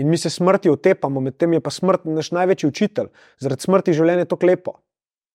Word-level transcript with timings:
In 0.00 0.08
mi 0.08 0.16
se 0.18 0.30
smrti 0.30 0.70
otepamo, 0.72 1.20
medtem 1.20 1.52
je 1.52 1.60
pa 1.60 1.70
smrt 1.70 2.06
naš 2.08 2.30
največji 2.32 2.68
učitelj. 2.70 3.10
Zaradi 3.42 3.66
smrti 3.66 3.94
življenje 3.96 4.24
je 4.24 4.30
tako 4.32 4.48
lepo. 4.48 4.72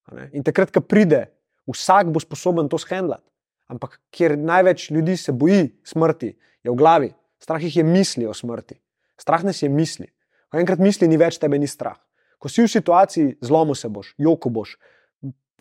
a 0.10 0.16
ne. 0.16 0.30
In 0.34 0.44
takrat, 0.46 0.72
ko 0.74 0.82
pride, 0.82 1.26
vsak 1.70 2.10
bo 2.14 2.22
sposoben 2.22 2.70
to 2.70 2.78
shendlati. 2.82 3.26
Ampak 3.70 4.00
kjer 4.14 4.38
največ 4.38 4.90
ljudi 4.94 5.18
se 5.18 5.34
boji 5.34 5.72
smrti, 5.84 6.36
je 6.64 6.72
v 6.72 6.76
glavi. 6.78 7.14
Strah 7.42 7.62
jih 7.62 7.78
je 7.78 7.84
misli 7.84 8.26
o 8.26 8.34
smrti. 8.34 8.78
Strah 9.18 9.44
nas 9.44 9.62
je 9.62 9.70
misli. 9.70 10.08
Ko 10.50 10.62
enkrat 10.62 10.80
misli, 10.80 11.08
ni 11.08 11.18
več 11.18 11.40
tebe, 11.42 11.58
ni 11.60 11.68
strah. 11.68 11.98
Ko 12.38 12.50
si 12.50 12.62
v 12.62 12.70
situaciji, 12.70 13.38
zlomu 13.42 13.76
se 13.76 13.90
boš, 13.90 14.14
joko 14.22 14.50
boš, 14.54 14.76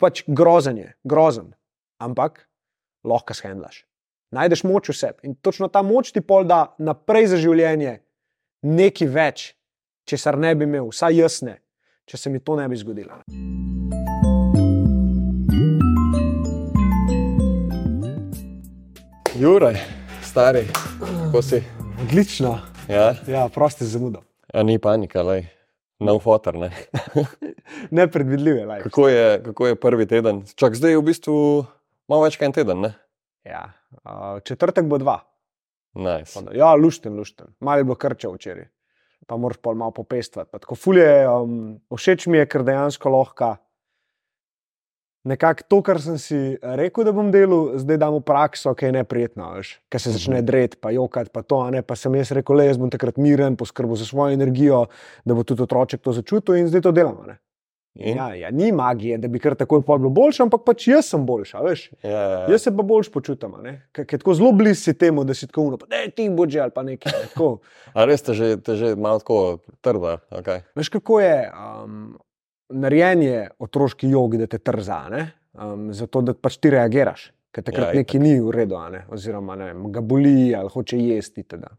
pač 0.01 0.23
grozen 0.27 0.77
je, 0.77 0.93
grozen. 1.03 1.53
Ampak 2.01 2.45
lahko 3.05 3.33
shendlaš. 3.33 3.85
Najdeš 4.35 4.65
moč 4.67 4.89
v 4.89 4.97
sebi 4.97 5.29
in 5.29 5.35
točno 5.35 5.69
ta 5.71 5.81
moč 5.85 6.11
ti 6.11 6.21
pol 6.21 6.43
da 6.45 6.75
naprej 6.81 7.29
za 7.31 7.37
življenje 7.39 7.99
nekaj 8.65 9.07
več, 9.07 9.45
česar 10.09 10.37
ne 10.37 10.55
bi 10.55 10.65
imel, 10.65 10.89
vsaj 10.89 11.19
jaz 11.21 11.41
ne, 11.45 11.59
če 12.09 12.17
se 12.17 12.33
mi 12.33 12.41
to 12.41 12.57
ne 12.57 12.67
bi 12.69 12.77
zgodilo. 12.77 13.21
Juraj, 19.35 19.75
stari, 20.23 20.67
kako 21.25 21.41
si? 21.41 21.63
Odlično, 22.01 22.59
Ja, 22.89 23.15
ja, 23.27 23.49
prosti 23.49 23.85
zamudo. 23.85 24.21
ja 24.53 24.63
ni 24.63 24.79
panika, 24.79 25.21
lej. 25.21 25.47
No 25.99 26.19
fotor, 26.19 26.55
ne. 26.55 26.69
Nepredvidljive. 27.91 28.65
Like. 28.65 28.83
Kako 28.83 29.07
je, 29.07 29.43
kako 29.43 29.67
je 29.67 29.75
prvi 29.75 30.05
teden? 30.05 30.43
Čak 30.55 30.75
zdaj 30.75 30.91
je 30.91 30.97
v 30.97 31.01
bistvu 31.01 31.65
malo 32.07 32.23
več 32.27 32.37
kot 32.37 32.45
en 32.45 32.51
teden, 32.53 32.81
ne? 32.81 32.91
Ja. 33.47 33.71
Uh, 34.03 34.37
četrtek 34.43 34.85
bo 34.85 34.97
dva. 34.97 35.21
Nice. 35.95 36.39
Ja, 36.53 36.73
lušten, 36.75 37.15
lušten. 37.15 37.53
Malo 37.59 37.83
je 37.83 37.87
bilo 37.87 37.95
krča 37.95 38.29
včeraj, 38.33 38.67
pa 39.27 39.37
moraš 39.37 39.61
pol 39.63 39.77
malo 39.79 39.95
popestvati. 39.95 40.51
Pa 40.51 40.59
Tako 40.59 40.75
fulje, 40.75 41.07
um, 41.29 41.77
všeč 41.95 42.27
mi 42.27 42.41
je, 42.41 42.49
ker 42.51 42.65
dejansko 42.67 43.09
lahko 43.09 43.55
nekako 45.25 45.63
to, 45.67 45.81
kar 45.81 45.99
sem 46.01 46.17
si 46.21 46.37
rekel, 46.61 47.05
da 47.07 47.13
bom 47.15 47.31
delal, 47.33 47.73
zdaj 47.81 47.97
dam 48.01 48.19
v 48.19 48.23
prakso, 48.25 48.75
ki 48.77 48.89
je 48.89 48.95
neprijetno, 48.99 49.49
ker 49.89 50.01
se 50.01 50.13
začne 50.13 50.41
dreti, 50.45 50.77
pa 50.81 50.93
jokati, 50.93 51.33
pa 51.33 51.41
to, 51.41 51.63
ne, 51.73 51.81
pa 51.81 51.97
sem 51.97 52.13
jaz 52.19 52.31
rekel, 52.37 52.59
le 52.61 52.69
jaz 52.69 52.79
bom 52.81 52.91
takrat 52.93 53.17
miren, 53.21 53.57
poskrbel 53.57 53.97
za 53.97 54.05
svojo 54.05 54.37
energijo, 54.37 54.85
da 55.25 55.37
bo 55.37 55.43
tudi 55.43 55.65
otroček 55.65 56.05
to 56.05 56.13
začutil 56.13 56.59
in 56.59 56.69
zdaj 56.69 56.85
to 56.85 56.93
delamo. 56.95 57.25
Ne. 57.25 57.39
In? 57.95 58.17
Ja, 58.17 58.33
ja, 58.35 58.49
ni 58.51 58.71
magije, 58.75 59.17
da 59.17 59.27
bi 59.31 59.39
kar 59.39 59.55
takoj 59.55 59.79
bilo 59.87 60.09
boljše, 60.11 60.43
ampak 60.43 60.65
pač 60.67 60.87
jaz 60.89 61.07
sem 61.13 61.21
boljša, 61.25 61.61
veš. 61.63 61.83
Ja, 62.03 62.09
ja, 62.11 62.39
ja. 62.39 62.39
Jaz 62.51 62.65
se 62.67 62.73
pa 62.75 62.83
boljš 62.83 63.07
počutim, 63.13 63.53
ker 63.95 64.03
ker 64.05 64.19
tako 64.19 64.33
zelo 64.35 64.51
blizu 64.51 64.81
si 64.81 64.93
temu, 64.99 65.23
da 65.23 65.33
si 65.33 65.47
tako 65.47 65.69
uno, 65.69 65.79
da 65.79 66.01
ti 66.11 66.27
bo 66.29 66.43
že 66.49 66.59
ali 66.59 66.75
pa 66.75 66.83
nekaj. 66.83 67.13
ne, 67.15 67.29
tako. 67.31 67.59
A 67.95 68.05
res 68.05 68.21
te 68.21 68.35
že, 68.35 68.57
te 68.59 68.75
že 68.75 68.95
malo 68.99 69.23
tako 69.23 69.59
trda, 69.79 70.17
okay. 70.31 70.65
Veš, 70.75 70.89
kako 70.91 71.21
je 71.23 71.37
um, 71.51 72.17
narejen 72.69 73.23
je 73.23 73.47
otroški 73.59 74.09
jog, 74.11 74.35
da 74.43 74.47
te 74.47 74.59
trza, 74.59 75.05
ne? 75.09 75.31
um, 75.53 75.87
zato 75.93 76.21
da 76.21 76.33
pač 76.35 76.57
ti 76.59 76.73
reagiraš, 76.75 77.29
ker 77.55 77.63
takrat 77.63 77.93
Ja, 77.93 78.01
nekaj 78.01 78.19
ni 78.19 78.35
v 78.41 78.51
redu, 78.51 78.81
ne? 78.91 79.05
oziroma 79.07 79.55
ne, 79.55 79.71
vem, 79.71 79.87
ga 79.95 80.03
boli 80.03 80.51
ali 80.55 80.73
hoče 80.73 80.99
jesti. 80.99 81.45
Teda. 81.47 81.71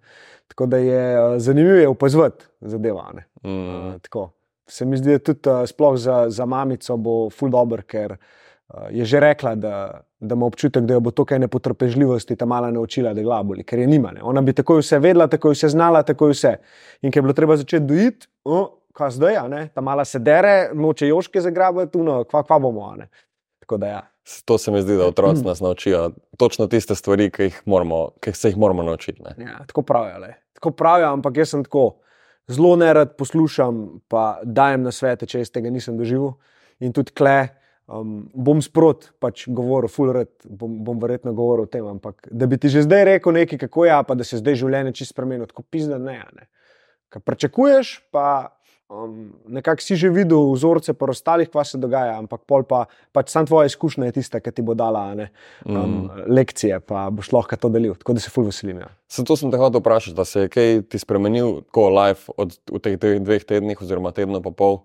Tako 0.48 0.70
da 0.72 0.80
je 0.80 1.04
uh, 1.20 1.36
zanimivo 1.42 1.76
je 1.76 1.92
opazovati 1.92 2.48
ne. 2.60 3.26
mm. 3.44 3.52
Uh, 3.52 4.00
tako. 4.00 4.30
Se 4.68 4.84
mi 4.84 4.96
zdi, 4.96 5.12
da 5.16 5.18
tudi 5.18 5.50
uh, 5.50 5.66
sploh 5.66 5.96
za, 5.98 6.24
za 6.30 6.46
mamico 6.46 6.96
bo 6.96 7.14
ful 7.30 7.50
dobr, 7.50 7.84
ker 7.86 8.16
uh, 8.16 8.88
je 8.90 9.04
že 9.04 9.20
rekla, 9.20 9.54
da, 9.54 9.74
da 10.20 10.34
ima 10.34 10.46
občutek, 10.46 10.84
da 10.84 10.96
jo 10.96 11.00
bo 11.00 11.10
to 11.10 11.24
kaj 11.24 11.38
nepotrpežljivosti 11.44 12.36
ta 12.36 12.46
mala 12.46 12.70
naučila, 12.70 13.14
da 13.14 13.22
glaboli, 13.22 13.64
ker 13.64 13.78
je 13.78 13.86
nima. 13.86 14.10
Ne. 14.12 14.22
Ona 14.22 14.42
bi 14.42 14.52
takoj 14.56 14.82
vse 14.82 14.98
vedela, 14.98 15.28
takoj 15.30 15.54
vse 15.54 15.70
znala, 15.74 16.02
takoj 16.02 16.34
vse. 16.34 16.56
In 17.02 17.12
ker 17.12 17.22
je 17.22 17.28
bilo 17.28 17.36
treba 17.36 17.56
začeti 17.56 17.86
dojiti, 17.86 18.26
oh, 18.44 18.66
kaj 18.96 19.10
zdaj, 19.20 19.38
ta 19.74 19.80
mala 19.84 20.04
se 20.04 20.18
dere, 20.18 20.70
noče 20.74 21.08
joške 21.08 21.40
zagrabiti, 21.40 21.98
no, 22.02 22.24
kva, 22.24 22.42
kva 22.42 22.58
bomo. 22.58 22.94
da 23.70 23.86
ja. 23.86 24.02
To 24.44 24.58
se 24.58 24.70
mi 24.70 24.82
zdi, 24.82 24.96
da 24.96 25.06
otroci 25.06 25.44
nas 25.44 25.60
naučijo 25.60 26.10
točno 26.36 26.66
tiste 26.66 26.94
stvari, 26.94 27.30
ki, 27.30 27.42
jih 27.42 27.62
moramo, 27.64 28.08
ki 28.20 28.32
se 28.32 28.48
jih 28.48 28.56
moramo 28.56 28.82
naučiti. 28.82 29.22
Ne? 29.22 29.44
Ja, 29.44 29.58
tako 29.66 29.82
pravijo. 29.82 30.18
Le. 30.18 30.34
Tako 30.52 30.70
pravijo, 30.70 31.12
ampak 31.12 31.36
jaz 31.36 31.50
sem 31.50 31.64
tako 31.64 31.98
zelo 32.48 32.76
nerad 32.76 33.16
poslušam, 33.16 34.00
pa 34.08 34.40
dajem 34.44 34.86
na 34.86 34.92
svete, 34.92 35.26
če 35.26 35.44
jaz 35.44 35.52
tega 35.54 35.70
nisem 35.70 35.98
doživel. 35.98 36.36
In 36.80 36.92
tudi 36.96 37.14
kle, 37.16 37.48
um, 37.88 38.26
bom 38.34 38.60
sprot 38.62 39.10
pač 39.22 39.46
govoril, 39.48 39.90
full 39.92 40.12
red, 40.14 40.30
bom, 40.44 40.78
bom 40.84 41.00
verjetno 41.02 41.34
govoril 41.36 41.66
o 41.66 41.70
tem. 41.70 41.86
Ampak 41.86 42.28
da 42.30 42.48
bi 42.50 42.58
ti 42.60 42.70
že 42.72 42.84
zdaj 42.86 43.06
rekel 43.10 43.36
nekaj, 43.36 43.64
kako 43.66 43.88
je, 43.88 43.96
pa 44.08 44.18
da 44.18 44.26
se 44.26 44.42
zdaj 44.42 44.60
življenje 44.62 44.94
čisto 45.00 45.16
spremeni, 45.16 45.48
tako 45.48 45.66
pizda 45.70 45.98
ne. 45.98 46.20
ne. 46.36 46.48
Kar 47.12 47.22
pričakuješ, 47.22 47.96
pa 48.10 48.56
um, 48.88 49.32
nekako 49.48 49.82
si 49.82 49.96
že 49.96 50.10
videl 50.10 50.52
vzorce 50.52 50.94
pa 50.94 51.10
ostalih, 51.10 51.48
kva 51.50 51.64
se 51.64 51.78
dogaja, 51.78 52.16
ampak 52.18 52.44
pol 52.46 52.62
pa 52.68 52.86
pač 53.12 53.30
sam 53.34 53.46
tvoja 53.46 53.66
izkušnja 53.70 54.10
je 54.10 54.16
tista, 54.20 54.40
ki 54.40 54.52
ti 54.52 54.62
bo 54.62 54.74
dala 54.78 55.08
ne, 55.14 55.30
um, 55.64 55.76
mm. 55.76 56.26
lekcije, 56.30 56.80
pa 56.86 57.08
boš 57.10 57.32
lahko 57.34 57.56
to 57.56 57.70
delil. 57.72 57.96
Tako 57.98 58.16
da 58.16 58.22
se 58.22 58.30
full 58.30 58.46
veselim. 58.46 58.82
Ja. 58.84 58.90
Zato 59.10 59.36
sem 59.36 59.50
te 59.50 59.60
hotel 59.60 59.82
vprašati, 59.82 60.16
da 60.16 60.24
se 60.24 60.46
je 60.46 60.52
kaj 60.52 60.82
ti 60.90 60.98
spremenil, 61.02 61.62
ko 61.74 61.88
live 61.94 62.36
od, 62.36 62.58
v 62.72 62.82
teh 62.82 62.98
dveh, 62.98 63.44
tednih, 63.46 63.80
oziroma 63.82 64.14
tednu 64.14 64.42
pa 64.42 64.54
pol, 64.54 64.84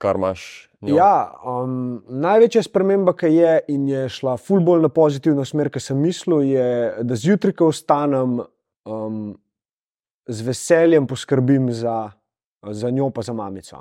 kar 0.00 0.20
imaš. 0.20 0.68
njo? 0.84 0.98
Ja, 0.98 1.32
um, 1.46 2.02
največja 2.08 2.64
sprememba, 2.66 3.14
ki 3.16 3.30
je 3.32 3.54
in 3.72 3.86
je 3.88 4.08
šla 4.12 4.36
ful 4.36 4.60
bolj 4.60 4.82
na 4.84 4.90
pozitivno 4.92 5.44
smer, 5.48 5.70
kot 5.72 5.82
sem 5.82 5.96
mislil, 5.96 6.44
je, 6.50 6.68
da 7.06 7.16
zjutraj, 7.16 7.56
ko 7.56 7.70
vstanem, 7.72 8.42
um, 8.84 9.32
z 10.24 10.40
veseljem 10.44 11.06
poskrbim 11.06 11.68
za, 11.72 12.12
za 12.70 12.90
njo, 12.90 13.10
pa 13.10 13.22
za 13.22 13.32
mamico. 13.32 13.76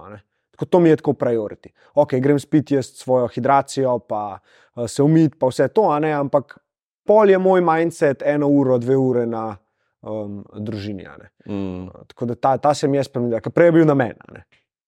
Tako 0.52 0.66
to 0.66 0.80
mi 0.80 0.90
je 0.90 0.96
tako 0.96 1.14
priority. 1.14 1.70
Ok, 1.94 2.14
grem 2.14 2.40
spiti 2.40 2.76
jaz 2.76 2.86
svojo 2.86 3.28
hidracijo, 3.28 4.00
pa 4.00 4.40
uh, 4.76 4.86
se 4.88 5.04
umiti, 5.04 5.38
pa 5.40 5.48
vse 5.48 5.68
to, 5.68 5.90
ampak 6.20 6.58
pol 7.06 7.30
je 7.30 7.38
moj 7.38 7.62
mindset 7.62 8.24
eno 8.26 8.48
uro, 8.48 8.78
dve 8.78 8.98
ure 8.98 9.26
na 9.26 9.56
um, 10.02 10.44
družini. 10.54 11.08
Mm, 11.50 11.88
Tako 12.08 12.26
da 12.26 12.36
ta, 12.36 12.58
ta 12.58 12.74
se 12.74 12.88
mi 12.88 12.98
je 12.98 13.04
spremenila, 13.04 13.42
ker 13.42 13.52
prej 13.52 13.72
je 13.72 13.72
bil 13.80 13.88
na 13.88 13.96
meni. 13.98 14.44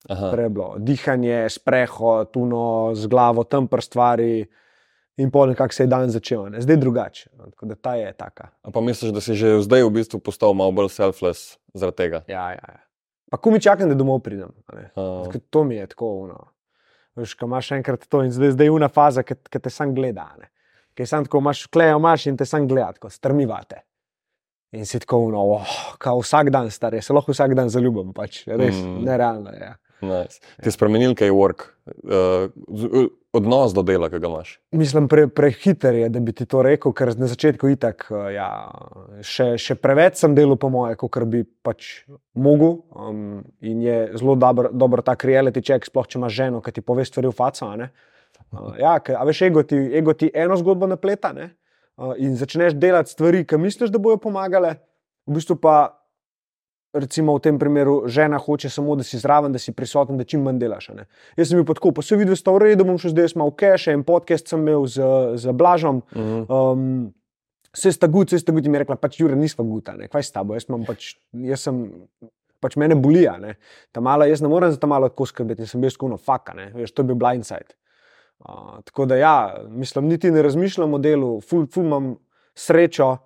Prej 0.05 0.45
je 0.45 0.53
bilo 0.53 0.75
dihanje, 0.78 1.47
sprehod, 1.50 2.31
tuno 2.31 2.94
z 2.94 3.09
glavo, 3.09 3.44
tam 3.44 3.67
pr 3.67 3.81
stvari. 3.81 4.45
In 5.17 5.29
pol 5.31 5.53
nekako 5.53 5.73
se 5.73 5.84
je 5.84 5.88
dan 5.88 6.09
začel, 6.11 6.50
ne? 6.51 6.61
zdaj 6.61 6.78
drugače. 6.78 7.29
no, 7.39 7.45
Tako 7.50 7.66
da 7.66 7.75
ta 7.75 7.94
je 7.95 8.13
taka. 8.13 8.50
A 8.61 8.72
pa 8.72 8.81
misliš, 8.84 9.13
da 9.16 9.22
si 9.23 9.34
že 9.34 9.61
zdaj 9.63 9.88
v 9.88 9.94
bistvu 9.95 10.19
postal 10.19 10.51
malo 10.53 10.75
bolj 10.75 10.91
selfless 10.91 11.55
zaradi 11.73 11.95
tega? 12.03 12.19
Ja, 12.28 12.51
ja, 12.51 12.67
ja. 12.67 12.84
Pa 13.31 13.38
ko 13.38 13.52
mi 13.52 13.62
čakam, 13.62 13.90
da 13.90 13.96
domov 13.96 14.19
pridem. 14.19 14.52
Tako 14.66 15.40
To 15.50 15.63
mi 15.63 15.75
je 15.75 15.88
tako. 15.88 16.12
Uno. 16.25 16.44
Veš, 17.16 17.34
ko 17.40 17.46
imaš 17.46 17.72
enkrat 17.72 18.08
to 18.12 18.24
in 18.24 18.31
zdaj, 18.31 18.52
zdaj 18.52 18.68
je 18.68 18.72
una 18.72 18.90
faza, 18.91 19.24
ki 19.24 19.59
te 19.59 19.69
sam 19.69 19.96
gleda. 19.96 20.28
Ker 20.96 21.08
sam 21.08 21.25
tako 21.25 21.40
imaš 21.44 21.66
klejo, 21.68 21.97
imaš 21.97 22.25
in 22.28 22.38
te 22.38 22.46
sam 22.46 22.68
gleda, 22.68 22.91
tako 22.97 23.09
strmivate. 23.09 23.81
In 24.75 24.85
si 24.85 25.00
tako, 25.00 25.30
no, 25.31 25.44
oh, 25.56 25.75
kao 25.97 26.19
vsak 26.19 26.50
dan 26.52 26.68
star, 26.72 26.94
jaz 26.94 27.08
se 27.08 27.14
lahko 27.14 27.31
vsak 27.31 27.53
dan 27.56 27.69
zaljubim, 27.72 28.12
pač 28.14 28.44
res 28.47 28.75
Mm. 28.75 28.88
mm. 28.90 29.03
nerealno 29.06 29.52
je. 29.52 29.59
Ja. 29.59 29.75
Nice. 30.01 30.41
Ti 30.61 30.67
je 30.67 30.73
spremenil 30.75 31.16
kaj 31.16 31.31
work, 31.31 31.69
uh, 32.03 33.07
odnos 33.35 33.73
do 33.75 33.83
dela, 33.83 34.09
ki 34.09 34.19
ga 34.19 34.29
imaš. 34.29 34.56
Mislim, 34.75 35.07
pre, 35.11 35.28
prehiter 35.28 35.95
je, 35.95 36.09
da 36.09 36.22
bi 36.23 36.33
ti 36.35 36.47
to 36.50 36.61
rekel, 36.66 36.94
ker 36.95 37.11
na 37.19 37.28
začetku 37.31 37.69
itak, 37.73 38.07
eh, 38.11 38.29
ja, 38.38 38.47
še, 39.25 39.50
še 39.61 39.75
preveč 39.79 40.22
sem 40.22 40.35
delal, 40.38 40.57
po 40.61 40.69
moje, 40.73 40.95
kot 41.01 41.19
bi 41.31 41.44
pač 41.44 42.05
mogel. 42.34 42.79
Um, 42.95 43.44
in 43.61 43.84
je 43.84 43.97
zelo 44.19 44.38
dober, 44.39 44.72
dober 44.72 45.03
tak 45.05 45.28
reality 45.28 45.63
check, 45.66 45.88
sploh 45.88 46.07
če 46.07 46.19
imaš 46.22 46.38
ženo, 46.39 46.63
ki 46.63 46.78
ti 46.78 46.85
pove 46.85 47.05
stvari 47.07 47.31
v 47.31 47.35
faco. 47.35 47.67
a 47.67 47.75
ne. 47.84 47.91
Uh, 48.51 48.72
ja, 48.79 48.95
ker, 49.03 49.19
a 49.19 49.28
veš, 49.28 49.45
ego 49.50 49.66
ti, 49.67 49.79
ego 50.00 50.16
ti 50.16 50.31
eno 50.34 50.57
zgodbo 50.59 50.88
napleta 50.88 51.34
ne? 51.35 51.51
uh, 52.00 52.16
in 52.17 52.35
začneš 52.39 52.75
delati 52.79 53.11
stvari, 53.11 53.44
ki 53.47 53.59
misliš, 53.59 53.91
da 53.91 54.00
bojo 54.00 54.22
pomagale, 54.22 54.78
v 55.28 55.39
bistvu 55.39 55.59
pa. 55.59 55.78
Recimo 56.95 57.35
v 57.35 57.44
tem 57.44 57.59
primeru 57.59 58.06
žena 58.07 58.38
hoče 58.39 58.69
samo, 58.72 58.96
da 58.96 59.03
si 59.03 59.20
zraven, 59.20 59.52
da 59.52 59.59
si 59.59 59.73
prisoten, 59.75 60.17
da 60.17 60.23
čim 60.23 60.46
manj 60.46 60.61
delaš. 60.61 60.90
ne. 60.96 61.05
Jaz 61.37 61.49
sem 61.52 61.59
bil 61.59 61.75
tako, 61.75 61.91
pa 61.91 62.02
se 62.02 62.16
vidi, 62.16 62.29
da 62.31 62.40
sta 62.40 62.53
v 62.55 62.61
redu, 62.64 62.85
bom 62.87 62.97
šel 62.97 63.11
zdaj 63.11 63.28
jaz 63.29 63.35
malo 63.35 63.52
v 63.52 63.59
keše. 63.59 63.91
En 63.91 64.03
podcast 64.08 64.47
sem 64.47 64.64
imel 64.64 64.87
z, 64.87 65.03
z 65.35 65.52
Blažom, 65.52 66.02
Mm 66.16 66.22
-hmm. 66.22 66.46
um, 66.49 67.14
vse 67.75 67.91
sta 67.91 68.08
gut, 68.08 68.31
vse 68.31 68.40
sta 68.40 68.52
gut. 68.52 68.66
In 68.66 68.72
mi 68.72 68.79
je 68.79 68.84
rekla, 68.84 68.96
pač 68.96 69.20
Jure, 69.20 69.35
nisva 69.35 69.64
guta, 69.64 69.96
ne, 69.96 70.08
kaj 70.08 70.23
s 70.23 70.31
tabo. 70.31 70.53
Jaz, 70.53 70.66
imam 70.70 70.85
pač, 70.85 71.16
jaz 71.34 71.67
sem, 71.67 71.81
pač 72.64 72.75
mene 72.75 72.96
boli, 72.96 73.28
ne. 73.41 73.55
Ta 73.91 74.02
mala, 74.02 74.28
jaz 74.29 74.41
ne 74.41 74.52
morem 74.52 74.72
za 74.72 74.79
ta 74.79 74.87
malo 74.87 75.09
tako 75.09 75.25
skrbeti 75.25 75.66
in 75.66 75.67
sem 75.67 75.81
bil 75.81 75.93
skuno 75.93 76.17
faka, 76.17 76.53
ne, 76.53 76.72
veš, 76.75 76.93
to 76.96 77.03
je 77.03 77.11
bil 77.11 77.20
blindside. 77.20 77.75
Uh, 78.40 78.81
tako 78.85 79.05
da 79.05 79.16
ja, 79.16 79.35
mislim, 79.70 80.08
niti 80.08 80.31
ne 80.31 80.41
razmišljam 80.41 80.93
o 80.93 80.97
delu, 80.99 81.40
ful, 81.41 81.67
ful 81.72 81.85
imam 81.85 82.16
srečo, 82.55 83.17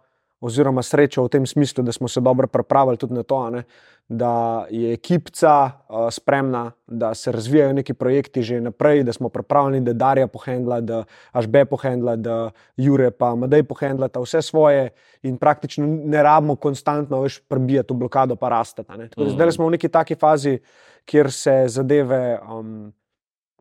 oziroma 0.41 0.83
srečo 0.83 1.23
v 1.23 1.29
tem 1.29 1.45
smislu, 1.45 1.83
da 1.83 1.91
smo 1.91 2.07
se 2.07 2.21
dobro 2.21 2.47
pripravili 2.47 2.97
tudi 2.97 3.13
na 3.13 3.23
to, 3.23 3.49
ne, 3.49 3.63
da 4.09 4.65
je 4.69 4.93
ekipca 4.93 5.71
uh, 5.89 6.07
spremna, 6.09 6.71
da 6.87 7.13
se 7.13 7.31
razvijajo 7.31 7.73
neki 7.73 7.93
projekti 7.93 8.41
že 8.41 8.61
naprej, 8.61 9.03
da 9.03 9.13
smo 9.13 9.29
pripravljeni, 9.29 9.85
da 9.85 9.93
Darja 9.93 10.27
pohendla, 10.27 10.81
da 10.81 11.03
Ažbe 11.31 11.65
pohendla, 11.65 12.15
da 12.15 12.51
Jure 12.77 13.11
pa 13.11 13.35
Madej 13.35 13.63
pohendla 13.63 14.09
vse 14.15 14.41
svoje 14.41 14.89
in 15.23 15.37
praktično 15.37 15.85
ne 15.85 16.23
rabimo 16.23 16.55
konstantno 16.55 17.21
več 17.21 17.41
prebijati 17.47 17.93
v 17.93 17.97
blokado, 17.97 18.35
pa 18.35 18.49
rastati. 18.49 18.91
Mm. 18.91 19.29
Zdaj 19.35 19.51
smo 19.51 19.67
v 19.67 19.77
neki 19.77 19.89
taki 19.89 20.15
fazi, 20.15 20.57
kjer 21.05 21.31
se 21.31 21.63
zadeve 21.67 22.39
um, 22.39 22.91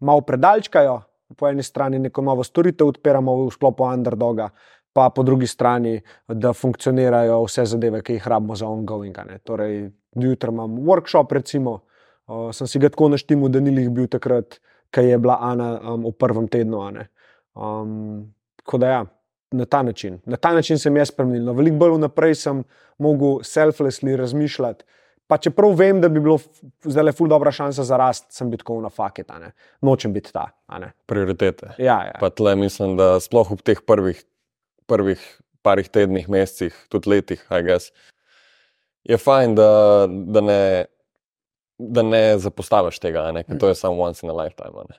malo 0.01 0.21
predalčkajo. 0.21 1.01
Po 1.37 1.45
eni 1.45 1.63
strani 1.63 1.99
neko 1.99 2.23
novo 2.25 2.41
storitev 2.45 2.89
odpiramo 2.89 3.35
v 3.37 3.51
sklopu 3.53 3.85
underdoga, 3.85 4.49
pa 4.99 5.11
po 5.15 5.23
drugi 5.23 5.47
strani, 5.47 6.01
da 6.27 6.51
funkcionirajo 6.53 7.37
vse 7.45 7.65
zadeve, 7.71 8.01
ki 8.03 8.17
jih 8.17 8.25
rabimo 8.27 8.57
za 8.59 8.67
ongoing. 8.67 9.15
Torej, 9.47 9.91
jutri 10.19 10.51
imam 10.51 10.81
workshop, 10.83 11.33
recimo, 11.39 11.77
uh, 12.27 12.49
sem 12.53 12.67
si 12.67 12.83
ga 12.83 12.91
tako 12.91 13.13
naštel, 13.15 13.45
da 13.47 13.63
ni 13.63 13.77
jih 13.77 13.93
bil 13.95 14.09
takrat, 14.11 14.59
ki 14.91 15.05
je 15.07 15.21
bila 15.23 15.37
Ana 15.41 15.77
um, 15.79 16.09
v 16.09 16.13
prvem 16.19 16.49
tednu. 16.51 16.83
Um, 17.55 18.35
tako 18.65 18.83
da 18.83 18.91
ja. 18.97 19.05
Na 19.49 19.65
ta 19.65 19.79
način, 19.83 20.19
na 20.29 20.37
ta 20.37 20.51
način 20.53 20.77
sem 20.77 20.97
jaz 20.97 21.09
spremenil. 21.09 21.47
No, 21.47 21.55
veliko 21.57 21.79
bolj 21.81 21.95
vnaprej 21.95 22.35
sem 22.37 22.59
mogel 23.01 23.39
selflessly 23.49 24.17
razmišljati. 24.19 24.85
Pa 25.29 25.39
čeprav 25.41 25.73
vem, 25.79 26.03
da 26.03 26.11
bi 26.13 26.21
bilo 26.21 26.37
zdaj 26.85 27.07
le 27.07 27.15
ful 27.17 27.31
dobra 27.33 27.53
šansa 27.55 27.85
za 27.85 27.97
rast, 27.97 28.27
sem 28.33 28.51
bil 28.51 28.61
tako 28.61 28.81
na 28.85 28.91
faketa, 28.93 29.39
nočem 29.81 30.13
biti 30.13 30.35
ta. 30.35 30.51
Prioritete. 31.07 31.71
Ja, 31.79 31.97
ja. 32.11 32.19
Pa 32.21 32.29
tle 32.29 32.57
mislim, 32.61 32.99
da 33.01 33.15
sploh 33.25 33.55
v 33.55 33.63
teh 33.65 33.81
prvih 33.87 34.21
prvih 34.89 35.23
parih 35.63 35.89
tednih, 35.93 36.29
mesecih, 36.33 36.75
tudi 36.89 37.11
letih, 37.13 37.43
je 39.09 39.17
fajn, 39.17 39.55
da, 39.55 39.71
da, 40.09 40.41
ne, 40.41 40.61
da 41.79 42.03
ne 42.03 42.23
zapostaviš 42.39 43.01
tega, 43.03 43.29
ne? 43.33 43.45
ker 43.45 43.59
to 43.61 43.71
je 43.71 43.77
samo 43.79 44.05
once 44.05 44.25
in 44.27 44.31
a 44.31 44.37
lifetime. 44.37 44.85
Ne? 44.89 44.99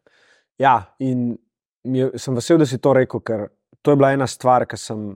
Ja, 0.59 0.75
in 0.99 1.37
je, 1.83 2.11
sem 2.17 2.37
vesel, 2.37 2.59
da 2.61 2.67
si 2.69 2.79
to 2.81 2.93
rekel, 2.97 3.21
ker 3.21 3.47
to 3.81 3.93
je 3.93 3.99
bila 3.99 4.13
ena 4.15 4.27
stvar, 4.27 4.67
ki 4.69 4.79
sem. 4.79 5.11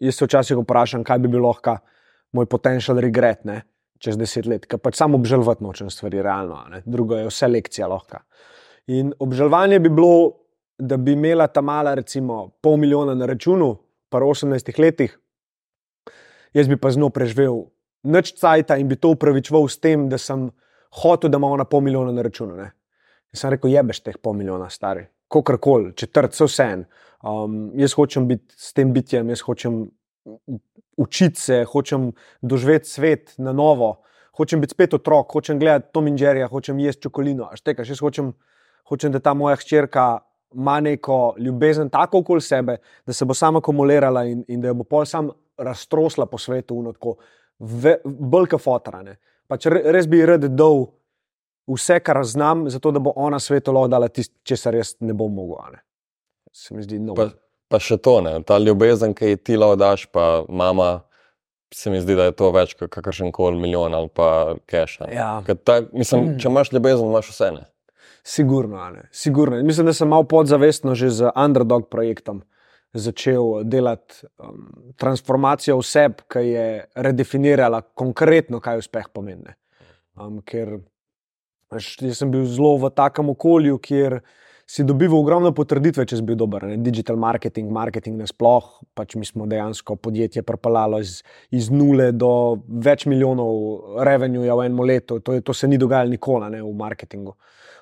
Jaz 0.00 0.16
se 0.16 0.24
včasih 0.24 0.56
vprašam, 0.56 1.02
kaj 1.04 1.18
bi 1.20 1.28
bilo 1.28 1.50
lahko 1.50 1.74
moj 2.32 2.46
potencial 2.48 2.96
regret 3.04 3.44
ne? 3.44 3.62
čez 4.00 4.16
deset 4.16 4.46
let, 4.48 4.62
ker 4.64 4.78
pač 4.80 4.96
samo 4.96 5.18
obžalovati 5.20 5.60
nočem 5.60 5.90
stvari, 5.92 6.22
realno, 6.24 6.62
ne? 6.72 6.78
drugo 6.88 7.18
je 7.18 7.26
vse 7.28 7.50
lekcija 7.50 7.88
lahko. 7.90 8.22
In 8.96 9.10
obžalovanje 9.20 9.76
bi 9.84 9.90
bilo 9.92 10.39
da 10.80 10.96
bi 10.96 11.12
imela 11.12 11.46
ta 11.46 11.60
mala, 11.60 11.94
recimo, 11.94 12.48
pol 12.60 12.76
milijona 12.76 13.14
na 13.14 13.26
računu, 13.26 13.74
pa 14.08 14.18
v 14.18 14.32
18 14.32 14.78
letih, 14.80 15.14
jaz 16.54 16.68
bi 16.68 16.76
pa 16.76 16.90
z 16.90 16.98
njo 16.98 17.10
preživel 17.14 17.62
noč 18.02 18.32
cajt 18.40 18.72
in 18.78 18.88
bi 18.88 18.96
to 18.96 19.12
upravičeval 19.14 19.68
s 19.68 19.78
tem, 19.80 20.08
da 20.08 20.18
sem 20.18 20.48
hotel, 21.02 21.30
da 21.30 21.38
ima 21.38 21.50
ona 21.52 21.64
pol 21.64 21.84
milijona 21.84 22.12
na 22.12 22.22
računu. 22.22 22.56
Ne? 22.56 22.70
In 23.30 23.38
sem 23.38 23.52
rekel, 23.54 23.70
jebeš 23.70 24.02
teh 24.02 24.18
pol 24.18 24.34
milijona, 24.38 24.70
stari, 24.70 25.06
kakorkoli, 25.30 25.92
četrt, 25.94 26.34
vse 26.34 26.48
vse 26.48 26.68
en. 26.74 26.84
Um, 27.20 27.58
jaz 27.76 27.94
hočem 27.94 28.26
biti 28.28 28.56
s 28.56 28.72
tem 28.72 28.94
bitjem, 28.96 29.28
jaz 29.30 29.44
hočem 29.44 29.82
učiti 31.00 31.40
se, 31.40 31.64
hočem 31.68 32.10
doživeti 32.40 32.88
svet 32.88 33.34
na 33.38 33.52
novo. 33.52 34.00
Hočem 34.36 34.60
biti 34.62 34.72
spet 34.72 34.94
otrok, 34.96 35.32
hočem 35.34 35.58
gledati 35.60 35.90
Tom 35.92 36.08
in 36.08 36.16
Jerry, 36.16 36.46
hočem 36.48 36.78
jesti 36.80 37.02
čokolino. 37.02 37.50
Štekaš, 37.54 37.92
jaz 37.92 38.00
hočem, 38.00 38.32
hočem, 38.88 39.12
da 39.12 39.20
ta 39.20 39.34
moja 39.36 39.58
hčerka 39.60 40.22
ima 40.54 40.80
neko 40.80 41.34
ljubezen 41.38 41.90
tako 41.90 42.18
okoli 42.18 42.40
sebe, 42.40 42.76
da 43.06 43.12
se 43.12 43.24
bo 43.24 43.34
sama 43.34 43.58
akumulirala 43.58 44.24
in, 44.24 44.44
in 44.48 44.60
da 44.60 44.68
jo 44.68 44.74
bo 44.74 44.84
pol 44.84 45.04
sam 45.06 45.30
raztrosla 45.58 46.26
po 46.26 46.38
svetu, 46.38 46.92
tako 46.92 47.16
velike 48.32 48.58
fotorane. 48.58 49.16
Pač 49.48 49.66
res 49.66 50.08
bi 50.08 50.22
rad 50.26 50.46
dal 50.54 50.86
vse, 51.70 52.00
kar 52.00 52.22
znam, 52.24 52.68
zato 52.70 52.90
da 52.90 53.02
bo 53.02 53.12
ona 53.16 53.38
svetu 53.38 53.72
lahko 53.74 53.88
dala 53.88 54.08
tisto, 54.08 54.34
česar 54.46 54.74
jaz 54.74 54.94
ne 55.00 55.14
bom 55.14 55.34
mogla. 55.34 55.80
Se 56.52 56.74
mi 56.74 56.82
zdi 56.82 56.98
no. 56.98 57.14
Pa, 57.14 57.28
pa 57.70 57.78
še 57.82 57.98
to, 58.02 58.20
ne? 58.24 58.38
ta 58.46 58.58
ljubezen, 58.58 59.14
ki 59.14 59.36
ti 59.44 59.58
lahko 59.58 59.78
daš, 59.78 60.06
pa 60.10 60.44
mama. 60.48 61.00
Se 61.74 61.90
mi 61.90 62.00
zdi, 62.02 62.16
da 62.18 62.24
je 62.26 62.32
to 62.34 62.48
več 62.50 62.72
kot 62.74 62.90
kakršen 62.90 63.30
koli 63.30 63.60
milijon 63.62 63.94
ali 63.94 64.08
pa 64.10 64.56
cache. 64.66 65.06
Ja. 65.14 65.36
Mislim, 65.94 66.32
če 66.42 66.48
imaš 66.50 66.72
ljubezen, 66.74 67.06
imaš 67.06 67.28
vse. 67.30 67.50
Ne? 67.54 67.68
Sigurno, 68.22 68.92
Sigurno. 69.10 69.62
Mislim, 69.62 69.86
da 69.86 69.92
sem 69.92 70.08
malo 70.08 70.24
podzavestno 70.24 70.94
že 70.94 71.10
z 71.10 71.30
Underdog 71.36 71.88
projektom 71.88 72.42
začel 72.92 73.62
delati 73.64 74.26
um, 74.38 74.66
transformacijo 74.96 75.78
oseb, 75.78 76.22
ki 76.28 76.38
je 76.38 76.66
redefinirala 76.94 77.80
konkretno, 77.94 78.60
kaj 78.60 78.82
uspeh 78.82 79.08
pomeni. 79.14 79.54
Um, 80.18 80.40
ker 80.42 80.80
veš, 81.70 81.94
sem 82.18 82.30
bil 82.32 82.44
zelo 82.50 82.76
v 82.82 82.90
takem 82.94 83.30
okolju, 83.30 83.78
kjer 83.78 84.18
si 84.70 84.84
dobival 84.86 85.22
ogromno 85.22 85.50
potrditve, 85.54 86.04
če 86.06 86.20
si 86.20 86.26
bil 86.26 86.36
dober. 86.38 86.68
Ne? 86.70 86.76
Digital 86.82 87.18
marketing, 87.18 87.70
marketing 87.74 88.20
nasploh. 88.20 88.68
Pač 88.94 89.16
mi 89.18 89.26
smo 89.26 89.46
dejansko 89.50 89.96
podjetje 89.98 90.44
propalalo 90.46 91.00
iz, 91.02 91.20
iz 91.50 91.70
nule 91.74 92.10
do 92.14 92.60
več 92.66 93.06
milijonov 93.10 94.02
revenue 94.06 94.46
v 94.46 94.68
enem 94.68 94.84
letu. 94.86 95.18
To, 95.26 95.40
to 95.42 95.54
se 95.54 95.70
ni 95.70 95.78
dogajalo 95.78 96.14
nikoli 96.14 96.52
ne, 96.54 96.62
v 96.62 96.74
marketingu. 96.78 97.34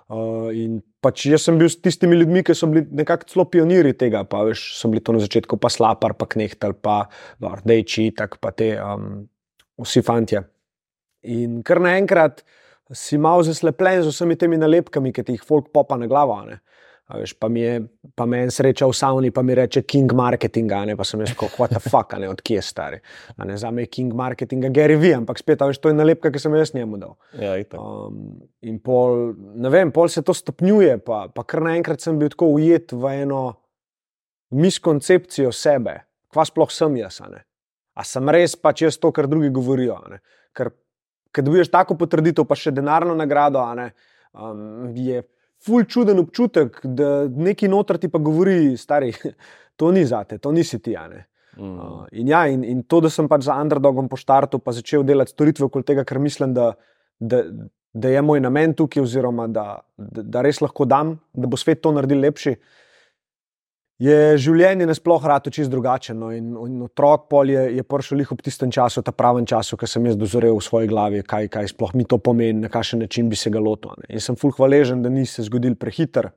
Uh, 0.09 0.49
in 0.57 0.79
pač 1.05 1.27
jaz 1.29 1.45
sem 1.45 1.59
bil 1.61 1.69
s 1.69 1.77
tistimi 1.85 2.17
ljudmi, 2.17 2.41
ki 2.47 2.55
so 2.57 2.69
bili 2.71 2.87
nekako 2.97 3.29
celo 3.29 3.45
pionirji 3.53 3.97
tega. 4.01 4.23
Pa 4.29 4.41
veš, 4.49 4.63
so 4.79 4.89
bili 4.89 5.03
to 5.05 5.13
na 5.13 5.21
začetku, 5.21 5.59
pa 5.61 5.69
slapar, 5.73 6.15
pa 6.17 6.29
knehtel, 6.31 6.73
pa 6.81 7.03
rdeči, 7.45 8.09
tako 8.17 8.41
pa 8.41 8.55
te 8.57 8.73
um, 8.81 9.27
vsi 9.85 10.03
fanti. 10.07 10.41
In 11.29 11.61
kar 11.67 11.83
naenkrat 11.85 12.41
si 12.97 13.19
malo 13.21 13.45
zaslepljen 13.45 14.07
z 14.07 14.15
vsemi 14.15 14.39
temi 14.41 14.57
nalepkami, 14.57 15.13
ki 15.13 15.27
ti 15.27 15.37
jih 15.37 15.45
folk 15.45 15.69
popa 15.77 15.99
na 16.01 16.09
glavo. 16.09 16.41
Ne? 16.49 16.63
Veš, 17.09 17.33
pa 17.41 17.49
mi 17.49 17.61
je 17.61 17.81
pa 18.19 18.27
me 18.27 18.43
en 18.45 18.51
sreča 18.53 18.87
v 18.91 18.93
savni, 18.93 19.31
pa 19.33 19.41
mi 19.47 19.55
reče 19.57 19.81
King 19.89 20.13
Marketing, 20.13 20.73
ne? 20.91 20.97
pa 20.97 21.05
sem 21.09 21.21
jaz 21.23 21.33
kot 21.39 21.55
what 21.57 21.73
the 21.73 21.81
fuck, 21.81 22.13
ne 22.21 22.29
od 22.29 22.43
kje 22.45 22.59
je 22.59 22.65
stari. 22.67 22.99
Ne, 23.39 23.57
za 23.57 23.71
me 23.71 23.87
je 23.87 23.91
King 23.95 24.13
Marketing, 24.15 24.67
Gary 24.75 24.99
V, 25.01 25.15
ampak 25.17 25.41
spet, 25.41 25.63
veš, 25.65 25.81
to 25.81 25.93
je 25.93 25.97
nalepka, 25.97 26.33
ki 26.35 26.43
sem 26.43 26.57
jaz 26.59 26.75
njemu 26.75 26.99
dal. 27.01 27.15
Ja, 27.41 27.55
um, 27.81 28.19
in 28.61 28.77
pol, 28.85 29.33
ne 29.57 29.73
vem, 29.73 29.93
pol 29.95 30.11
se 30.13 30.21
to 30.27 30.35
stopnjuje, 30.37 30.99
pa, 31.07 31.23
pa 31.33 31.47
kar 31.49 31.65
naenkrat 31.65 32.05
sem 32.05 32.19
bil 32.21 32.29
tako 32.35 32.51
ujet 32.59 32.93
v 32.93 33.15
eno 33.23 33.43
miskoncepcijo 34.53 35.55
sebe, 35.55 35.97
kva 36.35 36.45
sploh 36.49 36.73
sem 36.75 37.01
jaz. 37.01 37.23
A 37.99 38.05
sem 38.05 38.35
res 38.35 38.59
pač 38.61 38.85
jaz 38.85 39.01
to, 39.01 39.15
kar 39.17 39.31
drugi 39.31 39.49
govorijo. 39.55 39.97
Ker, 40.53 40.75
ker 41.33 41.47
dobiš 41.47 41.73
tako 41.73 41.97
potrditev, 42.01 42.45
pa 42.49 42.59
še 42.59 42.75
denarno 42.75 43.17
nagrado, 43.17 43.65
um, 43.65 44.93
je 44.93 45.25
ful 45.65 45.85
čuden 45.85 46.21
občutek, 46.23 46.81
da 46.85 47.29
neki 47.29 47.69
noter 47.69 47.99
ti 47.99 48.09
pa 48.09 48.21
govori, 48.23 48.77
stari, 48.77 49.13
to 49.79 49.91
ni 49.93 50.05
za 50.07 50.23
te, 50.25 50.39
to 50.39 50.53
nisi 50.53 50.79
ti. 50.83 50.97
Mm. 51.59 51.75
Uh, 51.75 52.05
in, 52.13 52.29
ja, 52.29 52.47
in, 52.47 52.65
in 52.65 52.83
to, 52.87 53.01
da 53.03 53.11
sem 53.11 53.29
pač 53.29 53.49
za 53.49 53.57
underdogom 53.59 54.09
po 54.09 54.17
štartu 54.17 54.61
pa 54.63 54.73
začel 54.73 55.03
delati 55.07 55.35
storitve 55.35 55.67
okoli 55.67 55.85
tega, 55.85 56.05
ker 56.07 56.21
mislim, 56.23 56.55
da, 56.55 56.73
da, 57.19 57.43
da 57.93 58.13
je 58.13 58.23
moj 58.23 58.41
namen 58.45 58.77
tukaj, 58.79 59.03
oziroma 59.03 59.49
da, 59.51 59.81
da, 59.97 60.23
da 60.23 60.45
res 60.47 60.63
lahko 60.63 60.87
dam, 60.87 61.17
da 61.35 61.51
bo 61.51 61.59
svet 61.59 61.83
to 61.83 61.95
naredil 61.97 62.23
lepši. 62.23 62.55
Uh, 62.55 62.88
je 63.99 64.39
življenje 64.39 64.87
nasploh 64.87 65.25
rado 65.27 65.51
čist 65.51 65.73
drugače. 65.73 66.15
No, 66.17 66.31
in, 66.35 66.53
in 66.55 66.83
otrok 66.87 67.27
pol 67.33 67.51
je, 67.51 67.65
je 67.79 67.85
prišel 67.87 68.23
jih 68.23 68.33
ob 68.35 68.43
tistem 68.47 68.73
času, 68.75 69.03
ta 69.03 69.13
pravem 69.15 69.47
času, 69.49 69.79
ki 69.79 69.89
sem 69.91 70.07
jaz 70.07 70.19
dozorel 70.19 70.55
v 70.59 70.65
svoji 70.65 70.91
glavi, 70.91 71.25
kaj, 71.27 71.51
kaj 71.55 71.73
sploh 71.75 71.95
mi 71.99 72.07
to 72.09 72.21
pomeni, 72.23 72.63
na 72.63 72.71
kakšen 72.73 73.03
način 73.05 73.31
bi 73.31 73.39
se 73.39 73.51
ga 73.55 73.63
lotil. 73.63 73.99
In 74.09 74.23
sem 74.23 74.39
fulh 74.39 74.55
hvaležen, 74.59 75.03
da 75.03 75.11
ni 75.13 75.27
se 75.27 75.47
zgodil 75.47 75.75
prehiter. 75.81 76.31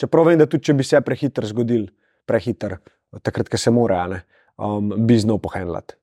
Čeprav 0.00 0.26
vem, 0.26 0.40
da 0.40 0.48
tudi 0.50 0.66
če 0.66 0.74
bi 0.74 0.86
se 0.86 0.98
prehiter 1.06 1.46
zgodil, 1.46 1.86
prehiter, 2.26 2.80
takrat, 3.22 3.48
ko 3.50 3.60
se 3.62 3.70
mora, 3.70 4.02
ne, 4.10 4.24
um, 4.58 4.90
bi 5.06 5.18
znal 5.22 5.38
pohendlati. 5.42 5.94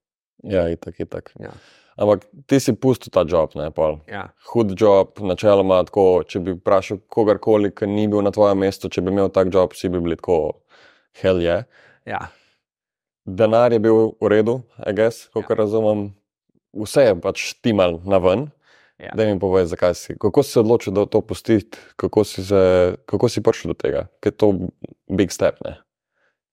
Ja, 0.48 0.64
itak, 0.72 0.96
itak. 1.04 1.34
Ja. 1.44 1.52
Ampak 2.02 2.24
ti 2.48 2.58
si 2.64 2.72
pustil 2.80 3.12
ta 3.14 3.26
job, 3.28 3.52
ne 3.60 3.68
pa. 3.76 3.92
Ja. 4.10 4.30
Hud 4.54 4.72
job, 4.80 5.20
načeloma, 5.28 5.82
tako, 5.86 6.24
če 6.24 6.40
bi 6.42 6.56
vprašal 6.56 7.04
kogarkoli, 7.12 7.74
ki 7.76 7.90
ni 7.92 8.08
bil 8.10 8.24
na 8.24 8.32
tvojem 8.34 8.64
mestu, 8.64 8.90
če 8.90 9.04
bi 9.04 9.12
imel 9.12 9.28
tak 9.36 9.52
job, 9.54 9.76
si 9.78 9.92
bi 9.92 10.00
bil 10.00 10.16
tako 10.16 10.40
hell 11.20 11.42
je. 11.42 11.64
Ja. 12.06 12.28
Denar 13.26 13.74
je 13.74 13.80
bil 13.80 14.16
v 14.22 14.32
redu, 14.32 14.62
guess, 14.96 15.30
ja. 15.36 15.46
razumem. 15.56 16.12
Vse 16.72 17.04
je 17.10 17.16
pač 17.20 17.54
timal 17.62 18.00
na 18.08 18.18
ven. 18.18 18.48
Ja. 19.02 19.12
Da 19.18 19.26
mi 19.26 19.40
povej, 19.40 19.66
zakaj 19.66 19.96
si. 19.98 20.14
Kako 20.22 20.44
si 20.44 20.54
se 20.54 20.60
odločil, 20.62 20.94
da 20.94 21.08
to 21.10 21.22
pustiš, 21.26 21.64
kako, 21.98 22.22
kako 23.06 23.30
si 23.30 23.42
prišel 23.42 23.74
do 23.74 23.78
tega, 23.78 24.06
ker 24.22 24.30
je 24.30 24.38
to 24.38 24.50
big 25.10 25.34
step. 25.34 25.58
Ne? 25.66 25.80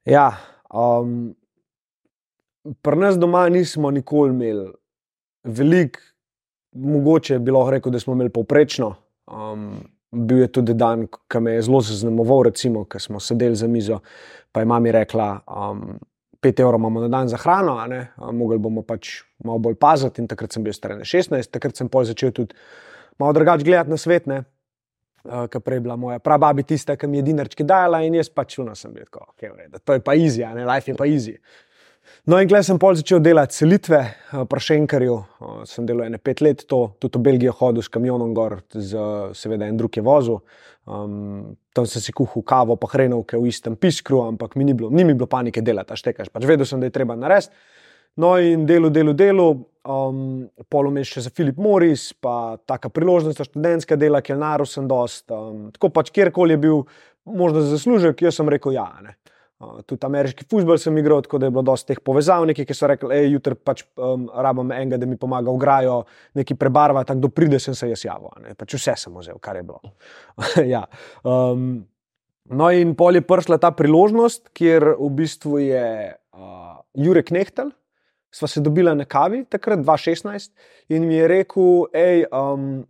Ja, 0.09 0.33
um, 0.73 1.37
pri 2.81 2.97
nas 2.97 3.19
doma 3.21 3.45
nismo 3.53 3.91
nikoli 3.93 4.33
imeli 4.33 4.73
veliko, 5.45 6.01
mogoče 6.73 7.39
bi 7.39 7.53
lahko 7.53 7.77
rekel, 7.77 7.93
da 7.93 8.01
smo 8.01 8.17
imeli 8.17 8.33
povprečno. 8.33 8.95
Um, 9.29 9.85
bil 10.13 10.39
je 10.39 10.49
tudi 10.53 10.75
dan, 10.75 11.07
ki 11.09 11.41
me 11.41 11.57
je 11.57 11.63
zelo 11.63 11.81
zaznamoval, 11.85 12.47
recimo, 12.49 12.85
ko 12.89 12.99
smo 12.99 13.21
sedeli 13.21 13.57
za 13.57 13.69
mizo, 13.69 14.01
pa 14.53 14.61
je 14.61 14.67
mami 14.67 14.93
rekla, 14.93 15.29
um, 15.47 15.99
5 16.43 16.61
evrov 16.63 16.79
imamo 16.79 17.01
na 17.01 17.09
dan 17.09 17.29
za 17.29 17.37
hrano, 17.37 17.79
mogli 18.33 18.59
bomo 18.59 18.83
pač 18.83 19.23
malo 19.45 19.59
bolj 19.59 19.75
paziti. 19.75 20.23
In 20.23 20.29
takrat 20.29 20.55
sem 20.55 20.63
bil 20.63 20.73
star 20.73 20.95
16, 20.95 21.51
takrat 21.51 21.77
sem 21.77 21.89
pol 21.91 22.07
začel 22.07 22.31
tudi 22.33 22.55
malo 23.19 23.35
drugače 23.35 23.67
gledati 23.67 23.91
na 23.91 23.97
svet. 23.97 24.27
Ne. 24.27 24.45
Uh, 25.25 25.49
Ker 25.51 25.61
prej 25.61 25.81
bila 25.83 25.97
moja 25.99 26.21
prababi 26.23 26.63
tista, 26.63 26.95
ki 26.97 27.09
mi 27.11 27.19
je 27.19 27.25
dinarčki 27.27 27.67
dajala, 27.67 28.05
in 28.07 28.15
jaz 28.15 28.31
pač 28.31 28.55
čuno 28.55 28.77
sem 28.79 28.93
bil, 28.95 29.05
tako, 29.11 29.27
okay, 29.35 29.51
vrede, 29.51 29.83
to 29.83 29.97
je 29.97 30.01
pa 30.01 30.15
easy, 30.15 30.45
a 30.47 30.55
ne, 30.55 30.63
life 30.65 30.89
je 30.89 30.95
pa 30.97 31.09
easy. 31.11 31.35
No, 32.29 32.37
in 32.37 32.49
gled 32.51 32.61
sem 32.67 32.77
pol 32.77 32.93
začel 32.93 33.23
delati 33.25 33.57
selitve, 33.57 33.99
uh, 34.05 34.43
prašenkarju, 34.51 35.15
uh, 35.17 35.53
sem 35.65 35.87
delal 35.89 36.11
ene 36.11 36.19
pet 36.21 36.43
let, 36.45 36.67
to, 36.69 36.83
tudi 37.01 37.17
v 37.17 37.25
Belgijo 37.25 37.55
hodil 37.57 37.81
s 37.81 37.89
kamionom 37.89 38.35
gor, 38.37 38.59
z, 38.75 39.05
seveda 39.33 39.65
en 39.65 39.79
drug 39.81 39.97
je 39.97 40.05
vozil. 40.05 40.37
Um, 40.85 41.55
tam 41.73 41.89
sem 41.89 42.05
si 42.05 42.13
kuhal 42.13 42.45
kavo, 42.45 42.77
pa 42.77 42.91
hrenovke 42.93 43.41
v 43.41 43.49
istem 43.49 43.79
piskru, 43.81 44.21
ampak 44.27 44.59
mi 44.61 44.67
ni 44.69 44.75
bilo, 44.77 44.91
ni 44.93 45.07
mi 45.09 45.17
bilo 45.17 45.25
panike 45.31 45.63
delati, 45.65 45.97
a 45.97 46.01
štekaš, 46.03 46.29
pač 46.35 46.45
vedel 46.51 46.69
sem, 46.69 46.83
da 46.85 46.91
je 46.91 46.97
treba 46.99 47.17
narediti. 47.17 47.57
No, 48.21 48.35
in 48.37 48.69
delo, 48.69 48.93
delo, 48.93 49.17
delo, 49.17 49.49
um, 49.89 50.21
polomeš 50.69 51.15
še 51.15 51.25
za 51.31 51.33
Filip 51.33 51.57
Moris, 51.57 52.11
pa 52.13 52.59
taka 52.69 52.93
priložnost, 52.93 53.41
študentska 53.55 53.97
dela, 53.97 54.21
ki 54.21 54.35
je 54.35 54.39
naru 54.45 54.69
sem 54.69 54.85
dost. 54.91 55.25
Um, 55.33 55.71
tako 55.73 55.95
pač 55.97 56.13
kjerkoli 56.13 56.59
je 56.59 56.63
bil 56.67 56.85
možno 57.25 57.65
za 57.65 57.79
zaslužek, 57.79 58.27
jaz 58.29 58.37
sem 58.37 58.53
rekel 58.53 58.77
ja. 58.77 58.91
Ne. 59.01 59.17
Uh, 59.59 59.81
tudi 59.83 60.07
ameriški 60.07 60.45
futbol 60.47 60.79
sem 60.79 60.95
igral, 61.01 61.19
tako 61.27 61.41
da 61.43 61.49
je 61.49 61.55
bilo 61.57 61.65
dosti 61.67 61.91
teh 61.91 62.01
povezav, 62.07 62.45
neki, 62.47 62.63
ki 62.63 62.75
so 62.79 62.87
rekli, 62.87 63.11
hej, 63.19 63.33
jutri 63.33 63.57
pač 63.59 63.83
um, 63.99 64.29
rabim 64.31 64.71
enega, 64.71 65.01
da 65.03 65.07
mi 65.11 65.19
pomaga 65.19 65.51
v 65.51 65.59
grajo, 65.59 65.97
neki 66.39 66.55
prebarva, 66.55 67.03
tako 67.07 67.25
da 67.25 67.31
pride 67.35 67.59
sem 67.59 67.75
se 67.75 67.89
jaz 67.91 68.05
javil. 68.07 68.31
Pač 68.55 68.77
vse 68.79 68.95
sem 69.03 69.17
vzel, 69.19 69.41
kar 69.43 69.59
je 69.59 69.65
bilo. 69.67 69.95
ja. 70.75 70.85
um, 71.27 71.83
no, 72.55 72.71
in 72.71 72.95
pol 72.99 73.19
je 73.19 73.25
prišla 73.27 73.59
ta 73.59 73.73
priložnost, 73.75 74.47
kjer 74.55 74.93
v 74.95 75.11
bistvu 75.19 75.59
je 75.65 75.89
uh, 76.15 76.79
Jurek 76.95 77.35
Nehtel, 77.35 77.75
sva 78.31 78.47
se 78.47 78.63
dobila 78.63 78.95
na 78.95 79.09
kavi, 79.11 79.43
takrat 79.51 79.83
2016, 79.83 80.53
in 80.95 81.11
mi 81.11 81.19
je 81.19 81.33
rekel, 81.35 81.89
hej, 81.99 82.29
um, 82.31 82.87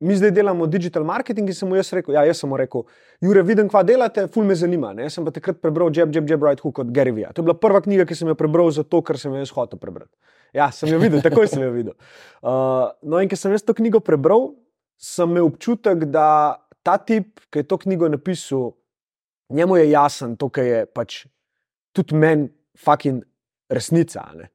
mi 0.00 0.16
zdaj 0.16 0.30
delamo 0.30 0.66
digital 0.66 1.04
marketing. 1.04 1.48
In 1.48 1.54
sem 1.54 1.68
mu 1.68 1.76
jaz 1.78 1.90
rekel, 1.92 2.14
ja, 2.14 2.24
jaz 2.28 2.42
sem 2.42 2.50
mu 2.50 2.58
rekel, 2.58 2.84
Jure, 3.24 3.42
vidim, 3.42 3.68
kva 3.70 3.82
delate, 3.86 4.28
ful 4.32 4.46
me 4.46 4.54
zanima. 4.58 4.92
Ne? 4.94 5.08
Jaz 5.08 5.18
sem 5.18 5.26
pa 5.26 5.34
takrat 5.34 5.60
prebral 5.62 5.90
Jab, 5.94 6.12
Jab, 6.14 6.28
Jab, 6.30 6.44
Right 6.46 6.62
Hook 6.62 6.78
od 6.84 6.92
Gary 6.94 7.14
Vee. 7.14 7.26
To 7.34 7.42
je 7.42 7.48
bila 7.48 7.56
prva 7.58 7.82
knjiga, 7.84 8.06
ki 8.06 8.18
sem 8.18 8.30
jo 8.30 8.36
prebral 8.38 8.70
zato, 8.74 9.02
ker 9.02 9.18
sem 9.18 9.34
jo 9.34 9.42
jaz 9.42 9.52
hotel 9.56 9.80
prebrati. 9.82 10.14
Ja, 10.56 10.70
sem 10.72 10.90
jo 10.92 11.00
videl, 11.02 11.20
takoj 11.24 11.48
sem 11.50 11.62
jo 11.64 11.72
videl. 11.74 11.96
Uh, 12.40 12.88
no, 13.02 13.18
in 13.20 13.30
ker 13.30 13.40
sem 13.40 13.52
jaz 13.52 13.66
to 13.66 13.74
knjigo 13.76 14.00
prebral, 14.04 14.52
sem 14.98 15.30
imel 15.30 15.50
občutek, 15.50 16.06
da 16.12 16.28
ta 16.86 16.96
tip, 16.98 17.42
ki 17.52 17.62
je 17.62 17.68
to 17.68 17.78
knjigo 17.82 18.08
napisal, 18.10 18.70
njemu 19.52 19.76
je 19.76 19.90
jasen 19.90 20.36
to, 20.38 20.48
kar 20.52 20.64
je 20.64 20.84
pač 20.86 21.24
tudi 21.96 22.16
meni, 22.16 22.48
fucking 22.78 23.24
resnica. 23.70 24.24
Ne? 24.38 24.48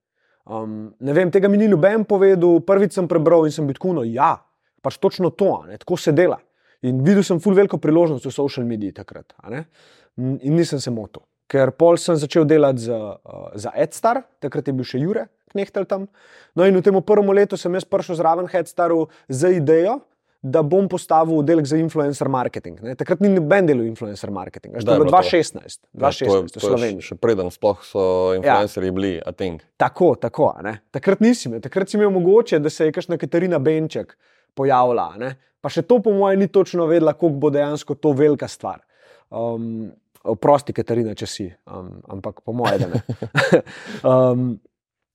Um, 0.44 0.94
ne 1.00 1.14
vem, 1.16 1.32
tega 1.32 1.52
mi 1.52 1.60
ni 1.60 1.68
noben 1.72 2.08
povedal, 2.08 2.62
prvič 2.66 2.98
sem 2.98 3.08
prebral 3.08 3.46
in 3.48 3.54
sem 3.54 3.68
bil 3.68 3.78
tako, 3.78 3.94
no, 4.00 4.08
ja, 4.08 4.38
pač 4.84 5.00
točno 5.00 5.32
to, 5.32 5.64
ne, 5.66 5.80
tako 5.80 5.98
se 5.98 6.12
dela. 6.12 6.38
In 6.84 7.00
videl 7.00 7.24
sem 7.24 7.40
ful 7.40 7.56
veliko 7.56 7.80
priložnost 7.80 8.28
v 8.28 8.32
social 8.32 8.68
mediji 8.68 8.92
takrat. 8.94 9.32
In 10.20 10.54
nisem 10.54 10.80
se 10.80 10.92
motil. 10.92 11.24
Ker 11.48 11.72
pol 11.72 11.98
sem 11.98 12.18
začel 12.18 12.46
delati 12.46 12.82
za, 12.82 12.98
uh, 13.16 13.52
za 13.56 13.72
Edstar, 13.76 14.24
takrat 14.42 14.68
je 14.68 14.74
bil 14.74 14.86
še 14.86 15.00
Jure 15.00 15.28
Knehtel 15.54 15.86
tam. 15.86 16.08
No, 16.58 16.66
in 16.66 16.74
v 16.74 16.82
tem 16.82 16.96
prvem 16.98 17.30
letu 17.32 17.58
sem 17.58 17.74
jaz 17.74 17.86
prišel 17.86 18.18
zraven 18.18 18.48
Headstaru 18.50 19.06
z 19.30 19.60
idejo, 19.60 20.00
da 20.44 20.60
bom 20.60 20.90
postavil 20.90 21.38
oddelek 21.40 21.64
za 21.64 21.78
influencer 21.78 22.28
marketing. 22.28 22.82
Ne. 22.84 22.96
Takrat 23.00 23.22
ni 23.22 23.30
noben 23.30 23.64
delal 23.64 23.86
influencer 23.86 24.28
marketing, 24.28 24.76
bilo 24.76 25.06
to? 25.06 25.06
2016, 25.08 25.80
Ja, 25.94 26.10
2016 26.10 26.58
v 26.58 26.60
Sloveniji. 26.60 27.02
še- 27.02 27.16
preden 27.16 27.48
sploh 27.48 27.80
so 27.86 28.34
influencerji 28.36 28.90
ja. 28.90 28.92
bili, 28.92 29.12
a 29.22 29.32
think. 29.32 29.64
Tako, 29.78 30.16
tako. 30.20 30.52
ne. 30.62 30.82
Takrat 30.92 31.22
nisi 31.22 31.48
imel, 31.48 31.62
takrat 31.62 31.88
si 31.88 31.96
imel 31.96 32.12
mogoče, 32.12 32.60
da 32.60 32.70
se 32.70 32.86
je 32.86 32.92
kakšna 32.92 33.16
Katarina 33.18 33.60
Benček 33.60 34.18
pojavila. 34.56 35.14
ne. 35.18 35.36
Pa 35.64 35.72
še 35.72 35.86
to, 35.88 36.02
po 36.04 36.12
mojem, 36.12 36.44
ni 36.44 36.50
točno 36.52 36.90
vedela, 36.90 37.14
koliko 37.16 37.40
bo 37.40 37.50
dejansko 37.54 37.96
to 37.96 38.12
velika 38.12 38.48
stvar. 38.52 38.82
Um, 39.32 39.94
Prosti, 40.24 40.76
Katarina, 40.76 41.16
če 41.16 41.28
si, 41.28 41.48
um, 41.68 41.98
ampak 42.12 42.42
po 42.44 42.56
mojem, 42.56 42.84
da 42.84 42.90
ne. 42.92 43.02
um, 44.12 44.46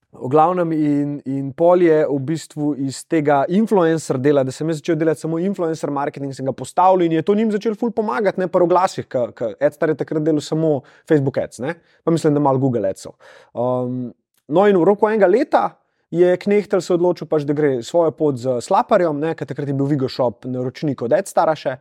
v 0.09 0.29
glavnem, 0.33 0.73
in, 0.73 1.11
in 1.29 1.51
pol 1.57 1.85
je 1.85 1.99
v 2.09 2.19
bistvu 2.31 2.71
iz 2.81 3.03
tega 3.09 3.43
influencer 3.53 4.17
dela, 4.21 4.45
da 4.45 4.53
sem 4.53 4.69
jaz 4.73 4.81
začel 4.81 4.97
delati 5.01 5.21
samo 5.21 5.41
influencer 5.41 5.93
marketing, 5.93 6.33
sem 6.37 6.49
ga 6.49 6.55
postavil 6.57 7.05
in 7.05 7.19
je 7.19 7.25
to 7.25 7.37
njim 7.37 7.53
začel 7.53 7.77
ful 7.77 7.93
pomagati, 7.95 8.41
ne 8.41 8.49
pa 8.49 8.63
v 8.65 8.71
glasih, 8.73 9.09
ker 9.09 9.33
Edstar 9.61 9.93
je 9.93 9.99
takrat 10.01 10.25
delal 10.25 10.41
samo 10.45 10.79
Facebook 11.09 11.41
ads, 11.41 11.61
ne? 11.65 11.77
pa 12.05 12.13
mislim, 12.13 12.37
da 12.37 12.45
malo 12.45 12.61
Google 12.61 12.89
adsov. 12.89 13.19
Um, 13.53 14.09
no, 14.49 14.65
in 14.65 14.81
v 14.81 14.89
roku 14.89 15.09
enega 15.09 15.29
leta 15.29 15.69
je 16.11 16.37
Knehtel 16.37 16.81
se 16.81 16.95
odločil, 16.95 17.29
pač, 17.29 17.45
da 17.45 17.57
gre 17.57 17.79
svojo 17.85 18.13
pot 18.17 18.39
z 18.41 18.59
Slaparjem, 18.65 19.21
ker 19.37 19.49
takrat 19.49 19.69
je 19.69 19.77
bil 19.77 19.89
Vigo 19.91 20.09
Shop 20.09 20.47
naročnik 20.49 21.03
od 21.05 21.13
Edstara 21.13 21.57
še. 21.59 21.79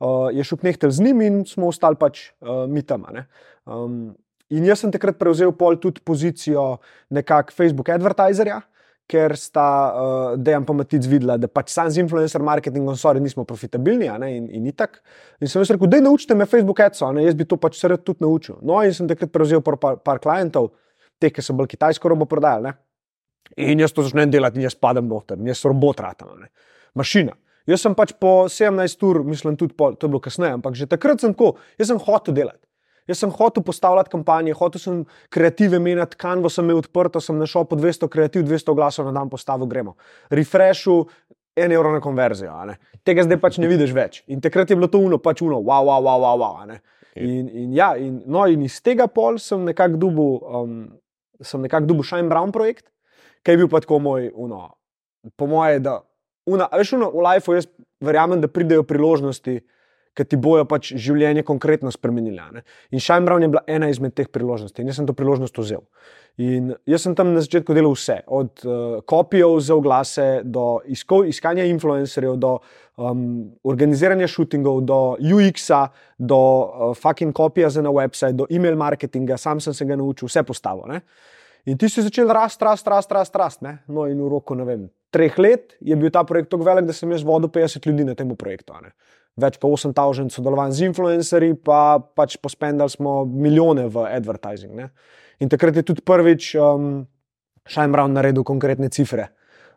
Uh, 0.00 0.28
je 0.32 0.44
šel 0.44 0.60
Knehtel 0.62 0.92
z 0.92 1.04
njim 1.04 1.20
in 1.24 1.38
smo 1.48 1.68
ostali 1.68 1.96
pač 2.00 2.30
uh, 2.40 2.64
mi 2.68 2.80
tam. 2.84 3.04
Um, 3.68 4.16
in 4.48 4.64
jaz 4.64 4.80
sem 4.84 4.92
takrat 4.92 5.18
prevzel 5.20 5.52
pol 5.56 5.76
tudi 5.80 6.00
pozicijo 6.04 6.80
nekakšnega 7.12 7.56
Facebook 7.56 7.92
advertiserja. 7.92 8.62
Ker 9.10 9.34
sta 9.34 9.66
uh, 9.90 10.34
Dejan 10.38 10.62
pa 10.62 10.70
Matic 10.76 11.02
videla, 11.10 11.34
da 11.34 11.48
pač 11.50 11.72
sam 11.74 11.88
z 11.90 11.98
influencer 11.98 12.44
marketingom, 12.46 12.94
sorry, 12.94 13.18
nismo 13.18 13.42
profitabilni, 13.42 14.06
ne, 14.22 14.28
in, 14.36 14.44
in 14.54 14.68
itak. 14.70 15.00
In 15.42 15.50
sem 15.50 15.64
jaz 15.64 15.72
rekel, 15.74 15.90
da 15.90 15.98
naučite 16.04 16.36
me 16.38 16.46
Facebook 16.46 16.78
ads, 16.84 17.02
jaz 17.02 17.34
bi 17.34 17.48
to 17.48 17.58
pač 17.58 17.80
se 17.80 17.90
rad 17.90 18.04
tudi 18.06 18.22
naučil. 18.22 18.60
No, 18.62 18.78
in 18.86 18.94
sem 18.94 19.10
takrat 19.10 19.32
prevzel 19.34 19.64
par, 19.66 19.80
par, 19.82 19.98
par 20.06 20.22
klientov, 20.22 20.70
teh, 21.18 21.34
ki 21.34 21.42
so 21.42 21.58
bolj 21.58 21.72
kitajsko 21.74 22.14
robo 22.14 22.28
prodajali. 22.30 22.70
In 23.56 23.82
jaz 23.82 23.92
to 23.92 24.04
začnem 24.06 24.30
delati, 24.30 24.60
in 24.60 24.68
jaz 24.68 24.76
padem 24.78 25.08
noter, 25.10 25.38
in 25.38 25.50
jaz 25.50 25.64
robot 25.66 26.00
ratam, 26.00 26.34
ne. 26.38 26.50
mašina. 26.94 27.34
Jaz 27.68 27.84
sem 27.84 27.94
pač 27.94 28.12
po 28.18 28.48
17 28.50 29.06
ur, 29.06 29.22
mislim, 29.26 29.56
tudi 29.58 29.74
po, 29.76 29.92
to 29.92 30.06
je 30.06 30.10
bilo 30.10 30.20
kasneje, 30.22 30.56
ampak 30.58 30.74
že 30.78 30.88
takrat 30.90 31.20
sem 31.20 31.34
tako, 31.34 31.56
jaz 31.78 31.90
sem 31.92 31.98
hotel 31.98 32.34
delati. 32.34 32.64
Jaz 33.10 33.24
sem 33.24 33.32
hotel 33.34 33.64
postavljati 33.66 34.10
kampanje, 34.12 34.54
hotel 34.54 34.80
sem 34.80 35.00
kreative 35.34 35.80
menjati, 35.82 36.18
kanvo 36.20 36.50
sem 36.52 36.64
imel 36.64 36.78
odprto, 36.78 37.20
sem 37.20 37.38
našel 37.38 37.66
po 37.66 37.78
200 37.78 38.08
kreativ, 38.08 38.44
200 38.46 38.74
glasov 38.78 39.08
na 39.08 39.14
dan 39.16 39.30
postavil, 39.32 39.66
gremo. 39.66 39.96
Refreshu, 40.30 41.02
en 41.56 41.72
evro 41.72 41.92
na 41.92 42.00
konverzijo. 42.00 42.54
Tega 43.04 43.24
zdaj 43.26 43.40
pač 43.42 43.58
ne 43.58 43.68
vidiš 43.70 43.92
več. 43.96 44.22
In 44.30 44.40
takrat 44.44 44.70
je 44.70 44.78
bilo 44.78 44.88
to 44.90 45.00
uno, 45.02 45.18
pač 45.18 45.42
uno, 45.42 45.58
wow, 45.58 45.84
wow, 45.88 46.02
wow, 46.04 46.22
wow, 46.22 46.38
wow 46.40 46.62
a 46.62 46.66
ne. 46.68 46.80
In, 47.18 47.48
in, 47.48 47.72
ja, 47.74 47.92
in, 47.98 48.20
no, 48.30 48.44
in 48.46 48.62
iz 48.62 48.78
tega 48.86 49.08
pol 49.10 49.40
sem 49.42 49.64
nekako 49.66 49.98
dubu, 49.98 50.28
um, 50.46 50.76
sem 51.42 51.62
nekako 51.64 51.90
dubu 51.90 52.06
Shine 52.06 52.30
Brown 52.30 52.54
projekt, 52.54 52.86
ki 53.44 53.54
je 53.54 53.60
bil 53.62 53.68
pa 53.72 53.80
tako 53.80 53.98
moj, 54.02 54.30
uno, 54.34 54.68
po 55.36 55.46
moje, 55.50 55.80
da, 55.84 56.00
una, 56.46 56.68
veš, 56.72 56.94
uno, 56.98 57.10
v 57.14 57.26
lifeu 57.26 57.58
jaz 57.58 57.68
verjamem, 58.04 58.40
da 58.40 58.48
pridejo 58.48 58.86
priložnosti, 58.88 59.60
ki 60.16 60.26
ti 60.26 60.36
bojo 60.40 60.64
pač 60.68 60.90
življenje 60.98 61.44
konkretno 61.46 61.90
spremenili. 61.94 62.38
a 62.42 62.50
ne. 62.50 62.62
In 62.90 63.00
Shine 63.00 63.24
Brown 63.26 63.42
je 63.42 63.48
bila 63.48 63.62
ena 63.70 63.88
izmed 63.88 64.14
teh 64.14 64.26
priložnosti 64.28 64.82
in 64.82 64.90
jaz 64.90 64.98
sem 64.98 65.06
to 65.06 65.14
priložnost 65.14 65.58
vzel. 65.58 65.84
In 66.40 66.74
jaz 66.88 67.04
sem 67.06 67.14
tam 67.14 67.30
na 67.34 67.42
začetku 67.44 67.74
delal 67.76 67.94
vse, 67.94 68.20
od 68.26 68.64
uh, 68.64 68.98
kopijev 69.06 69.58
za 69.60 69.74
oglase, 69.78 70.26
do 70.44 70.80
isko, 70.90 71.22
iskanja 71.30 71.66
influencerjev, 71.70 72.36
do 72.42 72.56
um, 72.96 73.52
organiziranja 73.62 74.28
šutingov, 74.30 74.82
do 74.88 75.00
UX-a, 75.20 75.86
do 76.18 76.40
uh, 76.40 76.94
fucking 76.98 77.34
kopija 77.36 77.70
za 77.70 77.82
na 77.82 77.92
website, 77.94 78.38
do 78.38 78.48
e-mail 78.50 78.78
marketinga, 78.80 79.38
sam 79.38 79.60
sem 79.60 79.74
se 79.74 79.86
ga 79.86 79.98
naučil, 80.00 80.30
vse 80.30 80.42
postavo. 80.48 80.88
Ne? 80.90 81.04
In 81.68 81.78
ti 81.78 81.88
si 81.88 82.02
začel 82.02 82.30
rasti, 82.32 82.64
rasti, 82.64 82.90
rasti, 82.90 83.14
rasti. 83.14 83.38
Rast, 83.38 83.62
ne? 83.62 83.78
no, 83.88 84.06
in 84.08 84.20
v 84.20 84.28
roku 84.28 84.54
ne 84.56 84.64
vem, 84.64 84.88
treh 85.12 85.36
let 85.38 85.76
je 85.80 85.96
bil 85.96 86.10
ta 86.10 86.24
projekt 86.24 86.50
tako 86.52 86.64
velik, 86.64 86.86
da 86.88 86.96
sem 86.96 87.10
jaz 87.12 87.24
vodil 87.26 87.50
50 87.52 87.86
ljudi 87.86 88.04
na 88.04 88.14
tem 88.14 88.30
projektu. 88.36 88.72
ne. 88.82 88.94
Več 89.40 89.58
kot 89.62 89.78
8000 89.78 90.32
sodelovanj 90.34 90.72
z 90.76 90.88
influencerji, 90.90 91.54
pa 91.64 92.00
pač 92.00 92.36
pospendali 92.36 92.90
smo 92.90 93.24
milijone 93.24 93.86
v 93.88 94.06
advertising. 94.10 94.74
Ne? 94.74 94.90
In 95.40 95.48
takrat 95.48 95.76
je 95.76 95.82
tudi 95.86 96.02
prvič 96.04 96.54
um, 96.60 97.06
Brown 97.64 98.12
naredil 98.12 98.44
konkretne 98.44 98.90
cifre 98.90 99.30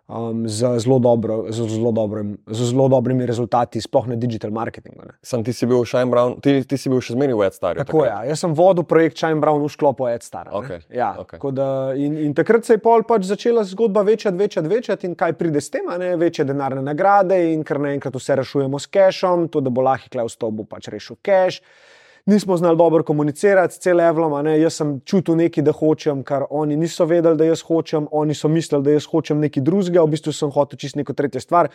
um, 0.08 0.48
z, 0.50 0.80
zelo 0.80 1.00
dobro, 1.00 1.46
z, 1.50 1.68
zelo 1.70 1.92
dobrim, 1.92 2.38
z 2.48 2.70
zelo 2.70 2.88
dobrimi 2.90 3.26
rezultati, 3.26 3.82
sploh 3.82 4.08
na 4.08 4.16
digital 4.16 4.52
marketingu. 4.52 5.02
Ne? 5.06 5.14
Sam 5.22 5.44
ti 5.44 5.54
si 5.54 5.66
bil 5.66 5.86
Shine 5.86 6.06
Brown, 6.12 6.36
ti, 6.42 6.64
ti 6.68 6.78
si 6.78 6.90
bil 6.92 7.02
še 7.02 7.16
zmeraj 7.16 7.38
v 7.40 7.48
Edstarju. 7.48 7.86
Tako 7.86 8.04
je. 8.06 8.10
Ja. 8.12 8.20
Jaz 8.28 8.44
sem 8.44 8.54
vodil 8.58 8.84
projekt 8.84 9.18
Shine 9.18 9.40
Brown 9.44 9.64
v 9.64 9.72
sklopu 9.72 10.08
Edstar. 10.12 10.50
Okej, 10.52 10.84
Ja, 10.94 11.14
okej. 11.18 11.40
tako 11.40 11.52
da, 11.56 11.68
in, 11.96 12.18
in 12.18 12.34
takrat 12.38 12.66
se 12.68 12.78
je 12.78 12.84
pol 12.84 13.06
pač 13.08 13.26
začela 13.30 13.64
zgodba 13.64 14.04
večati, 14.04 14.38
večati, 14.38 14.68
večati 14.68 15.08
in 15.08 15.16
kaj 15.16 15.34
pride 15.40 15.62
s 15.62 15.70
tem, 15.74 15.88
ne 16.00 16.16
večje 16.20 16.46
denarne 16.46 16.84
nagrade 16.84 17.40
in 17.54 17.64
kar 17.64 17.80
naenkrat 17.80 18.16
vse 18.16 18.36
rešujemo 18.44 18.80
s 18.80 18.88
cashom, 18.92 19.48
to, 19.48 19.64
da 19.64 19.72
bo 19.74 19.82
lahko 19.86 20.12
klej 20.12 20.28
v 20.28 20.34
stopu 20.36 20.68
pač 20.68 20.92
rešil 20.92 21.18
cash. 21.24 21.62
Nismo 22.26 22.58
znali 22.58 22.78
dobro 22.78 23.04
komunicirati 23.04 23.74
s 23.74 23.80
celevlom, 23.80 24.34
a 24.34 24.42
ne, 24.42 24.54
jaz 24.60 24.78
sem 24.80 24.94
čutil 25.06 25.36
nekaj, 25.36 25.64
da 25.64 25.72
hočem, 25.76 26.22
kar 26.24 26.46
oni 26.50 26.78
niso 26.80 27.06
vedeli, 27.06 27.38
da 27.38 27.46
jaz 27.50 27.66
hočem, 27.68 28.08
oni 28.12 28.36
so 28.36 28.48
mislili, 28.48 28.84
da 28.84 28.94
jaz 28.96 29.10
hočem 29.12 29.42
nekaj 29.44 29.64
drugega, 29.64 30.04
v 30.04 30.14
bistvu 30.16 30.32
sem 30.32 30.52
hotel 30.52 30.80
čisto 30.80 31.02
neko 31.02 31.14
tretjo 31.14 31.42
stvar. 31.44 31.68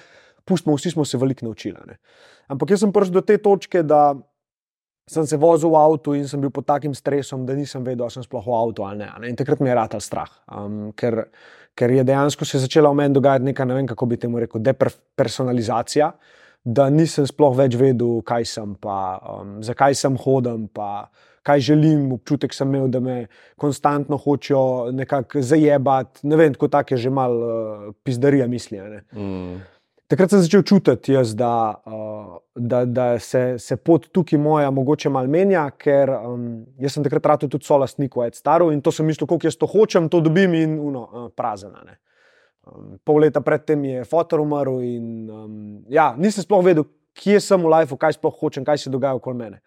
Pustimo, 0.49 0.77
vsi 0.77 0.95
smo 0.95 1.05
se 1.05 1.21
veliko 1.21 1.45
naučili. 1.45 1.77
ne. 1.87 1.99
Ampak 2.49 2.71
jaz 2.71 2.81
sem 2.81 2.93
prišel 2.93 3.19
do 3.19 3.21
te 3.21 3.37
točke, 3.39 3.83
da 3.83 4.15
sem 5.09 5.27
se 5.27 5.37
vozil 5.37 5.73
v 5.73 5.77
avtu 5.77 6.15
in 6.17 6.29
sem 6.29 6.41
bil 6.41 6.51
pod 6.51 6.65
takim 6.69 6.95
stresom, 6.95 7.45
da 7.47 7.57
nisem 7.57 7.85
vedel, 7.85 8.07
ali 8.07 8.17
sem 8.17 8.25
sploh 8.25 8.45
v 8.45 8.57
avtu 8.57 8.85
ali 8.85 9.05
ne. 9.05 9.09
ne. 9.21 9.29
In 9.33 9.37
takrat 9.37 9.61
mi 9.61 9.69
je 9.69 9.77
ratal 9.77 10.01
strah, 10.01 10.33
um, 10.49 10.93
ker, 10.97 11.27
ker 11.77 11.93
je 11.93 12.05
dejansko 12.05 12.49
se 12.49 12.61
začela 12.65 12.93
v 12.93 13.01
meni 13.03 13.17
dogajati 13.17 13.45
neka, 13.45 13.69
ne 13.69 13.75
vem 13.75 13.89
kako 13.89 14.07
bi 14.07 14.21
temu 14.21 14.41
rekel, 14.41 14.65
depersonalizacija, 14.65 16.13
da 16.65 16.89
nisem 16.91 17.27
sploh 17.27 17.55
več 17.57 17.77
vedel, 17.79 18.21
kaj 18.27 18.47
sem, 18.49 18.75
pa 18.81 19.19
um, 19.23 19.59
zakaj 19.65 19.97
sem 19.99 20.19
hodim, 20.21 20.67
pa 20.73 21.09
kaj 21.47 21.65
želim. 21.71 22.11
Občutek 22.13 22.55
sem 22.55 22.69
imel, 22.69 22.89
da 22.93 23.01
me 23.01 23.17
konstantno 23.57 24.19
hočejo 24.21 24.93
nekako 24.93 25.43
zajebati. 25.43 26.27
Ne 26.29 26.37
vem, 26.37 26.55
tako 26.55 26.69
tak 26.69 26.93
je 26.93 27.01
že 27.07 27.11
mal 27.11 27.35
uh, 27.35 27.91
pizdarija 28.05 28.49
misli. 28.49 28.81
Mm. 29.13 29.61
Takrat 30.09 30.33
sem 30.33 30.41
začel 30.41 30.63
čutiti, 30.65 31.13
jaz, 31.13 31.35
da, 31.37 31.53
uh, 31.85 32.39
da, 32.57 32.85
da 32.89 33.19
se, 33.21 33.59
se 33.61 33.77
pot 33.77 34.07
tukaj 34.13 34.41
moja 34.41 34.71
mogoče 34.73 35.13
malo 35.13 35.29
menja, 35.29 35.67
ker 35.77 36.13
um, 36.17 36.47
jaz 36.81 36.97
sem 36.97 37.05
takrat 37.05 37.27
rado 37.29 37.49
tudi 37.49 37.69
solastnik 37.69 38.17
v 38.17 38.31
Edstaru 38.31 38.71
in 38.73 38.81
to 38.81 38.93
sem 38.93 39.05
mislil, 39.05 39.29
koliko 39.29 39.51
jaz 39.51 39.61
to 39.61 39.69
hočem, 39.69 40.09
to 40.09 40.23
dobim 40.25 40.55
in 40.57 40.79
uno, 40.81 41.05
uh, 41.05 41.27
prazena. 41.37 41.85
ne. 41.85 41.99
Um, 42.69 42.99
pol 43.05 43.23
leta 43.25 43.41
predtem 43.45 43.85
je 43.85 44.05
fotor 44.05 44.43
umrl 44.43 44.81
in 44.85 45.31
um, 45.31 45.53
ja, 45.89 46.13
nisem 46.19 46.45
sploh 46.45 46.65
vedel, 46.65 46.85
kje 47.19 47.41
sem 47.43 47.63
v 47.63 47.71
lifeu, 47.73 47.99
kaj 47.99 48.19
sploh 48.19 48.35
hočem, 48.41 48.67
kaj 48.67 48.85
se 48.85 48.93
dogaja 48.93 49.17
okoli 49.19 49.39
mene. 49.39 49.61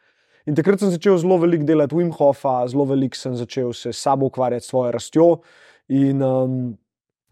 In 0.50 0.58
takrat 0.58 0.82
sem 0.82 0.90
začel 0.90 1.20
zelo 1.22 1.38
veliko 1.42 1.68
delati 1.68 1.96
Wim 1.96 2.10
Hofa, 2.18 2.62
zelo 2.72 2.88
veliko 2.90 3.18
sem 3.18 3.36
začel 3.38 3.74
se 3.78 3.94
s 3.94 4.02
sabo 4.02 4.30
ukvarjati, 4.32 4.66
s 4.66 4.72
svojo 4.74 4.94
rastjo. 4.96 5.28
In 5.94 6.22
um, 6.26 6.56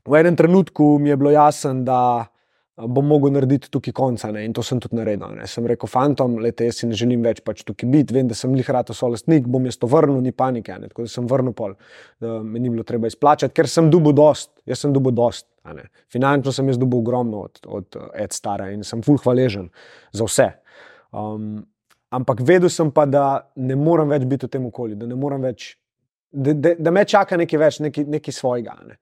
v 0.06 0.20
enem 0.20 0.38
trenutku 0.38 0.98
mi 1.02 1.10
je 1.10 1.18
bilo 1.18 1.32
jasno, 1.34 1.74
da 1.88 2.02
uh, 2.22 2.88
bom 2.88 3.08
mogel 3.10 3.34
narediti 3.34 3.72
tukaj 3.74 3.96
konca. 3.98 4.30
Ne? 4.36 4.46
In 4.46 4.54
to 4.54 4.64
sem 4.64 4.80
tudi 4.84 5.00
naredil. 5.00 5.34
Ne? 5.40 5.48
Sem 5.50 5.66
rekel, 5.68 5.90
fantom, 5.90 6.38
lete, 6.44 6.70
jaz 6.70 6.84
si 6.84 6.90
ne 6.90 6.98
želim 6.98 7.26
več 7.26 7.42
pač 7.46 7.64
tukaj 7.68 7.90
biti, 7.90 8.16
vem, 8.16 8.30
da 8.30 8.38
sem 8.38 8.54
jih 8.56 8.70
rado 8.70 8.94
solastnik, 8.94 9.50
bom 9.50 9.66
jaz 9.66 9.80
to 9.82 9.90
vrnil, 9.90 10.22
ni 10.22 10.36
panike. 10.36 10.78
Ne? 10.78 10.92
Tako 10.94 11.08
da 11.08 11.14
sem 11.16 11.30
vrnil 11.30 11.56
pol, 11.58 11.74
da 12.22 12.40
me 12.46 12.62
ni 12.62 12.70
bilo 12.70 12.86
treba 12.86 13.10
izplačati, 13.10 13.56
ker 13.58 13.68
sem 13.72 13.90
dubu 13.90 14.14
dost, 14.14 14.54
jaz 14.70 14.86
sem 14.86 14.94
dubu 14.96 15.16
dost. 15.16 15.49
Finančno 16.12 16.54
sem 16.56 16.68
jaz 16.72 16.80
dubu 16.80 17.00
ogromno 17.04 17.44
od, 17.48 17.60
od 17.68 17.98
Ed 18.13 18.34
Stara 18.34 18.70
in 18.74 18.84
sem 18.88 19.04
full 19.06 19.20
hvaležen 19.24 19.70
za 20.16 20.28
vse. 20.28 20.48
Um, 21.12 21.60
ampak 22.10 22.42
vedel 22.46 22.70
sem 22.70 22.92
pa, 22.92 23.06
da 23.06 23.51
ne 23.56 23.75
morem 23.78 24.10
več 24.10 24.25
biti 24.30 24.48
v 24.48 24.54
tem 24.54 24.66
okolju, 24.70 24.98
da, 25.00 25.10
ne 25.10 25.18
morem 25.20 25.44
več, 25.46 25.74
da, 26.32 26.54
da, 26.54 26.74
da 26.80 26.94
me 26.94 27.06
čaka 27.06 27.38
nekaj 27.38 27.60
več, 27.60 27.80
nekaj, 27.86 28.08
nekaj 28.18 28.36
svojega. 28.36 28.78
Ne. 28.88 29.00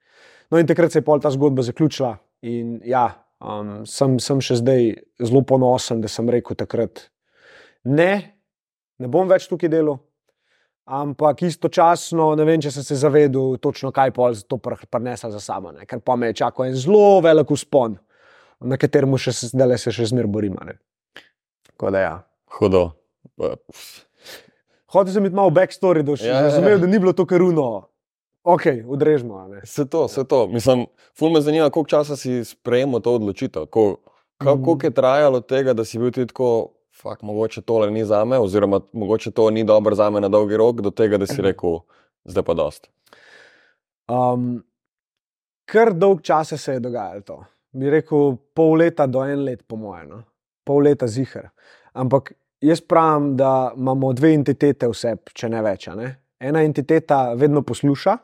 No, 0.52 0.60
in 0.60 0.68
takrat 0.68 0.92
se 0.92 1.02
je 1.02 1.08
pol 1.08 1.22
ta 1.24 1.32
zgodba 1.34 1.66
zaključila. 1.68 2.16
In 2.48 2.78
ja, 2.88 3.06
um, 3.44 3.82
sem, 3.90 4.18
sem 4.24 4.42
še 4.44 4.60
zdaj 4.62 4.92
zelo 5.24 5.44
ponosen, 5.48 6.02
da 6.04 6.12
sem 6.12 6.30
rekel 6.32 6.58
takrat, 6.60 7.08
ne, 7.88 8.12
ne 9.00 9.12
bom 9.12 9.30
več 9.30 9.50
tukaj 9.52 9.72
delal. 9.72 10.00
Ampak 10.88 11.42
istočasno 11.44 12.30
ne 12.36 12.46
vem, 12.46 12.62
če 12.62 12.72
sem 12.72 12.84
se 12.84 12.96
zavedel, 12.96 13.58
točno 13.58 13.92
kaj 13.92 14.12
pol 14.12 14.36
to 14.40 14.56
pr 14.58 14.78
prinesla 14.88 15.32
za 15.32 15.40
sabo. 15.42 15.72
Ne. 15.72 15.84
Ker 15.84 16.00
pa 16.00 16.16
me 16.16 16.28
je 16.28 16.40
čakal 16.40 16.66
en 16.66 16.76
zelo 16.76 17.20
velik 17.20 17.52
uspon, 17.52 17.98
na 18.62 18.78
katerem 18.78 19.12
še 19.14 19.34
zdaj 19.50 19.78
se 19.78 19.92
še 19.92 20.06
zmeraj 20.06 20.28
borimo. 20.30 20.64
ne. 20.64 20.78
Tako 21.68 21.92
da 21.92 22.00
ja. 22.00 22.14
Hudo. 22.50 22.86
Hotel 24.88 25.12
sem 25.12 25.24
biti 25.24 25.36
malo 25.36 25.52
backstory, 25.52 26.02
da 26.02 26.16
si 26.16 26.24
Ja, 26.24 26.30
ja, 26.30 26.36
ja. 26.38 26.42
razumel, 26.44 26.80
da 26.80 26.88
ni 26.88 27.00
bilo 27.00 27.12
to 27.12 27.26
karuno. 27.26 27.90
Ok, 28.46 28.64
odrežemo. 28.88 29.44
Vse 29.60 29.84
to, 29.86 30.06
vse 30.06 30.24
to. 30.24 30.48
Mislim, 30.48 30.86
ful 31.12 31.30
me 31.30 31.42
zanima, 31.42 31.68
koliko 31.68 31.90
časa 31.90 32.16
si 32.16 32.40
sprejemal 32.42 33.02
to 33.02 33.12
odločitev. 33.14 33.68
Ko, 33.68 33.98
ka, 34.38 34.56
Mhm. 34.56 34.64
koliko 34.64 34.86
je 34.86 34.92
trajalo 34.94 35.42
tega, 35.42 35.74
da 35.74 35.84
si 35.84 36.00
bil 36.00 36.12
ti 36.12 36.26
tako, 36.26 36.72
fakt, 37.02 37.22
mogoče 37.22 37.62
tole 37.62 37.92
ni 37.92 38.06
za 38.06 38.26
me, 38.26 38.40
oziroma 38.40 38.80
mogoče 38.94 39.32
to 39.32 39.50
ni 39.50 39.64
dobro 39.64 39.96
za 39.96 40.10
me 40.10 40.22
na 40.22 40.30
dolgi 40.30 40.58
rok, 40.58 40.82
do 40.82 40.92
tega, 40.92 41.18
da 41.18 41.28
si 41.28 41.42
rekel, 41.48 41.80
zdaj 42.26 42.44
pa 42.44 42.54
dost. 42.54 42.90
Um, 44.08 44.64
kar 45.66 45.94
dolg 45.94 46.22
čas 46.22 46.54
se 46.58 46.74
je 46.74 46.80
dogajalo 46.80 47.22
to. 47.22 47.44
Bi 47.72 47.90
rekel 47.90 48.38
pol 48.56 48.78
leta 48.80 49.06
do 49.08 49.24
en 49.26 49.44
let, 49.44 49.64
po 49.68 49.76
mojem, 49.76 50.10
no? 50.10 50.24
pol 50.68 50.84
leta 50.84 51.08
zihar. 51.08 51.50
Ampak 51.94 52.34
jaz 52.62 52.82
pravim, 52.82 53.36
da 53.38 53.72
imamo 53.76 54.14
dve 54.14 54.34
entitete 54.36 54.90
vse, 54.92 55.16
če 55.34 55.50
ne 55.50 55.62
več. 55.64 55.88
Ne? 55.96 56.12
Ena 56.40 56.64
entiteta 56.66 57.34
vedno 57.38 57.62
posluša, 57.62 58.18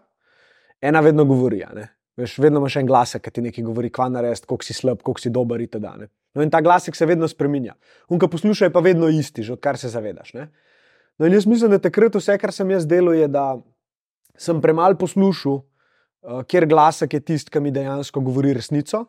ena 0.81 1.01
vedno 1.01 1.25
govori. 1.25 1.63
ne. 1.73 1.87
Veš, 2.17 2.35
vedno 2.37 2.61
imaš 2.61 2.75
en 2.77 2.85
glasek, 2.85 3.23
ki 3.25 3.31
ti 3.33 3.41
nekaj 3.41 3.63
govori, 3.65 3.89
kva 3.89 4.05
narediti, 4.13 4.45
koliko 4.49 4.67
si 4.67 4.75
slab, 4.77 5.01
koliko 5.01 5.21
si 5.21 5.31
dober 5.33 5.61
in 5.61 5.71
tako 5.71 5.81
dalje. 5.87 6.07
No, 6.33 6.43
in 6.45 6.51
ta 6.53 6.61
glasek 6.61 6.95
se 6.95 7.05
vedno 7.09 7.27
spremenja. 7.27 7.73
Unka 8.09 8.27
posluša 8.29 8.69
je 8.69 8.73
pa 8.73 8.81
vedno 8.85 9.09
isti, 9.09 9.43
že 9.43 9.53
odkar 9.53 9.77
se 9.77 9.89
zavedaš. 9.89 10.33
Ne? 10.33 10.47
No, 11.17 11.25
in 11.25 11.33
jaz 11.33 11.47
mislim, 11.49 11.73
da 11.73 11.81
takrat 11.81 12.15
vse, 12.15 12.37
kar 12.41 12.53
sem 12.53 12.69
jaz 12.73 12.85
delal, 12.89 13.15
je, 13.17 13.27
da 13.27 13.57
sem 14.37 14.61
premalo 14.61 14.97
poslušal, 14.97 15.59
uh, 15.61 16.43
kjer 16.49 16.67
glasek 16.69 17.13
je 17.13 17.21
tisti, 17.21 17.53
ki 17.53 17.61
mi 17.61 17.73
dejansko 17.73 18.21
govori 18.21 18.53
resnico, 18.53 19.05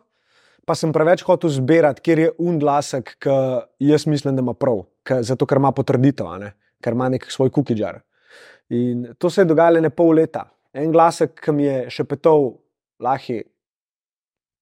pa 0.64 0.76
sem 0.76 0.92
preveč 0.92 1.24
hotel 1.28 1.52
zbirati, 1.52 2.04
kjer 2.04 2.24
je 2.24 2.32
un 2.40 2.58
glasek, 2.60 3.16
ki 3.20 3.38
jaz 3.84 4.08
mislim, 4.08 4.36
da 4.36 4.44
ima 4.44 4.56
prav, 4.56 4.84
k, 5.04 5.20
zato 5.24 5.48
ker 5.48 5.60
ima 5.60 5.72
potrditev, 5.76 6.48
ker 6.84 6.96
ima 6.96 7.08
nek 7.12 7.28
svoj 7.32 7.52
kukidžar. 7.52 8.00
In 8.72 9.10
to 9.18 9.30
se 9.30 9.42
je 9.42 9.48
dogajalo 9.48 9.80
ne 9.80 9.92
pol 9.92 10.14
leta. 10.16 10.48
En 10.72 10.92
glasek, 10.92 11.36
ki 11.40 11.52
mi 11.52 11.68
je 11.68 11.80
še 11.92 12.04
petal, 12.08 12.54
lahi, 13.04 13.42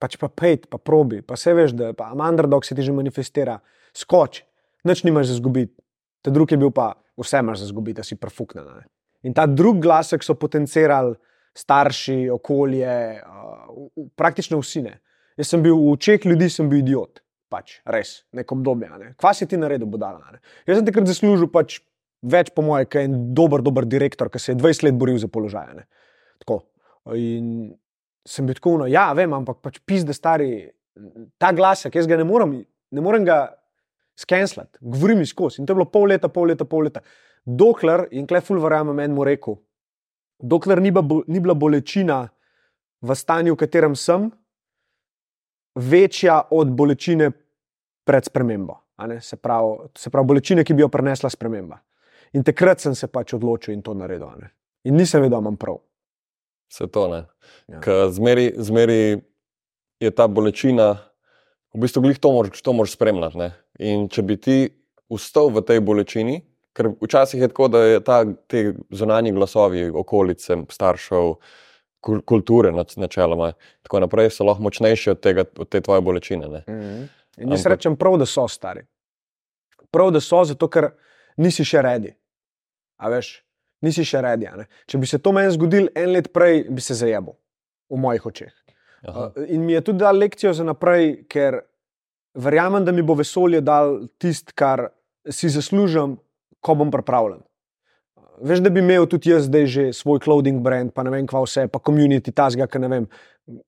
pač 0.03 0.19
pa 0.19 0.29
pejt, 0.29 0.67
pa 0.71 0.81
probi, 0.83 1.23
pa 1.23 1.39
se 1.39 1.55
veš, 1.55 1.77
da 1.79 1.93
pa 1.97 2.11
Amanderdog 2.11 2.67
se 2.67 2.75
ti 2.75 2.83
že 2.83 2.95
manifestira, 2.95 3.61
skoč, 3.95 4.43
nič 4.89 5.05
nimaš 5.07 5.31
za 5.31 5.39
zgubiti. 5.39 5.79
Ta 6.23 6.31
drugi 6.31 6.57
je 6.57 6.63
bil 6.65 6.73
pa, 6.75 6.93
vse 7.19 7.43
imaš 7.43 7.63
za 7.63 7.71
zgubiti, 7.71 8.01
da 8.01 8.07
si 8.07 8.19
prfuknen. 8.19 8.67
a 8.67 8.75
ne. 8.83 8.87
In 9.23 9.35
ta 9.35 9.47
drugi 9.47 9.85
glasek 9.87 10.25
so 10.27 10.35
potencirali 10.35 11.15
starši, 11.55 12.31
okolje, 12.33 12.97
uh, 13.23 14.07
praktično 14.19 14.59
vsi 14.59 14.83
ne. 14.83 14.97
Jaz 15.39 15.53
sem 15.53 15.63
bil 15.63 15.77
v 15.77 15.93
očeh 15.95 16.27
ljudi, 16.27 16.49
sem 16.51 16.69
bil 16.69 16.83
idiot, 16.83 17.23
pač 17.53 17.79
res, 17.89 18.23
neko 18.37 18.59
obdobje. 18.59 18.91
Ne. 18.99 19.13
Kva 19.21 19.33
si 19.37 19.47
ti 19.49 19.61
naredil, 19.61 19.87
budala? 19.91 20.25
a 20.27 20.37
Ne. 20.37 20.43
Jaz 20.67 20.81
sem 20.81 20.89
takrat 20.89 21.09
zaslužil 21.09 21.51
pač 21.53 21.81
več, 22.23 22.53
po 22.55 22.65
mojem, 22.65 22.89
kot 22.89 23.01
en 23.03 23.17
dober, 23.37 23.63
dober 23.63 23.87
direktor, 23.89 24.31
ki 24.33 24.41
se 24.41 24.53
je 24.53 24.61
20 24.61 24.89
let 24.89 24.99
boril 24.99 25.19
za 25.19 25.29
položaj. 25.29 25.71
a 25.71 25.75
ne. 25.83 25.87
Tako. 26.43 26.63
In 27.19 27.73
sem 28.29 28.47
bil 28.47 28.57
tako, 28.59 28.77
no, 28.83 28.87
ja, 28.91 29.09
vem, 29.17 29.33
ampak 29.35 29.61
pač 29.65 29.81
pizde 29.87 30.15
stari, 30.15 30.71
ta 31.41 31.53
glasek, 31.57 31.95
jaz 31.97 32.07
ga 32.07 32.19
ne 32.21 32.27
morem, 32.29 32.55
ne 32.93 33.05
morem 33.05 33.25
ga 33.27 33.45
skenslati, 34.19 34.79
govorim 34.81 35.25
skozi. 35.27 35.61
In 35.61 35.67
to 35.67 35.73
je 35.73 35.81
bilo 35.81 35.89
pol 35.91 36.11
leta, 36.13 36.29
pol 36.29 36.53
leta, 36.53 36.67
pol 36.69 36.87
leta. 36.87 37.03
Dokler, 37.43 38.07
in 38.15 38.27
klej 38.31 38.45
ful 38.47 38.61
verjamem 38.63 39.01
enemu 39.03 39.25
reku, 39.27 39.57
dokler 40.39 40.83
ni, 40.83 40.93
ba, 40.95 41.03
ni 41.27 41.41
bila 41.43 41.57
bolečina 41.59 42.27
v 43.03 43.17
stanju, 43.19 43.57
v 43.57 43.63
katerem 43.65 43.97
sem, 43.99 44.29
večja 45.75 46.43
od 46.51 46.71
bolečine 46.77 47.33
pred 48.07 48.25
spremembo. 48.25 48.79
Se 49.21 49.37
pravi, 49.37 49.89
se 49.99 50.11
pravi, 50.11 50.27
bolečine, 50.27 50.65
ki 50.65 50.77
bi 50.79 50.85
jo 50.85 50.91
prenesla 50.93 51.31
sprememba. 51.33 51.81
In 52.39 52.45
takrat 52.47 52.81
sem 52.81 52.95
se 52.95 53.09
pač 53.11 53.35
odločil 53.35 53.75
in 53.75 53.83
to 53.83 53.95
naredil. 53.99 54.45
In 54.87 54.97
nisem 54.97 55.25
vedel, 55.25 55.41
da 55.41 55.43
imam 55.43 55.57
prav. 55.59 55.81
Vse 56.73 56.87
to 56.89 57.09
ne. 57.09 57.25
Ja. 57.69 57.81
Ja. 57.85 58.07
Zmeri, 58.11 58.53
zmeri 58.57 59.21
je 60.01 60.11
ta 60.11 60.25
bolečina, 60.29 60.95
v 61.75 61.81
bistvu 61.85 62.03
glih 62.03 62.19
to 62.19 62.33
moraš, 62.33 62.63
moraš 62.65 62.95
spremljati. 62.97 63.39
Ne? 63.39 63.51
In 63.79 64.09
če 64.09 64.23
bi 64.23 64.37
ti 64.41 64.57
ustal 65.13 65.51
v 65.53 65.61
tej 65.69 65.81
bolečini, 65.85 66.39
ker 66.73 66.89
včasih 67.03 67.41
je 67.45 67.49
tako, 67.53 67.69
da 67.69 67.83
je 67.85 68.01
ta, 68.01 68.23
te 68.49 68.73
zunanji 68.91 69.35
glasovi 69.37 69.91
okolice, 69.91 70.57
staršev, 70.73 71.35
kul- 72.01 72.23
kulture, 72.25 72.73
nač- 72.73 72.97
načeloma, 72.97 73.53
tako 73.85 74.01
naprej, 74.01 74.31
so 74.33 74.45
lahko 74.45 74.65
močnejši 74.65 75.13
od, 75.13 75.21
tega, 75.21 75.45
od 75.59 75.69
te 75.69 75.81
tvoje 75.81 76.01
bolečine. 76.01 76.49
Ne? 76.49 76.63
Mhm. 76.69 77.05
In 77.39 77.53
jaz 77.53 77.61
Ampak- 77.61 77.71
rečem, 77.77 77.97
prav, 77.97 78.17
da 78.19 78.27
so 78.27 78.49
stari. 78.49 78.83
Prav, 79.93 80.11
da 80.13 80.21
so, 80.21 80.41
zato 80.45 80.69
ker 80.69 80.91
nisi 81.37 81.65
še 81.65 81.83
redi. 81.83 82.15
A 82.97 83.09
veš, 83.09 83.43
nisi 83.83 84.05
še 84.05 84.23
redi. 84.23 84.47
a 84.47 84.57
ne. 84.57 84.67
Če 84.87 84.99
bi 84.99 85.07
se 85.07 85.19
to 85.19 85.33
meni 85.33 85.53
zgodilo 85.55 85.93
en 85.95 86.13
let 86.13 86.33
prej, 86.33 86.67
bi 86.71 86.81
se 86.81 86.95
zajebil 86.95 87.35
v 87.91 88.01
mojih 88.01 88.27
očeh. 88.27 88.53
Aha. 89.09 89.33
Uh, 89.37 89.47
In 89.49 89.67
mi 89.67 89.73
je 89.73 89.81
tudi 89.81 89.99
dal 89.99 90.19
lekcijo 90.19 90.53
za 90.55 90.65
naprej, 90.65 91.25
ker 91.29 91.61
verjamem, 92.35 92.85
da 92.85 92.93
mi 92.93 93.03
bo 93.03 93.15
vesolje 93.19 93.61
dal 93.61 94.07
tisto, 94.19 94.55
kar 94.55 94.89
si 95.29 95.51
zaslužim, 95.53 96.17
ko 96.63 96.75
bom 96.79 96.91
pripravljen. 96.91 97.43
Veš, 98.43 98.63
da 98.65 98.71
bi 98.71 98.81
imel 98.81 99.05
tudi 99.07 99.31
jaz 99.31 99.45
zdaj 99.47 99.67
že 99.71 99.83
svoj 99.95 100.19
clothing 100.23 100.63
brand, 100.63 100.91
pa 100.95 101.05
ne 101.07 101.13
vem, 101.13 101.27
kva 101.29 101.43
vse, 101.45 101.67
pa 101.71 101.79
community 101.79 102.33
tazga, 102.35 102.67
ki 102.67 102.81
ne 102.83 102.89
vem, 102.91 103.07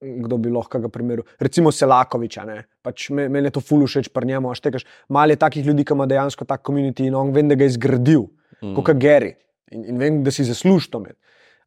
kdo 0.00 0.38
bi 0.40 0.50
lahko 0.50 0.80
ga 0.82 0.88
primerjal. 0.90 1.26
Recimo 1.42 1.70
Selakoviča, 1.74 2.46
ne. 2.48 2.64
Pač 2.82 3.10
me- 3.10 3.28
meni 3.28 3.50
je 3.50 3.58
to 3.58 3.60
fulu 3.60 3.86
všeč 3.86 4.08
pri 4.14 4.26
njemu, 4.32 4.50
a 4.50 4.54
štekaš, 4.54 4.86
malo 5.08 5.30
je 5.30 5.36
takih 5.36 5.66
ljudi, 5.66 5.84
ki 5.84 5.94
ima 5.94 6.06
dejansko 6.06 6.44
tak 6.44 6.62
community 6.66 7.06
in 7.06 7.14
on 7.14 7.32
vem, 7.34 7.48
da 7.48 7.54
ga 7.54 7.64
je 7.64 7.76
zgradil, 7.76 8.26
mm. 8.62 8.74
kot 8.74 8.96
Gary. 8.96 9.34
In, 9.72 9.84
in 9.84 9.98
vem, 9.98 10.22
da 10.24 10.30
si 10.30 10.44
zasluži 10.44 10.90
to 10.90 11.00
imeti. 11.00 11.20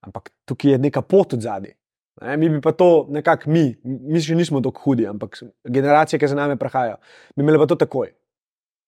Ampak 0.06 0.32
tukaj 0.46 0.72
je 0.72 0.78
neka 0.78 1.02
pot 1.02 1.34
od 1.34 1.42
zadaj. 1.42 1.74
Ne, 2.22 2.38
mi 2.38 2.50
bi 2.50 2.62
pa 2.62 2.72
to 2.72 3.08
nekako 3.14 3.50
mi, 3.54 3.76
mi 3.84 4.22
še 4.22 4.36
nismo 4.36 4.62
tako 4.66 4.82
hudi, 4.88 5.06
ampak 5.10 5.38
generacije, 5.70 6.20
ki 6.20 6.30
za 6.32 6.38
nami 6.38 6.58
prihajajo, 6.58 6.98
bi 7.36 7.46
imeli 7.46 7.62
pa 7.62 7.68
to 7.70 7.78
takoj. 7.78 8.10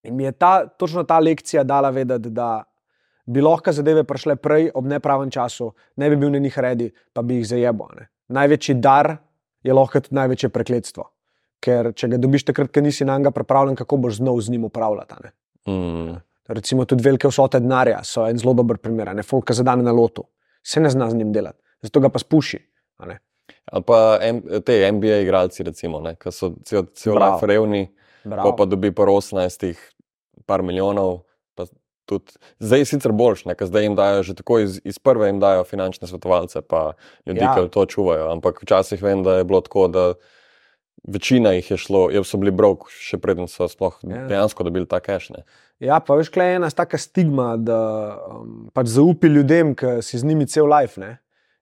In 0.09 0.15
mi 0.17 0.25
je 0.25 0.31
ta, 0.31 0.65
točno 0.65 1.03
ta 1.03 1.19
lekcija 1.19 1.63
dala 1.67 1.91
vedeti, 1.93 2.31
da 2.33 2.63
bi 3.29 3.43
lahko 3.45 3.73
zadeve 3.75 4.03
prišle 4.07 4.35
prej, 4.41 4.71
ob 4.73 4.87
nepravem 4.89 5.29
času, 5.31 5.73
ne 6.01 6.09
bi 6.09 6.17
bil 6.17 6.31
na 6.33 6.41
njih 6.41 6.57
redi, 6.57 6.89
pa 7.13 7.21
bi 7.21 7.37
jih 7.37 7.47
zajebo. 7.51 7.89
Ne. 7.99 8.07
Največji 8.33 8.79
dar 8.81 9.17
je 9.63 9.75
lahko 9.75 10.01
tudi 10.01 10.17
največje 10.17 10.49
prekletstvo. 10.55 11.05
Ker 11.61 11.91
če 11.93 12.13
ga 12.13 12.17
dobiš 12.21 12.47
takrat, 12.47 12.71
ko 12.73 12.81
nisi 12.81 13.05
na 13.05 13.17
njega 13.19 13.35
pripravljen, 13.35 13.77
kako 13.77 13.99
boš 14.07 14.21
znal 14.21 14.39
z 14.41 14.55
njim 14.55 14.65
upravljati. 14.69 15.29
Mm. 15.67 16.17
Recimo 16.49 16.85
tudi 16.89 17.05
velike 17.05 17.29
vsote 17.29 17.59
denarja 17.61 18.01
so 18.03 18.25
en 18.25 18.37
zelo 18.41 18.55
dober 18.57 18.79
primer, 18.81 19.13
ne 19.15 19.23
folk, 19.23 19.45
ki 19.47 19.57
zadane 19.59 19.85
na 19.85 19.93
lotu, 19.93 20.25
se 20.65 20.81
ne 20.81 20.89
zna 20.89 21.09
z 21.11 21.19
njim 21.19 21.33
delati, 21.33 21.61
zato 21.85 22.01
ga 22.01 22.09
pa 22.09 22.21
spuši. 22.21 22.59
Ali 22.99 23.83
pa 23.85 24.17
M 24.21 24.41
te 24.65 24.91
NBA 24.91 25.21
igralci, 25.23 25.63
recimo, 25.63 26.01
ne, 26.01 26.15
ki 26.19 26.33
so 26.33 26.53
cel, 26.65 26.87
cel 26.97 27.17
life 27.19 27.45
revni, 27.47 27.85
pa, 28.25 28.51
pa 28.57 28.65
dobi 28.65 28.91
pa 28.95 29.05
18, 29.05 29.73
par 30.49 30.65
milijonov. 30.65 31.21
Tudi, 32.09 32.39
zdaj 32.57 32.81
je 32.81 32.85
sicer 32.89 33.11
boljš, 33.13 33.43
ne, 33.45 33.53
zdaj 33.53 33.83
jim 33.85 33.93
dajo 33.93 34.23
že 34.25 34.33
tako 34.39 34.55
iz, 34.63 34.79
iz 34.81 34.97
prve 34.97 35.27
jim 35.29 35.37
dajo 35.39 35.61
finančne 35.63 36.07
svetovalce, 36.09 36.63
pa 36.65 36.95
ljudi, 37.25 37.43
ja. 37.43 37.51
ki 37.53 37.69
to 37.69 37.85
čuvajo. 37.85 38.31
Ampak 38.33 38.63
včasih 38.63 39.03
vem, 39.03 39.21
da 39.23 39.37
je 39.37 39.43
bilo 39.45 39.61
tako, 39.61 39.85
da 39.93 40.05
večina 41.03 41.51
jih 41.51 41.71
je 41.71 41.77
šlo, 41.77 42.09
je 42.11 42.23
so 42.23 42.37
bili 42.37 42.51
brok, 42.51 42.89
še 42.89 43.17
preden 43.17 43.47
so 43.47 43.67
sploh 43.67 43.97
Ja. 44.03 44.15
ja. 44.15 44.27
dejansko 44.27 44.63
dobili 44.63 44.87
ta 44.87 44.99
cash. 44.99 45.31
Ne. 45.31 45.43
Ja, 45.79 45.99
pa 45.99 46.15
veš, 46.19 46.29
kaj 46.29 46.49
je 46.49 46.55
ena 46.59 46.69
taka 46.69 46.97
stigma, 46.97 47.53
da 47.57 47.79
um, 48.35 48.69
pač 48.73 48.91
zaupi 48.91 49.31
ljudem, 49.31 49.75
ki 49.75 49.99
si 50.03 50.19
z 50.19 50.27
njimi 50.27 50.47
cel 50.47 50.67
life. 50.67 50.99
Ne? 50.99 51.17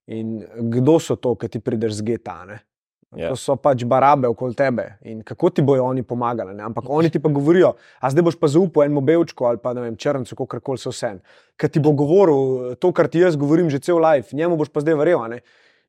In 0.08 0.39
kdo 0.73 0.97
so 1.04 1.15
to, 1.15 1.36
ki 1.36 1.50
ti 1.54 1.60
prideš 1.60 2.00
z 2.00 2.08
geta? 2.08 2.39
Ne? 2.47 2.62
Ja. 3.15 3.30
To 3.32 3.39
so 3.39 3.56
pač 3.56 3.86
barabe 3.88 4.28
okoli 4.28 4.56
tebe 4.58 4.84
in 5.08 5.21
kako 5.23 5.50
ti 5.56 5.63
bojo 5.63 5.86
oni 5.88 6.04
pomagali. 6.04 6.52
Ne? 6.58 6.65
Ampak 6.67 6.89
oni 6.91 7.10
ti 7.10 7.21
pa 7.23 7.32
govorijo, 7.32 7.76
a 8.04 8.12
zdaj 8.12 8.26
boš 8.28 8.39
pa 8.39 8.50
zaupal 8.52 8.84
enemu 8.84 9.02
belčku 9.02 9.47
ali 9.47 9.62
pa 9.63 9.71
ne 9.73 9.86
vem, 9.86 9.95
črncu, 9.95 10.36
kako 10.36 10.60
koli 10.60 10.82
so 10.82 10.91
vse. 10.91 11.13
Ker 11.56 11.71
ti 11.71 11.80
bo 11.80 11.95
govoril 11.95 12.76
to, 12.76 12.91
kar 12.91 13.08
ti 13.08 13.23
jaz 13.23 13.39
govorim 13.39 13.71
že 13.71 13.80
cel 13.80 14.02
life, 14.04 14.36
njemu 14.36 14.60
boš 14.60 14.73
pa 14.73 14.84
zdaj 14.84 15.00
verjel. 15.00 15.39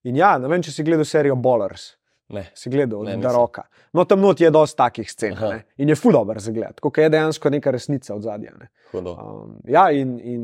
In 0.06 0.16
ja, 0.16 0.36
ne 0.38 0.46
vem, 0.48 0.62
če 0.62 0.70
si 0.70 0.86
gledal 0.86 1.08
serijo 1.08 1.34
Ballers. 1.34 1.97
Ne. 2.28 2.44
Si 2.54 2.70
gledal, 2.70 3.04
Ne, 3.04 3.16
da 3.16 3.32
roka. 3.32 3.62
No, 3.92 4.04
tam 4.04 4.20
not 4.20 4.40
je 4.40 4.50
dosti 4.52 4.76
takih 4.76 5.10
scen 5.10 5.36
in 5.76 5.88
je 5.88 5.96
ful 5.96 6.12
dobro 6.12 6.40
za 6.40 6.52
gled, 6.52 6.80
kot 6.80 6.98
je 6.98 7.08
dejansko 7.08 7.50
neka 7.50 7.70
resnica 7.72 8.14
od 8.14 8.22
zadja. 8.22 8.52
Ne? 8.58 8.68
Hudo. 8.92 9.14
Um, 9.14 9.54
ja, 9.64 9.86
in, 9.90 10.18
in 10.20 10.42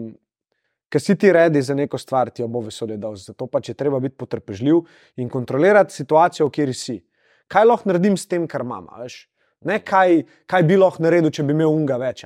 ker 0.89 1.03
si 1.03 1.17
ti 1.21 1.33
redi 1.33 1.63
za 1.63 1.75
neko 1.75 1.99
stvar, 1.99 2.31
ti 2.31 2.43
jo 2.43 2.49
bo 2.49 2.63
vesolje 2.65 2.97
dal. 2.97 3.19
Zato 3.21 3.47
pač 3.47 3.69
je 3.69 3.77
treba 3.77 4.01
biti 4.01 4.17
potrpežljiv 4.17 4.81
in 5.21 5.29
kontrolirati 5.29 5.95
situacijo, 5.95 6.49
v 6.49 6.55
kateri 6.55 6.75
si. 6.79 6.99
Kaj 7.53 7.69
lahko 7.69 7.91
naredim 7.91 8.17
s 8.17 8.27
tem, 8.31 8.49
kar 8.49 8.65
imam? 8.65 8.89
Ne 9.69 9.81
kaj, 9.85 10.23
kaj 10.49 10.65
bi 10.65 10.81
lahko 10.81 11.05
naredil, 11.05 11.33
če 11.35 11.45
bi 11.45 11.53
imel 11.53 11.69
unga 11.69 12.01
več. 12.01 12.25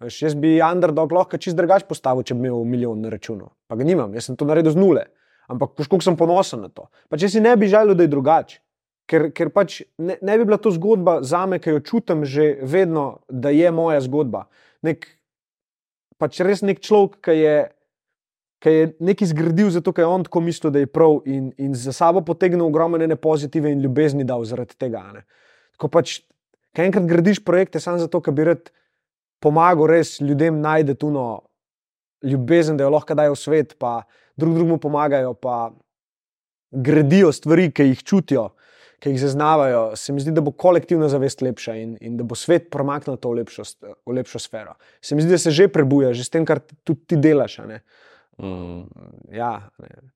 Veš, 0.00 0.22
jaz 0.26 0.34
bi 0.36 0.58
underdog 0.64 1.12
lahko 1.12 1.40
čist 1.40 1.56
drugače 1.56 1.88
postavil, 1.88 2.24
če 2.24 2.36
bi 2.36 2.48
imel 2.48 2.68
milijon 2.68 3.00
na 3.00 3.12
računu. 3.12 3.48
Pa 3.68 3.80
ga 3.80 3.84
nimam, 3.84 4.12
jaz 4.16 4.28
sem 4.28 4.36
to 4.36 4.48
naredil 4.48 4.76
z 4.76 4.80
nule. 4.80 5.06
Ampak 5.50 5.72
kako 5.80 6.04
sem 6.04 6.16
ponosen 6.20 6.60
na 6.66 6.68
to. 6.68 6.86
Pa 7.08 7.18
če 7.20 7.28
si 7.32 7.40
ne 7.40 7.56
bi 7.56 7.68
želel, 7.68 7.96
da 7.96 8.04
je 8.04 8.12
drugače. 8.12 8.60
Ker, 9.10 9.26
ker 9.34 9.50
pač 9.50 9.80
ne, 9.98 10.14
ne 10.22 10.36
bi 10.38 10.46
bila 10.46 10.60
to 10.62 10.70
zgodba 10.70 11.18
za 11.26 11.42
me, 11.50 11.58
ki 11.58 11.74
jo 11.74 11.80
čutim 11.82 12.22
že 12.22 12.60
vedno, 12.62 13.24
da 13.26 13.50
je 13.50 13.72
moja 13.74 13.98
zgodba. 14.04 14.44
Nek, 14.86 15.08
pač 16.20 16.38
res 16.46 16.62
nek 16.62 16.78
človek, 16.78 17.18
ki 17.26 17.34
je, 17.34 17.56
ki 18.62 18.74
je 18.76 18.84
nekaj 19.02 19.32
zgradil, 19.32 19.72
zato 19.74 19.90
je 19.96 20.06
on 20.06 20.22
tako 20.28 20.44
mislil, 20.46 20.70
da 20.70 20.84
je 20.84 20.90
prav 20.90 21.24
in, 21.26 21.50
in 21.58 21.74
za 21.74 21.94
sabo 21.96 22.22
potegnil 22.22 22.68
ogromne 22.68 23.16
pozitive 23.16 23.72
in 23.72 23.82
ljubezni 23.82 24.26
dal 24.28 24.46
zaradi 24.46 24.78
tega. 24.78 25.02
Ne. 25.16 25.26
Ko 25.80 25.90
pač, 25.90 26.20
kaj 26.76 26.92
enkrat 26.92 27.10
gradiš 27.10 27.42
projekte 27.42 27.82
samo 27.82 27.98
zato, 27.98 28.22
ker 28.22 28.36
bi 28.36 28.46
rad 28.46 28.70
pomagal 29.42 29.90
res 29.90 30.20
ljudem 30.20 30.60
najti 30.62 30.94
tuno 30.94 31.42
ljubezen, 32.22 32.76
da 32.76 32.84
jo 32.84 32.94
lahko 32.94 33.16
dajo 33.16 33.34
v 33.34 33.40
svet, 33.40 33.74
pa 33.80 34.04
drug 34.36 34.54
drugemu 34.54 34.78
pomagajo, 34.78 35.34
pa 35.34 35.72
gradijo 36.70 37.32
stvari, 37.32 37.70
ki 37.72 37.90
jih 37.90 38.02
čutijo, 38.04 38.50
ki 39.00 39.14
jih 39.14 39.20
zaznavajo, 39.22 39.96
se 39.96 40.12
mi 40.12 40.20
zdi, 40.20 40.32
da 40.36 40.44
bo 40.44 40.52
kolektivna 40.52 41.08
zavest 41.08 41.40
lepša 41.42 41.76
in, 41.80 41.94
in 42.04 42.18
da 42.18 42.24
bo 42.24 42.36
svet 42.36 42.68
premaknil 42.72 43.16
to 43.16 43.32
v 43.32 43.40
lepšo, 43.40 43.64
v 44.06 44.16
lepšo 44.20 44.40
sfero. 44.42 44.76
Se 45.00 45.16
mi 45.16 45.24
zdi, 45.24 45.32
da 45.32 45.40
se 45.40 45.52
že 45.56 45.68
prebuja, 45.72 46.12
že 46.12 46.24
s 46.24 46.32
tem, 46.32 46.44
kar 46.44 46.60
tudi 46.84 47.00
ti 47.08 47.16
delaš. 47.16 47.58
Mm. 48.40 48.84
Ja, 49.32 49.70
ne. 49.80 50.12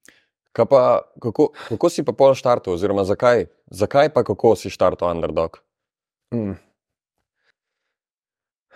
Kaj 0.55 0.69
Pa, 0.71 1.03
kako, 1.19 1.49
kako 1.69 1.89
si 1.91 2.05
pa 2.07 2.13
pol 2.15 2.37
štartov, 2.39 2.77
oziroma 2.77 3.03
zakaj, 3.03 3.49
zakaj 3.75 4.13
pa 4.15 4.23
kako 4.23 4.55
si 4.55 4.71
štartov 4.71 5.11
underdog? 5.11 5.59
Mm. 6.35 6.55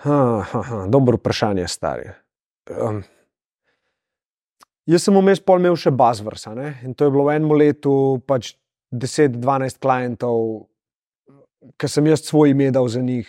Ha, 0.02 0.18
ha, 0.50 0.62
ha, 0.62 0.80
dobro 0.90 1.20
vprašanje, 1.20 1.68
stari. 1.70 2.10
Um, 2.70 3.04
jaz 4.90 5.06
sem 5.06 5.14
vmes 5.14 5.38
pol 5.42 5.62
imel 5.62 5.78
še 5.78 5.94
Buzzwords, 5.94 6.48
a 6.50 6.54
ne? 6.58 6.72
in 6.82 6.98
to 6.98 7.06
je 7.06 7.14
bilo 7.14 7.28
v 7.30 7.38
enem 7.38 7.54
letu 7.54 7.94
pač 8.26 8.56
10-12 8.92 9.78
klientov, 9.82 10.68
ki 11.76 11.90
sem 11.90 12.06
jaz 12.06 12.24
svoj 12.24 12.54
ime 12.54 12.70
dal 12.74 12.88
za 12.88 13.02
njih, 13.02 13.28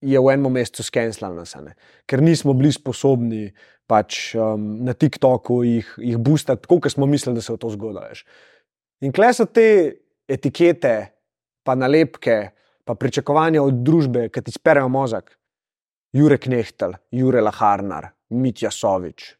je 0.00 0.20
v 0.20 0.30
enem 0.30 0.52
mesecu 0.54 0.84
skenslal 0.86 1.34
nas, 1.34 1.56
ne? 1.58 1.74
ker 2.06 2.22
nismo 2.22 2.54
bili 2.54 2.70
sposobni 2.72 3.48
pač, 3.88 4.34
um, 4.38 4.84
na 4.84 4.94
TikToku 4.94 5.62
jih, 5.66 5.88
jih 5.98 6.20
boostati, 6.20 6.62
tako 6.66 6.78
kot 6.84 6.92
smo 6.92 7.08
mislili, 7.08 7.38
da 7.38 7.42
se 7.42 7.52
bo 7.52 7.58
to 7.58 7.72
zgodilo. 7.74 8.04
In 9.02 9.14
kle 9.14 9.32
so 9.34 9.48
te 9.48 9.68
etikete, 10.28 10.94
pa 11.64 11.74
nalepke, 11.74 12.38
pa 12.84 12.94
pričakovanja 12.94 13.62
od 13.64 13.82
družbe, 13.84 14.28
ki 14.32 14.44
ti 14.44 14.54
sperejo 14.54 14.88
možak. 14.92 15.34
Jurek 16.16 16.46
Nehtel, 16.48 16.94
Jure 17.12 17.42
Laharnar, 17.44 18.12
Mitja 18.30 18.70
Sovič. 18.72 19.37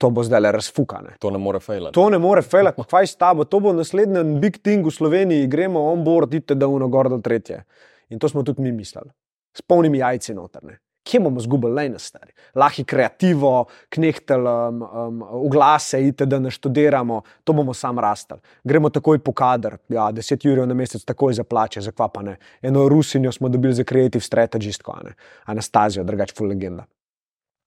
To 0.00 0.08
bo 0.10 0.22
zdaj 0.24 0.40
le 0.40 0.52
razfukane. 0.56 1.16
To 1.20 1.30
ne 1.30 1.38
more 1.38 1.60
fejlati. 1.60 1.94
To 1.94 2.08
ne 2.10 2.18
more 2.18 2.42
fejlati, 2.42 2.82
kaj 2.88 3.06
s 3.06 3.18
tabo, 3.20 3.44
to 3.44 3.60
bo 3.60 3.72
naslednji 3.76 4.22
big 4.40 4.56
thing 4.64 4.86
v 4.86 4.90
Sloveniji, 4.90 5.48
gremo 5.52 5.82
on 5.92 6.04
board, 6.04 6.32
idite 6.34 6.56
da 6.56 6.68
uno 6.72 6.88
gor 6.88 7.10
do 7.12 7.18
tretje. 7.20 7.64
In 8.08 8.18
to 8.18 8.28
smo 8.28 8.42
tudi 8.42 8.62
mi 8.62 8.72
mislili, 8.72 9.10
s 9.56 9.62
polnimi 9.62 10.00
jajci 10.00 10.34
notrne. 10.34 10.78
Kje 11.04 11.20
bomo 11.20 11.40
zgubili 11.40 11.74
lejne 11.74 11.98
stari? 11.98 12.32
Lahko 12.54 12.84
kreativo, 12.86 13.52
knehtel, 13.88 14.46
um, 14.46 14.82
um, 14.82 15.22
oglase, 15.22 16.00
idite 16.00 16.26
da 16.26 16.38
naštudiramo, 16.38 17.20
to 17.44 17.52
bomo 17.52 17.74
sam 17.74 17.98
rastali. 17.98 18.40
Gremo 18.64 18.90
takoj 18.90 19.18
po 19.18 19.32
kader, 19.32 19.78
ja, 19.88 20.10
10 20.12 20.46
ur 20.52 20.62
na 20.68 20.74
mesec, 20.74 21.04
takoj 21.04 21.34
za 21.34 21.44
plače, 21.44 21.80
za 21.80 21.92
kvapane. 21.92 22.36
Eno 22.62 22.88
Rusinjo 22.88 23.32
smo 23.32 23.48
dobili 23.48 23.74
za 23.74 23.84
creative 23.84 24.22
strategistko, 24.22 24.92
a 24.96 25.02
ne? 25.08 25.14
Anastazijo, 25.44 26.04
drugač 26.04 26.34
full 26.36 26.48
legenda. 26.48 26.84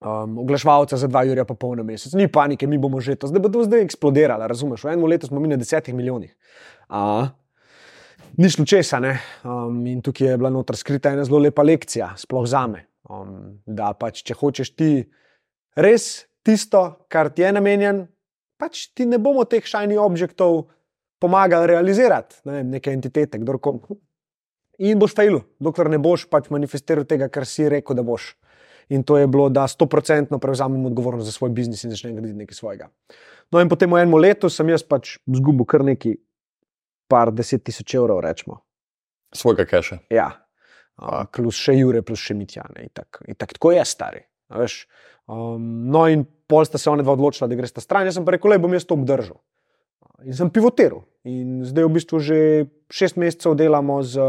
Um, 0.04 0.38
oglaševalca 0.44 0.98
za 1.00 1.08
dva 1.08 1.22
ura 1.32 1.46
pa 1.48 1.56
pol 1.56 1.78
na 1.80 1.84
mesec, 1.88 2.12
ni 2.20 2.28
panike, 2.28 2.68
mi 2.68 2.76
bomo 2.78 3.00
že 3.00 3.16
to, 3.16 3.30
zdaj 3.32 3.40
bo 3.40 3.48
to 3.48 3.64
zdaj 3.64 3.86
eksplodiralo, 3.86 4.44
razumeš? 4.52 4.84
V 4.84 4.92
enem 4.92 5.08
letu 5.08 5.30
smo 5.32 5.40
mi 5.40 5.48
na 5.48 5.56
desetih 5.56 5.96
milijonih. 5.96 6.34
A, 6.92 7.32
ni 8.36 8.50
šlo 8.52 8.66
česa, 8.68 9.00
ne. 9.00 9.14
Um, 9.48 9.80
in 9.88 10.02
tukaj 10.04 10.34
je 10.34 10.42
bila 10.42 10.52
noter 10.52 10.76
skrita 10.76 11.14
ena 11.16 11.24
zelo 11.24 11.40
lepa 11.40 11.64
lekcija, 11.64 12.12
sploh 12.20 12.44
za 12.44 12.66
me. 12.68 12.84
Um, 13.08 13.64
da 13.64 13.94
pač, 13.96 14.20
če 14.28 14.36
hočeš 14.36 14.76
ti 14.76 14.92
res 15.80 16.28
tisto, 16.44 16.84
kar 17.08 17.32
ti 17.32 17.48
je 17.48 17.56
namenjen, 17.56 18.04
pač 18.60 18.90
ti 18.92 19.08
ne 19.08 19.24
bomo 19.24 19.48
teh 19.48 19.64
šajnih 19.64 20.04
objektov 20.04 20.66
pomagali 21.24 21.72
realizirati, 21.72 22.44
ne 22.44 22.60
vem, 22.60 22.76
neke 22.76 22.92
entitete, 22.92 23.40
kdorkoli. 23.40 23.96
In 24.84 25.00
boš 25.00 25.16
fejlu, 25.16 25.46
dokler 25.64 25.88
ne 25.94 26.00
boš 26.02 26.28
pač 26.28 26.52
manifestiral 26.52 27.08
tega, 27.08 27.32
kar 27.32 27.48
si 27.48 27.70
rekel, 27.72 27.96
da 27.96 28.04
boš. 28.04 28.34
In 28.90 29.04
to 29.08 29.18
je 29.18 29.28
bilo, 29.28 29.48
da 29.50 29.64
100% 29.70 30.40
prevzamem 30.40 30.86
odgovornost 30.86 31.26
za 31.26 31.32
svoj 31.32 31.54
biznis 31.56 31.84
in 31.84 31.94
začnem 31.94 32.16
graditi 32.16 32.40
nekaj 32.40 32.56
svojega. 32.56 32.90
No, 33.52 33.62
in 33.62 33.70
potem 33.70 33.92
v 33.92 34.02
enem 34.02 34.18
letu 34.20 34.50
sem 34.50 34.70
jaz 34.70 34.84
pač 34.84 35.18
zgubil 35.30 35.68
kar 35.70 35.86
neki 35.86 36.18
par 37.08 37.32
deset 37.32 37.64
tisoč 37.64 37.96
evrov, 37.96 38.24
rečemo. 38.26 38.60
Svojega 39.34 39.66
keša. 39.70 40.00
Ja, 40.14 40.28
uh, 41.02 41.24
plus 41.32 41.58
še 41.60 41.78
Jure, 41.78 42.02
plus 42.06 42.22
še 42.22 42.36
Mitjane. 42.38 42.88
Itak, 42.90 43.22
itak, 43.30 43.56
tako 43.58 43.74
je 43.76 43.86
stari. 43.86 44.24
veš. 44.54 44.84
Um, 45.28 45.88
no, 45.90 46.04
in 46.12 46.26
pol 46.48 46.66
sta 46.68 46.78
se 46.78 46.90
ona 46.92 47.04
dva 47.06 47.16
odločila, 47.16 47.48
da 47.48 47.56
gre 47.56 47.68
sta 47.70 47.82
stran, 47.82 48.08
jaz 48.08 48.18
sem 48.20 48.26
pa 48.26 48.36
rekel, 48.36 48.52
le 48.52 48.60
bom 48.62 48.74
jaz 48.76 48.86
to 48.86 48.98
obdržal. 48.98 49.40
In 50.24 50.36
sem 50.36 50.52
pivotiral. 50.54 51.06
In 51.28 51.64
zdaj 51.68 51.88
v 51.88 51.94
bistvu 51.96 52.20
že 52.20 52.38
šest 52.92 53.18
mesecev 53.20 53.56
delamo 53.60 54.02
z, 54.04 54.20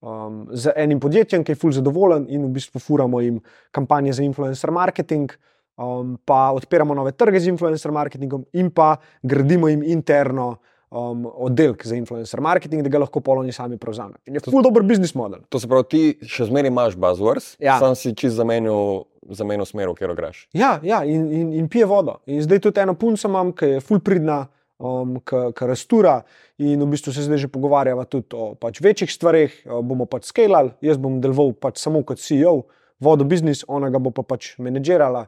um, 0.00 0.46
z 0.52 0.72
enim 0.76 1.00
podjetjem, 1.00 1.44
ki 1.44 1.52
je 1.52 1.60
fully 1.60 1.78
zadovoljen 1.78 2.26
in 2.28 2.44
v 2.46 2.52
bistvu 2.58 2.80
furamo 2.80 3.20
jim 3.20 3.40
kampanje 3.70 4.12
za 4.12 4.22
influencer 4.22 4.70
marketing. 4.70 5.32
Um, 5.76 6.14
pa 6.24 6.54
odpiramo 6.56 6.94
nove 6.96 7.12
trge 7.12 7.40
z 7.40 7.50
influencer 7.52 7.92
marketingom, 7.92 8.46
in 8.56 8.70
pa 8.72 8.96
gradimo 9.22 9.68
jim 9.68 9.82
interno 9.84 10.56
um, 10.88 11.26
oddelek 11.34 11.84
za 11.86 11.96
influencer 11.96 12.40
marketing, 12.40 12.82
da 12.82 12.88
ga 12.88 13.02
lahko 13.02 13.20
poloni 13.20 13.52
sami 13.52 13.76
prevzamejo. 13.76 14.16
Je 14.24 14.40
to 14.40 14.50
zelo 14.50 14.62
dober 14.62 14.82
biznis 14.82 15.12
model. 15.14 15.42
To 15.52 15.60
se 15.60 15.68
pravi, 15.68 15.84
ti 15.90 16.00
še 16.24 16.48
zmeraj 16.48 16.72
imaš 16.72 16.96
buzzwords, 16.96 17.56
Ja. 17.60 17.76
sam 17.78 17.92
si 17.94 18.14
čist 18.16 18.36
zamenil, 18.40 19.04
zamenil 19.28 19.68
smer, 19.68 19.90
v 19.92 19.98
katero 19.98 20.16
greš. 20.16 20.46
Ja, 20.56 20.78
ja 20.82 21.02
in, 21.04 21.28
in, 21.32 21.52
in 21.52 21.68
pije 21.68 21.84
vodo. 21.86 22.22
In 22.26 22.40
zdaj 22.40 22.64
tudi 22.64 22.80
eno 22.80 22.94
punco 22.94 23.28
imam, 23.28 23.52
ki 23.52 23.74
je 23.76 23.80
full 23.84 24.00
pridna, 24.00 24.46
um, 24.78 25.18
ki 25.20 25.68
rastura. 25.68 26.20
In 26.58 26.82
v 26.82 26.88
bistvu 26.92 27.12
se 27.12 27.26
zdaj 27.26 27.46
že 27.46 27.52
pogovarjava 27.52 28.04
tudi 28.04 28.36
o 28.36 28.54
pač 28.54 28.80
večjih 28.80 29.12
stvareh, 29.12 29.52
uh, 29.66 29.80
bomo 29.84 30.06
pač 30.06 30.30
skalali, 30.32 30.74
jaz 30.84 31.00
bom 31.00 31.20
deloval 31.20 31.54
pač 31.54 31.80
samo 31.82 32.02
kot 32.04 32.20
CEO, 32.22 32.66
vodo 33.00 33.24
biznis, 33.24 33.64
ona 33.68 33.90
ga 33.90 34.00
bo 34.00 34.10
pa 34.10 34.24
pač 34.24 34.54
menedžerala. 34.58 35.26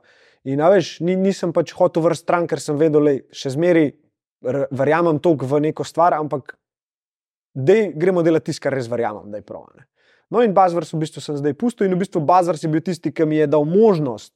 In 0.49 0.63
veš, 0.63 1.01
ni, 1.05 1.17
nisem 1.19 1.53
pač 1.53 1.75
hotel 1.77 2.07
vrst 2.07 2.25
stran, 2.25 2.47
ker 2.49 2.61
sem 2.63 2.79
vedel, 2.81 3.05
da 3.05 3.37
še 3.37 3.53
zmeraj 3.53 3.93
verjamem 4.71 5.19
toliko 5.19 5.49
v 5.51 5.61
neko 5.69 5.85
stvar, 5.85 6.15
ampak 6.15 6.55
dej, 7.55 7.93
gremo 7.99 8.23
delati 8.23 8.53
tisto, 8.53 8.63
kar 8.65 8.77
res 8.79 8.89
verjamem, 8.89 9.33
da 9.33 9.41
je 9.41 9.47
prav. 9.47 9.67
Ne. 9.75 9.89
No, 10.31 10.43
in 10.45 10.55
Bazvers 10.55 10.93
v 10.93 11.03
bistvu 11.03 11.23
sem 11.25 11.39
zdaj 11.41 11.57
pustil, 11.59 11.89
in 11.89 11.97
v 11.97 12.05
bistvu 12.05 12.21
Bazvers 12.25 12.63
je 12.63 12.71
bil 12.71 12.85
tisti, 12.85 13.11
ki 13.13 13.27
mi 13.27 13.41
je 13.41 13.49
dal 13.51 13.65
možnost, 13.67 14.35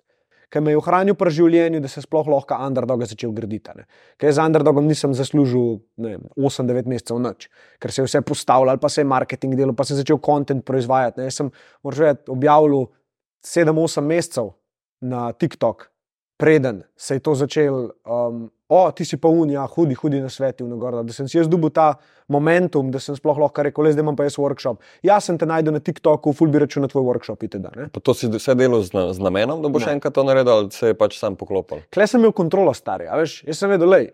ki 0.53 0.61
me 0.61 0.75
je 0.75 0.79
ohranil 0.81 1.17
pri 1.17 1.33
življenju, 1.33 1.81
da 1.81 1.89
se 1.89 2.03
sploh 2.05 2.29
lahko 2.29 2.59
underdoga 2.67 3.09
začel 3.09 3.33
graditi. 3.33 3.73
ne. 3.77 3.87
Ker 4.21 4.33
z 4.33 4.45
underdogom 4.45 4.87
nisem 4.87 5.15
zaslužil 5.17 5.81
ne 5.97 6.17
vem, 6.17 6.27
8-9 6.37 6.91
mesecev 6.93 7.21
noč, 7.21 7.49
ker 7.81 7.93
se 7.93 8.03
je 8.03 8.07
vse 8.07 8.21
postavljal, 8.21 8.79
pa 8.79 8.89
se 8.89 9.01
je 9.01 9.09
marketing 9.09 9.57
delal, 9.57 9.75
pa 9.75 9.85
se 9.85 9.95
je 9.95 10.03
začel 10.03 10.19
kontent 10.19 10.65
proizvajati. 10.65 11.21
Ne. 11.21 11.31
Jaz 11.31 11.41
sem 11.41 11.53
reči, 11.85 12.29
objavljal 12.29 12.91
7-8 13.47 14.05
mesecev 14.07 14.53
na 15.01 15.33
TikTok, 15.33 15.89
preden 16.37 16.83
se 16.97 17.17
je 17.17 17.21
to 17.21 17.35
začel. 17.35 17.89
Um, 18.05 18.51
O, 18.73 18.87
ti 18.97 19.05
si 19.05 19.19
pa 19.21 19.29
unija, 19.29 19.67
hudi, 19.75 19.93
hudi 20.01 20.21
na 20.23 20.31
svetu, 20.33 20.65
da 20.65 21.13
sem 21.13 21.29
si 21.29 21.37
jaz 21.37 21.49
dobil 21.51 21.69
ta 21.71 21.91
momentum, 22.33 22.89
da 22.91 22.99
sem 23.03 23.17
sploh 23.19 23.37
lahko 23.37 23.63
rekel, 23.67 23.85
le 23.85 23.93
zdaj 23.93 24.05
imam 24.07 24.17
pa 24.17 24.25
jaz 24.25 24.39
workshop. 24.41 24.81
Jaz 25.05 25.29
sem 25.29 25.37
te 25.39 25.45
najdel 25.45 25.75
na 25.77 25.81
TikToku, 25.85 26.33
ful 26.33 26.49
bi 26.49 26.63
računal 26.63 26.87
na 26.89 26.93
tvoj 26.95 27.05
workshop. 27.11 27.45
Itd., 27.45 27.69
to 28.01 28.15
si 28.17 28.31
vse 28.33 28.55
delal 28.57 28.81
z, 28.81 28.95
na- 28.97 29.13
z 29.13 29.21
namenom, 29.21 29.61
da 29.61 29.69
boš 29.69 29.87
Ne. 29.87 29.99
enkrat 29.99 30.15
to 30.17 30.25
naredil, 30.25 30.53
ali 30.55 30.71
se 30.73 30.87
je 30.87 30.95
pač 30.97 31.19
sam 31.21 31.37
poklopil. 31.37 31.85
Kle 31.93 32.07
sem 32.09 32.21
imel 32.23 32.33
kontrolo, 32.33 32.73
stari. 32.75 33.05
a 33.13 33.21
Veš, 33.21 33.43
jaz 33.45 33.59
sem 33.61 33.69
vedel, 33.69 33.89
lej, 33.93 34.09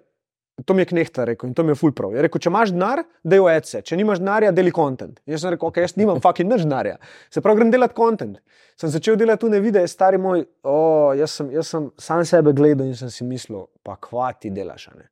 to 0.66 0.74
mi 0.74 0.82
je 0.82 0.86
knehta 0.86 1.24
rekel 1.24 1.48
in 1.48 1.54
to 1.54 1.62
mi 1.62 1.70
je 1.70 1.78
ful 1.78 1.92
prav. 1.92 2.14
Je 2.16 2.22
rekel, 2.22 2.40
če 2.40 2.50
imaš 2.50 2.72
denar, 2.74 3.02
da 3.22 3.36
je 3.36 3.42
OEC, 3.44 3.70
če 3.86 3.96
nimaš 3.96 4.18
denarja, 4.18 4.50
deli 4.52 4.70
kontent. 4.74 5.20
Jaz 5.26 5.42
sem 5.44 5.52
rekel, 5.54 5.68
ok, 5.68 5.76
jaz 5.84 5.94
nimam 5.96 6.20
fucking 6.24 6.50
nič 6.50 6.64
denarja. 6.66 6.96
Se 7.30 7.40
pravi, 7.40 7.60
grem 7.60 7.70
delati 7.70 7.94
kontent. 7.94 8.40
Sem 8.78 8.90
začel 8.90 9.16
delati 9.16 9.40
tu 9.44 9.48
ne 9.52 9.60
videe, 9.60 9.86
stari 9.88 10.18
moj, 10.18 10.42
oh, 10.64 11.12
jaz, 11.18 11.30
sem, 11.38 11.50
jaz 11.54 11.70
sem 11.70 11.90
sam 11.98 12.24
sebe 12.24 12.52
gledal 12.52 12.86
in 12.86 12.96
sem 12.98 13.10
si 13.10 13.24
mislil, 13.24 13.66
pa 13.82 13.96
kva 13.96 14.32
ti 14.34 14.50
delaš. 14.50 14.88
ne. 14.96 15.08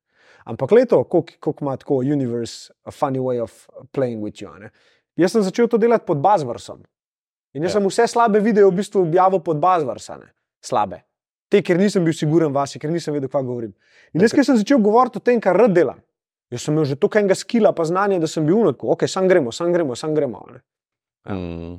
Ampak 0.47 0.71
leto, 0.71 1.03
koliko 1.03 1.53
ima 1.61 1.77
tako 1.77 1.97
universe, 2.03 2.71
a 2.85 2.91
funny 2.91 3.19
way 3.19 3.39
of 3.43 3.51
playing 3.91 4.23
with 4.23 4.41
you. 4.41 4.51
ne. 4.59 4.69
Jaz 5.17 5.31
sem 5.31 5.41
začel 5.43 5.67
to 5.67 5.77
delati 5.77 6.05
pod 6.05 6.17
Bazversom. 6.23 6.83
In 7.53 7.63
jaz 7.63 7.71
Ja. 7.75 7.79
sem 7.79 7.87
vse 7.87 8.07
slabe 8.07 8.39
videe 8.39 8.63
v 8.63 8.71
bistvu 8.71 9.01
objavil 9.01 9.39
pod 9.39 9.57
Bazversane. 9.59 10.27
Slabe. 10.61 11.01
Te, 11.47 11.61
ker 11.63 11.79
nisem 11.79 12.03
bil 12.03 12.15
siguren 12.15 12.51
vase, 12.55 12.79
ker 12.79 12.91
nisem 12.91 13.15
vedel, 13.15 13.31
kaj 13.31 13.45
govorim. 13.47 13.73
In 14.13 14.23
jaz, 14.23 14.35
ki 14.35 14.43
sem 14.43 14.59
začel 14.59 14.81
govoriti 14.83 15.21
o 15.21 15.23
tem, 15.23 15.39
kar 15.43 15.55
rad 15.55 15.75
delam, 15.75 16.01
jaz 16.51 16.65
sem 16.65 16.75
imel 16.75 16.87
že 16.89 16.97
toliko 16.99 17.21
enega 17.21 17.37
skila, 17.39 17.71
pa 17.75 17.85
znanja, 17.87 18.19
da 18.19 18.27
sem 18.27 18.45
bil 18.47 18.59
unotko, 18.59 18.91
ok, 18.95 19.07
sam 19.07 19.29
gremo, 19.31 19.53
sam 19.55 19.71
gremo, 19.75 19.95
sam 19.95 20.15
gremo. 20.17 20.43
Ja. 20.51 21.35
Mm. 21.35 21.77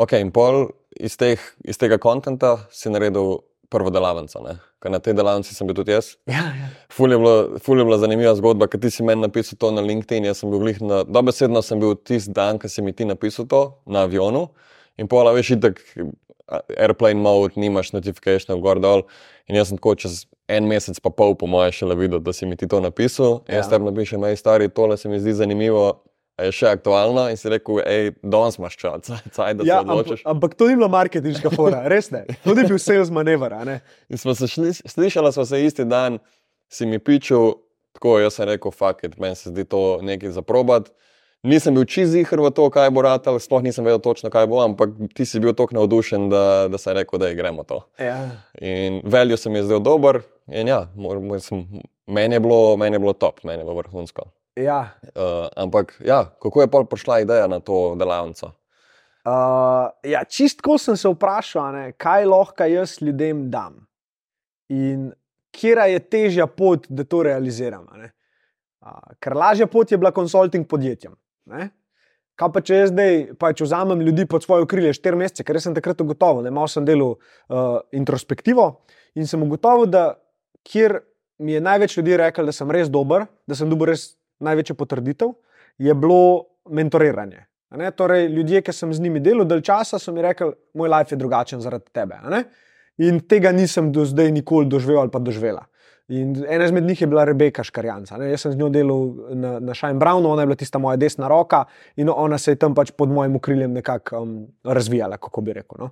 Ok, 0.00 0.16
in 0.16 0.32
pol 0.32 0.70
iz, 0.96 1.18
teh, 1.20 1.40
iz 1.68 1.76
tega 1.76 1.98
kontenta 2.00 2.56
si 2.72 2.88
naredil 2.88 3.42
prvo 3.70 3.92
delavnico. 3.92 4.40
Ker 4.80 4.92
na 4.92 4.98
tej 4.98 5.14
delavnici 5.18 5.54
sem 5.54 5.68
bil 5.68 5.76
tudi 5.76 5.92
jaz. 5.92 6.14
Ja, 6.30 6.48
ja. 6.56 6.70
Ful 6.92 7.12
je, 7.12 7.18
bilo, 7.20 7.60
ful 7.62 7.78
je 7.78 7.86
bila 7.86 8.00
zanimiva 8.00 8.32
zgodba, 8.38 8.66
ker 8.70 8.80
ti 8.82 8.90
si 8.90 9.04
meni 9.06 9.22
napisal 9.22 9.60
to 9.60 9.70
na 9.76 9.84
LinkedIn. 9.84 10.26
Jaz 10.26 10.42
sem 10.42 10.50
bil 10.50 10.64
glih 10.64 10.80
na, 10.82 11.02
dobesedno 11.04 11.62
sem 11.62 11.80
bil 11.82 11.94
tisti 11.94 12.34
dan, 12.34 12.58
ko 12.58 12.68
si 12.68 12.82
mi 12.82 12.96
ti 12.96 13.06
napisal 13.06 13.46
to 13.50 13.62
na 13.86 14.06
avionu. 14.08 14.48
In 14.98 15.08
pola 15.08 15.34
veš, 15.36 15.54
itak 15.58 15.84
airplane 16.76 17.20
mode, 17.20 17.54
nimaš 17.56 17.92
notifikacijev 17.92 18.58
gor 18.60 18.80
dol. 18.82 19.02
In 19.48 19.56
jaz 19.56 19.68
sem 19.70 19.78
tako 19.78 19.94
čez 19.94 20.24
en 20.50 20.66
mesec 20.66 20.98
pa 21.00 21.10
pol, 21.10 21.34
po 21.38 21.46
mojem, 21.46 21.72
šele 21.72 21.94
videl, 21.94 22.18
da 22.18 22.32
si 22.32 22.46
mi 22.46 22.56
ti 22.56 22.66
to 22.68 22.80
napisal. 22.80 23.40
Ja. 23.46 23.54
Ja. 23.54 23.56
Jaz 23.60 23.70
tebi 23.70 23.86
napišem, 23.86 24.24
hej, 24.26 24.36
stari, 24.36 24.68
tole 24.68 24.96
se 24.98 25.08
mi 25.08 25.20
zdi 25.20 25.32
zanimivo. 25.32 26.02
a 26.40 26.46
Je 26.48 26.52
še 26.56 26.70
aktualno 26.72 27.26
in 27.28 27.36
si 27.36 27.50
rekel, 27.52 27.82
hej, 27.84 28.14
danes 28.22 28.56
imaš 28.56 28.76
čas, 28.80 29.10
caj, 29.36 29.54
da 29.54 29.64
se 29.64 29.68
Ja, 29.68 29.80
odločiš. 29.80 30.22
ampak, 30.24 30.30
ampak 30.30 30.54
to 30.56 30.68
ni 30.68 30.76
bila 30.76 30.88
marketinška 30.88 31.50
fora, 31.52 31.82
res 31.92 32.08
ne. 32.10 32.24
To 32.44 32.54
ni 32.56 32.64
bil 32.64 32.78
sales 32.80 33.10
manever. 33.12 33.52
smo 34.16 34.34
se 34.34 34.48
šli, 34.48 34.72
slišali 34.72 35.32
smo 35.32 35.44
se 35.44 35.64
isti 35.64 35.84
dan, 35.84 36.18
si 36.68 36.86
mi 36.86 36.98
pičil, 36.98 37.60
tako 37.92 38.18
jaz 38.18 38.34
sem 38.34 38.48
rekel, 38.48 38.72
fuck 38.72 39.04
it, 39.04 39.18
meni 39.18 39.36
se 39.36 39.50
zdi 39.50 39.64
to 39.64 40.00
nekaj 40.02 40.30
za 40.30 40.42
probat. 40.42 40.88
Nisem 41.42 41.72
bil 41.74 41.86
čizihar 41.88 42.36
v 42.44 42.50
to, 42.52 42.66
kaj 42.68 42.90
bo 42.92 43.00
ratal, 43.00 43.38
sploh 43.40 43.62
nisem 43.64 43.84
vedel 43.86 44.00
točno, 44.04 44.28
kaj 44.28 44.44
bo, 44.46 44.58
ampak 44.60 44.90
ti 45.16 45.24
si 45.24 45.40
bil 45.40 45.54
tako 45.56 45.72
navdušen, 45.78 46.28
da, 46.28 46.68
da 46.68 46.76
sem 46.78 46.92
rekel, 46.98 47.16
da 47.16 47.30
gremo 47.32 47.64
to. 47.64 47.78
Ja. 47.96 48.28
In 48.60 49.00
veljo 49.08 49.38
se 49.40 49.48
mi 49.48 49.58
je 49.58 49.64
zdel 49.70 49.80
dober 49.80 50.20
in 50.52 50.68
ja, 50.68 50.82
sem- 51.40 51.64
meni 52.06 52.36
je, 52.36 52.40
bilo- 52.40 52.76
meni 52.76 52.94
je 52.96 53.00
bilo 53.00 53.12
top, 53.16 53.40
meni 53.44 53.62
je 53.62 53.64
bilo 53.64 53.78
vrhunsko. 53.78 54.26
Ja. 54.60 54.90
Uh, 55.16 55.48
ampak 55.56 55.96
ja, 56.04 56.26
kako 56.42 56.60
je 56.60 56.68
pol 56.68 56.84
prišla 56.84 57.20
ideja 57.24 57.46
na 57.48 57.60
to 57.60 57.94
delavnico? 57.96 58.52
Uh, 59.24 59.88
ja, 60.04 60.24
čistko 60.28 60.76
sem 60.78 60.96
se 60.96 61.08
vprašal, 61.08 61.72
ne, 61.72 61.92
kaj 61.92 62.24
lahko 62.28 62.64
jaz 62.68 62.98
ljudem 63.00 63.46
dam 63.50 63.86
in 64.68 65.08
kje 65.56 65.88
je 65.92 65.98
težja 65.98 66.46
pot, 66.46 66.84
da 66.88 67.04
to 67.04 67.22
realiziram. 67.22 67.88
Uh, 67.88 69.00
ker 69.20 69.32
lažja 69.36 69.66
pot 69.66 69.88
je 69.92 69.96
bila 69.98 70.12
konsulting 70.12 70.68
podjetjem. 70.68 71.16
Ne? 71.50 71.68
Kaj 72.40 72.52
pa 72.54 72.62
če 72.64 72.78
jaz 72.78 72.92
zdaj 72.94 73.18
pač 73.40 73.60
vzamem 73.60 74.00
ljudi 74.06 74.24
pod 74.28 74.44
svoje 74.46 74.64
okrilje 74.64 74.94
štiri 74.96 75.18
mesece, 75.20 75.44
ker 75.44 75.58
sem 75.60 75.74
takrat 75.76 76.00
ugotovil, 76.00 76.46
da 76.46 76.52
malo 76.54 76.70
sem 76.72 76.86
delal 76.88 77.16
uh, 77.16 77.82
introspektivo 77.92 78.70
in 79.18 79.28
sem 79.28 79.42
ugotovil, 79.44 79.90
da 79.90 80.14
kjer 80.64 81.00
mi 81.40 81.52
je 81.56 81.60
največ 81.60 81.98
ljudi 81.98 82.16
rekel, 82.20 82.48
da 82.48 82.54
sem 82.56 82.70
res 82.72 82.88
dober, 82.92 83.26
da 83.48 83.56
sem 83.58 83.68
dobil 83.68 83.92
res 83.92 84.14
največjo 84.40 84.76
potrditev, 84.76 85.34
je 85.80 85.94
bilo 85.96 86.22
mentoriranje. 86.68 87.44
Ne, 87.76 87.90
torej, 87.94 88.26
ljudje, 88.32 88.64
ki 88.66 88.72
sem 88.74 88.92
z 88.94 89.04
njimi 89.04 89.20
delal 89.22 89.46
dalj 89.46 89.62
časa, 89.68 90.00
so 90.02 90.12
mi 90.12 90.24
rekli, 90.24 90.50
moj 90.74 90.90
life 90.90 91.14
je 91.14 91.18
drugačen 91.20 91.60
zaradi 91.62 91.92
tebe. 91.94 92.18
ne. 92.28 92.44
In 93.00 93.20
tega 93.24 93.52
nisem 93.52 93.92
do 93.92 94.04
zdaj 94.04 94.32
nikoli 94.32 94.68
doživel 94.68 95.00
ali 95.00 95.10
pa 95.10 95.18
doživela. 95.18 95.64
In 96.10 96.32
ena 96.48 96.66
izmed 96.66 96.84
njih 96.84 97.00
je 97.00 97.06
bila 97.06 97.24
Rebeka 97.24 97.62
Škarjanca. 97.62 98.16
Ne? 98.18 98.32
Jaz 98.32 98.42
sem 98.42 98.52
z 98.52 98.58
njo 98.58 98.68
delal 98.74 99.12
na, 99.38 99.52
na 99.62 99.74
Shine 99.78 100.00
Brownu, 100.00 100.32
ona 100.32 100.42
je 100.42 100.50
bila 100.50 100.58
tista 100.58 100.78
moja 100.82 100.98
desna 100.98 101.28
roka 101.30 101.64
in 101.96 102.10
ona 102.10 102.38
se 102.38 102.50
je 102.50 102.58
tam 102.58 102.74
pač 102.74 102.90
pod 102.90 103.12
mojim 103.14 103.36
okriljem 103.38 103.72
nekako 103.72 104.22
um, 104.24 104.32
razvijala, 104.64 105.20
kako 105.22 105.40
bi 105.46 105.54
rekel. 105.60 105.78
No? 105.78 105.90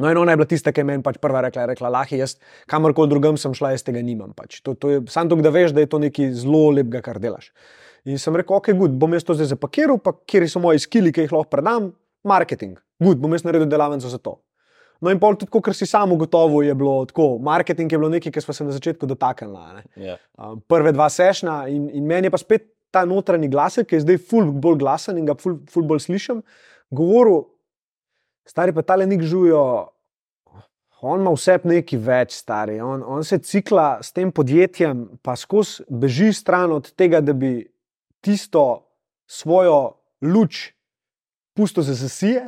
No, 0.00 0.10
in 0.10 0.18
ona 0.18 0.32
je 0.32 0.36
bila 0.36 0.48
tista, 0.48 0.72
ki 0.72 0.80
je 0.80 0.84
meni 0.88 1.04
pač 1.04 1.20
prva 1.22 1.44
rekla: 1.44 1.68
rekla 1.70 1.90
Lahi, 1.92 2.18
jaz 2.18 2.38
kamorkoli 2.70 3.12
drugam 3.12 3.36
sem 3.38 3.52
šla, 3.54 3.74
jaz 3.76 3.84
tega 3.86 4.02
nimam. 4.02 4.32
Pač. 4.34 4.62
To, 4.64 4.74
to 4.74 4.90
je 4.90 5.02
samo 5.12 5.30
to, 5.30 5.38
da 5.44 5.52
veš, 5.54 5.76
da 5.76 5.84
je 5.84 5.90
to 5.92 6.00
nekaj 6.02 6.32
zelo 6.40 6.70
lepega, 6.74 7.04
kar 7.04 7.20
delaš. 7.22 7.52
In 8.08 8.18
sem 8.18 8.36
rekel, 8.36 8.56
ok, 8.56 8.72
good, 8.78 8.96
bom 9.00 9.12
jaz 9.14 9.28
to 9.28 9.36
zdaj 9.36 9.52
zapakiral, 9.52 10.00
pa 10.02 10.16
kje 10.26 10.48
so 10.50 10.60
moji 10.60 10.82
skili, 10.82 11.12
ki 11.12 11.28
jih 11.28 11.36
lahko 11.36 11.52
predam, 11.52 11.92
marketing. 12.26 12.80
Good, 13.00 13.20
bom 13.22 13.32
jaz 13.36 13.46
naredil 13.46 13.68
delavnico 13.70 14.08
za 14.08 14.18
to. 14.18 14.38
No, 15.00 15.10
in 15.10 15.18
pol 15.20 15.36
tudi, 15.38 15.50
kot 15.52 15.74
si 15.76 15.86
sam 15.86 16.12
ugotovil, 16.14 16.68
je 16.68 16.74
bilo 16.78 16.94
tako. 17.08 17.34
Marketing 17.42 17.92
je 17.92 17.98
bilo 17.98 18.10
nekaj, 18.12 18.32
kar 18.32 18.44
smo 18.44 18.54
se 18.54 18.64
na 18.64 18.72
začetku 18.72 19.06
dotaknili. 19.06 19.58
ne. 19.74 20.06
Ja. 20.06 20.18
Um, 20.38 20.60
prve 20.68 20.92
dva 20.92 21.08
sešna, 21.10 21.64
in, 21.68 21.90
in 21.92 22.06
meni 22.06 22.30
je 22.30 22.34
pa 22.34 22.38
spet 22.38 22.70
ta 22.94 23.04
notranji 23.04 23.48
glas, 23.50 23.80
ki 23.82 23.98
je 23.98 24.04
zdaj 24.04 24.20
ful 24.30 24.52
bolj 24.52 24.78
glasen 24.78 25.18
in 25.18 25.26
ga 25.26 25.34
ful, 25.38 25.58
ful 25.70 25.82
bolj 25.82 26.04
slišim, 26.06 26.44
govoril, 26.94 27.42
stari 28.46 28.74
pa 28.76 28.84
tale 28.86 29.08
nik 29.10 29.24
žujo. 29.26 29.64
On 31.04 31.20
ima 31.20 31.34
vse 31.34 31.58
nekaj 31.68 32.00
več, 32.00 32.36
stari. 32.38 32.78
On, 32.80 33.02
on 33.04 33.26
se 33.28 33.36
cikla 33.44 33.98
s 34.00 34.14
tem 34.16 34.30
podjetjem, 34.32 35.02
pa 35.20 35.34
skozi 35.36 35.84
beži 35.90 36.30
stran 36.32 36.72
od 36.72 36.88
tega, 36.96 37.20
da 37.20 37.34
bi 37.36 37.58
tisto 38.24 38.86
svojo 39.28 39.98
luč 40.24 40.70
pusto 41.52 41.84
za 41.84 41.92
zasije. 41.98 42.46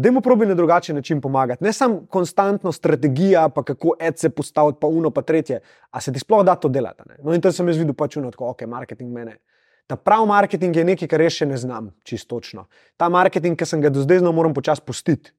Dajmo 0.00 0.20
probi 0.20 0.46
na 0.46 0.54
drugačen 0.54 0.96
način 0.96 1.20
pomagati. 1.20 1.64
Ne 1.64 1.72
samo 1.72 2.06
konstantno 2.08 2.72
strategija, 2.72 3.48
pa 3.48 3.62
kako 3.62 3.94
ECE 4.00 4.30
postaviti, 4.30 4.78
pa 4.80 4.86
uno, 4.86 5.10
pa 5.10 5.22
tretje. 5.22 5.60
A 5.90 6.00
se 6.00 6.12
ti 6.12 6.18
sploh 6.18 6.44
da 6.44 6.54
to 6.54 6.68
delati? 6.68 7.02
Ne? 7.08 7.18
No, 7.22 7.34
in 7.34 7.40
to 7.40 7.52
sem 7.52 7.68
jaz 7.68 7.76
videl, 7.76 7.94
pač 7.94 8.16
uno, 8.16 8.30
tako, 8.30 8.54
ok, 8.54 8.64
marketing 8.66 9.12
mene. 9.12 9.36
Ta 9.86 9.96
pravi 9.96 10.26
marketing 10.26 10.76
je 10.76 10.84
nekaj, 10.84 11.08
kar 11.10 11.20
jaz 11.20 11.36
še 11.42 11.50
ne 11.50 11.58
znam, 11.60 11.90
čisto 12.06 12.38
točno. 12.38 12.64
Ta 12.96 13.10
marketing, 13.12 13.58
ki 13.58 13.68
sem 13.68 13.82
ga 13.84 13.90
do 13.92 14.00
zdaj 14.00 14.22
znal, 14.22 14.32
moram 14.32 14.54
počasi 14.56 14.86
pustiti, 14.86 15.34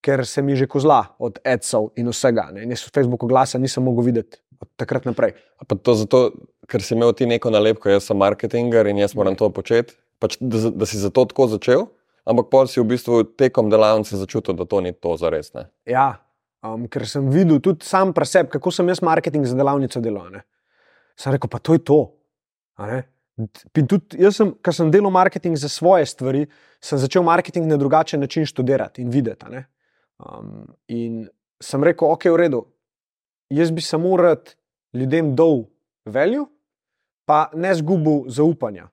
ker 0.00 0.24
se 0.26 0.42
mi 0.42 0.56
že 0.56 0.70
kozla 0.70 1.02
od 1.18 1.42
ECO 1.44 1.90
in 2.00 2.08
vsega. 2.08 2.48
Ne? 2.54 2.64
In 2.64 2.72
jaz 2.72 2.86
v 2.86 2.94
Facebooku 2.94 3.28
glasa 3.28 3.60
nisem 3.60 3.84
mogel 3.84 4.08
videti 4.08 4.40
od 4.62 4.72
takrat 4.80 5.04
naprej. 5.04 5.36
Pa 5.66 5.76
to 5.76 5.98
zato, 5.98 6.22
ker 6.70 6.80
si 6.80 6.96
imel 6.96 7.12
ti 7.12 7.28
neko 7.28 7.52
nalepko, 7.52 7.92
jaz 7.92 8.08
sem 8.08 8.16
marketinger 8.16 8.88
in 8.88 9.04
jaz 9.04 9.18
moram 9.18 9.36
to 9.36 9.50
početi. 9.52 9.98
Pač, 10.18 10.40
da, 10.40 10.70
da 10.72 10.86
si 10.88 10.96
zato 10.96 11.28
tako 11.28 11.50
začel, 11.50 11.90
ampak 12.28 12.50
pol 12.52 12.68
si 12.68 12.80
v 12.80 12.88
bistvu 12.92 13.24
tekom 13.38 13.72
delavnice 13.72 14.20
začutil, 14.20 14.56
da 14.58 14.68
to 14.68 14.80
ni 14.84 14.92
to 14.92 15.16
za 15.16 15.32
res. 15.32 15.50
Ne? 15.56 15.68
Ja, 15.88 16.20
um, 16.64 16.84
ker 16.92 17.06
sem 17.08 17.30
videl 17.32 17.62
tudi 17.64 17.88
sam 17.88 18.12
pri 18.16 18.28
sebi, 18.28 18.52
kako 18.52 18.72
sem 18.74 18.88
jaz 18.92 19.00
marketing 19.04 19.48
za 19.48 19.56
delavnico 19.56 20.02
delal. 20.04 20.28
Ne. 20.34 20.44
Sem 21.18 21.34
rekel, 21.34 21.50
pa 21.50 21.60
to 21.62 21.78
je 21.78 21.82
to. 21.82 22.00
tudi 23.88 24.20
jaz, 24.20 24.36
sem, 24.36 24.52
ker 24.62 24.76
sem 24.76 24.92
delal 24.92 25.14
marketing 25.14 25.56
za 25.58 25.70
svoje 25.72 26.06
stvari, 26.10 26.44
sem 26.84 27.00
začel 27.00 27.24
marketing 27.26 27.66
na 27.70 27.80
drugačen 27.80 28.20
način 28.20 28.46
študirati 28.46 29.02
in 29.02 29.10
videti. 29.14 29.64
Um, 30.18 30.68
in 30.90 31.24
sem 31.62 31.82
rekel, 31.82 32.10
ok, 32.10 32.28
v 32.34 32.42
redu, 32.44 32.62
jaz 33.50 33.72
bi 33.74 33.82
samo 33.82 34.16
rad 34.18 34.54
ljudem 34.94 35.34
dal 35.36 35.64
veljo, 36.06 36.46
pa 37.28 37.48
ne 37.54 37.74
zgubil 37.74 38.28
zaupanja. 38.32 38.88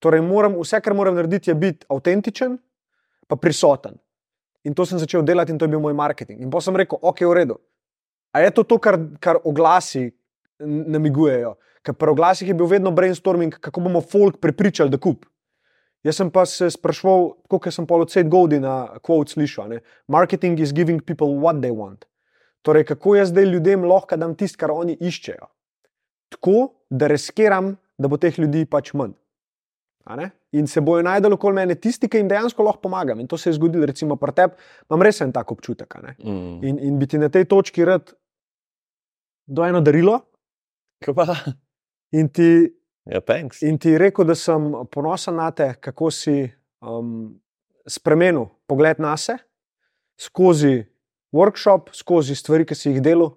Torej, 0.00 0.22
moram, 0.24 0.56
vse, 0.60 0.80
kar 0.80 0.94
moram 0.96 1.14
narediti, 1.14 1.50
je 1.50 1.54
biti 1.54 1.86
avtentičen, 1.88 2.56
pa 3.28 3.36
prisoten. 3.36 3.98
In 4.64 4.74
to 4.76 4.84
sem 4.88 5.00
začel 5.00 5.24
delati, 5.24 5.52
in 5.52 5.58
to 5.58 5.68
je 5.68 5.72
bil 5.72 5.80
moj 5.80 5.96
marketing. 5.96 6.40
In 6.40 6.50
potem 6.50 6.70
sem 6.70 6.80
rekel, 6.80 6.98
ok, 7.00 7.20
v 7.28 7.36
redu. 7.36 7.58
A 8.32 8.44
je 8.44 8.50
to 8.54 8.64
to, 8.64 8.78
kar, 8.78 8.98
kar 9.20 9.40
oglasi 9.44 10.10
namigujejo? 10.60 11.56
Ker 11.84 11.96
pri 11.96 12.12
oglasih 12.12 12.48
je 12.48 12.56
bil 12.56 12.68
vedno 12.68 12.92
brainstorming, 12.92 13.56
kako 13.60 13.80
bomo 13.80 14.00
folk 14.04 14.40
prepričali, 14.40 14.92
da 14.92 15.00
kup. 15.00 15.24
Jaz 16.04 16.16
sem 16.16 16.30
pa 16.32 16.46
se 16.48 16.70
sprašval, 16.72 17.26
kot 17.48 17.68
sem 17.72 17.86
pol 17.88 18.06
od 18.06 18.12
Seth 18.12 18.28
Godi 18.32 18.60
na 18.60 18.96
quote 19.04 19.34
slišal: 19.34 19.68
ne? 19.68 19.80
Marketing 20.08 20.60
is 20.60 20.72
giving 20.72 21.00
people 21.04 21.36
what 21.40 21.60
they 21.60 21.72
want. 21.72 22.06
Torej, 22.64 22.86
kako 22.88 23.16
jaz 23.16 23.32
zdaj 23.32 23.48
ljudem 23.48 23.84
lahko 23.84 24.16
dam 24.16 24.34
tisto, 24.36 24.60
kar 24.60 24.72
oni 24.72 24.96
iščejo. 25.00 25.48
Tako, 26.32 26.56
da 26.88 27.08
riskiram, 27.08 27.74
da 27.98 28.08
bo 28.08 28.16
teh 28.20 28.36
ljudi 28.38 28.64
pač 28.68 28.92
manj. 28.96 29.16
In 30.52 30.66
se 30.66 30.80
bojo 30.80 31.02
najdel 31.02 31.32
okoli 31.36 31.54
mene 31.54 31.74
tisti, 31.74 32.08
ki 32.08 32.18
jim 32.18 32.28
dejansko 32.28 32.62
lahko 32.66 32.80
pomagam. 32.82 33.20
In 33.20 33.28
to 33.28 33.38
se 33.38 33.50
je 33.50 33.54
zgodilo, 33.58 33.86
recimo 33.86 34.16
pri 34.16 34.32
tebi, 34.32 34.54
imam 34.90 35.02
res 35.02 35.20
en 35.20 35.32
tak 35.32 35.52
občutek. 35.52 35.94
Mm. 36.18 36.64
In, 36.64 36.78
in 36.78 36.98
bi 36.98 37.06
ti 37.06 37.18
na 37.18 37.28
tej 37.28 37.44
točki 37.44 37.84
rad 37.84 38.12
do 39.46 39.64
eno 39.66 39.80
darilo 39.80 40.20
Kva? 41.04 41.26
in 42.12 42.28
ti, 42.28 42.70
Ja, 43.06 43.20
thanks. 43.20 43.62
in 43.62 43.78
ti 43.78 43.98
rekel, 43.98 44.24
da 44.24 44.34
sem 44.34 44.72
ponosen 44.92 45.34
na 45.36 45.50
te, 45.50 45.74
kako 45.80 46.10
si 46.10 46.50
um, 46.82 47.40
spremenil 47.86 48.48
pogled 48.66 49.00
na 49.00 49.16
sebe 49.16 49.40
skozi 50.20 50.84
workshop, 51.32 51.94
skozi 51.96 52.34
stvari, 52.36 52.66
ki 52.68 52.74
si 52.76 52.90
jih 52.90 53.00
delal, 53.00 53.30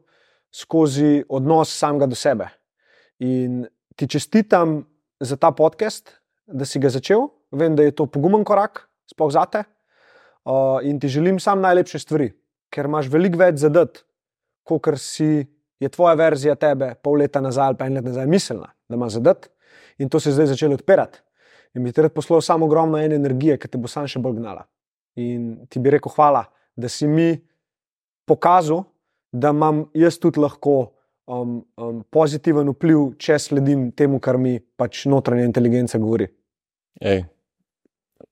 skozi 0.52 1.24
odnos 1.30 1.72
samega 1.72 2.10
do 2.12 2.16
sebe. 2.18 2.50
In 3.24 3.64
ti 3.96 4.08
čestitam 4.10 4.82
za 5.24 5.38
ta 5.40 5.52
podcast, 5.56 6.12
da 6.48 6.66
si 6.66 6.80
ga 6.80 6.90
začel. 6.90 7.28
Vem, 7.52 7.76
da 7.76 7.86
je 7.86 7.94
to 7.96 8.08
pogumen 8.10 8.44
korak, 8.44 8.88
sploh 9.10 9.32
za 9.32 9.46
te. 9.46 9.64
Uh, 10.44 10.82
in 10.84 11.00
ti 11.00 11.08
želim 11.08 11.40
samo 11.40 11.62
najlepše 11.62 12.00
stvari, 12.00 12.34
ker 12.74 12.90
imaš 12.90 13.08
veliko 13.12 13.40
več 13.40 13.62
zadat, 13.62 14.02
kot 14.68 14.90
si 15.00 15.46
je 15.80 15.90
tvoja 15.90 16.18
verzija 16.20 16.56
tebe 16.60 16.94
pol 17.04 17.22
leta 17.22 17.42
nazaj 17.42 17.72
ali 17.72 17.78
pa 17.80 17.88
en 17.88 18.00
let 18.00 18.08
nazaj 18.08 18.28
mislila, 18.28 18.72
da 18.90 18.96
ima 19.00 19.10
zadat. 19.10 19.48
In 19.98 20.10
to 20.10 20.20
se 20.20 20.30
je 20.30 20.34
zdaj 20.34 20.52
začelo 20.52 20.76
odpirati. 20.76 21.22
In 21.74 21.84
bi 21.84 21.92
ti 21.92 22.02
rad 22.02 22.14
poslal 22.14 22.42
samo 22.42 22.66
ogromno 22.66 22.98
ene 22.98 23.16
energije, 23.16 23.58
ki 23.58 23.68
te 23.68 23.78
bo 23.78 23.88
sam 23.88 24.08
še 24.08 24.20
bolj 24.22 24.38
gnala. 24.42 24.66
In 25.16 25.66
ti 25.70 25.80
bi 25.80 25.94
rekel 25.94 26.12
hvala, 26.14 26.46
da 26.76 26.90
si 26.90 27.08
mi 27.08 27.38
pokazal, 28.30 28.84
da 29.32 29.50
imam 29.54 29.86
jaz 29.98 30.20
tudi 30.22 30.42
lahko 30.42 30.94
um, 31.26 31.60
um, 31.78 32.02
pozitiven 32.12 32.72
vpliv, 32.74 33.14
če 33.22 33.38
sledim 33.40 33.90
temu, 33.96 34.20
kar 34.24 34.38
mi 34.42 34.58
pač 34.60 35.06
notranja 35.12 35.48
inteligenca 35.48 36.00
govori. 36.02 36.28
Ej. 37.02 37.24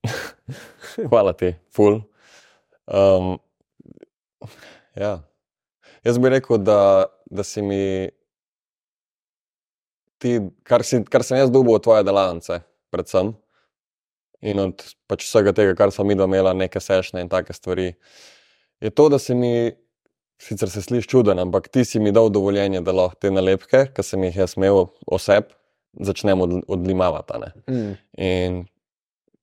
Hvala 1.10 1.34
ti, 1.38 1.54
ful. 1.74 2.00
Um, 2.86 3.36
ja. 4.98 5.20
Jaz 6.02 6.18
bi 6.18 6.32
rekel, 6.32 6.58
da, 6.58 7.06
da 7.30 7.44
si 7.46 7.62
mi, 7.62 7.82
ti, 10.18 10.38
kar, 10.66 10.82
si, 10.86 11.02
kar 11.06 11.22
sem 11.26 11.38
jaz 11.38 11.52
dobil 11.54 11.76
od 11.76 11.84
tvoje 11.84 12.02
delavnice, 12.06 12.58
predvsem, 12.94 13.32
in 14.42 14.58
od 14.58 14.82
pač 15.10 15.22
vsega 15.28 15.54
tega, 15.54 15.76
kar 15.78 15.94
smo 15.94 16.08
mi 16.08 16.18
dva 16.18 16.26
imela, 16.26 16.56
neke 16.58 16.82
sešne 16.82 17.22
in 17.22 17.30
take 17.30 17.54
stvari, 17.54 17.92
je 18.82 18.90
to, 18.90 19.06
da 19.14 19.20
si 19.22 19.36
mi, 19.38 19.70
sicer 20.42 20.70
se 20.70 20.82
sliši 20.82 21.08
čuden, 21.08 21.38
ampak 21.38 21.68
ti 21.68 21.84
si 21.84 22.00
mi 22.00 22.12
dal 22.12 22.30
dovoljenje, 22.30 22.82
da 22.82 22.94
lahko 22.96 23.20
te 23.22 23.30
nalepke, 23.30 23.86
ki 23.94 24.04
sem 24.06 24.24
jih 24.26 24.42
jaz 24.42 24.56
imel 24.58 24.88
oseb, 25.06 25.52
začnem 26.00 26.40
od, 26.42 26.56
odlimavati. 26.72 27.52
Mm. 27.70 27.94
In 28.18 28.58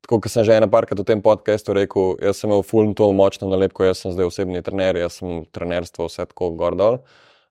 tako 0.04 0.20
kot 0.26 0.34
sem 0.34 0.44
že 0.48 0.58
ena 0.58 0.68
parkrat 0.68 1.00
v 1.00 1.08
tem 1.08 1.24
podkastu 1.24 1.76
rekel, 1.78 2.18
jaz 2.24 2.42
sem 2.42 2.50
imel 2.50 2.64
fulno 2.68 2.98
to 2.98 3.12
močno 3.16 3.50
nalepko, 3.52 3.86
jaz 3.88 4.04
sem 4.04 4.16
zdaj 4.16 4.32
osebni 4.32 4.64
trener, 4.66 5.00
jaz 5.00 5.22
sem 5.22 5.44
trenerstvo, 5.56 6.10
vse 6.10 6.28
tako 6.34 6.52
gor 6.60 6.76
dol. 6.80 7.00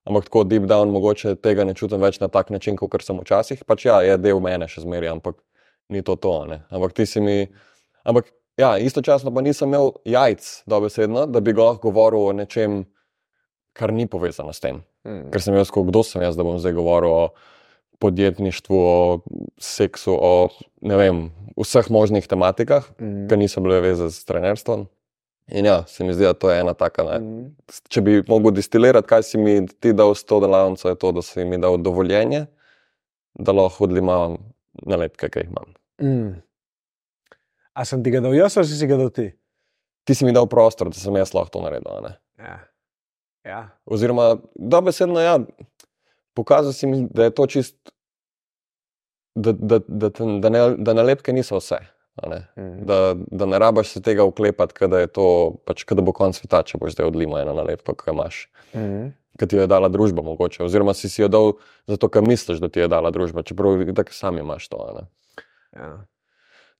Ampak 0.08 0.28
tako 0.28 0.44
deep 0.48 0.64
down, 0.68 0.92
mogoče 0.92 1.36
tega 1.44 1.66
ne 1.68 1.74
čutim 1.76 2.00
več 2.00 2.16
na 2.20 2.30
tak 2.32 2.50
način, 2.50 2.76
kot 2.80 3.04
sem 3.04 3.18
včasih. 3.20 3.64
Pač 3.68 3.84
ja, 3.88 4.00
je 4.04 4.16
del 4.20 4.40
mene 4.40 4.68
še 4.68 4.84
zmeraj, 4.84 5.12
ampak 5.18 5.36
ni 5.92 6.02
to 6.04 6.16
to. 6.16 6.34
Ne? 6.48 6.62
Ampak 6.72 6.96
ti 6.96 7.04
si 7.06 7.20
mi. 7.20 7.42
Ampak 8.08 8.32
ja, 8.60 8.76
istočasno 8.80 9.32
pa 9.34 9.44
nisem 9.44 9.68
imel 9.68 9.92
jajc, 10.08 10.46
dobesedno, 10.68 11.26
da 11.28 11.44
bi 11.44 11.52
lahko 11.52 11.90
govoril 11.90 12.30
o 12.30 12.32
nečem, 12.32 12.86
kar 13.78 13.92
ni 13.94 14.08
povezano 14.10 14.50
s 14.52 14.60
tem. 14.60 14.82
Mm. 15.06 15.28
Ker 15.32 15.42
sem 15.44 15.54
jaz, 15.54 15.70
kot 15.74 15.86
kdo 15.88 16.02
sem 16.06 16.22
jaz, 16.24 16.34
da 16.38 16.42
bom 16.46 16.58
zdaj 16.58 16.74
govoril 16.76 17.14
o 17.14 17.24
podjetništvu, 18.02 18.78
o 18.78 18.98
seksu, 19.62 20.14
o 20.14 20.32
vem, 20.82 21.28
vseh 21.58 21.88
možnih 21.90 22.26
tematikah, 22.30 22.86
Mm. 23.00 23.26
ki 23.30 23.36
niso 23.40 23.60
bile 23.62 23.80
vezane 23.82 24.10
s 24.10 24.24
trenerstvom. 24.26 24.86
In 25.48 25.64
ja, 25.64 25.78
se 25.88 26.04
mi 26.04 26.12
zdi, 26.12 26.26
da 26.28 26.34
to 26.36 26.50
je 26.50 26.60
ena 26.60 26.74
taka. 26.76 27.02
Ne? 27.08 27.18
Mm. 27.18 27.46
Če 27.88 28.02
bi 28.04 28.18
mogel 28.28 28.52
distilirati, 28.52 29.08
kaj 29.08 29.22
si 29.24 29.38
mi 29.40 29.54
ti 29.66 29.94
dal 29.96 30.12
s 30.14 30.24
to 30.28 30.40
delavnico, 30.44 30.88
je 30.90 30.98
to, 31.00 31.12
da 31.12 31.22
si 31.24 31.44
mi 31.44 31.56
dal 31.58 31.78
dovoljenje, 31.80 32.46
da 33.38 33.52
lahko 33.56 33.86
odlimavam 33.88 34.36
nalepke, 34.86 35.30
ki 35.32 35.40
jih 35.46 35.48
imam. 35.48 35.72
Mm. 36.02 36.34
A 37.74 37.84
sem 37.88 38.02
ti 38.04 38.10
ga 38.10 38.20
dal 38.20 38.34
jaz, 38.36 38.58
ali 38.58 38.66
si 38.68 38.86
ga 38.86 38.98
dal 39.00 39.10
ti? 39.10 39.30
Ti 40.04 40.14
si 40.14 40.24
mi 40.26 40.32
dal 40.36 40.46
prostor, 40.50 40.90
da 40.92 40.98
sem 41.00 41.16
jaz 41.16 41.32
lahko 41.34 41.50
to 41.56 41.62
naredil. 41.64 42.12
Ja. 42.38 42.58
Ja. 43.44 43.68
Oziroma, 43.86 44.36
dobesedno, 44.54 45.20
ja, 45.20 45.38
pokazal 46.34 46.72
si 46.72 46.86
mi, 46.86 47.06
da 47.10 47.28
je 47.28 47.34
to 47.34 47.46
čist, 47.46 47.76
da, 49.34 49.52
da, 49.52 49.78
da, 49.86 50.10
da, 50.42 50.48
ne, 50.48 50.62
da 50.78 50.94
nalepke 50.94 51.32
niso 51.32 51.58
vse. 51.60 51.78
ne. 52.26 52.40
Mm. 52.56 52.86
Da, 52.86 53.14
da 53.14 53.46
ne 53.46 53.58
rabaš 53.58 53.88
se 53.88 54.02
tega 54.02 54.24
uklepati, 54.24 54.74
kad 54.74 54.92
je 54.92 55.06
to, 55.06 55.54
pač, 55.66 55.84
kad 55.84 56.00
bo 56.02 56.12
konc 56.12 56.34
sveta, 56.36 56.64
če 56.66 56.78
boš 56.78 56.96
zdaj 56.96 57.06
odlimal 57.06 57.40
eno 57.44 57.54
nalepko, 57.54 57.94
ki 57.94 58.10
jo 58.10 58.14
imaš, 58.18 58.48
Mm. 58.74 59.14
ki 59.38 59.46
ti 59.48 59.56
jo 59.56 59.62
je 59.62 59.70
dala 59.70 59.88
družba, 59.88 60.20
mogoče. 60.22 60.60
Oziroma 60.66 60.92
si 60.94 61.08
si 61.08 61.22
jo 61.22 61.28
dal 61.28 61.52
zato, 61.86 62.10
ker 62.12 62.26
misliš, 62.26 62.58
da 62.60 62.68
ti 62.68 62.82
je 62.82 62.88
dala 62.88 63.08
družba, 63.14 63.42
čeprav 63.42 63.80
tako 63.96 64.12
sam 64.12 64.38
imaš 64.38 64.68
to. 64.68 65.06
Ja. 65.72 66.04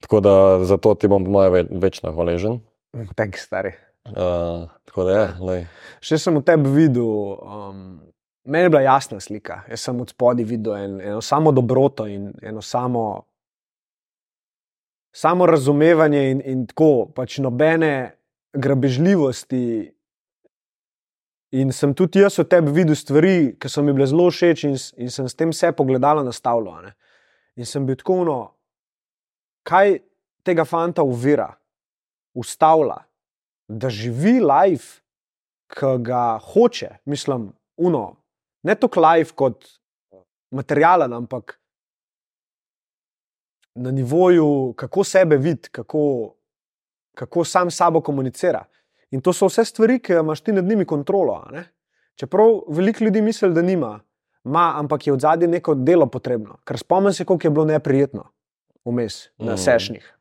Tako 0.00 0.20
da 0.20 0.34
zato 0.64 0.94
ti 0.94 1.08
bom, 1.08 1.24
po 1.24 1.30
mojem, 1.30 1.52
ve, 1.52 1.62
večno 1.70 2.12
hvaležen. 2.12 2.60
Thanks, 3.16 3.46
stari. 3.46 3.72
Uh, 4.10 4.68
tako 4.84 5.04
da 5.04 5.10
je, 5.20 5.26
lej. 5.40 5.64
Še 6.00 6.18
sem 6.22 6.36
v 6.38 6.42
tebi 6.46 6.70
videl, 6.72 7.08
um, 7.42 7.80
meni 8.48 8.68
je 8.68 8.72
bila 8.72 8.82
jasna 8.86 9.20
slika. 9.20 9.62
Jaz 9.68 9.84
sem 9.88 10.00
od 10.00 10.12
spodaj 10.14 10.46
videl 10.48 10.76
en, 10.76 10.94
eno 11.00 11.20
samo 11.24 11.52
dobroto 11.52 12.06
in 12.08 12.30
eno 12.42 12.62
samo, 12.64 13.04
samo 15.12 15.46
razumevanje, 15.46 16.24
in, 16.30 16.42
in 16.44 16.64
tako 16.70 17.08
pač 17.14 17.38
nobene 17.44 17.92
grabežljivosti. 18.56 19.64
In 21.58 21.72
sem 21.72 21.94
tudi 21.96 22.20
jaz 22.20 22.38
v 22.40 22.44
tebi 22.48 22.72
videl 22.76 22.96
stvari, 22.96 23.36
ki 23.60 23.70
so 23.72 23.84
mi 23.84 23.94
bile 23.96 24.08
zelo 24.08 24.28
všeč, 24.32 24.64
in, 24.68 24.76
in 25.04 25.12
sem 25.12 25.28
s 25.28 25.36
tem 25.36 25.52
vse 25.52 25.72
pogledalo 25.76 26.24
nastavljal. 26.24 26.80
a 26.80 26.88
ne. 26.88 26.94
In 27.58 27.66
sem 27.66 27.86
bil 27.88 27.96
tako, 27.98 28.22
no, 28.28 28.38
kaj 29.68 29.98
tega 30.46 30.64
fanta 30.68 31.04
uvira, 31.04 31.48
ustavlja, 32.38 33.02
da 33.68 33.90
živi 33.90 34.40
life, 34.40 35.00
ki 35.68 35.98
ga 35.98 36.38
hoče, 36.42 36.88
mislim, 37.04 37.52
uno, 37.76 38.16
ne 38.62 38.74
toliko 38.74 39.00
life 39.02 39.32
kot 39.34 39.64
materialen, 40.50 41.12
ampak 41.12 41.60
na 43.74 43.90
nivoju, 43.90 44.74
kako 44.76 45.04
sebe 45.04 45.36
vidi, 45.36 45.68
kako, 45.72 46.34
kako 47.14 47.44
sam 47.44 47.70
s 47.70 47.76
sabo 47.76 48.00
komunicira. 48.00 48.64
In 49.10 49.20
to 49.20 49.32
so 49.32 49.46
vse 49.46 49.64
stvari, 49.64 49.98
ki 49.98 50.12
imaš 50.12 50.40
ti 50.40 50.52
nad 50.52 50.64
njimi 50.64 50.84
kontrolo. 50.84 51.48
ne. 51.52 51.64
Čeprav 52.14 52.46
veliko 52.68 53.04
ljudi 53.04 53.22
misli, 53.22 53.54
da 53.54 53.62
nima, 53.62 54.00
ima, 54.44 54.72
ampak 54.76 55.06
je 55.06 55.12
od 55.12 55.20
zadnje 55.20 55.46
neko 55.46 55.74
delo 55.74 56.06
potrebno. 56.06 56.56
Ker 56.64 56.78
spomnim 56.78 57.12
se, 57.12 57.24
koliko 57.24 57.46
je 57.46 57.50
bilo 57.50 57.64
neprijetno 57.64 58.24
vmes 58.84 59.26
na 59.38 59.54
Mm. 59.54 59.58
sešnih. 59.58 60.14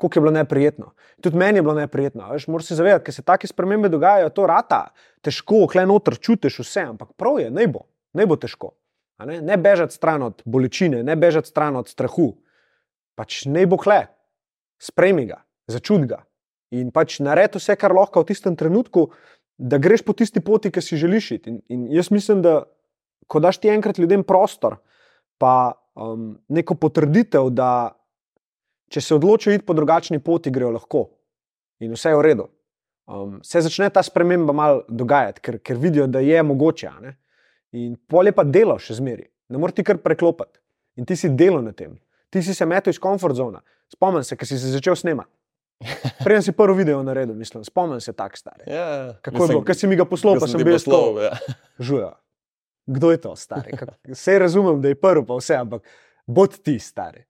Koliko 0.00 0.18
je 0.18 0.22
bilo 0.24 0.32
neprijetno. 0.32 0.92
Tudi 1.20 1.36
meni 1.36 1.58
je 1.58 1.62
bilo 1.62 1.74
neprijetno. 1.76 2.30
Veš, 2.32 2.46
moraš 2.48 2.70
se 2.70 2.76
zavedati, 2.78 3.04
ker 3.04 3.14
se 3.14 3.22
take 3.22 3.48
spremembe 3.50 3.90
dogajajo, 3.92 4.30
to 4.32 4.46
rata, 4.48 4.86
težko, 5.20 5.66
klej 5.68 5.84
noter 5.90 6.16
čutiš 6.16 6.62
vse, 6.62 6.86
ampak 6.94 7.12
prav 7.20 7.36
je, 7.42 7.50
ne 7.52 7.66
bo, 7.68 7.84
ne 8.16 8.26
bo 8.26 8.38
težko. 8.40 8.72
a 9.20 9.28
Ne, 9.28 9.42
ne 9.44 9.56
bežati 9.60 9.92
stran 9.94 10.22
od 10.22 10.42
bolečine, 10.44 11.02
ne 11.04 11.16
bežati 11.16 11.48
stran 11.48 11.76
od 11.76 11.88
strahu. 11.88 12.32
Pač 13.14 13.44
ne 13.44 13.66
bo 13.68 13.76
kle, 13.76 14.06
sprejmi 14.80 15.26
ga, 15.28 15.42
začuti 15.68 16.08
ga. 16.08 16.22
In 16.72 16.88
pač 16.94 17.18
naredi 17.20 17.60
vse, 17.60 17.76
kar 17.76 17.92
lahko 17.92 18.22
v 18.22 18.30
tistem 18.30 18.56
trenutku, 18.56 19.10
da 19.60 19.76
greš 19.76 20.06
po 20.06 20.16
tisti 20.16 20.40
poti, 20.40 20.70
ki 20.72 20.80
si 20.80 20.96
želiš 20.96 21.30
iti. 21.36 21.50
In, 21.50 21.60
in 21.68 21.86
jaz 21.92 22.08
mislim, 22.08 22.40
da 22.40 22.64
ko 23.28 23.40
daš 23.44 23.60
ti 23.60 23.68
enkrat 23.68 23.98
ljudem 24.00 24.24
prostor, 24.24 24.78
pa 25.38 25.76
um, 25.94 26.38
neko 26.48 26.74
potrditev, 26.80 27.50
da 27.52 27.99
če 28.90 29.00
se 29.00 29.14
odločijo 29.14 29.54
iti 29.54 29.66
po 29.66 29.74
drugačni 29.74 30.18
poti, 30.18 30.50
grejo 30.50 30.74
lahko 30.74 31.06
in 31.80 31.94
vse 31.96 32.12
je 32.12 32.18
v 32.18 32.24
redu. 32.26 32.46
Um, 33.10 33.40
se 33.42 33.62
začne 33.64 33.88
ta 33.90 34.02
sprememba 34.02 34.52
malo 34.52 34.84
dogajati, 34.88 35.40
ker, 35.40 35.58
ker 35.64 35.78
vidijo, 35.80 36.06
da 36.06 36.20
je 36.20 36.42
mogoče. 36.42 36.90
In 37.80 37.96
pol 38.10 38.28
je 38.28 38.34
pa 38.36 38.44
delo 38.44 38.76
še 38.78 38.98
zmeri, 38.98 39.26
ne 39.50 39.58
moreš 39.58 39.80
ti 39.80 39.86
kar 39.86 39.98
preklopiti. 40.02 40.60
In 41.00 41.06
ti 41.08 41.16
si 41.16 41.30
delo 41.32 41.62
na 41.64 41.72
tem, 41.72 41.96
ti 42.30 42.42
si 42.42 42.54
se 42.54 42.66
metel 42.66 42.92
iz 42.94 43.00
komfort 43.02 43.38
zona. 43.38 43.62
Spomnim 43.90 44.22
se, 44.26 44.36
ker 44.38 44.46
si 44.46 44.58
se 44.60 44.70
začel 44.74 44.98
snemati. 44.98 45.30
Preden 46.20 46.44
si 46.44 46.52
prvi 46.52 46.82
video 46.82 47.00
naredil, 47.02 47.34
mislim, 47.34 47.64
spomnim 47.64 48.00
se 48.04 48.12
tak 48.12 48.36
stari. 48.36 48.66
Ja, 48.68 49.16
Kako 49.24 49.44
je 49.44 49.48
bilo, 49.48 49.62
ker 49.64 49.78
si 49.78 49.88
mi 49.88 49.96
ga 49.96 50.04
poslal, 50.04 50.36
pa 50.38 50.46
sem 50.50 50.60
bil 50.66 50.78
slov. 50.78 51.18
Ja. 51.22 51.32
Žuja. 51.88 52.12
Kdo 52.90 53.10
je 53.14 53.20
to, 53.22 53.32
stari? 53.36 53.72
Vse 54.10 54.38
razumem, 54.38 54.80
da 54.82 54.92
je 54.92 54.98
prvi, 54.98 55.24
pa 55.26 55.38
vse, 55.38 55.56
ampak 55.56 55.86
bod 56.26 56.58
ti, 56.60 56.76
stari. 56.78 57.24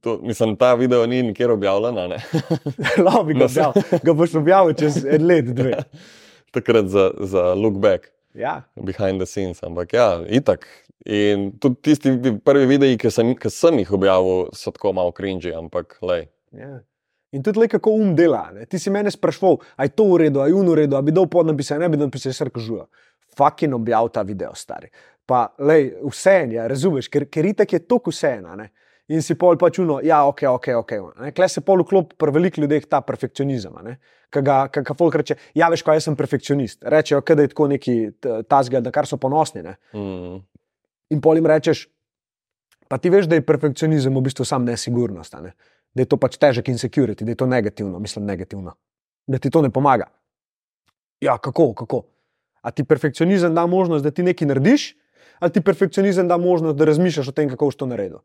To, 0.00 0.18
mislim, 0.22 0.56
ta 0.56 0.74
video 0.74 1.06
ni 1.06 1.22
nikjer 1.22 1.50
objavljen. 1.50 1.94
Lahko 3.04 3.24
bi 3.24 3.34
ga 3.34 3.38
No, 3.38 3.44
objavil, 3.44 3.98
ga 4.04 4.12
boš 4.12 4.34
objavil 4.34 4.74
čez 4.78 5.00
en 5.04 5.26
let, 5.26 5.44
dve. 5.54 5.74
Takrat 6.54 6.86
za, 6.86 7.10
za 7.20 7.54
look 7.54 7.74
back, 7.78 8.10
Ja, 8.34 8.62
behind 8.76 9.18
the 9.18 9.26
scenes. 9.26 9.62
Ampak 9.62 9.92
ja, 9.92 10.20
itak. 10.28 10.66
In 11.06 11.50
tudi 11.58 11.80
tisti 11.82 12.10
vi- 12.10 12.38
prvi 12.38 12.66
videi, 12.66 12.98
ki 12.98 13.10
sem, 13.10 13.34
ki 13.34 13.50
sem 13.50 13.78
jih 13.78 13.90
objavil, 13.92 14.50
so 14.54 14.70
tako 14.70 14.92
malo 14.92 15.10
cringy, 15.12 15.50
ampak 15.56 15.98
lej. 16.02 16.28
ja. 16.52 16.78
In 17.32 17.42
tudi, 17.42 17.60
le, 17.62 17.68
kako 17.70 17.90
um 17.94 18.14
dela. 18.18 18.48
Ne? 18.54 18.64
Ti 18.66 18.78
si 18.78 18.90
mene 18.90 19.10
sprašval, 19.10 19.60
aj 19.78 19.88
to 19.94 20.04
v 20.10 20.16
redu, 20.24 20.40
aj 20.42 20.50
un 20.52 20.66
v 20.66 20.74
redu, 20.80 20.96
a 20.98 21.02
bi 21.02 21.12
dal 21.14 21.28
pod 21.30 21.46
napise, 21.46 21.76
ne 21.78 21.86
bi 21.88 21.98
dal 21.98 22.08
napise, 22.08 22.32
sr 22.34 22.50
kažujo. 22.50 22.88
Fakin 23.38 23.74
objav 23.74 24.08
ta 24.10 24.22
video, 24.26 24.50
stari. 24.58 24.90
Pa, 25.26 25.44
lej, 25.62 25.92
vse 26.10 26.32
en 26.42 26.52
je, 26.56 26.64
razumeš, 26.72 27.06
ker, 27.08 27.28
ker 27.30 27.46
itak 27.46 27.72
je 27.72 27.78
to 27.86 28.00
vse 28.06 28.32
ena. 28.40 28.56
Ne? 28.58 28.66
In 29.10 29.24
si 29.26 29.34
pol 29.34 29.56
pač 29.58 29.80
uno, 29.82 29.98
ja, 30.06 30.20
ok, 30.28 30.44
ok, 30.46 30.68
ok. 30.78 30.92
Kle 31.34 31.48
se 31.50 31.64
pol 31.66 31.82
vklop 31.82 32.12
pri 32.20 32.34
velikih 32.36 32.62
ljudeh 32.62 32.84
ta 32.86 33.00
perfekcionizem. 33.02 33.74
Ki 34.30 34.42
ga, 34.46 34.60
folk 34.94 35.16
reče, 35.18 35.34
ja, 35.58 35.66
veš, 35.72 35.82
kaj 35.86 35.98
jaz 35.98 36.06
sem 36.06 36.16
perfekcionist. 36.18 36.84
Rečejo, 36.86 37.22
da 37.26 37.42
je 37.42 37.50
tako 37.50 37.66
neki 37.72 37.96
tasga, 38.46 38.82
na 38.84 38.92
kar 38.94 39.08
so 39.10 39.18
ponosni. 39.18 39.64
Ne? 39.66 39.74
Mm. 39.98 40.38
In 41.10 41.22
pol 41.24 41.40
jim 41.40 41.50
rečeš, 41.50 41.88
pa 42.86 43.00
ti 43.02 43.10
veš, 43.10 43.26
da 43.26 43.40
je 43.40 43.46
perfekcionizem 43.46 44.14
v 44.14 44.22
bistvu 44.28 44.46
sam 44.46 44.62
nesigurnost, 44.68 45.34
ne? 45.42 45.56
da 45.90 46.04
je 46.04 46.06
to 46.06 46.18
pač 46.22 46.38
težek 46.38 46.70
insecurity, 46.70 47.26
da 47.26 47.34
je 47.34 47.40
to 47.42 47.50
negativno, 47.50 47.98
mislim, 47.98 48.22
negativno, 48.26 48.76
da 49.26 49.38
ti 49.42 49.50
to 49.50 49.62
ne 49.62 49.72
pomaga. 49.74 50.06
Ja, 51.18 51.34
kako, 51.38 51.72
kako? 51.74 52.04
A 52.62 52.70
ti 52.70 52.84
perfekcionizem 52.86 53.54
da 53.54 53.66
možnost, 53.66 54.04
da 54.06 54.14
ti 54.14 54.22
nekaj 54.22 54.48
narediš, 54.52 54.92
ali 55.40 55.50
ti 55.50 55.62
perfekcionizem 55.66 56.28
da 56.28 56.38
možnost, 56.38 56.78
da 56.78 56.86
razmišljaš 56.86 57.28
o 57.28 57.34
tem, 57.34 57.50
kako 57.50 57.72
boš 57.72 57.80
to 57.80 57.90
naredil? 57.90 58.22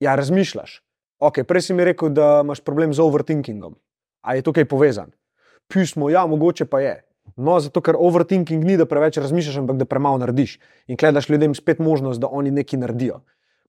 Ja, 0.00 0.14
razmišljaš. 0.14 0.82
Ok, 1.18 1.42
prej 1.48 1.66
si 1.66 1.74
mi 1.74 1.84
rekel, 1.84 2.12
da 2.14 2.40
imaš 2.44 2.60
problem 2.62 2.94
z 2.94 3.02
overthinkingom. 3.02 3.74
A 4.22 4.34
je 4.34 4.44
tukaj 4.46 4.68
povezan? 4.70 5.10
Pismo, 5.68 6.10
ja, 6.10 6.26
mogoče 6.26 6.66
pa 6.70 6.80
je. 6.80 6.94
No, 7.36 7.58
zato 7.60 7.82
ker 7.84 7.98
overthinking 7.98 8.64
ni, 8.64 8.76
da 8.78 8.86
preveč 8.88 9.18
razmišljaš, 9.20 9.58
ampak 9.60 9.76
da 9.76 9.84
premalo 9.84 10.22
narediš. 10.22 10.56
In 10.88 10.96
gledaš 10.96 11.28
ljudem 11.28 11.54
spet 11.54 11.78
možnost, 11.78 12.20
da 12.20 12.30
oni 12.30 12.50
nekaj 12.50 12.80
naredijo. 12.80 13.20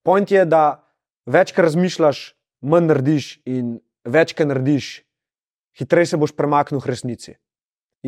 Point 0.06 0.32
je, 0.32 0.46
da 0.46 0.86
več, 1.26 1.52
kar 1.56 1.68
razmišljaš, 1.68 2.22
manj 2.62 2.88
narediš, 2.94 3.28
in 3.50 3.78
več, 4.06 4.34
kar 4.38 4.48
narediš, 4.48 4.94
hitreje 5.80 6.14
se 6.14 6.22
boš 6.22 6.36
premaknil 6.38 6.82
k 6.82 6.94
resnici. 6.94 7.36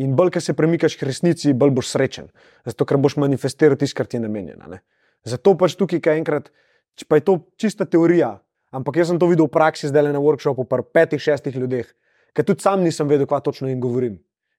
In 0.00 0.16
bolj, 0.16 0.32
ko 0.36 0.40
se 0.40 0.56
premikaš 0.56 0.96
k 0.96 1.08
resnici, 1.10 1.52
bolj 1.52 1.74
boš 1.76 1.92
srečen, 1.92 2.30
zato 2.64 2.86
ker 2.88 2.96
boš 2.96 3.18
manifestiral 3.20 3.76
tisto, 3.76 3.98
kar 3.98 4.08
ti 4.08 4.16
je 4.16 4.24
namenjeno. 4.24 4.70
ne. 4.72 4.80
Zato 5.28 5.52
pač 5.58 5.76
tukaj, 5.76 6.00
kaj 6.00 6.18
enkrat, 6.22 6.48
č- 6.96 7.06
pa 7.08 7.16
je 7.16 7.24
to 7.26 7.38
čista 7.56 7.84
teorija, 7.84 8.40
ampak 8.72 8.96
jaz 8.96 9.12
sem 9.12 9.18
to 9.18 9.28
videl 9.30 9.46
v 9.46 9.54
praksi 9.54 9.88
zdaj 9.88 10.08
le 10.08 10.12
na 10.12 10.20
workshopu, 10.22 10.64
pri 10.64 10.82
petih, 10.82 11.20
šestih 11.20 11.56
ljudeh, 11.56 11.86
ker 12.34 12.44
tudi 12.44 12.62
sam 12.64 12.82
nisem 12.82 13.08
vedel, 13.08 13.26
kaj 13.26 13.44
točno 13.44 13.68
jim 13.68 13.80
govorim. 13.80 14.18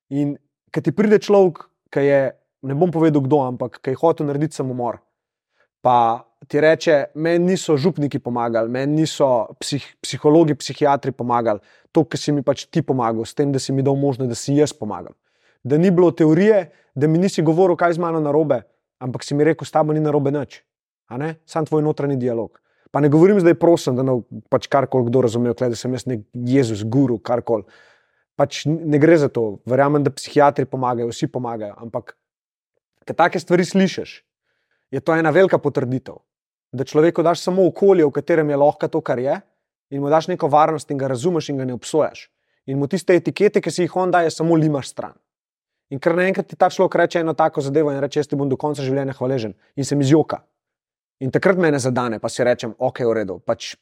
In 0.09 0.37
ker 0.71 0.83
ti 0.83 0.91
pride 0.91 1.19
človek, 1.19 1.65
ki 1.93 2.05
je, 2.05 2.21
ne 2.63 2.75
bom 2.75 2.91
povedal 2.91 3.21
kdo, 3.21 3.41
ampak 3.47 3.81
ki 3.81 3.93
je 3.93 3.99
hotel 4.01 4.29
narediti 4.29 4.55
samomor, 4.55 5.01
pa 5.83 6.25
ti 6.47 6.61
reče, 6.61 7.13
meni 7.15 7.53
niso 7.53 7.77
župniki 7.77 8.19
pomagali, 8.19 8.71
meni 8.71 9.03
niso 9.03 9.55
psih, 9.59 9.83
psihologi, 10.03 10.55
psihiatri 10.55 11.11
pomagali, 11.11 11.59
to, 11.91 12.03
kar 12.03 12.19
si 12.19 12.31
mi 12.31 12.43
pač 12.43 12.65
ti 12.71 12.81
pomagal, 12.81 13.25
s 13.25 13.35
tem, 13.35 13.51
da 13.51 13.59
si 13.59 13.73
mi 13.75 13.83
dal 13.83 13.95
možnost, 13.99 14.29
da 14.29 14.35
si 14.35 14.55
jaz 14.57 14.73
pomagam. 14.73 15.13
Da 15.63 15.77
ni 15.77 15.91
bilo 15.91 16.11
teorije, 16.11 16.71
da 16.95 17.07
mi 17.07 17.19
nisi 17.19 17.41
govoril, 17.41 17.77
kaj 17.79 17.95
z 17.95 18.03
mano 18.03 18.19
narobe, 18.19 18.61
ampak 18.99 19.23
si 19.23 19.35
mi 19.35 19.43
rekel, 19.43 19.65
s 19.67 19.71
tabo 19.71 19.93
ni 19.95 20.03
narobe 20.03 20.31
nič. 20.31 20.61
Sam 21.45 21.65
tvoj 21.65 21.83
notranji 21.83 22.17
dialog. 22.17 22.59
Pa 22.93 23.01
ne 23.01 23.09
govorim 23.09 23.39
zdaj, 23.41 23.55
prosim, 23.57 23.95
da 23.97 24.03
ne 24.05 24.19
pač 24.53 24.67
karkoli 24.69 25.07
kdo 25.09 25.23
razume, 25.25 25.53
da 25.57 25.75
sem 25.75 25.93
jaz 25.97 26.05
nek 26.05 26.27
Jezus, 26.33 26.83
guru, 26.85 27.17
karkoli. 27.17 27.65
Pač 28.37 28.63
ne 28.69 28.99
gre 29.01 29.17
za 29.17 29.29
to. 29.33 29.63
Verjamem, 29.69 30.03
da 30.05 30.13
psihiatri 30.13 30.65
pomagajo, 30.69 31.09
vsi 31.09 31.29
pomagajo. 31.29 31.73
Ampak, 31.81 32.13
ker 33.05 33.17
take 33.17 33.41
stvari 33.41 33.65
slišiš, 33.65 34.13
je 34.93 35.01
to 35.01 35.17
ena 35.17 35.33
velika 35.33 35.57
potrditev. 35.57 36.21
Da 36.73 36.85
človeku 36.85 37.25
daš 37.25 37.41
samo 37.41 37.65
okolje, 37.69 38.05
v 38.05 38.13
katerem 38.13 38.49
je 38.49 38.61
lahko 38.61 38.89
to, 38.89 39.01
kar 39.01 39.21
je, 39.21 39.39
in 39.93 40.01
mu 40.01 40.09
daš 40.13 40.29
neko 40.29 40.49
varnost 40.49 40.89
in 40.93 41.01
ga 41.01 41.09
razumeš 41.09 41.49
in 41.49 41.61
ga 41.61 41.65
ne 41.69 41.73
obsojaš. 41.73 42.29
In 42.69 42.77
mu 42.77 42.87
tiste 42.87 43.17
etikete, 43.17 43.61
ki 43.61 43.73
si 43.73 43.85
jih 43.85 43.97
on 43.97 44.13
daje, 44.13 44.31
samo 44.33 44.55
limaš 44.57 44.93
stran. 44.93 45.17
In 45.93 46.01
ker 46.01 46.15
naenkrat 46.17 46.47
ti 46.49 46.57
ta 46.57 46.69
človek 46.73 46.95
reče 47.03 47.21
eno 47.21 47.33
tako 47.37 47.61
zadevo 47.61 47.91
in 47.91 47.99
reče: 48.01 48.21
Jaz 48.21 48.29
ti 48.29 48.37
bom 48.39 48.49
do 48.49 48.57
konca 48.57 48.85
življenja 48.85 49.13
hvaležen 49.17 49.53
in 49.75 49.85
se 49.85 49.97
mi 49.97 50.05
zjoka. 50.05 50.41
In 51.23 51.31
takrat 51.31 51.57
me 51.57 51.71
ne 51.71 51.79
zadane, 51.79 52.19
pa 52.19 52.29
si 52.29 52.43
rečem: 52.43 52.75
Ok, 52.83 52.99
v 53.07 53.15
redu. 53.15 53.39
Pač, 53.39 53.73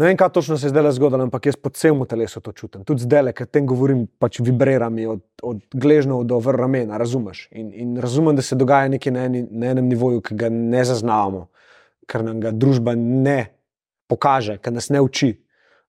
ne 0.00 0.08
vem, 0.08 0.16
kaj 0.18 0.32
točno 0.34 0.58
se 0.58 0.66
je 0.66 0.72
zdaj 0.72 0.90
zgodilo, 0.96 1.22
ampak 1.28 1.46
jaz 1.46 1.56
po 1.56 1.70
celem 1.70 2.02
telesu 2.10 2.42
to 2.42 2.52
čutim. 2.52 2.82
Tudi 2.88 3.06
zdaj, 3.06 3.30
ker 3.38 3.46
tem 3.46 3.68
govorim, 3.68 4.06
pač 4.18 4.40
vibrira 4.42 4.90
mi 4.90 5.06
od, 5.06 5.22
od 5.42 5.62
gležnjev 5.70 6.24
do 6.26 6.40
vrh 6.42 6.58
ramena, 6.58 6.98
razumeš? 6.98 7.46
In, 7.52 7.70
in 7.72 7.96
razumem, 8.02 8.36
da 8.36 8.42
se 8.42 8.58
dogaja 8.58 8.90
nekaj 8.90 9.14
na, 9.14 9.28
eni, 9.30 9.44
na 9.50 9.70
enem 9.76 9.90
nivoju, 9.92 10.24
ki 10.26 10.38
ga 10.42 10.50
ne 10.50 10.82
zaznavamo, 10.84 11.46
ker 12.10 12.26
nam 12.26 12.42
ga 12.42 12.50
družba 12.50 12.96
ne 12.98 13.38
pokaže, 14.10 14.58
ker 14.58 14.74
nas 14.74 14.90
ne 14.90 15.00
uči. 15.00 15.36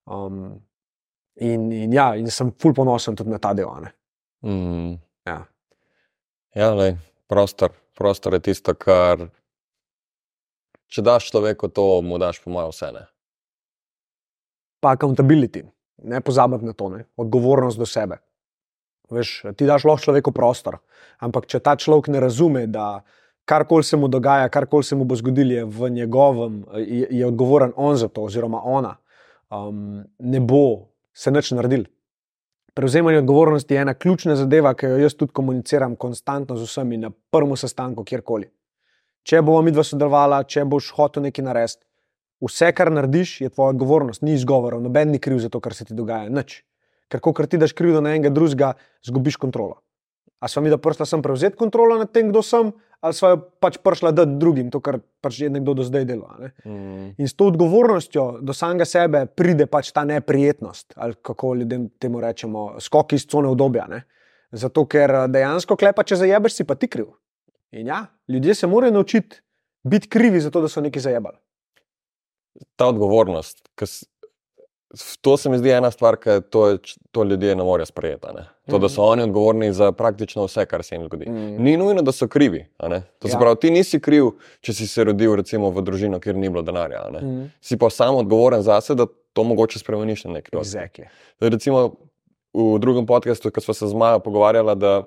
Um, 0.06 0.60
in, 1.42 1.72
in 1.72 1.94
ja, 1.96 2.12
in 2.20 2.30
sem 2.30 2.54
ful 2.62 2.76
ponosen 2.78 3.18
tudi 3.18 3.34
na 3.34 3.42
ta 3.42 3.56
del. 3.58 3.90
Mm. 4.46 5.00
Ja. 5.26 5.40
Ja, 6.54 6.76
lej, 6.78 7.00
prostor. 7.32 7.74
Prostor 7.98 8.38
je 8.38 8.44
tisto, 8.50 8.76
kar. 8.76 9.30
Če 10.94 11.02
daš 11.02 11.32
človeku 11.32 11.70
to, 11.74 12.02
mu 12.06 12.20
daš 12.22 12.42
po 12.44 12.54
mojem 12.54 12.70
vse. 12.74 12.92
Ne? 12.94 13.08
pa 14.84 14.92
accountability, 14.92 15.64
ne 16.04 16.20
pozabiti 16.20 16.68
na 16.68 16.76
to, 16.76 16.90
ne? 16.92 17.06
odgovornost 17.16 17.80
do 17.80 17.88
sebe. 17.88 18.20
Veš, 19.12 19.56
ti 19.56 19.68
daš 19.68 19.88
lahko 19.88 20.04
človeku 20.10 20.34
prostor, 20.36 20.82
ampak 21.24 21.48
če 21.48 21.64
ta 21.64 21.78
človek 21.80 22.10
ne 22.12 22.20
razume, 22.20 22.66
da 22.68 23.06
karkoli 23.48 23.88
se 23.88 24.00
mu 24.00 24.10
dogaja, 24.12 24.52
karkoli 24.52 24.84
se 24.84 24.98
mu 25.00 25.08
bo 25.08 25.16
zgodilo, 25.16 25.56
je 25.56 25.64
v 25.64 25.90
njegovem, 26.02 26.64
je, 26.84 27.08
je 27.12 27.28
odgovoren 27.28 27.72
on 27.76 27.96
za 28.00 28.10
to, 28.12 28.28
oziroma 28.28 28.60
ona, 28.60 28.98
um, 29.52 30.04
ne 30.20 30.44
bo 30.44 30.92
se 31.16 31.32
nič 31.32 31.54
naredil. 31.56 31.88
Prevzemanje 32.74 33.18
odgovornosti 33.18 33.74
je 33.74 33.82
ena 33.82 33.94
ključna 33.94 34.36
zadeva, 34.36 34.74
ki 34.74 34.86
jo 34.86 34.98
jaz 34.98 35.14
tudi 35.14 35.34
komuniciram 35.34 35.96
konstantno 35.96 36.56
z 36.58 36.66
vsemi 36.66 36.98
na 36.98 37.12
prvem 37.32 37.58
sestanku, 37.58 38.04
kjerkoli. 38.04 38.50
Če 39.24 39.42
bomo 39.42 39.62
mi 39.62 39.72
dva 39.72 39.84
sodelovala, 39.86 40.42
če 40.44 40.66
boš 40.66 40.90
hotel 40.98 41.28
nekaj 41.28 41.46
narediti, 41.46 41.86
vse, 42.42 42.72
kar 42.74 42.90
narediš, 42.92 43.36
je 43.46 43.52
tvoja 43.54 43.76
odgovornost, 43.76 44.26
ni 44.26 44.34
izgovorov, 44.34 44.82
noben 44.82 45.14
ni 45.14 45.22
kriv 45.22 45.38
za 45.40 45.54
to, 45.54 45.62
kar 45.62 45.78
se 45.78 45.86
ti 45.86 45.94
dogaja. 45.94 46.34
Nič. 46.34 46.64
Ker 47.14 47.22
ko 47.22 47.34
ti 47.46 47.62
daš 47.62 47.78
krivdo 47.78 48.02
na 48.02 48.16
enega 48.16 48.34
drugega, 48.34 48.74
zgubiš 49.06 49.38
kontrolo. 49.38 49.83
A 50.44 50.50
sva 50.52 50.60
mi 50.60 50.72
da 50.72 50.76
prišla 50.76 51.06
sem 51.08 51.22
prevzeti 51.24 51.56
kontrolo 51.56 51.96
nad 51.96 52.10
tem, 52.12 52.28
kdo 52.28 52.42
sem, 52.44 52.74
ali 53.00 53.16
sva 53.16 53.30
jo 53.32 53.38
pač 53.64 53.78
prišla 53.80 54.12
dati 54.12 54.36
drugim, 54.42 54.68
to, 54.74 54.82
kar 54.84 54.98
pač 55.24 55.38
je 55.40 55.50
nekdo 55.50 55.72
do 55.78 55.86
zdaj 55.88 56.04
delal. 56.10 56.50
Mm. 56.68 57.14
In 57.16 57.30
s 57.30 57.38
to 57.40 57.48
odgovornostjo 57.48 58.42
do 58.44 58.52
samega 58.52 58.84
sebe 58.86 59.24
pride 59.32 59.70
pač 59.72 59.94
ta 59.96 60.04
neprijetnost, 60.04 60.98
ali 61.00 61.16
kako 61.24 61.54
ljudem 61.62 61.88
temu 61.96 62.20
rečemo, 62.20 62.74
skok 62.84 63.16
iz 63.16 63.24
cone 63.32 63.48
obdobja. 63.48 63.88
Ne? 63.88 64.04
Zato, 64.52 64.84
ker 64.86 65.16
eh, 65.16 65.28
dejansko 65.32 65.80
klepa, 65.80 66.04
če 66.04 66.20
zajebeš, 66.26 66.60
si 66.60 66.68
pa 66.68 66.76
ti 66.76 66.92
kriv. 66.92 67.08
In 67.72 67.88
ja, 67.88 68.04
ljudje 68.28 68.56
se 68.56 68.68
morajo 68.68 69.00
naučiti 69.00 69.40
biti 69.88 70.12
krivi 70.12 70.44
za 70.44 70.52
to, 70.52 70.62
da 70.62 70.68
so 70.68 70.84
nekaj 70.84 71.08
zajebali. 71.08 71.40
Ta 72.76 72.92
odgovornost. 72.92 73.64
s- 73.80 74.04
To 75.22 75.38
se 75.38 75.50
mi 75.50 75.58
zdi 75.58 75.70
ena 75.70 75.92
stvar, 75.92 76.16
ki 76.16 76.30
to, 76.50 76.78
to 77.12 77.24
ljudje 77.24 77.56
ne 77.56 77.64
morejo 77.64 77.86
sprejeti. 77.86 78.28
ne. 78.36 78.44
To, 78.70 78.78
da 78.80 78.90
so 78.90 79.02
oni 79.04 79.24
odgovorni 79.24 79.74
za 79.74 79.92
praktično 79.92 80.46
vse, 80.46 80.66
kar 80.66 80.84
se 80.84 80.96
jim 80.96 81.06
zgodi. 81.06 81.30
Mm. 81.30 81.64
Ni 81.64 81.78
nujno, 81.78 82.02
da 82.02 82.12
so 82.12 82.28
krivi. 82.28 82.66
To 83.20 83.28
se 83.28 83.34
Ja. 83.34 83.40
pravi, 83.40 83.60
ti 83.60 83.72
nisi 83.72 84.00
kriv, 84.00 84.30
če 84.62 84.74
si 84.74 84.88
se 84.88 85.04
rodil 85.04 85.36
recimo, 85.36 85.70
v 85.70 85.82
družino, 85.82 86.20
kjer 86.20 86.36
ni 86.36 86.50
bilo 86.50 86.62
denarja. 86.62 87.02
Mm. 87.22 87.50
Si 87.62 87.78
pa 87.78 87.90
sam 87.90 88.16
odgovoren 88.16 88.62
zase, 88.62 88.96
da 88.96 89.06
to 89.34 89.44
mogoče 89.44 89.80
spremeniš 89.80 90.24
na 90.24 90.32
nek 90.34 90.54
način. 90.54 90.72
Exactly. 90.72 91.06
Recimo 91.40 91.96
v 92.54 92.80
drugem 92.80 93.06
podkastu, 93.06 93.52
ko 93.52 93.62
smo 93.62 93.74
se 93.74 93.88
z 93.88 93.94
Majo 93.94 94.20
pogovarjali, 94.20 94.76
da, 94.76 95.04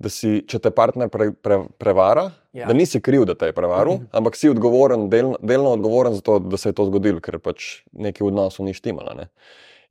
da 0.00 0.08
si, 0.08 0.40
če 0.42 0.58
te 0.58 0.70
partner 0.72 1.08
pre, 1.08 1.30
pre, 1.32 1.58
prevara, 1.76 2.30
Ja. 2.50 2.62
ja. 2.62 2.66
da 2.66 2.74
nisi 2.74 2.98
kriv, 2.98 3.24
da 3.24 3.34
te 3.34 3.46
je 3.46 3.52
prevaril, 3.52 3.94
Mhm. 3.94 4.06
ampak 4.12 4.34
si 4.34 4.48
odgovoren, 4.48 5.08
del, 5.08 5.34
delno 5.40 5.70
odgovoren 5.70 6.14
za 6.14 6.20
to, 6.20 6.38
da 6.40 6.56
se 6.56 6.68
je 6.68 6.72
to 6.72 6.84
zgodilo, 6.84 7.20
ker 7.20 7.38
pač 7.38 7.84
nekaj 7.92 8.20
v 8.20 8.28
odnosu 8.28 8.64
ni 8.64 8.72
štimalo. 8.72 9.14
Ne? 9.14 9.28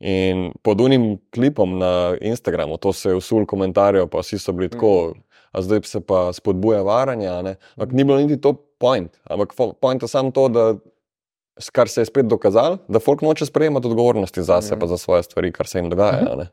In 0.01 0.41
pod 0.61 0.79
unim 0.79 1.03
klipom 1.29 1.77
na 1.77 1.91
Instagramu, 2.19 2.77
to 2.77 2.91
se 2.91 3.09
je 3.09 3.15
usul 3.15 3.45
komentarjev, 3.45 4.07
pa 4.07 4.19
vsi 4.19 4.37
so 4.37 4.51
bili 4.51 4.67
tako, 4.67 5.13
a 5.49 5.61
zdaj 5.61 5.81
se 5.83 5.99
pa 6.01 6.31
spodbuja 6.31 6.81
varanje. 6.81 7.27
a 7.29 7.41
ne. 7.41 7.55
Ampak 7.73 7.91
ni 7.91 8.03
bilo 8.03 8.17
niti 8.17 8.37
to 8.37 8.53
point, 8.53 9.11
ampak 9.23 9.51
point 9.75 10.01
je 10.01 10.07
samo 10.07 10.31
to, 10.31 10.47
da 10.49 10.75
kar 11.69 11.87
se 11.87 12.01
je 12.01 12.05
spet 12.05 12.25
dokazalo, 12.25 12.77
da 12.87 12.99
folk 12.99 13.21
noče 13.21 13.45
sprejemati 13.45 13.87
odgovornosti 13.87 14.41
za 14.41 14.61
sebe, 14.61 14.75
Mhm. 14.75 14.79
pa 14.79 14.87
za 14.87 14.97
svoje 14.97 15.23
stvari, 15.23 15.51
kar 15.51 15.67
se 15.67 15.79
jim 15.79 15.89
dogaja. 15.89 16.23
a 16.25 16.35
ne. 16.37 16.47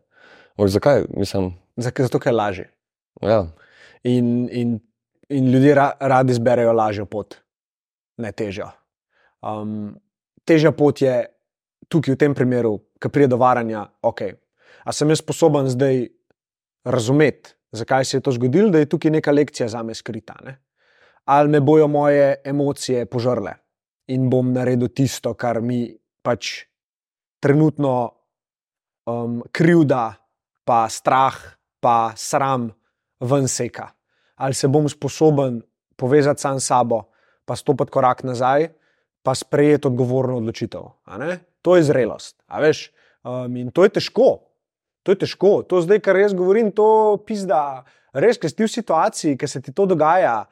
Ampak 0.53 0.69
zakaj? 0.69 1.05
Mislim, 1.11 1.55
Zakaj? 1.77 2.05
Zato, 2.05 2.19
ker 2.19 2.31
je 2.31 2.37
lažje. 2.37 2.67
Ja. 3.23 3.47
In, 4.07 4.49
in, 4.53 4.79
in 5.29 5.53
ljudje 5.53 5.75
ra, 5.75 5.91
radi 6.01 6.33
izberejo 6.33 6.73
lažjo 6.73 7.07
pot, 7.07 7.39
ne 8.23 8.33
težjo. 8.33 8.69
Um, 9.43 9.97
težja 10.47 10.73
pot 10.73 11.03
je 11.03 11.25
tukaj, 11.89 12.15
v 12.15 12.21
tem 12.21 12.35
primeru, 12.35 12.79
ki 13.01 13.11
pride 13.13 13.35
do 13.35 13.41
varanja. 13.41 13.87
Okay. 14.03 14.37
A 14.87 14.95
sem 14.95 15.11
jaz 15.11 15.23
sposoben 15.23 15.69
zdaj 15.71 16.07
razumeti, 16.87 17.57
zakaj 17.75 18.05
se 18.05 18.17
je 18.17 18.25
to 18.25 18.35
zgodilo, 18.37 18.71
da 18.71 18.83
je 18.83 18.91
tukaj 18.91 19.11
neka 19.19 19.35
lekcija 19.35 19.69
za 19.69 19.83
me 19.83 19.95
skrita. 19.95 20.37
Ne? 20.45 20.59
Ali 21.27 21.51
me 21.51 21.61
bojo 21.61 21.89
moje 21.89 22.37
emocije 22.45 23.07
požrle 23.11 23.57
in 24.07 24.31
bom 24.31 24.53
naredil 24.55 24.89
tisto, 24.95 25.35
kar 25.35 25.59
mi 25.61 25.91
pač 26.23 26.69
trenutno 27.43 28.15
um, 29.07 29.43
krivda, 29.51 30.15
pa 30.67 30.87
strah, 30.91 31.35
pa 31.83 32.15
sram 32.17 32.71
ven 33.21 33.49
seka. 33.49 33.91
Ali 34.37 34.55
se 34.55 34.69
bom 34.69 34.89
sposoben 34.89 35.63
povezati 35.97 36.41
sam 36.41 36.61
s 36.61 36.67
sabo, 36.69 37.03
pa 37.45 37.57
stopiti 37.57 37.91
korak 37.91 38.23
nazaj, 38.23 38.69
pa 39.23 39.35
sprejeti 39.35 39.89
odgovorno 39.89 40.37
odločitev. 40.37 40.91
To 41.63 41.77
je 41.77 41.83
zrelost. 41.83 42.37
veš. 42.61 42.91
Um, 43.25 43.57
in 43.57 43.71
to 43.71 43.83
je 43.85 43.97
težko. 43.99 44.47
To 45.03 45.15
je 45.15 45.19
težko. 45.19 45.63
To 45.67 45.81
zdaj, 45.83 45.99
kar 46.05 46.19
jaz 46.19 46.35
govorim, 46.35 46.71
to 46.71 47.19
pizda. 47.27 47.83
Res, 48.15 48.39
ker 48.39 48.51
si 48.51 48.57
ti 48.57 48.67
v 48.67 48.71
situaciji, 48.71 49.39
ki 49.39 49.49
se 49.51 49.63
ti 49.63 49.75
to 49.75 49.87
dogaja. 49.87 50.45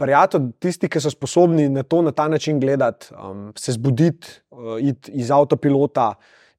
Prijatelj, 0.00 0.52
tisti, 0.62 0.88
ki 0.88 1.02
so 1.02 1.10
sposobni 1.12 1.68
na 1.68 1.82
to 1.82 2.00
na 2.02 2.12
ta 2.14 2.28
način 2.28 2.60
gledati, 2.60 3.10
um, 3.14 3.50
se 3.58 3.74
zbuditi, 3.76 4.38
uh, 4.54 4.78
iti 4.80 5.12
iz 5.20 5.30
avtopilota 5.34 6.14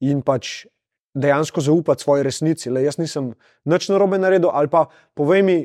in 0.05 0.21
pač 0.21 0.65
dejansko 1.13 1.61
zaupati 1.61 2.03
svoji 2.03 2.23
resnici. 2.23 2.69
Le 2.69 2.83
jaz 2.83 2.97
nisem 2.97 3.33
nič 3.65 3.89
narobe 3.89 4.19
naredil, 4.19 4.49
ali 4.53 4.67
pa 4.71 4.85
povej 5.13 5.43
mi, 5.43 5.57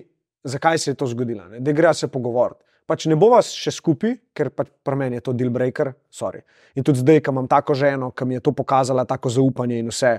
zakaj 0.44 0.78
se 0.78 0.90
je 0.90 0.94
to 0.94 1.06
zgodilo. 1.06 1.48
ne. 1.48 1.60
Da 1.60 1.72
gre 1.72 1.94
se 1.94 2.08
pogovoriti. 2.08 2.62
Pač 2.86 3.08
ne 3.10 3.16
bo 3.18 3.32
vas 3.32 3.48
še 3.50 3.72
skupaj, 3.74 4.12
ker 4.30 4.52
pač 4.54 4.68
pri 4.86 4.96
meni 4.96 5.18
je 5.18 5.24
to 5.26 5.32
deal 5.34 5.50
breaker. 5.50 5.90
Sorry. 6.10 6.44
In 6.78 6.86
tudi 6.86 7.02
zdaj, 7.02 7.18
ko 7.26 7.34
imam 7.34 7.48
tako 7.50 7.74
ženo, 7.74 8.12
ki 8.14 8.24
mi 8.24 8.38
je 8.38 8.44
to 8.46 8.52
pokazala, 8.54 9.04
tako 9.04 9.32
zaupanje 9.32 9.80
in 9.82 9.90
vse, 9.90 10.12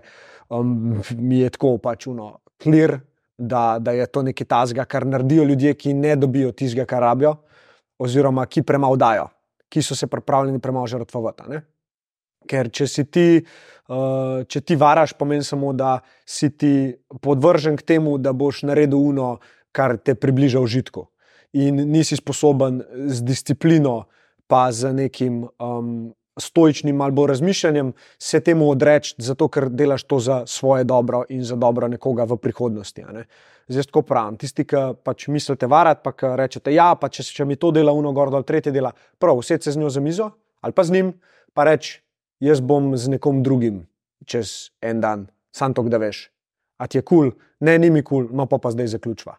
um, 0.51 0.97
mi 1.15 1.39
je 1.45 1.53
tako 1.55 1.77
pač 1.79 2.09
uno, 2.11 2.41
clear, 2.59 2.97
da, 3.37 3.77
da 3.79 3.93
je 3.95 4.09
to 4.11 4.25
nekaj 4.27 4.47
tazga, 4.51 4.85
kar 4.85 5.05
naredijo 5.07 5.45
ljudje, 5.47 5.73
ki 5.79 5.93
ne 5.93 6.15
dobijo 6.19 6.51
tistega, 6.51 6.83
kar 6.89 7.05
rabijo, 7.07 7.37
oziroma 8.03 8.43
ki 8.51 8.65
premalo 8.67 8.99
dajo, 8.99 9.29
ki 9.71 9.81
so 9.81 9.95
se 9.95 10.11
pripravljeni 10.11 10.59
premalo 10.59 10.87
žrtvovati. 10.91 11.61
Ker 12.47 12.69
če 12.69 12.87
si 12.87 13.05
ti, 13.09 13.27
uh, 13.41 14.43
če 14.47 14.61
ti 14.61 14.77
varaš, 14.79 15.15
pomeni 15.17 15.43
samo, 15.43 15.73
da 15.73 15.97
si 16.25 16.49
ti 16.49 16.93
podvržen 17.21 17.79
k 17.79 17.87
temu, 17.95 18.17
da 18.17 18.33
boš 18.33 18.63
naredil 18.69 18.99
uno, 18.99 19.37
kar 19.71 19.97
te 19.97 20.15
približa 20.15 20.61
užitku. 20.63 21.07
In 21.57 21.81
nisi 21.91 22.17
sposoben 22.19 22.81
z 23.07 23.23
disciplino, 23.25 24.05
pa 24.47 24.71
z 24.71 24.93
nekim 24.95 25.43
um, 25.59 26.13
stoičnim 26.39 27.01
ali 27.01 27.11
bolj 27.11 27.27
razmišljanjem 27.27 27.93
se 28.19 28.39
temu 28.39 28.69
odreči, 28.69 29.15
zato 29.17 29.47
ker 29.47 29.69
delaš 29.69 30.03
to 30.03 30.19
za 30.19 30.45
svoje 30.45 30.83
dobro 30.83 31.23
in 31.29 31.43
za 31.43 31.55
dobro 31.55 31.87
nekoga 31.87 32.23
v 32.23 32.37
prihodnosti. 32.37 33.03
ne. 33.11 33.25
Zdaj 33.67 33.83
tako 33.83 34.01
pravim. 34.01 34.37
Tisti, 34.37 34.63
ki 34.63 34.75
pač 35.03 35.27
mislite 35.27 35.67
varati, 35.67 36.01
pa 36.03 36.11
ki 36.11 36.35
rečete, 36.39 36.73
ja, 36.73 36.95
pa 36.95 37.09
če, 37.09 37.23
če 37.23 37.45
mi 37.45 37.55
to 37.55 37.71
dela 37.71 37.91
uno 37.91 38.13
gor 38.13 38.31
dol, 38.31 38.43
tretje 38.43 38.71
dela, 38.71 38.93
prav, 39.19 39.41
vse 39.41 39.57
se 39.61 39.71
z 39.71 39.77
njo 39.77 39.89
za 39.89 40.01
mizo 40.01 40.31
ali 40.61 40.73
pa 40.73 40.83
z 40.83 40.91
njim, 40.91 41.11
pa 41.53 41.63
reč, 41.63 41.99
jaz 42.39 42.61
bom 42.61 42.97
z 42.97 43.17
nekom 43.17 43.43
drugim 43.43 43.87
čez 44.27 44.69
en 44.81 45.01
dan, 45.01 45.25
sam 45.55 45.73
to, 45.73 45.83
da 45.87 45.97
veš. 46.01 46.27
A 46.77 46.87
ti 46.87 46.99
je 46.99 47.01
kul, 47.01 47.31
cool? 47.31 47.41
ne, 47.65 47.77
ni 47.79 47.89
mi 47.89 48.03
kul, 48.03 48.27
cool, 48.27 48.37
no 48.37 48.45
pa 48.45 48.59
pa 48.61 48.71
zdaj 48.71 48.93
zaključva. 48.97 49.37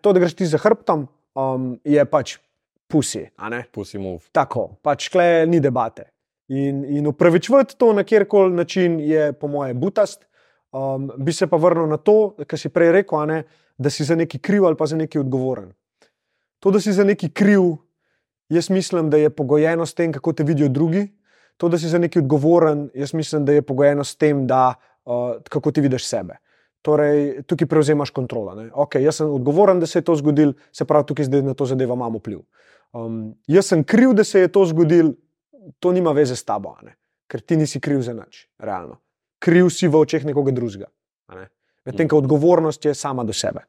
To, 0.00 0.12
da 0.12 0.20
greš 0.20 0.36
ti 0.38 0.46
za 0.46 0.60
hrbtom, 0.62 1.06
um, 1.34 1.72
je 1.84 2.04
pač 2.04 2.36
pusi. 2.86 3.24
pusi 3.72 3.98
move. 3.98 4.28
Tako, 4.32 4.76
pač 4.82 5.08
kle 5.10 5.46
ni 5.46 5.60
debate. 5.60 6.10
In, 6.52 6.84
in 6.84 7.06
upravičevati 7.06 7.78
to 7.78 7.92
na 7.92 8.04
kjerkoli 8.04 8.52
način 8.54 9.00
je, 9.00 9.32
po 9.32 9.48
mojem, 9.48 9.80
butast. 9.80 10.26
Um, 10.72 11.10
bi 11.18 11.32
se 11.32 11.46
pa 11.46 11.56
vrnil 11.56 11.86
na 11.86 11.96
to, 11.96 12.34
kar 12.46 12.58
si 12.58 12.68
prej 12.68 12.92
rekel, 12.92 13.26
ne, 13.26 13.42
da 13.78 13.90
si 13.90 14.04
za 14.04 14.16
neki 14.16 14.38
kriv 14.38 14.66
ali 14.66 14.76
pa 14.76 14.86
za 14.86 14.96
neki 14.96 15.18
odgovoren. 15.18 15.72
To, 16.60 16.70
da 16.70 16.80
si 16.80 16.92
za 16.92 17.04
neki 17.04 17.30
kriv, 17.30 17.76
jaz 18.48 18.70
mislim, 18.70 19.10
da 19.10 19.16
je 19.16 19.30
pogojeno 19.30 19.86
s 19.86 19.94
tem, 19.94 20.12
kako 20.12 20.32
te 20.32 20.44
vidijo 20.44 20.68
drugi. 20.68 21.08
To, 21.56 21.68
da 21.68 21.78
si 21.78 21.88
za 21.88 21.98
neki 21.98 22.18
odgovoren, 22.18 22.88
jaz 22.94 23.14
mislim, 23.14 23.44
da 23.44 23.52
je 23.52 23.62
pogojeno 23.62 24.04
s 24.04 24.16
tem, 24.16 24.46
da, 24.46 24.74
uh, 25.04 25.36
kako 25.48 25.72
ti 25.72 25.80
vidiš 25.80 26.06
sebe. 26.06 26.38
Torej, 26.82 27.42
tukaj 27.46 27.68
prevzemaš 27.68 28.10
kontrolo. 28.10 28.54
ne. 28.54 28.70
Okay, 28.70 28.98
jaz 28.98 29.16
sem 29.16 29.30
odgovoren, 29.30 29.80
da 29.80 29.86
se 29.86 29.98
je 29.98 30.02
to 30.02 30.16
zgodilo, 30.16 30.52
se 30.72 30.84
pravi, 30.84 31.06
tukaj 31.06 31.24
zdaj 31.24 31.42
na 31.42 31.54
to 31.54 31.66
zadevo 31.66 31.94
imam 31.94 32.16
vpliv. 32.16 32.40
Um, 32.92 33.34
jaz 33.46 33.66
sem 33.66 33.84
kriv, 33.84 34.12
da 34.12 34.24
se 34.24 34.40
je 34.40 34.48
to 34.48 34.64
zgodilo, 34.66 35.12
to 35.78 35.92
nima 35.92 36.12
veze 36.12 36.36
s 36.36 36.44
tabo, 36.44 36.74
ne? 36.82 36.96
ker 37.32 37.40
ti 37.40 37.56
nisi 37.56 37.80
kriv 37.80 38.02
za 38.04 38.12
nič, 38.12 38.48
realno. 38.60 38.98
Kriv 39.40 39.70
si 39.72 39.88
v 39.88 39.96
očeh 39.96 40.24
nekoga 40.28 40.52
drugega. 40.52 40.90
Ne? 41.32 41.48
Medtem 41.88 42.08
ko 42.08 42.20
odgovornost 42.20 42.84
je 42.84 42.94
sama 42.94 43.24
do 43.24 43.32
sebe. 43.32 43.64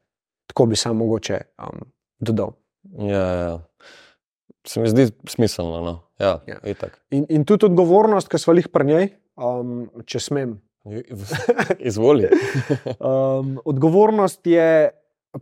Tako 0.52 0.66
bi 0.66 0.76
sam 0.76 0.98
mogoče 1.00 1.40
um, 1.64 1.86
dodal. 2.20 2.52
Ja, 3.00 3.24
ja. 3.40 3.54
Se 4.68 4.80
mi 4.80 4.90
zdi 4.90 5.10
smiselno. 5.28 5.82
No. 5.82 6.00
Ja, 6.20 6.40
Ja. 6.48 6.60
ja. 6.64 6.90
In, 7.12 7.26
in 7.30 7.46
tudi 7.46 7.66
odgovornost, 7.66 8.30
ki 8.32 8.40
smo 8.40 8.54
jih 8.54 8.70
pri 8.72 8.86
njej, 8.86 9.08
um, 9.36 9.90
če 10.06 10.20
smem. 10.20 10.58
Izvoli. 11.80 12.28
Um, 13.00 13.58
odgovornost 13.66 14.48
je 14.48 14.90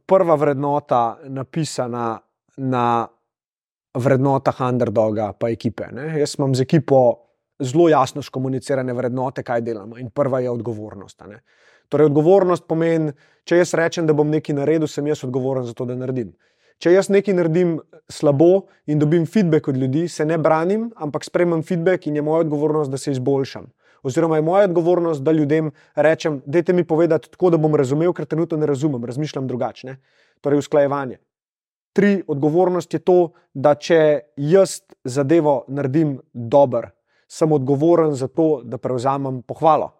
prva 0.05 0.35
vrednota, 0.35 1.19
napisana 1.29 2.19
na 2.57 3.07
vrednotah 3.93 4.61
underdoga, 4.61 5.31
pa 5.33 5.49
ekipe. 5.49 5.89
Ne? 5.91 6.19
Jaz 6.19 6.35
imam 6.39 6.55
z 6.55 6.61
ekipo 6.61 7.01
zelo 7.61 7.89
jasno 7.89 8.21
skomunicirane 8.21 8.93
vrednote, 8.93 9.43
kaj 9.43 9.61
delamo. 9.61 9.97
In 9.97 10.09
prva 10.09 10.39
je 10.39 10.49
odgovornost. 10.49 11.21
Torej, 11.89 12.07
odgovornost 12.07 12.65
pomeni, 12.67 13.11
če 13.43 13.57
jaz 13.61 13.73
rečem, 13.77 14.07
da 14.07 14.13
bom 14.17 14.29
nekaj 14.31 14.55
naredil, 14.55 14.87
sem 14.87 15.07
jaz 15.07 15.25
odgovoren 15.27 15.65
za 15.67 15.73
to, 15.73 15.85
da 15.85 15.95
naredim. 15.95 16.31
Če 16.77 16.93
jaz 16.93 17.09
nekaj 17.09 17.33
naredim 17.33 17.79
slabo 18.09 18.67
in 18.85 18.99
dobim 18.99 19.25
feedback 19.25 19.67
od 19.67 19.77
ljudi, 19.77 20.07
se 20.07 20.25
ne 20.25 20.37
branim, 20.37 20.91
ampak 20.95 21.25
sprejmem 21.25 21.63
feedback 21.63 22.07
in 22.07 22.15
je 22.15 22.21
moja 22.21 22.45
odgovornost, 22.45 22.91
da 22.91 22.97
se 22.97 23.11
izboljšam. 23.11 23.67
Oziroma 24.03 24.35
je 24.35 24.41
moja 24.41 24.63
odgovornost, 24.63 25.21
da 25.21 25.31
ljudem 25.31 25.71
rečem, 25.95 26.41
dajte 26.45 26.73
mi 26.73 26.83
povedati 26.83 27.29
tako, 27.31 27.49
da 27.49 27.57
bom 27.57 27.75
razumel, 27.75 28.13
ker 28.13 28.25
trenutno 28.25 28.57
ne 28.57 28.65
razumem, 28.65 29.05
razmišljam 29.05 29.47
drugače. 29.47 29.95
Torej, 30.41 30.59
usklajevanje. 30.59 31.19
Tri, 31.93 32.23
odgovornost 32.27 32.93
je 32.93 32.99
to, 32.99 33.31
da 33.53 33.75
če 33.75 34.19
jaz 34.37 34.79
zadevo 35.03 35.65
naredim 35.67 36.17
dobro, 36.33 36.89
sem 37.27 37.51
odgovoren 37.51 38.15
za 38.15 38.27
to, 38.27 38.61
da 38.63 38.77
prevzamem 38.77 39.41
pohvalo. 39.43 39.91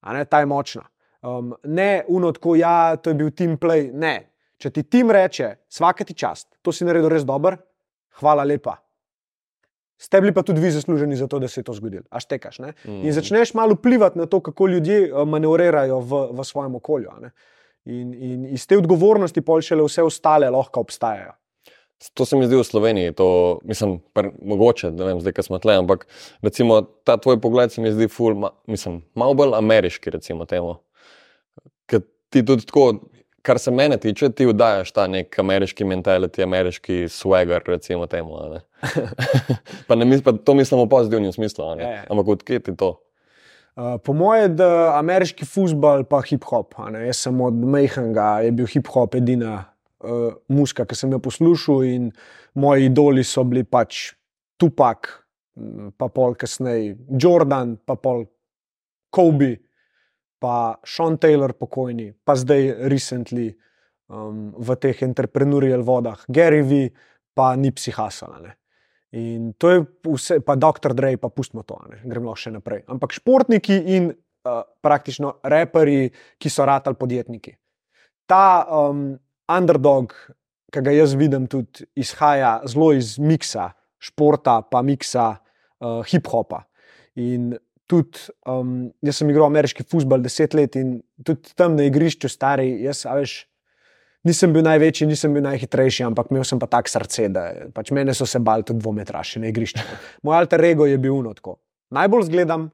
A 0.00 0.14
ne, 0.14 0.24
ta 0.24 0.40
je 0.40 0.46
močna. 0.46 0.84
Um, 1.22 1.54
ne 1.64 2.04
uno, 2.08 2.32
tako 2.32 2.54
ja, 2.56 2.96
to 2.96 3.10
je 3.10 3.14
bil 3.14 3.30
team 3.30 3.58
play. 3.58 3.90
Ne. 3.92 4.29
Če 4.60 4.70
ti 4.70 4.84
tim 4.84 5.10
reče, 5.10 5.54
svaka 5.72 6.04
ti 6.04 6.14
čast, 6.14 6.50
to 6.60 6.72
si 6.72 6.84
naredil 6.84 7.08
res 7.08 7.24
dobro, 7.24 7.56
hvala 8.20 8.44
lepa. 8.44 8.76
Ste 10.00 10.20
bili 10.24 10.32
pa 10.32 10.42
tudi 10.44 10.60
vi 10.60 10.70
zasluženi 10.72 11.16
za 11.16 11.26
to, 11.28 11.38
da 11.40 11.48
se 11.48 11.60
je 11.60 11.64
to 11.64 11.74
zgodilo. 11.76 12.06
A 12.08 12.20
štekaš. 12.20 12.58
Ne? 12.64 12.72
Mm. 12.84 13.02
In 13.04 13.12
začneš 13.12 13.52
malo 13.56 13.76
vplivati 13.76 14.18
na 14.18 14.26
to, 14.26 14.40
kako 14.40 14.68
ljudje 14.72 15.02
eh, 15.08 15.24
manevrirajo 15.24 16.00
v, 16.00 16.20
v 16.38 16.46
svojem 16.48 16.76
okolju. 16.80 17.12
ne. 17.20 17.32
In, 17.84 18.12
in 18.14 18.44
iz 18.52 18.66
te 18.68 18.76
odgovornosti 18.76 19.40
pol 19.40 19.62
šele 19.64 19.84
vse 19.84 20.04
ostale 20.04 20.50
lahko 20.52 20.84
obstajajo. 20.84 21.32
To 22.16 22.24
se 22.24 22.36
mi 22.36 22.46
zdi 22.48 22.56
v 22.56 22.64
Sloveniji, 22.64 23.12
to 23.12 23.26
mislim, 23.68 23.98
pr, 24.16 24.30
mogoče, 24.40 24.88
ne 24.96 25.04
vem, 25.04 25.18
zdaj, 25.20 25.34
ko 25.36 25.44
smo 25.44 25.58
tle, 25.60 25.74
ampak 25.82 26.06
recimo 26.40 26.80
ta 27.04 27.18
tvoj 27.20 27.36
pogled 27.40 27.72
se 27.72 27.84
mi 27.84 27.92
zdi 27.92 28.08
ful, 28.08 28.38
ma, 28.40 28.54
mislim, 28.68 29.02
malo 29.12 29.36
bolj 29.36 29.52
ameriški, 29.58 30.12
recimo 30.16 30.46
temu. 30.48 30.78
Ker 31.84 32.00
ti 32.32 32.40
tudi 32.44 32.64
tako, 32.68 32.86
kar 33.42 33.58
se 33.58 33.70
mene 33.70 33.96
tiče, 34.00 34.30
ti 34.36 34.46
vdajaš 34.46 34.92
ta 34.92 35.06
nek 35.10 35.38
ameriški 35.38 35.84
mentality, 35.84 36.42
ameriški 36.42 37.04
swagger, 37.12 37.62
recimo 37.66 38.06
temu. 38.06 38.38
ne. 38.52 38.60
pa, 39.88 39.94
ne, 39.94 40.04
mis- 40.04 40.24
pa 40.24 40.32
to 40.32 40.54
mislim 40.54 40.80
v 40.80 40.88
pozitivnem 40.88 41.32
smislu, 41.32 41.64
ja. 41.80 42.04
ampak 42.10 42.28
odkje 42.36 42.60
ti 42.60 42.76
to? 42.76 42.96
Uh, 43.76 43.96
po 44.04 44.12
mojem, 44.12 44.56
da 44.58 44.98
ameriški 44.98 45.46
futbol 45.46 46.04
pa 46.04 46.20
hip-hop. 46.26 46.74
Jaz 47.06 47.22
sem 47.24 47.40
od 47.40 47.54
Mejhanga, 47.54 48.40
je 48.44 48.50
bil 48.52 48.66
hip-hop 48.68 49.14
edina 49.16 49.54
uh, 50.04 50.34
muska, 50.48 50.84
ki 50.84 50.98
sem 50.98 51.12
jo 51.14 51.20
poslušal, 51.22 51.84
in 51.86 52.10
moji 52.54 52.90
idoli 52.90 53.24
so 53.24 53.44
bili 53.46 53.64
pač 53.64 54.10
Tupac, 54.60 55.08
pa 55.96 56.08
pol 56.12 56.34
kasneje 56.36 56.96
Jordan, 57.08 57.76
pa 57.86 57.96
pol 57.96 58.26
Kobe, 59.10 59.56
pa 60.40 60.80
Sean 60.84 61.20
Taylor, 61.20 61.52
pokojni, 61.52 62.10
pa 62.24 62.34
zdaj 62.34 62.88
recently 62.88 63.52
um, 64.08 64.50
v 64.56 64.68
teh 64.80 64.96
entrepreneurial 65.04 65.84
vodah, 65.84 66.16
Gary 66.26 66.64
V, 66.64 66.88
pa 67.36 67.52
Nipsi 67.54 67.92
Hasala. 67.92 68.56
In 69.12 69.52
to 69.58 69.70
je 69.70 69.78
vse, 70.06 70.40
pa 70.40 70.54
Dr. 70.54 70.94
Drej, 70.94 71.18
pa 71.18 71.28
pustimo 71.28 71.66
to, 71.66 71.76
ne? 71.90 71.98
gremo 72.06 72.32
še 72.38 72.54
naprej. 72.54 72.86
Ampak 72.88 73.12
športniki 73.12 73.76
in 73.98 74.10
uh, 74.10 74.62
praktično 74.80 75.42
reperi, 75.44 76.08
ki 76.38 76.48
so 76.50 76.64
ratali 76.66 76.96
podjetniki. 76.96 77.56
Ta 78.30 78.62
um, 78.70 79.18
underdog, 79.50 80.14
ki 80.70 80.82
ga 80.86 80.94
jaz 80.94 81.16
vidim, 81.18 81.50
tudi 81.50 81.84
izhaja 81.98 82.60
zelo 82.70 82.92
iz 82.94 83.18
miksa 83.18 83.72
športa, 84.00 84.60
pa 84.62 84.80
miksa 84.86 85.34
uh, 85.34 86.00
hip-hopa. 86.06 86.62
In 87.18 87.50
tudi 87.90 88.26
um, 88.48 88.90
jaz 89.02 89.20
sem 89.20 89.30
igral 89.32 89.48
ameriški 89.50 89.86
futbol 89.90 90.22
deset 90.22 90.54
let 90.54 90.78
in 90.78 90.98
tudi 91.26 91.54
tam 91.58 91.76
na 91.78 91.86
igrišču, 91.88 92.30
stari, 92.30 92.72
jaz, 92.86 93.04
a 93.08 93.16
veš. 93.18 93.40
Nisem 94.28 94.52
bil 94.52 94.60
največji, 94.66 95.06
nisem 95.08 95.32
bil 95.32 95.40
najhitrejši, 95.46 96.02
ampak 96.04 96.28
imel 96.28 96.42
sem 96.44 96.58
pa 96.60 96.66
tak 96.68 96.90
srce, 96.92 97.30
da 97.32 97.44
pač 97.72 97.88
mene 97.96 98.12
so 98.12 98.26
se 98.28 98.36
bali 98.44 98.66
tudi 98.68 98.82
dvometraši 98.82 99.40
na 99.40 99.48
igrišču. 99.48 99.80
Moj 100.28 100.36
alter 100.42 100.60
ego 100.68 100.84
je 100.84 100.98
bil 101.00 101.14
unotko. 101.16 101.54
Najbolj 101.96 102.26
zgledam, 102.28 102.66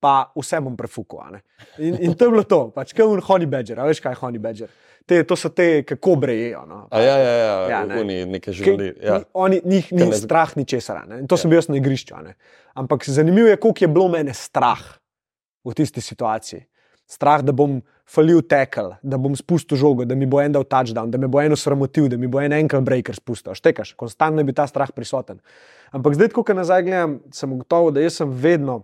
pa 0.00 0.32
vse 0.36 0.60
bom 0.60 0.76
prefukal. 0.76 1.38
In, 1.78 1.96
in 2.00 2.14
to 2.14 2.24
je 2.24 2.30
bilo 2.30 2.44
to, 2.44 2.70
pač 2.70 2.92
kaj 2.92 3.06
je 3.06 3.22
honey 3.22 3.46
badger, 3.46 3.80
veš 3.80 4.00
kaj 4.00 4.12
je 4.12 4.16
honey 4.16 4.38
badger. 4.38 4.68
Te, 5.06 5.22
to 5.22 5.36
so 5.36 5.48
te, 5.48 5.82
kako 5.84 6.16
brejejo. 6.16 6.64
No. 6.66 6.88
A 6.90 6.98
ja, 7.00 7.16
ja, 7.16 7.30
ja, 7.30 7.68
Ja, 7.70 7.84
ne. 7.84 8.04
ne. 8.04 8.26
nekaj. 8.26 8.54
Ki- 8.54 8.94
Ja. 9.00 9.18
ni- 9.18 9.24
Oni, 9.34 9.60
njih 9.64 9.92
ni 9.92 10.02
ne- 10.04 10.16
strah 10.16 10.56
ničesar. 10.56 11.06
ne. 11.08 11.20
In 11.20 11.26
to 11.26 11.36
sem 11.36 11.46
Ja. 11.46 11.50
bil 11.50 11.56
jaz 11.58 11.68
na 11.68 11.76
igrišču. 11.76 12.14
ne. 12.24 12.34
Ampak 12.74 13.04
zanimivo 13.04 13.48
je, 13.48 13.56
koliko 13.56 13.84
je 13.84 13.88
bilo 13.88 14.08
mene 14.08 14.34
strah 14.34 14.82
v 15.64 15.74
tisti 15.74 16.00
situaciji. 16.00 16.66
Strah, 17.06 17.38
da 17.40 17.52
bom 17.52 17.78
falil 18.04 18.42
tekel, 18.42 18.96
da 19.00 19.16
bom 19.16 19.36
spustil 19.36 19.78
žogo, 19.78 20.04
da 20.04 20.14
mi 20.14 20.26
bo 20.26 20.40
en 20.40 20.52
dal 20.52 20.64
touchdown, 20.64 21.10
da 21.10 21.18
me 21.18 21.28
bo 21.28 21.40
eno 21.40 21.54
sramotil, 21.54 22.08
da 22.08 22.16
mi 22.16 22.26
bo 22.26 22.40
en 22.40 22.52
ankle 22.52 22.80
breaker 22.80 23.14
spustil. 23.14 23.54
Štekaš, 23.54 23.94
konstantno 23.94 24.40
je 24.40 24.44
bil 24.44 24.54
ta 24.54 24.66
strah 24.66 24.90
prisoten. 24.90 25.38
Ampak 25.92 26.14
zdaj, 26.14 26.28
ko 26.28 26.42
nazaj 26.48 26.82
gledam, 26.82 27.20
sem 27.30 27.58
gotovo, 27.58 27.90
da 27.90 28.00
jaz 28.00 28.12
sem 28.14 28.30
vedno 28.32 28.82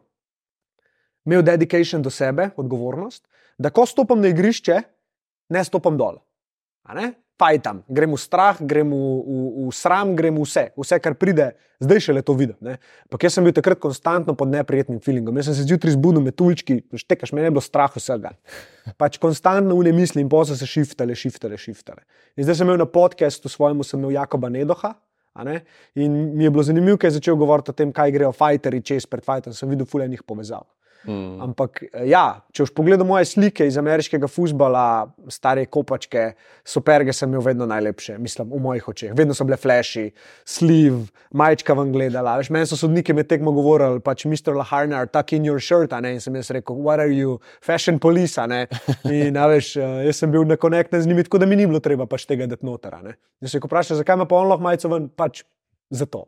imel 1.27 1.43
dedication 1.43 2.03
do 2.03 2.11
sebe, 2.11 2.51
odgovornost, 2.57 3.27
da 3.59 3.70
ko 3.70 3.87
stopim 3.87 4.20
na 4.20 4.33
igrišče, 4.33 4.83
ne 5.53 5.64
stopim 5.64 5.99
dol. 5.99 6.20
Fajtam, 7.43 7.81
grem 7.91 8.12
v 8.14 8.18
strah, 8.23 8.59
grem 8.61 8.93
v, 8.93 8.97
v, 9.27 9.66
v 9.66 9.70
sram, 9.75 10.12
grem 10.14 10.37
v 10.39 10.45
vse, 10.47 10.62
vse, 10.79 10.99
kar 11.03 11.16
pride, 11.18 11.49
zdaj 11.83 12.03
šele 12.05 12.23
to 12.23 12.37
vidim. 12.39 12.55
Ampak 13.09 13.25
jaz 13.27 13.35
sem 13.35 13.43
bil 13.43 13.55
takrat 13.57 13.81
konstantno 13.83 14.37
pod 14.39 14.53
neprijetnim 14.53 15.01
feelingom. 15.03 15.35
Jaz 15.41 15.49
sem 15.51 15.57
se 15.59 15.64
zjutraj 15.66 15.97
zbudil 15.97 16.23
med 16.23 16.37
tulčki, 16.39 16.85
štekaš, 16.95 17.33
meni 17.35 17.49
je 17.49 17.55
bilo 17.57 17.64
strah 17.64 17.91
vsega. 17.91 18.31
Pač 19.01 19.18
konstantno 19.18 19.75
v 19.75 19.89
ne 19.89 19.95
misli 19.97 20.23
in 20.23 20.31
posel 20.31 20.55
se 20.61 20.68
šiftale, 20.70 21.16
šiftale, 21.18 21.59
šiftale. 21.59 22.07
In 22.39 22.47
zdaj 22.47 22.61
sem 22.61 22.70
imel 22.70 22.79
na 22.79 22.87
podkastu 22.87 23.51
svojemu, 23.51 23.83
sem 23.83 23.99
imel 23.99 24.14
Jakoba 24.20 24.53
Nedoha. 24.53 24.95
In 25.99 26.14
mi 26.37 26.47
je 26.47 26.53
bilo 26.53 26.62
zanimivo, 26.62 27.01
ker 27.01 27.11
je 27.11 27.16
začel 27.18 27.35
govoriti 27.41 27.73
o 27.73 27.75
tem, 27.75 27.91
kaj 27.91 28.14
grejo 28.14 28.31
fajteri 28.37 28.85
čez 28.87 29.09
pred 29.11 29.25
fajtom, 29.25 29.57
sem 29.57 29.70
videl 29.73 29.89
fulejnih 29.89 30.23
povezav. 30.23 30.68
Mm. 31.05 31.40
Ampak 31.42 31.82
eh, 31.88 32.07
ja, 32.12 32.42
če 32.55 32.66
boš 32.66 32.72
pogledal 32.76 33.07
moje 33.07 33.26
slike 33.30 33.66
iz 33.66 33.78
ameriškega 33.80 34.28
futbola, 34.30 34.84
stare 35.32 35.64
kopačke, 35.66 36.32
superge 36.64 37.14
sem 37.16 37.30
imel 37.30 37.42
vedno 37.46 37.66
najlepše, 37.70 38.18
mislim, 38.22 38.53
v 38.53 38.61
mojih 38.62 38.88
očeh. 38.92 39.14
Vedno 39.18 39.34
so 39.34 39.46
bile 39.48 39.59
flashi, 39.61 40.09
sliv, 40.48 41.00
majčka 41.34 41.74
vam 41.78 41.92
gledala. 41.94 42.36
Veš, 42.40 42.53
meni 42.55 42.70
so 42.70 42.78
sodniki 42.78 43.16
med 43.16 43.30
tekmo 43.30 43.55
govorili, 43.57 44.03
pač 44.05 44.26
Mr. 44.30 44.55
Laharnar, 44.59 45.11
tuck 45.11 45.34
in 45.36 45.48
your 45.48 45.62
shirt, 45.62 45.94
ne, 46.03 46.14
in 46.16 46.22
sem 46.22 46.36
jaz 46.38 46.53
rekel, 46.55 46.78
what 46.78 47.03
are 47.03 47.12
you, 47.12 47.40
fashion 47.64 47.98
police, 48.03 48.38
ne. 48.48 48.64
In 49.22 49.36
a 49.38 49.48
veš, 49.50 49.74
eh, 49.80 49.96
jaz 50.09 50.22
sem 50.22 50.30
bil 50.32 50.46
nekonekten 50.48 51.03
z 51.03 51.11
njimi, 51.11 51.26
tako 51.26 51.42
da 51.42 51.50
mi 51.50 51.59
ni 51.59 51.66
bilo 51.66 51.82
treba 51.82 52.07
pač 52.07 52.26
tega 52.30 52.46
dati 52.50 52.66
noter, 52.66 52.94
a 52.94 53.03
ne. 53.03 53.16
In 53.42 53.50
se 53.50 53.59
je 53.59 53.64
vprašal, 53.64 53.98
zakaj 53.98 54.22
me 54.22 54.28
pa 54.30 54.38
on 54.38 54.53
lahko 54.53 54.66
majico 54.66 54.92
ven, 54.92 55.11
pač 55.18 55.42
zato. 55.93 56.24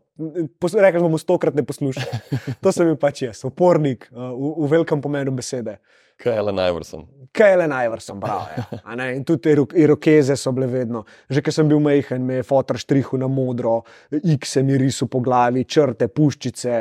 Pos- 0.60 0.76
Rekel 0.76 1.00
sem 1.02 1.10
mu 1.10 1.18
stokrat 1.18 1.56
ne 1.56 1.64
poslušaj. 1.64 2.06
To 2.62 2.72
sem 2.72 2.86
bil 2.86 2.96
pač 3.00 3.24
jaz, 3.24 3.40
upornik 3.48 4.06
uh, 4.12 4.30
v, 4.30 4.54
v 4.60 4.70
velikem 4.76 5.00
pomenu 5.00 5.32
besede. 5.32 5.78
Kaj 6.14 6.30
je 6.30 6.38
Ellen 6.38 6.60
Iverson? 6.62 7.00
Kaj 7.34 7.50
je 7.50 7.56
le 7.58 7.64
najvrsten, 7.66 8.20
prav. 8.22 8.44
Ja. 8.54 8.64
A 8.88 8.94
ne, 8.94 9.08
In 9.16 9.24
tudi 9.26 9.50
iro- 9.50 9.66
irokeze 9.74 10.36
so 10.38 10.52
bile 10.54 10.68
vedno. 10.70 11.00
Že 11.26 11.42
ko 11.42 11.50
sem 11.50 11.66
bil 11.66 11.80
majhen, 11.82 12.22
me 12.22 12.36
je 12.38 12.46
fotor 12.46 12.78
štrihal 12.78 13.18
na 13.18 13.26
modro, 13.26 13.80
X 14.14 14.60
mi 14.62 14.78
risal 14.78 15.10
po 15.10 15.18
glavi, 15.18 15.64
črte, 15.66 16.06
puščice. 16.06 16.76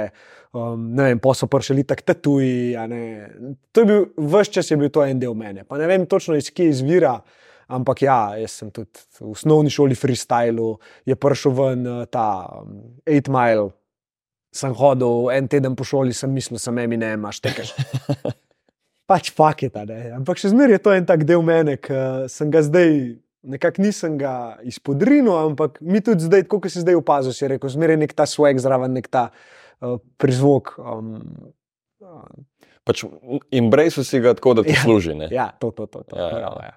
Um, 0.53 0.91
ne 0.93 1.07
vem, 1.07 1.17
pa 1.17 1.33
so 1.33 1.47
prišli 1.49 1.81
tako 1.81 2.05
tatuji. 2.11 2.75
To 3.73 3.81
je 3.81 3.87
bil, 3.89 4.03
vse 4.21 4.53
čas 4.53 4.69
je 4.69 4.77
bil 4.77 4.91
to 4.93 5.01
en 5.01 5.17
del 5.17 5.33
mene. 5.33 5.65
Pa 5.65 5.81
ne 5.81 5.89
vem 5.89 6.05
točno 6.05 6.37
iz 6.37 6.51
kje 6.53 6.69
izvira, 6.69 7.15
ampak 7.67 8.01
ja, 8.05 8.35
jaz 8.39 8.59
sem 8.61 8.71
tudi 8.71 9.03
v 9.19 9.31
osnovni 9.31 9.69
šoli 9.73 9.95
freestylu, 9.95 10.77
je 11.05 11.15
prišel 11.15 11.51
ven 11.57 11.87
uh, 11.87 12.03
ta 12.05 12.27
8 13.05 13.29
um, 13.29 13.33
mile. 13.33 13.71
Sem 14.53 14.73
hodil 14.77 15.31
en 15.33 15.47
teden 15.49 15.73
po 15.75 15.85
šoli, 15.87 16.13
sem 16.13 16.29
mislil, 16.29 16.61
sem 16.61 16.77
Eminem, 16.77 17.25
a 17.25 17.31
štekaš. 17.33 17.73
pač 19.09 19.31
faketa. 19.35 19.83
Ne? 19.87 20.13
Ampak 20.17 20.39
še 20.39 20.53
zmeraj 20.53 20.77
je 20.77 20.83
to 20.83 20.93
en 20.95 21.07
tak 21.07 21.25
del 21.27 21.43
mene, 21.45 21.77
ki 21.81 22.29
sem 22.31 22.53
ga 22.53 22.63
zdaj. 22.65 23.19
Nekako 23.43 23.83
nisem 23.83 24.13
ga 24.15 24.55
izpodrinil, 24.63 25.33
ampak 25.51 25.81
mi 25.83 25.99
tudi 25.99 26.23
zdaj, 26.23 26.45
kot 26.47 26.63
si 26.71 26.79
zdaj 26.79 26.95
opazil, 26.95 27.35
si 27.35 27.43
rekel, 27.51 27.67
zmeraj 27.67 27.97
je 27.97 28.01
nek 28.05 28.13
ta 28.15 28.23
swag 28.23 28.55
zraven, 28.63 28.93
nek 28.95 29.09
ta 29.11 29.25
uh, 29.33 29.97
prizvok. 30.15 30.77
Um, 30.79 31.17
uh, 31.99 32.23
Pač 32.87 33.03
embrace 33.51 34.03
si 34.07 34.21
ga 34.23 34.31
tako, 34.35 34.55
da 34.59 34.63
ti 34.63 34.71
Ja. 34.71 34.79
služi. 34.79 35.11
Ne? 35.19 35.27
ja, 35.31 35.49
to, 35.59 35.75
to, 35.75 35.91
to. 35.91 36.07
to. 36.07 36.15
Ja, 36.15 36.29
ja. 36.31 36.39
prav, 36.39 36.55
ja. 36.63 36.71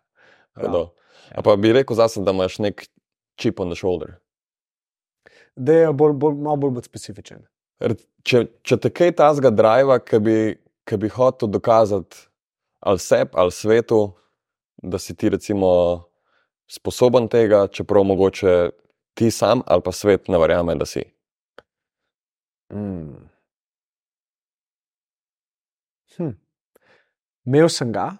Hudo. 0.56 0.82
Ja. 1.30 1.38
A 1.38 1.42
pa 1.42 1.56
bi 1.56 1.72
rekel 1.74 1.96
zase, 1.98 2.22
da 2.24 2.32
imaš 2.34 2.58
nek 2.62 2.86
chip 3.40 3.60
on 3.60 3.72
the 3.72 3.78
shoulder. 3.78 4.16
Da 5.56 5.72
je 5.72 5.92
bolj, 5.92 6.12
bolj, 6.20 6.36
malo 6.44 6.56
bolj, 6.56 6.84
specifičen. 6.84 7.44
Če, 8.26 8.46
če 8.64 8.78
te 8.80 8.90
kaj 8.92 9.14
tazga 9.20 9.52
driva, 9.52 9.98
ki 10.00 10.20
bi, 10.22 10.38
ki 10.88 10.98
bi 11.00 11.12
hotel 11.12 11.50
dokazati 11.52 12.26
ali 12.86 13.02
sebi 13.02 13.34
ali 13.34 13.52
svetu, 13.52 14.00
da 14.82 14.98
si 14.98 15.16
ti 15.16 15.28
recimo 15.32 15.68
sposoben 16.70 17.28
tega, 17.28 17.66
čeprav 17.72 18.04
mogoče 18.04 18.70
ti 19.16 19.30
sam 19.30 19.62
ali 19.66 19.82
pa 19.82 19.92
svet 19.92 20.28
ne 20.28 20.38
verjame, 20.38 20.76
da 20.76 20.86
si. 20.86 21.02
Mm. 22.72 23.28
Hm. 26.16 26.32
Imel 27.46 27.68
sem 27.68 27.92
ga, 27.92 28.10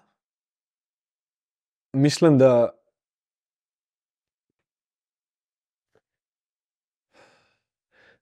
mislim, 1.97 2.39
da. 2.39 2.71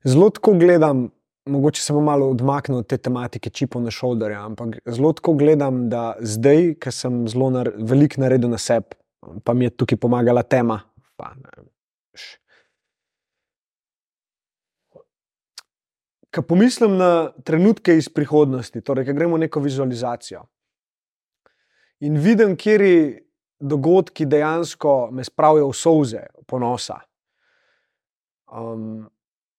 Zelo 0.04 0.30
tako 0.30 0.52
gledam, 0.52 1.10
mogoče 1.46 1.82
se 1.82 1.92
bom 1.92 2.04
malo 2.04 2.28
odmaknil 2.30 2.78
od 2.78 2.86
te 2.86 2.98
tematike 2.98 3.50
čipov 3.50 3.82
na 3.82 3.90
šolderja, 3.90 4.44
ampak 4.44 4.76
zelo 4.86 5.12
tako 5.12 5.32
gledam, 5.34 5.88
da 5.88 6.14
zdaj, 6.20 6.74
ker 6.80 6.92
sem 6.92 7.24
zelo 7.28 7.50
nar 7.50 7.70
veliko 7.78 8.20
naredil 8.20 8.52
na 8.52 8.58
sebi, 8.58 8.96
pa 9.44 9.54
mi 9.54 9.64
je 9.64 9.76
tukaj 9.76 9.98
pomagala 9.98 10.42
tema. 10.42 10.80
Pa, 11.16 11.32
Ko 16.34 16.42
pomislim 16.42 16.96
na 16.98 17.30
trenutke 17.46 17.94
iz 17.94 18.08
prihodnosti, 18.10 18.80
torej, 18.82 19.06
ko 19.06 19.12
gremo 19.14 19.36
v 19.36 19.44
neko 19.46 19.60
vizualizacijo 19.62 20.40
in 22.02 22.18
vidim, 22.18 22.56
kje 22.58 23.23
dogodki 23.60 24.26
dejansko 24.26 25.10
me 25.12 25.24
spravijo 25.24 25.70
v 25.70 25.76
solze, 25.76 26.22
ponosa, 26.46 26.98
um, 28.52 29.04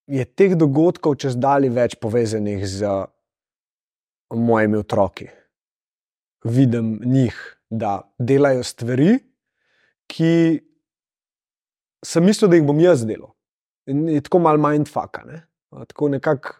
je 0.06 0.24
teh 0.24 0.54
dogodkov 0.56 1.16
čez 1.22 1.36
dalje 1.36 1.70
več 1.74 1.96
povezanih 2.00 2.62
z 2.68 2.92
mojimi 4.34 4.78
otroki. 4.78 5.28
Vidim 6.44 7.00
njih, 7.04 7.34
da 7.70 8.00
delajo 8.18 8.62
stvari, 8.62 9.16
ki 10.06 10.32
sem 12.06 12.24
mislil, 12.24 12.50
da 12.50 12.58
jih 12.60 12.66
bom 12.66 12.78
jaz 12.80 13.02
delal. 13.06 13.32
In 13.90 14.06
je 14.10 14.22
tako 14.22 14.38
malo 14.42 14.60
mindfuck. 14.62 15.18
Ne? 15.26 15.42
Tako 15.90 16.08
nekako 16.14 16.54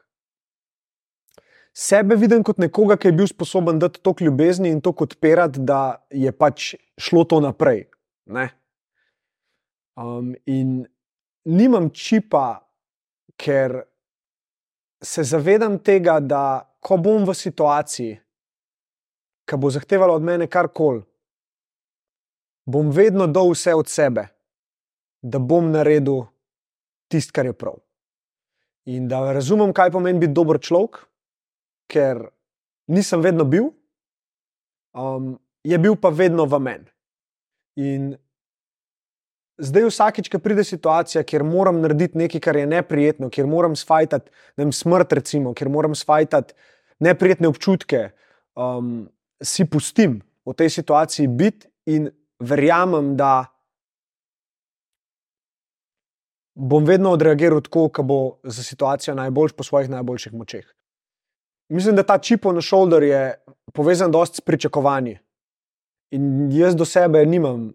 sebe 1.76 2.16
vidim 2.16 2.44
kot 2.44 2.58
nekoga, 2.58 2.96
ki 2.96 3.10
je 3.10 3.16
bil 3.18 3.28
sposoben 3.28 3.78
dati 3.78 4.00
toliko 4.00 4.24
ljubezni 4.24 4.70
in 4.72 4.80
toliko 4.80 5.04
odpirati, 5.04 5.60
da 5.60 6.06
je 6.10 6.32
pač 6.32 6.74
šlo 6.98 7.24
to 7.24 7.40
naprej. 7.44 7.84
Ne? 8.32 8.48
Um, 9.96 10.32
in 10.46 10.86
nimam 11.44 11.90
čipa, 11.92 12.62
ker 13.36 13.82
se 15.04 15.24
zavedam 15.24 15.78
tega, 15.78 16.16
da 16.20 16.64
ko 16.80 16.96
bom 16.96 17.26
v 17.28 17.34
situaciji, 17.36 18.16
ki 19.46 19.58
bo 19.60 19.70
zahtevala 19.70 20.16
od 20.16 20.24
mene 20.24 20.48
karkoli, 20.48 21.04
bom 22.66 22.88
vedno 22.90 23.28
dal 23.28 23.52
vse 23.52 23.74
od 23.76 23.88
sebe, 23.88 24.24
da 25.22 25.38
bom 25.38 25.68
naredil 25.70 26.24
tisto, 27.12 27.36
kar 27.36 27.46
je 27.46 27.52
prav. 27.52 27.76
In 28.86 29.08
da 29.10 29.20
razumem, 29.34 29.74
kaj 29.76 29.92
pomeni 29.94 30.24
biti 30.24 30.34
dober 30.34 30.58
človek, 30.62 31.04
ker 31.90 32.26
nisem 32.86 33.22
vedno 33.22 33.44
bil, 33.44 33.70
um, 34.94 35.34
je 35.64 35.78
bil 35.78 35.96
pa 35.96 36.10
vedno 36.14 36.46
v 36.46 36.60
meni. 36.62 36.90
In 37.76 38.14
zdaj 39.58 39.88
vsakič, 39.90 40.30
ko 40.32 40.40
pride 40.42 40.64
situacija, 40.64 41.24
kjer 41.26 41.44
moram 41.44 41.80
narediti 41.82 42.18
nekaj, 42.18 42.40
kar 42.40 42.56
je 42.56 42.66
neprijetno, 42.70 43.30
kjer 43.30 43.48
moram 43.50 43.76
svajtati 43.76 44.30
vem, 44.56 44.72
smrt, 44.72 45.12
recimo, 45.12 45.54
kjer 45.54 45.68
moram 45.72 45.94
svajtati 45.94 46.54
neprijetne 47.00 47.48
občutke, 47.48 48.10
um, 48.56 49.08
si 49.42 49.66
pustim 49.68 50.22
v 50.46 50.54
tej 50.56 50.70
situaciji 50.78 51.28
biti 51.28 51.68
in 51.92 52.08
verjamem, 52.40 53.16
da 53.16 53.44
bom 56.56 56.84
vedno 56.88 57.12
odreagiral 57.12 57.60
tako, 57.60 57.90
da 57.96 58.02
bo 58.02 58.18
za 58.44 58.62
situacijo 58.64 59.14
najboljš 59.14 59.52
po 59.52 59.64
svojih 59.64 59.90
najboljših 59.90 60.32
močeh. 60.32 60.64
Mislim, 61.68 61.96
da 61.96 62.02
ta 62.02 62.18
čipo 62.18 62.52
na 62.52 62.62
shoulder 62.62 63.02
je 63.02 63.34
povezan 63.72 64.10
dosti 64.10 64.36
s 64.36 64.40
pričakovanji. 64.40 65.18
In 66.10 66.52
jaz 66.52 66.76
do 66.76 66.84
sebe 66.84 67.26
nimam 67.26 67.72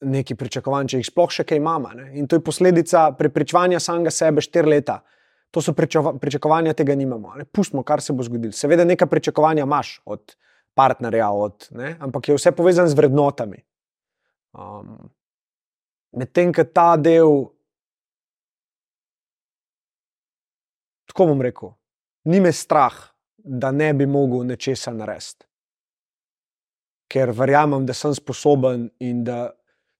neki 0.00 0.34
pričakovanj, 0.34 0.90
če 0.92 1.00
jih 1.00 1.08
sploh 1.08 1.30
še 1.32 1.46
kaj 1.48 1.60
imamo. 1.60 1.92
In 2.12 2.28
to 2.28 2.36
je 2.36 2.44
posledica 2.44 3.06
prepričevanja 3.18 3.80
samega 3.80 4.10
sebe 4.10 4.44
štiri 4.44 4.76
leta. 4.76 5.00
To 5.52 5.60
so 5.60 5.74
pričakovanja, 5.76 6.72
tega 6.76 6.94
nimamo. 6.96 7.34
Ne? 7.36 7.44
Pustimo, 7.44 7.82
kar 7.84 8.00
se 8.00 8.12
bo 8.16 8.24
zgodilo. 8.24 8.52
Seveda, 8.56 8.84
neka 8.88 9.06
pričakovanja 9.06 9.66
imaš 9.66 9.98
od 10.04 10.36
partnerja, 10.74 11.28
od, 11.30 11.68
ampak 12.00 12.28
je 12.28 12.36
vse 12.38 12.52
povezano 12.56 12.88
z 12.88 12.96
vrednotami. 12.96 13.60
Um, 14.52 15.10
Medtem, 16.12 16.50
ko 16.52 16.64
ta 16.68 16.96
del, 17.00 17.30
tako 21.08 21.30
bom 21.30 21.40
rekel, 21.44 21.72
ni 22.24 22.40
me 22.40 22.52
strah, 22.52 22.94
da 23.36 23.70
ne 23.70 23.92
bi 23.94 24.06
mogel 24.06 24.46
nečesa 24.46 24.92
narediti. 24.94 25.46
Ker 27.10 27.32
verjamem, 27.36 27.84
da 27.86 27.94
sem 27.94 28.14
sposoben 28.14 28.86
in 29.00 29.24
da 29.24 29.50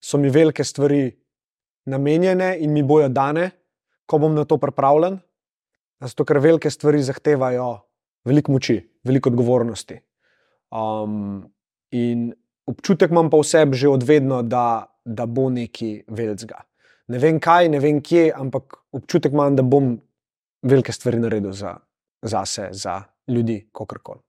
so 0.01 0.17
mi 0.17 0.31
velike 0.33 0.63
stvari 0.63 1.11
namenjene 1.85 2.55
in 2.59 2.73
mi 2.73 2.83
bojo 2.83 3.09
dane, 3.09 3.51
ko 4.05 4.17
bom 4.19 4.35
na 4.35 4.45
to 4.45 4.57
pripravljen. 4.57 5.19
Zato, 6.03 6.25
ker 6.25 6.39
velike 6.43 6.71
stvari 6.71 7.03
zahtevajo 7.03 7.67
veliko 8.25 8.51
moči, 8.51 8.79
veliko 9.03 9.29
odgovornosti. 9.29 9.99
Um, 10.73 11.43
in 11.91 12.31
občutek 12.67 13.11
imam 13.11 13.29
pa 13.29 13.39
vseb 13.39 13.75
že 13.77 13.91
odvedno, 13.91 14.41
da, 14.43 14.87
da 15.05 15.25
bo 15.25 15.49
nekaj 15.53 16.03
velikega. 16.07 16.63
Ne 17.13 17.19
vem 17.19 17.39
kaj, 17.43 17.69
ne 17.69 17.79
vem 17.83 17.99
kje, 18.01 18.31
ampak 18.35 18.79
občutek 18.95 19.35
imam, 19.35 19.55
da 19.55 19.63
bom 19.63 19.97
velike 20.63 20.95
stvari 20.95 21.19
naredil 21.19 21.51
za, 21.51 21.75
za 22.23 22.45
sebe, 22.45 22.69
za 22.71 23.01
ljudi, 23.27 23.69
kako 23.73 23.95
koli. 24.03 24.19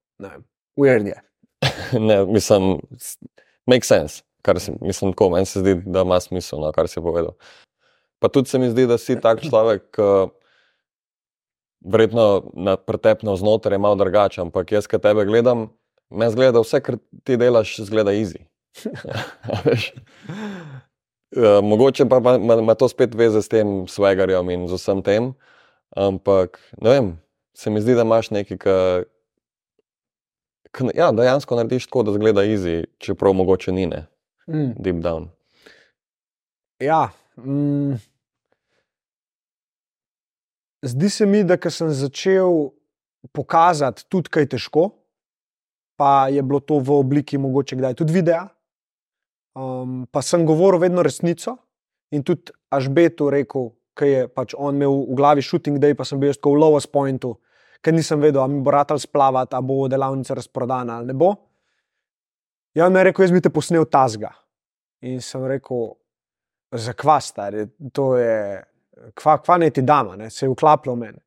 Ujerd 0.76 1.06
je. 1.06 1.20
ne, 2.08 2.24
mislim, 2.24 2.78
make 3.66 3.86
sense 3.86 4.22
kar 4.44 4.60
se, 4.60 4.72
mislim, 4.80 5.12
tako, 5.12 5.30
meni 5.30 5.46
se 5.46 5.60
zdi, 5.60 5.74
da 5.86 6.00
ima 6.04 6.20
smisel, 6.20 6.60
no, 6.60 6.72
kar 6.72 6.88
si 6.88 7.00
povedal. 7.00 7.32
Pa 8.20 8.28
tudi 8.28 8.48
se 8.48 8.58
mi 8.58 8.68
zdi, 8.70 8.86
da 8.86 8.98
si 9.00 9.16
tak 9.20 9.40
človek, 9.40 9.96
verjetno 11.84 12.26
na 12.52 12.76
pretepno 12.76 13.36
znotraj 13.36 13.74
je 13.74 13.80
malo 13.80 13.96
drugačen, 14.00 14.48
ampak 14.48 14.72
jaz, 14.72 14.88
ki 14.88 15.00
tebe 15.00 15.24
gledam, 15.28 15.68
me 16.10 16.28
zgleda, 16.30 16.58
da 16.58 16.64
vse, 16.64 16.82
kar 16.84 17.00
ti 17.24 17.38
delaš, 17.40 17.78
zgleda 17.88 18.16
easy. 18.16 18.44
Ja, 21.34 21.58
mogoče 21.66 22.04
pa 22.06 22.20
ima 22.38 22.76
to 22.78 22.86
spet 22.86 23.16
veze 23.18 23.40
s 23.42 23.50
tem 23.50 23.88
svegarjem 23.90 24.52
in 24.54 24.68
z 24.70 24.76
vsem 24.78 25.00
tem, 25.02 25.24
ampak 25.98 26.60
ne 26.78 26.92
vem, 26.92 27.08
se 27.54 27.70
mi 27.70 27.80
zdi, 27.80 27.94
da 27.94 28.02
imaš 28.02 28.30
nekaj, 28.30 28.58
ki 30.74 30.90
ja, 30.94 31.12
dejansko 31.12 31.56
narediš 31.56 31.86
tako, 31.86 32.02
da 32.02 32.12
zgleda 32.12 32.42
easy, 32.42 32.84
čeprav 32.98 33.32
mogoče 33.32 33.72
ni 33.72 33.86
ne. 33.86 34.06
Mm. 34.48 34.72
Deep 34.78 34.96
down. 34.96 35.28
Ja. 36.82 37.08
Mm. 37.36 37.94
Zdi 40.82 41.10
se 41.10 41.26
mi, 41.26 41.44
da 41.44 41.56
sem 41.70 41.90
začel 41.90 42.70
pokazati 43.32 44.04
tudi, 44.08 44.28
kaj 44.28 44.42
je 44.42 44.48
težko, 44.56 44.90
pa 45.96 46.28
je 46.28 46.42
bilo 46.42 46.60
to 46.60 46.78
v 46.78 46.98
obliki 46.98 47.38
mogoče 47.38 47.76
kdaj 47.76 47.94
tudi 47.94 48.12
videa. 48.12 48.48
Um, 49.54 50.04
pa 50.10 50.22
sem 50.22 50.42
govoril 50.46 50.82
vedno 50.82 51.02
resnico 51.02 51.56
in 52.10 52.24
tudi 52.26 52.52
Ažbetu 52.74 53.30
rekel, 53.30 53.70
kaj 53.94 54.10
je 54.10 54.28
pač 54.28 54.54
on 54.58 54.76
imel 54.76 55.04
v 55.10 55.16
glavi 55.18 55.42
shooting 55.42 55.78
day, 55.82 55.94
pa 55.94 56.04
sem 56.04 56.20
bil 56.20 56.34
tako 56.34 56.54
v 56.54 56.62
lowest 56.62 56.90
pointu, 56.92 57.34
ker 57.84 57.94
nisem 57.94 58.20
vedel, 58.20 58.42
ali 58.42 58.56
mi 58.56 58.62
bo 58.64 58.72
ratal 58.74 58.98
splavati, 58.98 59.54
ali 59.54 59.68
bo 59.68 59.88
delavnica 59.88 60.34
razprodana 60.34 60.98
ali 60.98 61.12
ne 61.12 61.18
bo. 61.18 61.34
Ja, 62.74 62.86
on 62.86 62.96
je 62.96 63.04
rekel, 63.06 63.24
jaz 63.24 63.32
bi 63.32 63.42
te 63.42 63.52
posnel 63.54 63.86
tazga. 63.86 64.32
In 65.06 65.20
sem 65.22 65.44
rekel, 65.46 65.92
zakva 66.74 67.20
stari, 67.22 67.68
to 67.94 68.14
je, 68.18 68.38
kva, 69.14 69.36
kva 69.44 69.58
ne 69.62 69.70
ti 69.70 69.84
dama, 69.86 70.16
ne? 70.18 70.30
se 70.30 70.46
je 70.46 70.50
uklapljal 70.50 70.96
v 70.96 71.02
meni. 71.04 71.20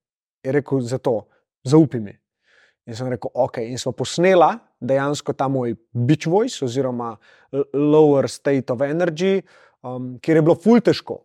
Je 0.43 0.55
rekel, 0.57 0.81
zato, 0.83 1.21
zaupi 1.63 2.01
mi. 2.03 2.15
In 2.87 2.95
sem 2.95 3.07
rekel, 3.11 3.31
ok. 3.33 3.61
In 3.67 3.79
smo 3.79 3.93
posnela 3.95 4.53
dejansko 4.79 5.33
ta 5.37 5.47
moj 5.51 5.75
beach 5.93 6.27
voice, 6.27 6.63
oziroma 6.65 7.13
lower 7.73 8.27
state 8.31 8.73
of 8.73 8.83
energy, 8.83 9.39
um, 9.83 10.15
kjer 10.23 10.39
je 10.39 10.43
bilo 10.43 10.55
ful 10.59 10.83
težko. 10.83 11.21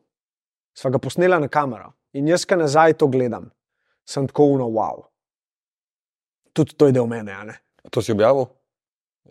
Sva 0.74 0.90
ga 0.90 1.00
posnela 1.02 1.38
na 1.40 1.48
kamero. 1.52 1.92
In 2.12 2.28
jaz, 2.28 2.44
ki 2.48 2.58
nazaj 2.60 2.96
to 3.00 3.08
gledam, 3.12 3.50
sem 4.08 4.26
tako 4.28 4.50
uno, 4.56 4.68
wow. 4.72 5.04
Tudi 6.52 6.76
to 6.76 6.88
je 6.88 6.96
del 6.96 7.08
mene. 7.08 7.56
To 7.90 8.02
si 8.04 8.12
objavil? 8.12 8.50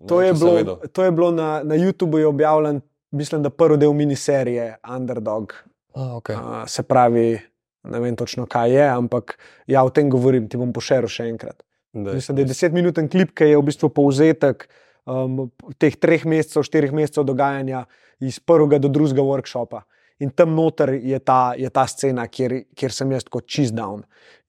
To 0.08 0.22
je, 0.22 0.34
bilo, 0.34 0.76
to 0.90 1.04
je 1.06 1.12
bilo 1.12 1.30
na, 1.32 1.62
na 1.64 1.76
YouTubu 1.78 2.24
objavljen, 2.26 2.82
mislim, 3.12 3.44
da 3.44 3.50
prvi 3.50 3.78
del 3.78 3.94
miniserije 3.94 4.78
Underdog. 4.96 5.54
A, 5.94 6.02
okay. 6.18 6.36
uh, 6.36 6.64
se 6.68 6.84
pravi, 6.84 7.40
ne 7.84 8.00
vem 8.00 8.16
točno, 8.16 8.46
kaj 8.50 8.72
je, 8.72 8.88
ampak 8.90 9.38
ja, 9.68 9.84
o 9.84 9.90
tem 9.90 10.10
govorim, 10.10 10.48
ti 10.50 10.58
bom 10.58 10.74
pošeril 10.74 11.12
še 11.12 11.28
enkrat. 11.30 11.62
Dej, 11.94 12.16
mislim, 12.16 12.38
da 12.38 12.42
je 12.42 12.50
desetminuten 12.54 13.10
klip, 13.12 13.36
ki 13.36 13.52
je 13.52 13.60
v 13.60 13.66
bistvu 13.68 13.92
povzetek 13.94 14.66
um, 15.06 15.50
teh 15.78 15.98
treh 16.00 16.24
mesecev, 16.26 16.64
štirih 16.66 16.94
mesecev 16.96 17.28
dogajanja 17.28 17.86
iz 18.24 18.40
prvega 18.40 18.80
do 18.80 18.90
drugega 18.90 19.26
workshopa. 19.28 19.84
In 20.22 20.30
tam 20.38 20.54
noter 20.54 20.94
je 21.02 21.18
ta, 21.26 21.54
je 21.58 21.70
ta 21.74 21.88
scena, 21.90 22.28
kjer, 22.30 22.54
kjer 22.78 22.94
sem 22.94 23.12
jaz 23.16 23.26
kot 23.26 23.48
čist 23.50 23.74
down. 23.74 24.04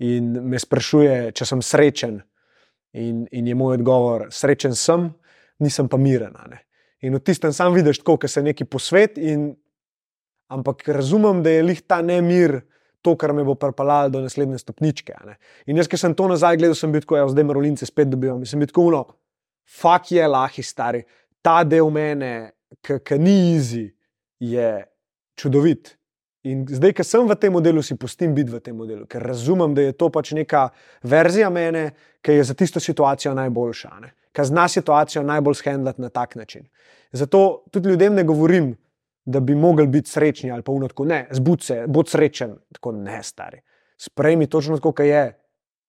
In 0.05 0.35
me 0.51 0.61
sprašuje, 0.61 1.33
če 1.33 1.49
sem 1.49 1.63
srečen. 1.65 2.19
In, 3.01 3.23
in 3.33 3.49
je 3.49 3.57
moj 3.57 3.79
odgovor, 3.79 4.27
srečen 4.35 4.77
sem, 4.77 5.09
nisem 5.65 5.89
pa 5.89 5.97
miren. 5.97 6.37
In 7.01 7.17
v 7.17 7.23
tistem 7.25 7.55
sam 7.57 7.73
vidiš, 7.73 8.03
kako 8.05 8.29
se 8.29 8.43
neki 8.45 8.69
posvet. 8.69 9.17
In, 9.17 9.49
ampak 10.53 10.85
razumem, 10.93 11.41
da 11.43 11.57
je 11.57 11.65
lih 11.65 11.81
ta 11.89 12.03
nemir 12.05 12.61
to, 13.01 13.17
kar 13.17 13.33
me 13.33 13.45
bo 13.45 13.57
pripeljalo 13.57 14.13
do 14.13 14.21
naslednje 14.27 14.61
stopničke. 14.61 15.17
In 15.67 15.81
jaz, 15.81 15.89
ki 15.89 15.97
sem 15.97 16.13
to 16.15 16.29
nazaj 16.29 16.61
gledal, 16.61 16.77
sem 16.77 16.93
bil 16.93 17.01
tako, 17.01 17.17
ja, 17.17 17.27
zdaj 17.33 17.49
marolince 17.49 17.89
spet 17.89 18.13
dobivam. 18.13 18.45
Sem 18.47 18.61
bil 18.61 18.69
tako, 18.69 18.91
no, 18.93 19.03
fuk 19.65 20.13
je 20.13 20.29
lahi 20.29 20.63
stari. 20.63 21.03
Ta 21.43 21.63
del 21.65 21.89
mene, 21.91 22.53
ki 22.85 23.19
ni 23.19 23.55
izi, 23.57 23.89
je 24.43 24.69
čudovit. 25.39 25.97
In 26.43 26.65
zdaj, 26.67 26.97
ki 26.99 27.05
sem 27.07 27.29
v 27.29 27.37
tem 27.39 27.53
modelu, 27.55 27.83
si 27.87 27.95
pustim 27.95 28.33
biti 28.35 28.51
v 28.51 28.59
tem 28.59 28.75
modelu, 28.75 29.07
ker 29.07 29.23
razumem, 29.23 29.77
da 29.79 29.85
je 29.87 29.95
to 29.95 30.09
pač 30.11 30.33
neka 30.35 30.71
verzija 31.07 31.51
mene, 31.55 31.93
ki 32.23 32.41
je 32.41 32.47
za 32.51 32.57
tisto 32.59 32.83
situacijo 32.83 33.35
najboljša, 33.39 33.91
ki 34.35 34.47
zna 34.51 34.67
situacijo 34.69 35.23
najbolj 35.23 35.61
shendlati 35.61 36.03
na 36.03 36.11
tak 36.11 36.35
način. 36.35 36.67
Zato 37.13 37.63
tudi 37.71 37.95
ljudem 37.95 38.15
ne 38.15 38.25
govorim, 38.25 38.73
da 39.25 39.41
bi 39.41 39.55
mogli 39.55 39.87
biti 39.87 40.11
srečni 40.11 40.51
ali 40.51 40.63
pa 40.63 40.73
unotko. 40.73 41.05
Ne, 41.05 41.29
zbud 41.31 41.63
se, 41.63 41.85
bod 41.87 42.09
srečen, 42.11 42.57
tako 42.73 42.93
ne, 42.93 43.23
stari. 43.23 43.61
Sprejmi 43.97 44.47
točno 44.47 44.77
tako, 44.77 44.93
kot 44.93 45.07
je. 45.07 45.39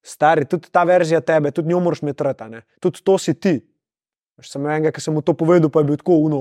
Stari, 0.03 0.45
tudi 0.45 0.67
ta 0.71 0.83
verzija 0.83 1.21
tebe, 1.21 1.51
tudi 1.51 1.69
njo 1.69 1.79
moraš 1.79 2.01
metrati, 2.01 2.59
tudi 2.79 3.01
to 3.03 3.17
si 3.17 3.33
ti. 3.33 3.61
Sem 4.41 4.65
enega, 4.65 4.91
ki 4.91 5.01
sem 5.01 5.13
mu 5.13 5.21
to 5.21 5.33
povedal, 5.37 5.69
pa 5.69 5.79
je 5.79 5.87
bil 5.87 5.97
tako, 5.97 6.17
no, 6.29 6.39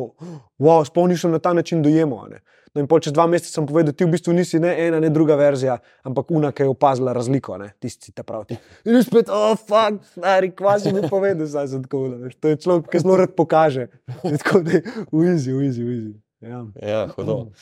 wow, 0.58 0.82
spomnil 0.84 1.18
sem 1.18 1.30
na 1.30 1.38
ta 1.38 1.52
način 1.52 1.82
dojemo. 1.82 2.26
No, 2.72 2.80
in 2.80 2.88
čez 3.04 3.12
dva 3.12 3.26
meseca 3.28 3.52
sem 3.52 3.66
povedal, 3.68 3.92
ti 3.92 4.06
v 4.06 4.14
bistvu 4.14 4.32
nisi 4.32 4.56
ne 4.62 4.70
ena, 4.86 4.96
ne 5.02 5.10
druga 5.12 5.36
verzija, 5.36 5.76
ampak 6.08 6.30
una, 6.32 6.54
ki 6.56 6.64
je 6.64 6.72
opazila 6.72 7.12
razliko, 7.12 7.58
ne? 7.60 7.74
tisti 7.76 8.14
ta 8.16 8.24
pravi. 8.24 8.56
In 8.88 8.96
spet, 9.04 9.28
oh, 9.28 9.52
fuck, 9.60 10.00
stari, 10.14 10.48
kvasi 10.56 10.94
mi 10.96 11.04
povedal, 11.04 11.44
zdaj 11.44 11.68
sem 11.68 11.84
tako, 11.84 12.06
veš, 12.24 12.38
to 12.40 12.54
je 12.54 12.60
človek, 12.64 12.88
ki 12.88 13.02
zelo 13.04 13.20
rad 13.20 13.36
pokaže. 13.36 13.90
Tako 14.42 14.62
da 14.64 14.78
je, 14.78 14.82
uizi, 15.12 15.52
uizi, 15.52 15.84
uizi. 15.84 16.14
Ja, 16.40 16.64
ja 16.80 17.02
hodo. 17.12 17.52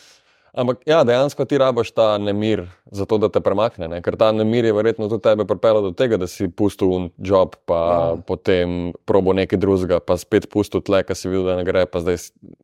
Ampak 0.53 0.81
ja, 0.87 1.05
dejansko 1.07 1.45
ti 1.47 1.59
rabiš 1.59 1.93
ta 1.95 2.19
nemir, 2.19 2.65
zato 2.91 3.19
da 3.23 3.29
te 3.31 3.41
premakne. 3.41 3.87
Ne? 3.89 4.01
Ker 4.03 4.17
ta 4.19 4.33
nemir 4.35 4.67
je 4.67 4.73
verjetno 4.75 5.07
tudi 5.09 5.23
tebe 5.23 5.47
pripeljal 5.47 5.85
do 5.85 5.93
tega, 5.95 6.19
da 6.19 6.27
si 6.27 6.49
pustil 6.49 6.91
un 6.91 7.09
job, 7.19 7.55
pa 7.71 7.79
ja. 7.79 8.17
potem 8.27 8.91
probo 9.07 9.35
nekaj 9.37 9.61
drugega, 9.63 10.01
pa 10.03 10.19
spet 10.19 10.49
pustil 10.51 10.83
tle, 10.83 11.05
ki 11.07 11.15
si 11.15 11.31
videl, 11.31 11.47
da 11.53 11.59
ne 11.61 11.67
gre, 11.67 11.85
pa 11.87 12.03
zdaj 12.03 12.19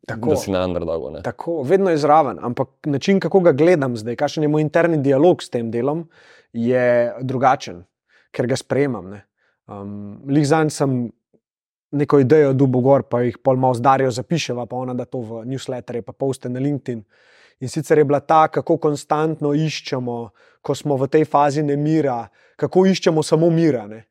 Tako. 0.09 0.33
da 0.33 0.39
si 0.41 0.51
na 0.51 0.65
underdogu. 0.67 1.13
Tako, 1.23 1.61
vedno 1.67 1.93
je 1.93 2.01
zraven, 2.03 2.41
ampak 2.43 2.91
način, 2.91 3.21
kako 3.23 3.45
ga 3.47 3.55
gledam 3.55 3.95
zdaj, 3.97 4.19
kakšen 4.19 4.43
je 4.43 4.51
moj 4.51 4.65
interni 4.65 4.99
dialog 5.03 5.43
s 5.43 5.53
tem 5.53 5.71
delom, 5.71 6.09
je 6.51 7.13
drugačen, 7.21 7.85
ker 8.35 8.49
ga 8.51 8.59
sprejemam. 8.59 9.15
Um, 9.67 10.19
Lihzan 10.27 10.69
sem 10.71 11.05
neko 11.91 12.19
idejo 12.19 12.51
dubo 12.53 12.81
gor, 12.83 13.07
pa 13.07 13.21
jih 13.23 13.39
pol 13.43 13.55
malo 13.55 13.77
zdarijo, 13.79 14.11
zapiševa, 14.11 14.67
pa 14.67 14.75
ona 14.75 14.95
da 14.97 15.05
to 15.07 15.23
v 15.23 15.45
newsletterje, 15.47 16.03
pa 16.03 16.11
poste 16.11 16.51
na 16.51 16.59
LinkedIn. 16.59 17.03
In 17.59 17.69
sicer 17.69 17.97
je 17.97 18.05
bila 18.05 18.19
ta, 18.19 18.47
kako 18.47 18.77
konstantno 18.77 19.53
iščemo, 19.57 20.17
ko 20.61 20.75
smo 20.75 20.97
v 20.97 21.07
tej 21.09 21.25
fazi 21.25 21.63
nemira, 21.65 22.27
kako 22.55 22.85
iščemo 22.85 23.23
samo 23.23 23.49
mira. 23.49 23.87
Ne? 23.89 24.03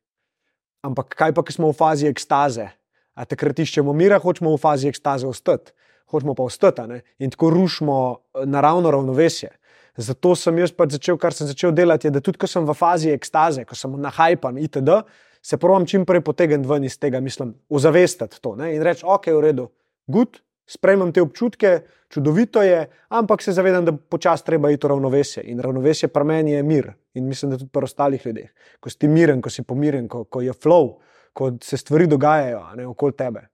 Ampak 0.86 1.14
kaj 1.14 1.34
pa, 1.34 1.44
ki 1.47 1.55
smo 1.55 1.70
v 1.70 1.78
fazi 1.78 2.11
ekstaze? 2.11 2.70
A 3.16 3.24
takrat 3.24 3.59
iščemo 3.62 3.94
mira, 3.97 4.18
hočemo 4.20 4.55
v 4.55 4.61
fazi 4.61 4.90
ekstaze 4.90 5.28
ostati, 5.28 5.72
hočemo 6.12 6.34
pa 6.34 6.47
ostati 6.47 6.88
ne? 6.90 7.01
in 7.18 7.30
tako 7.30 7.51
rušimo 7.55 7.99
eh, 8.12 8.47
naravno 8.47 8.90
ravnovesje. 8.90 9.55
Zato 9.97 10.34
sem 10.36 10.59
jaz 10.61 10.74
pač 10.76 10.99
začel, 10.99 11.16
kar 11.16 11.32
sem 11.32 11.49
začel 11.49 11.72
delati, 11.72 12.11
je, 12.11 12.12
da 12.12 12.20
tudi 12.20 12.36
ko 12.42 12.51
sem 12.51 12.66
v 12.68 12.74
fazi 12.76 13.14
ekstaze, 13.14 13.64
ko 13.64 13.78
sem 13.78 13.94
nahajpan 13.97 14.59
itd., 14.61 15.01
se 15.47 15.57
pravim 15.62 15.86
čim 15.86 16.03
prej 16.05 16.24
potegniti 16.26 16.68
ven 16.68 16.84
iz 16.84 16.99
tega, 16.99 17.20
mislim, 17.22 17.55
ozavestiti 17.70 18.40
to 18.42 18.57
ne? 18.59 18.72
in 18.74 18.82
reči, 18.82 19.07
ok, 19.07 19.30
v 19.30 19.42
redu, 19.44 19.68
good, 20.11 20.40
sprejmem 20.66 21.12
te 21.12 21.22
občutke, 21.22 21.80
čudovito 22.08 22.62
je, 22.62 22.86
ampak 23.08 23.42
se 23.42 23.52
zavedam, 23.52 23.84
da 23.84 23.92
počasi 23.92 24.44
treba 24.44 24.70
iti 24.70 24.86
v 24.86 24.90
ravnovesje. 24.90 25.42
In 25.46 25.60
ravnovesje 25.60 26.08
pri 26.08 26.24
meni 26.24 26.52
je 26.52 26.62
mir. 26.62 26.92
In 27.14 27.28
mislim, 27.28 27.50
da 27.50 27.58
tudi 27.58 27.70
pri 27.72 27.84
ostalih 27.84 28.26
ljudeh. 28.26 28.50
Ko 28.80 28.90
si 28.90 29.08
miren, 29.08 29.42
ko 29.42 29.50
si 29.50 29.62
pomiren, 29.62 30.08
ko, 30.08 30.24
ko 30.24 30.40
je 30.40 30.52
flow, 30.52 30.96
ko 31.32 31.52
se 31.62 31.76
stvari 31.76 32.06
dogajajo 32.06 32.62
ne, 32.76 32.86
okoli 32.86 33.16
tebe. 33.16 33.46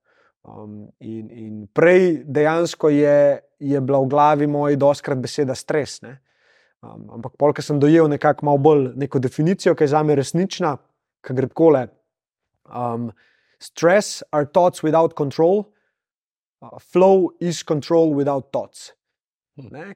Um, 0.43 0.89
in, 0.99 1.29
in 1.31 1.67
prej 1.73 2.23
dejansko 2.27 2.89
je, 2.89 3.39
je 3.59 3.81
bila 3.81 4.01
v 4.03 4.09
glavi 4.11 4.47
moji 4.47 4.75
doskrat 4.75 5.21
beseda 5.23 5.55
stres. 5.55 6.01
Ne. 6.03 6.17
Um, 6.83 7.05
ampak 7.15 7.37
polk 7.39 7.61
sem 7.63 7.79
dojel 7.79 8.09
nekako 8.11 8.45
malo 8.45 8.59
bolj 8.59 8.89
neko 8.99 9.21
definicijo, 9.23 9.75
ki 9.75 9.85
je 9.85 9.93
za 9.93 10.03
me 10.03 10.17
resnična, 10.19 10.75
ki 11.23 11.35
gre 11.37 11.47
takole. 11.47 11.85
Um, 12.67 13.11
stress 13.59 14.23
are 14.31 14.45
thoughts 14.45 14.83
without 14.83 15.15
control, 15.15 15.63
flow 16.79 17.31
is 17.39 17.63
control 17.63 18.13
without 18.15 18.51
thoughts. 18.51 18.91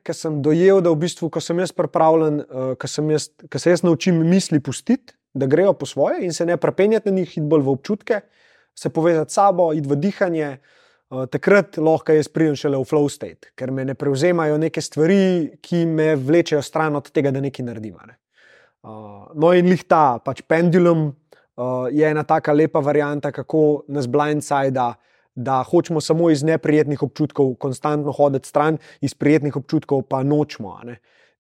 Ker 0.06 0.14
sem 0.14 0.42
dojel, 0.46 0.84
da 0.86 0.92
v 0.94 1.02
bistvu, 1.02 1.32
ko 1.34 1.42
sem 1.42 1.58
jaz 1.64 1.72
pripravljen, 1.74 2.44
uh, 2.46 2.74
ko, 2.78 2.90
sem 2.90 3.08
jaz, 3.10 3.32
ko 3.50 3.60
se 3.62 3.74
jaz 3.74 3.82
naučim 3.82 4.20
misli 4.30 4.60
pustiti, 4.62 5.16
da 5.34 5.50
grejo 5.50 5.74
po 5.74 5.86
svoje 5.86 6.26
in 6.26 6.34
se 6.34 6.46
ne 6.46 6.58
prepenjati 6.58 7.10
na 7.10 7.20
njih, 7.20 7.32
iti 7.38 7.46
bolj 7.46 7.64
v 7.66 7.74
občutke, 7.74 8.20
se 8.78 8.90
povezati 8.94 9.34
s 9.34 9.40
sabo, 9.40 9.72
iti 9.74 9.90
v 9.90 9.98
dihanje. 9.98 10.52
Uh, 11.10 11.26
takrat 11.32 11.80
lahko 11.82 12.14
jaz 12.14 12.30
pridem 12.30 12.56
šele 12.60 12.78
v 12.78 12.86
flow 12.86 13.10
state, 13.10 13.54
ker 13.58 13.72
me 13.72 13.86
ne 13.88 13.96
prevzemajo 13.98 14.60
neke 14.62 14.82
stvari, 14.84 15.58
ki 15.64 15.86
me 15.90 16.12
vlečejo 16.20 16.62
stran 16.62 17.00
od 17.00 17.10
tega, 17.10 17.32
da 17.32 17.42
nekaj 17.42 17.66
naredim. 17.66 17.96
Ne. 18.06 18.18
Uh, 18.86 19.26
no, 19.34 19.54
in 19.58 19.72
lih 19.72 19.88
ta, 19.90 20.20
pač 20.22 20.44
pendulum 20.46 21.08
uh, 21.08 21.88
je 21.90 22.06
ena 22.06 22.28
taka 22.28 22.54
lepa 22.54 22.84
varianta, 22.84 23.32
kako 23.32 23.88
nas 23.88 24.06
blindside, 24.06 24.92
da, 25.38 25.64
hočemo 25.64 26.02
samo 26.02 26.30
iz 26.30 26.44
neprijetnih 26.44 27.04
občutkov 27.04 27.54
konstantno 27.62 28.12
hoditi 28.12 28.50
stran, 28.50 28.78
iz 29.02 29.14
prijetnih 29.14 29.56
občutkov 29.56 30.02
pa 30.10 30.24
nočemo. 30.24 30.80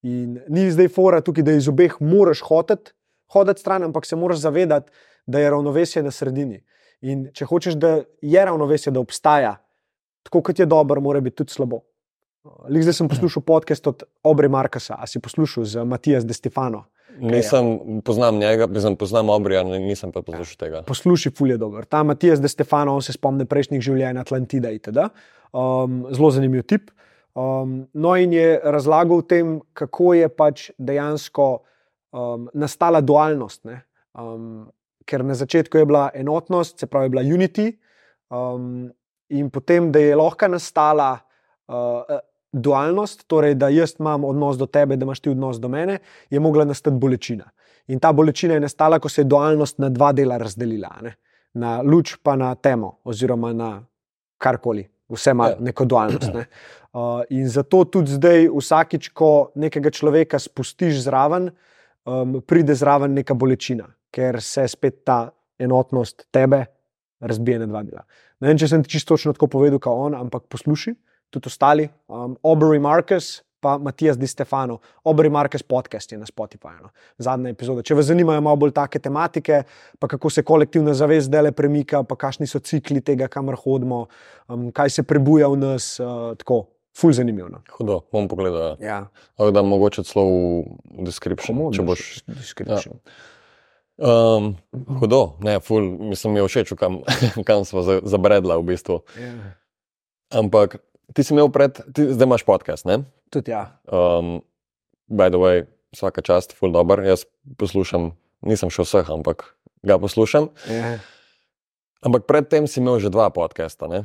In 0.05 0.39
ni 0.47 0.69
zdaj 0.71 0.91
fora 0.93 1.21
tukaj, 1.21 1.43
da 1.43 1.57
iz 1.57 1.67
obeh 1.67 1.95
moraš 1.99 2.43
hoditi, 2.45 2.93
hoditi 3.33 3.61
stran, 3.61 3.83
ampak 3.83 4.05
se 4.05 4.15
moraš 4.15 4.37
zavedati, 4.45 4.91
da 5.25 5.39
je 5.39 5.49
ravnovesje 5.49 6.03
na 6.03 6.11
sredini. 6.11 6.61
In 7.01 7.27
če 7.33 7.45
hočeš, 7.49 7.73
da 7.73 8.03
je 8.21 8.45
ravnovesje, 8.45 8.93
da 8.93 9.01
obstaja, 9.01 9.57
tako 10.23 10.43
kot 10.45 10.59
je 10.59 10.69
dobro, 10.69 11.01
mora 11.01 11.19
biti 11.19 11.41
tudi 11.41 11.53
slabo. 11.53 11.81
Lih 12.69 12.85
zdaj 12.85 12.93
sem 12.93 13.09
poslušal 13.09 13.43
podcast 13.43 13.87
od 13.87 14.03
Obri 14.23 14.49
Markasa, 14.49 14.95
a 14.99 15.07
si 15.07 15.19
poslušal 15.19 15.65
z 15.65 15.83
Matijas 15.83 16.25
De 16.25 16.37
Stefano. 16.37 16.85
Nisem 17.19 18.01
poznam 18.05 18.37
njega, 18.37 18.67
mislim, 18.67 18.95
poznam 18.95 19.29
Obrija, 19.29 19.63
nisem 19.63 20.11
pa 20.11 20.21
poslušal 20.21 20.57
tega. 20.59 20.81
Poslušaj, 20.87 21.31
ful 21.37 21.51
je 21.51 21.57
dober. 21.57 21.85
Ta 21.85 22.03
Matijas 22.03 22.41
De 22.41 22.47
Stefano, 22.47 22.95
on 22.95 23.01
se 23.01 23.13
spomne 23.13 23.45
prejšnjih 23.45 23.81
življenj 23.81 24.21
Atlantida 24.21 24.71
itd. 24.75 25.09
Um, 25.53 26.05
zelo 26.13 26.31
zanimiv 26.31 26.65
tip. 26.67 26.91
Um, 27.37 27.83
no, 27.93 28.15
in 28.17 28.33
je 28.33 28.57
razlagal 28.63 29.21
o 29.21 29.25
tem, 29.25 29.57
kako 29.77 30.13
je 30.17 30.29
pač 30.29 30.69
dejansko 30.77 31.49
um, 32.11 32.47
nastala 32.53 33.01
dualnost. 33.01 33.65
Um, 34.17 34.67
ker 35.07 35.23
na 35.23 35.37
začetku 35.37 35.77
je 35.77 35.87
bila 35.87 36.07
enotnost, 36.17 36.79
se 36.79 36.89
pravi, 36.89 37.13
bila 37.13 37.23
unity, 37.23 37.71
um, 38.33 38.87
in 39.29 39.51
potem, 39.53 39.91
da 39.91 40.01
je 40.01 40.15
lahko 40.17 40.49
nastala 40.51 41.11
uh, 41.69 42.17
dualnost, 42.53 43.27
torej 43.27 43.55
da 43.55 43.69
jaz 43.69 43.95
imam 43.99 44.25
odnos 44.25 44.57
do 44.57 44.65
tebe, 44.65 44.95
da 44.95 45.05
imaš 45.05 45.19
ti 45.19 45.29
odnos 45.29 45.59
do 45.59 45.69
mene, 45.69 45.99
je 46.29 46.39
mogla 46.39 46.65
nastati 46.65 46.97
bolečina. 46.97 47.49
In 47.87 47.99
ta 47.99 48.11
bolečina 48.11 48.53
je 48.53 48.59
nastala, 48.59 48.99
ko 48.99 49.09
se 49.09 49.21
je 49.21 49.25
dualnost 49.25 49.79
na 49.79 49.89
dva 49.89 50.11
dela 50.11 50.37
razdelila, 50.37 50.91
ne? 51.01 51.15
na 51.53 51.81
luč, 51.81 52.15
pa 52.23 52.35
na 52.35 52.55
temo, 52.55 52.97
oziroma 53.03 53.53
na 53.53 53.71
karkoli. 54.37 54.87
Vse 55.09 55.31
ima 55.31 55.47
ja. 55.49 55.55
neko 55.59 55.85
dualnost. 55.85 56.33
Ne? 56.33 56.45
Uh, 56.97 57.19
in 57.29 57.45
zato 57.49 57.83
tudi 57.85 58.15
zdaj, 58.15 58.47
vsakič, 58.49 59.09
ko 59.13 59.51
nekega 59.59 59.91
človeka 59.93 60.39
spustiš 60.41 61.03
zraven, 61.03 61.51
um, 62.09 62.39
pride 62.41 62.73
zraven 62.73 63.13
neka 63.13 63.35
bolečina, 63.37 63.85
ker 64.09 64.39
se 64.41 64.63
spet 64.67 65.03
ta 65.05 65.17
enotnost 65.61 66.25
tebe 66.33 66.63
razbije 67.21 67.59
na 67.59 67.67
dva 67.69 67.83
dela. 67.83 68.01
Ne 68.41 68.49
vem, 68.49 68.57
če 68.57 68.71
sem 68.71 68.81
ti 68.81 68.95
čisto 68.95 69.13
tako 69.19 69.51
povedal, 69.59 69.77
kot 69.83 69.93
on, 70.07 70.15
ampak 70.17 70.47
poslušaj 70.49 70.95
tudi 71.29 71.47
ostali, 71.47 71.89
um, 72.07 72.37
Aubrey 72.43 72.79
Marcus, 72.79 73.41
pa 73.59 73.77
Matijas 73.77 74.17
Di 74.17 74.27
Stefano, 74.27 74.79
Aubrey 75.03 75.29
Marcus 75.29 75.63
podcast 75.63 76.11
je 76.11 76.17
na 76.17 76.25
Spotifyju, 76.25 76.81
no. 76.83 76.89
zadnja 77.17 77.49
epizoda. 77.49 77.81
Če 77.81 77.97
vas 77.97 78.09
zanimajo 78.09 78.41
malo 78.45 78.59
bolj 78.61 78.73
take 78.77 79.01
tematike, 79.01 79.63
pa 79.99 80.07
kako 80.07 80.29
se 80.29 80.43
kolektivna 80.45 80.93
zavest 80.93 81.31
dele 81.33 81.51
premika, 81.51 82.03
pa 82.03 82.15
kakšni 82.15 82.47
so 82.47 82.59
cikli 82.59 83.01
tega, 83.01 83.27
kamor 83.27 83.57
hodimo, 83.63 84.05
um, 84.47 84.69
kaj 84.71 84.93
se 84.99 85.03
prebuja 85.03 85.49
v 85.53 85.61
nas, 85.65 85.95
uh, 85.99 86.33
tako. 86.39 86.65
Ful 86.97 87.11
zanimivo. 87.13 87.45
No. 87.53 87.59
Hudo, 87.77 87.99
bom 88.09 88.25
pogledal. 88.25 88.79
Ja. 88.81 89.03
Ali 89.37 89.53
da 89.53 89.61
mogoče 89.61 90.01
celo 90.01 90.23
v 90.25 91.03
description. 91.05 91.59
Če 91.69 91.83
boš 91.85 92.05
description. 92.25 92.97
Ja. 92.97 93.13
Um, 93.97 94.55
hudo, 94.97 95.37
ne, 95.45 95.59
ful, 95.61 95.85
mislim, 96.09 96.33
mi 96.33 96.41
je 96.41 96.47
všeč, 96.49 96.73
kam, 96.77 97.03
kam 97.47 97.65
smo 97.69 97.85
zabredla 98.01 98.57
v 98.57 98.65
bistvu. 98.71 98.97
Ja. 99.21 99.33
Ampak 100.41 100.79
Ti 101.13 101.23
si 101.23 101.31
imel 101.31 101.47
pred, 101.53 101.79
ti, 101.95 102.09
zdaj 102.11 102.27
imaš 102.27 102.43
podcast. 102.43 102.87
Ne? 102.87 103.03
Tudi 103.31 103.51
ja. 103.51 103.79
Um, 103.87 104.41
by 105.07 105.31
the 105.31 105.39
way, 105.39 105.63
vsaka 105.95 106.21
čast, 106.21 106.55
full 106.57 106.75
dobro. 106.75 107.03
Jaz 107.05 107.23
poslušam, 107.59 108.11
nisem 108.43 108.71
še 108.73 108.83
vseh, 108.83 109.07
ampak 109.13 109.45
ga 109.87 109.95
poslušam. 110.01 110.51
Yeah. 110.67 110.99
Ampak 112.03 112.27
predtem 112.27 112.67
si 112.67 112.83
imel 112.83 112.99
že 112.99 113.11
dva 113.13 113.31
podcasta, 113.31 113.87
ne? 113.87 114.03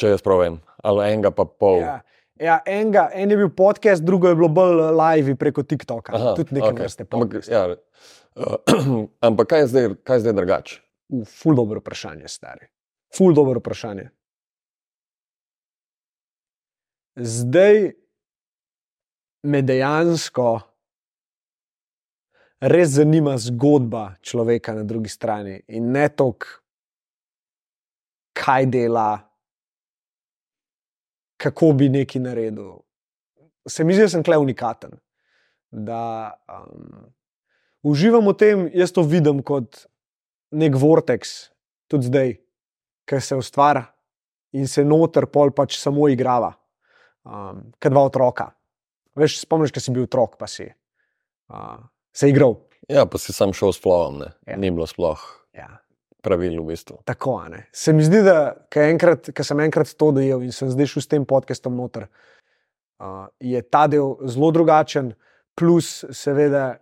če 0.00 0.14
jaz 0.14 0.22
pravim, 0.24 0.56
ali 0.80 1.12
enega 1.12 1.30
pa 1.34 1.44
pol. 1.44 1.82
Ja. 1.84 2.00
Ja, 2.42 2.56
enega, 2.66 3.04
en 3.14 3.30
je 3.30 3.36
bil 3.38 3.50
podcast, 3.54 4.02
drugo 4.02 4.26
je 4.30 4.34
bilo 4.34 4.48
bolj 4.50 4.80
live 4.96 5.36
preko 5.38 5.62
TikToka. 5.68 6.14
Aha, 6.16 6.32
tudi 6.34 6.56
nekaj 6.56 6.72
okay. 6.72 6.86
vrste. 6.88 7.06
Ampak, 7.12 7.36
ja, 7.46 7.60
uh, 7.70 8.72
ampak 9.28 9.52
kaj 9.52 9.62
je 9.62 9.68
zdaj, 9.70 9.86
zdaj 10.24 10.34
drugače? 10.40 10.80
Ful 11.28 11.54
dobro 11.54 11.84
vprašanje, 11.84 12.26
stari. 12.32 12.66
Ful 13.14 13.36
dobro 13.36 13.60
vprašanje 13.62 14.08
zdaj 17.16 17.92
me 19.42 19.62
dejansko 19.62 20.60
res 22.62 22.94
zanima 22.94 23.34
zgodba 23.38 24.14
človeka 24.22 24.74
na 24.74 24.84
drugi 24.86 25.10
strani 25.10 25.60
in 25.68 25.90
ne 25.92 26.08
toliko, 26.08 26.46
kaj 28.32 28.66
dela, 28.66 29.18
kako 31.36 31.72
bi 31.76 31.88
nekaj 31.88 32.22
naredil. 32.22 32.78
Se 33.68 33.84
mi 33.84 33.94
zdi, 33.94 34.06
da 34.06 34.12
sem 34.14 34.22
klej 34.24 34.40
unikaten. 34.40 34.94
Da 35.70 36.32
um, 36.48 37.10
uživam 37.82 38.30
v 38.30 38.36
tem, 38.38 38.64
jaz 38.74 38.94
to 38.94 39.02
vidim 39.02 39.42
kot 39.42 39.84
nek 40.54 40.78
vortex, 40.78 41.50
tudi 41.90 42.08
zdaj, 42.08 42.34
ki 43.08 43.20
se 43.20 43.36
ustvarja 43.36 43.90
in 44.54 44.68
se 44.68 44.84
noter 44.84 45.26
pol 45.26 45.50
pač 45.50 45.76
samo 45.80 46.06
igrava 46.12 46.52
um, 47.24 47.62
kot 47.80 47.92
dva 47.92 48.04
otroka. 48.08 48.50
Veš, 49.18 49.42
spomniš, 49.44 49.72
kaj 49.74 49.86
si 49.86 49.94
bil 49.94 50.06
otrok, 50.06 50.38
pa 50.40 50.48
si 50.48 50.66
uh, 50.68 51.78
se 52.12 52.30
igral. 52.32 52.56
Ja, 52.88 53.04
pa 53.06 53.20
si 53.20 53.34
sam 53.34 53.52
šel 53.56 53.74
s 53.74 53.82
plovom, 53.82 54.22
ja. 54.46 54.56
ni 54.56 54.72
bilo 54.72 54.86
sploh. 54.88 55.20
Ja. 55.56 55.78
Pravil 56.22 56.54
v 56.60 56.70
bistvu. 56.70 57.00
Tako 57.04 57.40
je. 57.50 57.64
Se 57.74 57.92
mi 57.92 58.04
zdi, 58.06 58.22
da 58.22 58.54
enkrat, 58.78 59.32
sem 59.42 59.60
enkrat 59.60 59.90
to 59.98 60.12
dojel 60.14 60.44
in 60.46 60.54
sem 60.54 60.70
zdaj 60.70 60.92
šel 60.94 61.02
s 61.02 61.10
tem 61.10 61.26
podcastom 61.26 61.74
noter, 61.76 62.06
uh, 63.02 63.26
je 63.42 63.62
ta 63.66 63.88
del 63.90 64.14
zelo 64.30 64.52
drugačen, 64.54 65.12
plus 65.58 66.04
seveda 66.14 66.76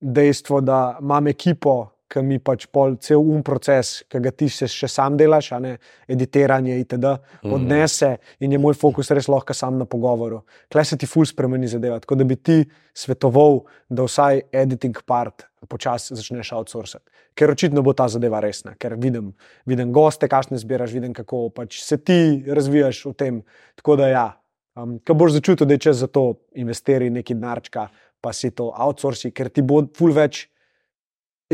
dejstvo, 0.00 0.60
da 0.64 0.96
imam 1.00 1.28
ekipo, 1.28 1.93
ki 2.08 2.22
mi 2.22 2.38
pač 2.38 2.66
pol 2.72 2.96
cel 3.02 3.22
um 3.22 3.42
proces, 3.42 4.02
ki 4.10 4.20
ga 4.22 4.30
ti 4.30 4.48
še 4.48 4.88
sam 4.90 5.16
delaš, 5.16 5.50
ne 5.62 5.76
editiranje 6.08 6.78
itd. 6.82 7.16
Mhm. 7.44 7.52
odnese 7.54 8.16
in 8.40 8.52
je 8.52 8.58
moj 8.58 8.74
fokus 8.74 9.10
res 9.10 9.28
lahko 9.28 9.54
sam 9.54 9.78
na 9.78 9.84
pogovoru. 9.84 10.42
Klej 10.72 10.84
se 10.84 10.96
ti 10.96 11.06
ful 11.06 11.24
spremeni 11.24 11.68
zadeva. 11.68 11.98
Tako 12.00 12.14
da 12.14 12.24
bi 12.24 12.36
ti 12.36 12.64
svetoval, 12.94 13.64
da 13.88 14.04
vsaj 14.04 14.42
editing 14.52 15.02
part 15.06 15.46
počasi 15.68 16.14
začneš 16.14 16.52
outsourcati. 16.52 17.10
Ker 17.34 17.50
očitno 17.50 17.82
bo 17.82 17.92
ta 17.92 18.06
zadeva 18.08 18.40
resna, 18.40 18.74
ker 18.78 18.94
vidim, 19.00 19.32
vidim 19.66 19.92
goste, 19.92 20.28
kakšne 20.28 20.58
zbiraš, 20.60 20.92
vidim, 20.92 21.14
kako 21.16 21.48
pač 21.50 21.80
se 21.82 21.96
ti 21.96 22.44
razvijaš 22.46 23.04
v 23.06 23.14
tem. 23.14 23.42
Tako 23.80 23.96
da 23.96 24.08
ja, 24.08 24.26
Um, 24.74 24.98
Ko 25.06 25.14
boš 25.14 25.36
začutil, 25.38 25.66
da 25.66 25.74
je 25.74 25.86
čas 25.86 25.96
za 26.02 26.06
to, 26.10 26.34
investiri 26.58 27.10
nekaj 27.10 27.36
denarčka, 27.36 27.88
pa 28.20 28.32
si 28.32 28.50
to 28.50 28.72
outsourci, 28.74 29.30
ker 29.30 29.48
ti 29.48 29.62
bo 29.62 29.84
ful 29.94 30.14
več 30.16 30.48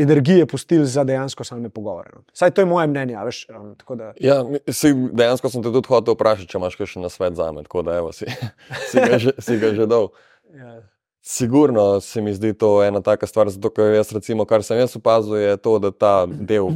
energije 0.01 0.45
pustil 0.45 0.85
za 0.85 1.03
dejansko 1.03 1.43
same 1.43 1.69
pogovore. 1.69 2.09
no. 2.15 2.23
Saj 2.33 2.51
to 2.51 2.61
je 2.61 2.65
moje 2.65 2.87
mnenje, 2.87 3.17
veš. 3.25 3.45
Um, 3.49 3.75
da, 3.97 4.13
Ja, 4.19 4.43
si, 4.67 4.93
dejansko 4.93 5.49
sem 5.49 5.63
te 5.63 5.71
tudi 5.71 5.87
hotel 5.87 6.17
vprašati, 6.17 6.49
če 6.51 6.57
imaš 6.57 6.77
še 6.77 7.03
na 7.03 7.09
svet 7.09 7.35
za 7.35 7.51
me, 7.51 7.63
tako 7.63 7.85
da 7.87 7.99
evo, 8.01 8.11
si, 8.11 8.25
si, 8.89 8.97
ga 8.99 9.19
že, 9.21 9.35
si 9.39 9.59
ga 9.61 9.75
že 9.75 9.87
dal. 9.87 10.11
ja. 10.55 10.81
Sigurno 11.21 11.99
se 12.01 12.21
mi 12.21 12.33
zdi 12.33 12.53
to 12.57 12.81
ena 12.83 12.97
taka 13.05 13.27
stvar, 13.29 13.49
zato 13.53 13.69
ker 13.69 13.93
jaz, 13.93 14.09
recimo, 14.11 14.45
kar 14.49 14.63
sem 14.65 14.79
jaz 14.81 14.95
opazil, 14.97 15.37
je 15.37 15.57
to, 15.61 15.77
da 15.77 15.91
ta 15.93 16.13
del 16.25 16.71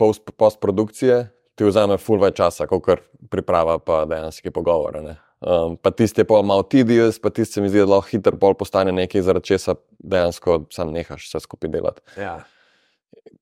post, 0.00 0.30
postprodukcije 0.40 1.26
ti 1.54 1.68
vzame 1.68 1.98
ful 2.00 2.18
več 2.22 2.38
časa, 2.40 2.66
kot 2.70 2.82
kar 2.84 3.02
priprava 3.30 3.76
pa 3.78 4.04
dejanski 4.08 4.50
pogovor. 4.50 5.02
ne. 5.04 5.18
Um, 5.44 5.76
pa 5.76 5.90
tisti 5.92 6.22
je 6.22 6.24
pol 6.24 6.40
malo 6.46 6.64
tedious, 6.64 7.18
pa 7.20 7.28
tisti 7.30 7.58
se 7.58 7.60
mi 7.60 7.68
zdi, 7.68 7.82
da 7.82 7.90
lahko 7.92 8.08
hitro 8.08 8.54
postane 8.56 8.92
nekaj, 8.92 9.22
zaradi 9.22 9.52
česa 9.52 9.74
dejansko 9.98 10.62
sam 10.72 10.92
nehaš 10.94 11.28
vse 11.28 11.40
skupaj 11.44 11.70
delati. 11.70 12.00
Ja. 12.16 12.38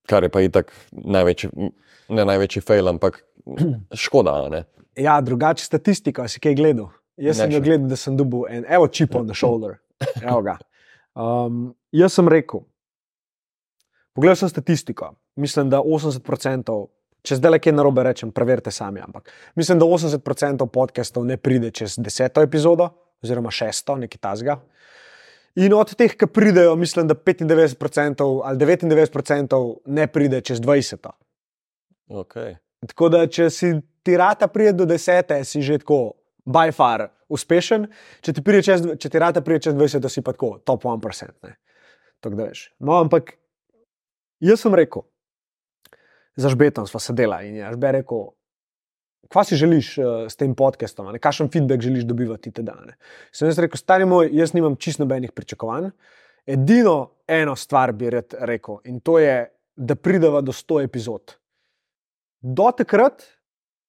Kar 0.08 0.26
je 0.26 0.30
pa 0.32 0.42
itak 0.42 0.72
največji, 0.92 1.50
ne 2.12 2.24
največji 2.28 2.62
fail, 2.62 2.88
ampak 2.90 3.22
škoda. 4.04 4.48
ne. 4.50 4.64
ja, 4.96 5.20
drugače 5.20 5.64
statistika, 5.64 6.28
si 6.28 6.40
kaj 6.40 6.54
gledal. 6.58 6.90
Jaz 7.16 7.38
Ne 7.38 7.44
sem 7.44 7.52
jo 7.52 7.60
gledal, 7.60 7.88
da 7.88 7.96
sem 7.96 8.16
dobil 8.16 8.46
en, 8.50 8.64
evo, 8.68 8.88
chip 8.88 9.14
on 9.14 9.26
the 9.28 9.36
shoulder. 9.36 9.78
Um, 11.12 11.74
jaz 11.92 12.14
sem 12.16 12.28
rekel, 12.28 12.62
pogledal 14.16 14.38
sem 14.40 14.48
statistiko, 14.48 15.10
mislim, 15.36 15.68
da 15.68 15.82
80%, 15.84 16.76
če 17.20 17.36
zdaj 17.36 17.52
le 17.52 17.58
kaj 17.60 17.74
narobe 17.76 18.04
rečem, 18.06 18.30
preverite 18.32 18.72
sami, 18.72 19.02
ampak 19.04 19.28
mislim, 19.60 19.76
da 19.82 19.84
80% 19.84 20.64
podcastov 20.72 21.26
ne 21.28 21.36
pride 21.36 21.68
čez 21.70 21.98
deseto 22.00 22.40
epizodo, 22.40 22.88
oziroma 23.22 23.52
šesto, 23.52 23.98
nekaj 24.00 24.22
tasga. 24.24 24.56
In 25.60 25.74
od 25.76 25.90
teh, 25.98 26.14
ki 26.16 26.26
pridejo, 26.32 26.76
mislim, 26.80 27.08
da 27.08 27.14
95% 27.14 28.40
ali 28.44 28.58
99% 28.58 29.58
ne 29.86 30.06
pride 30.06 30.40
čez 30.40 30.60
20. 30.60 31.10
Okay. 32.08 32.56
Tako 32.88 33.08
da, 33.12 33.26
če 33.28 33.50
si 33.50 33.72
ti 34.02 34.16
rata 34.16 34.48
pride 34.48 34.72
do 34.72 34.86
desete, 34.88 35.36
si 35.44 35.62
že 35.62 35.78
tako, 35.82 36.14
by 36.48 36.72
far, 36.74 37.10
uspešen. 37.28 37.86
Če 38.24 38.32
ti, 38.32 38.42
čez, 38.64 38.86
če 38.98 39.12
ti 39.12 39.20
rata 39.20 39.44
pride 39.44 39.68
čez 39.68 39.76
20, 39.76 40.08
si 40.08 40.24
pa 40.24 40.32
tako, 40.32 40.56
top 40.64 40.88
1%. 40.88 41.32
ne. 41.44 41.56
Tako 42.22 42.38
da 42.38 42.48
veš. 42.48 42.66
No, 42.80 43.00
ampak 43.02 43.34
jaz 44.40 44.62
sem 44.62 44.74
rekel, 44.78 45.04
za 46.36 46.48
žbetom 46.48 46.86
smo 46.86 47.00
sedela 47.02 47.42
in 47.44 47.60
je 47.60 47.72
žbe 47.74 47.92
rekel, 47.98 48.30
kva 49.28 49.44
si 49.44 49.56
želiš 49.56 49.98
uh, 49.98 50.04
s 50.28 50.36
tem 50.36 50.54
podcastom, 50.54 51.12
ne? 51.12 51.20
kakšen 51.22 51.50
feedback 51.52 51.82
želiš 51.82 52.04
dobivati 52.08 52.50
ti 52.50 52.62
dan. 52.62 52.92
Sem 53.32 53.48
jaz 53.48 53.58
rekel, 53.62 53.80
stari 53.80 54.06
moj, 54.08 54.30
jaz 54.32 54.54
nimam 54.54 54.76
čist 54.76 55.00
nobenih 55.02 55.32
pričakovanj. 55.32 55.90
Edino 56.46 57.12
eno 57.28 57.56
stvar 57.56 57.92
bi 57.92 58.10
rad 58.10 58.34
rekel 58.40 58.80
in 58.84 59.00
to 59.00 59.18
je, 59.18 59.46
da 59.76 59.94
prideva 59.94 60.40
do 60.44 60.52
100 60.52 60.82
epizod. 60.84 61.36
Do 62.40 62.66
takrat 62.76 63.22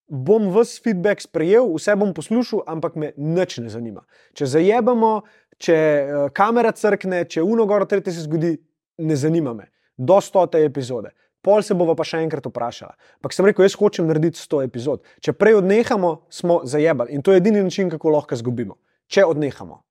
bom 0.07 0.47
vse 0.53 0.81
feedback 0.84 1.21
sprejel, 1.21 1.67
vse 1.75 1.95
bom 1.99 2.13
poslušal, 2.13 2.63
ampak 2.67 2.95
me 2.95 3.11
nič 3.17 3.57
ne 3.63 3.71
zanima. 3.73 4.03
Če 4.38 4.47
zajebamo, 4.53 5.13
če 5.57 5.75
uh, 5.75 6.27
kamera 6.36 6.71
crkne, 6.71 7.23
če 7.25 7.43
uno 7.43 7.65
gor, 7.69 7.86
tretje 7.89 8.13
se 8.13 8.27
zgodi, 8.27 8.55
ne 9.03 9.17
zanima 9.17 9.55
me. 9.57 9.69
Do 9.97 10.21
100 10.21 10.63
epizode. 10.65 11.11
Pol 11.44 11.64
se 11.64 11.76
bova 11.76 11.96
pa 12.00 12.06
še 12.08 12.22
enkrat 12.24 12.46
vprašala. 12.48 12.96
Ampak 13.20 13.36
sem 13.36 13.48
rekel, 13.48 13.66
jaz 13.68 13.76
hočem 13.76 14.08
narediti 14.08 14.39
100 14.39 14.62
epizod. 14.64 15.04
Če 15.20 15.36
prej 15.36 15.60
odnehamo, 15.60 16.14
smo 16.32 16.62
zajebali. 16.64 17.12
In 17.12 17.26
to 17.26 17.36
je 17.36 17.41
edini 17.44 17.64
način, 17.64 17.91
kako 17.91 18.16
lahko 18.16 18.38
izgubimo. 18.38 18.78
Če 19.12 19.26
odnehamo. 19.28 19.82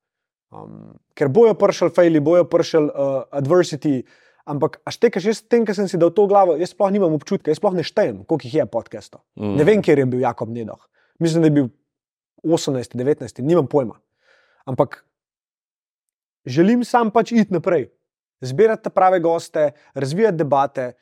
Um, 0.53 0.95
ker 1.17 1.29
bojo 1.33 1.53
pršali 1.57 1.93
faili, 1.97 2.21
bojo 2.25 2.45
pršali 2.49 2.89
uh, 2.89 3.23
adversity, 3.37 4.03
ampak 4.49 4.81
a 4.85 4.93
štekaš, 4.93 5.29
jaz 5.29 5.43
tem, 5.45 5.65
ker 5.69 5.77
sem 5.77 5.89
si 5.89 6.01
dal 6.01 6.11
to 6.13 6.27
glavo, 6.29 6.59
jaz 6.61 6.75
sploh 6.75 6.91
nimam 6.93 7.15
občutka, 7.17 7.53
jaz 7.53 7.61
sploh 7.61 7.77
ne 7.77 7.85
štejem, 7.87 8.25
koliko 8.29 8.49
jih 8.49 8.57
je 8.61 8.67
podcastov. 8.69 9.23
Mm. 9.41 9.55
Ne 9.61 9.69
vem, 9.69 9.85
kje 9.85 9.97
je 9.97 10.09
bil 10.09 10.25
Jakob 10.25 10.53
Nedoh. 10.53 10.81
Mislim, 11.23 11.45
da 11.45 11.49
je 11.49 11.57
bil 11.57 11.71
18, 12.45 12.97
19, 12.99 13.41
nimam 13.45 13.69
pojma. 13.71 13.97
Ampak 14.69 15.05
želim 16.45 16.85
sam 16.85 17.13
pač 17.15 17.33
iti 17.33 17.55
naprej, 17.55 17.89
zbirati 18.43 18.91
prave 18.91 19.21
goste, 19.21 19.71
razvijati 19.95 20.41
debate. 20.43 20.93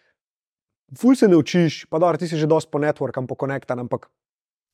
Ful 0.97 1.15
se 1.17 1.29
naučiš, 1.29 1.85
pa 1.91 1.99
dobro, 1.99 2.19
ti 2.19 2.29
si 2.29 2.37
že 2.37 2.49
dosti 2.51 2.71
po 2.71 2.79
networkam, 2.83 3.27
po 3.27 3.35
konektan, 3.39 3.79
ampak 3.79 4.09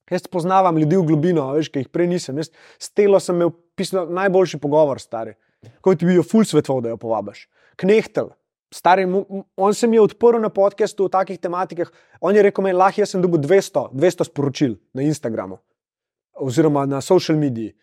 jaz 0.09 0.25
poznavam 0.31 0.77
ljudi 0.77 0.97
v 0.97 1.05
globino, 1.05 1.51
veš, 1.53 1.69
ki 1.69 1.85
jih 1.85 1.91
prej 1.93 2.09
nisem. 2.09 2.37
Jaz 2.41 2.49
s 2.79 2.89
telo 2.89 3.19
sem 3.19 3.35
imel 3.35 3.53
pisno, 3.77 4.05
najboljši 4.05 4.59
pogovor, 4.63 5.01
stari. 5.01 5.35
Ko 5.81 5.93
ti 5.95 6.07
bi 6.07 6.17
jo 6.17 6.25
ful 6.25 6.45
svetoval, 6.45 6.81
da 6.81 6.93
jo 6.95 6.97
povabiš. 7.01 7.47
Knehtel. 7.77 8.33
Stari, 8.73 9.05
on 9.55 9.73
se 9.73 9.87
mi 9.87 9.95
je 9.95 10.01
odprl 10.01 10.41
na 10.43 10.49
podkastu 10.49 11.05
o 11.05 11.11
takih 11.11 11.39
tematikah. 11.39 11.91
On 12.19 12.35
je 12.35 12.41
rekel, 12.43 12.65
lahko 12.75 13.01
jaz 13.01 13.13
sem 13.13 13.21
dobil 13.23 13.39
200, 13.39 13.91
200 13.93 14.27
sporočil 14.27 14.75
na 14.93 15.05
Instagramu 15.07 15.61
oziroma 16.37 16.85
na 16.85 17.01
social 17.01 17.37
mediji. 17.37 17.73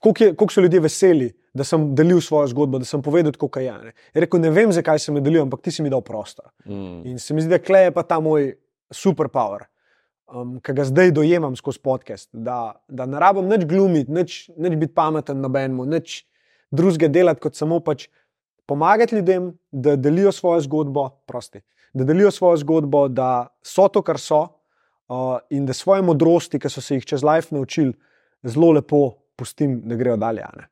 Koliko 0.00 0.48
so 0.48 0.60
ljudje 0.60 0.80
veseli, 0.80 1.32
da 1.54 1.64
sem 1.64 1.88
delil 1.94 2.20
svojo 2.20 2.46
zgodbo, 2.52 2.78
da 2.78 2.86
sem 2.86 3.02
povedal, 3.02 3.34
kako 3.34 3.60
je. 3.60 3.72
Ne. 3.72 3.92
Je 4.14 4.22
rekel, 4.24 4.40
ne 4.40 4.52
vem, 4.54 4.72
zakaj 4.72 5.02
sem 5.02 5.16
jo 5.18 5.22
delil, 5.24 5.42
ampak 5.42 5.64
ti 5.64 5.74
si 5.74 5.82
mi 5.82 5.90
dal 5.90 6.02
prostor. 6.06 6.50
Mm. 6.64 7.02
In 7.10 7.18
se 7.18 7.34
mi 7.34 7.42
zdi, 7.42 7.50
da 7.50 7.58
klej 7.58 7.88
je 7.88 7.94
pa 7.96 8.04
ta 8.06 8.20
moj 8.22 8.52
superpower, 8.94 9.66
um, 10.30 10.58
ki 10.62 10.74
ga 10.78 10.86
zdaj 10.86 11.14
dojemam 11.18 11.56
skozi 11.58 11.82
podcast. 11.82 12.30
Da, 12.32 12.76
da 12.88 13.06
ne 13.10 13.18
rabim 13.22 13.50
nič 13.50 13.66
glumiti, 13.70 14.14
nič, 14.14 14.38
nič 14.56 14.78
biti 14.78 14.94
pameten 14.94 15.42
nobenemu, 15.42 15.88
nič 15.90 16.22
drugega 16.70 17.10
delati, 17.10 17.42
kot 17.42 17.58
samo 17.58 17.80
pač 17.82 18.06
pomagati 18.70 19.18
ljudem, 19.18 19.50
da 19.74 19.96
delijo 19.98 20.30
svojo 20.32 20.62
zgodbo, 20.62 21.08
prosti, 21.26 21.64
da 21.92 22.06
delijo 22.06 22.30
svojo 22.30 22.60
zgodbo, 22.62 23.08
da 23.10 23.48
so 23.66 23.88
to, 23.90 24.04
kar 24.06 24.22
so, 24.22 24.44
uh, 25.10 25.40
in 25.50 25.66
da 25.66 25.74
svoje 25.74 26.06
modrosti, 26.06 26.62
ki 26.62 26.70
so 26.70 26.78
se 26.78 27.00
jih 27.00 27.08
čez 27.14 27.26
life 27.26 27.50
naučili, 27.50 27.96
zelo 28.46 28.70
lepo 28.78 29.08
pustim, 29.36 29.80
da 29.88 29.98
grejo 29.98 30.16
dalje. 30.16 30.46
ne. 30.56 30.70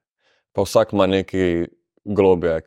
Pa 0.59 0.64
vsak 0.66 0.90
ima 0.92 1.06
nekaj 1.06 1.66
globje, 2.04 2.61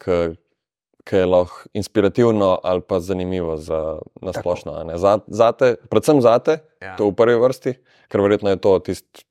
ki 1.04 1.16
je 1.16 1.26
lahko 1.26 1.68
inspirativno 1.74 2.60
ali 2.64 2.82
pa 2.82 3.00
zanimivo 3.00 3.58
za 3.58 4.00
nasplošno. 4.22 4.92
Za, 4.96 5.20
zate, 5.28 5.76
predvsem 5.90 6.22
zate, 6.22 6.58
Ja. 6.82 6.96
to 6.96 7.10
v 7.10 7.16
prvi 7.16 7.36
vrsti, 7.36 7.74
ker 8.08 8.22
verjetno 8.22 8.50
je 8.50 8.58
to 8.64 8.80
tisto 8.80 9.22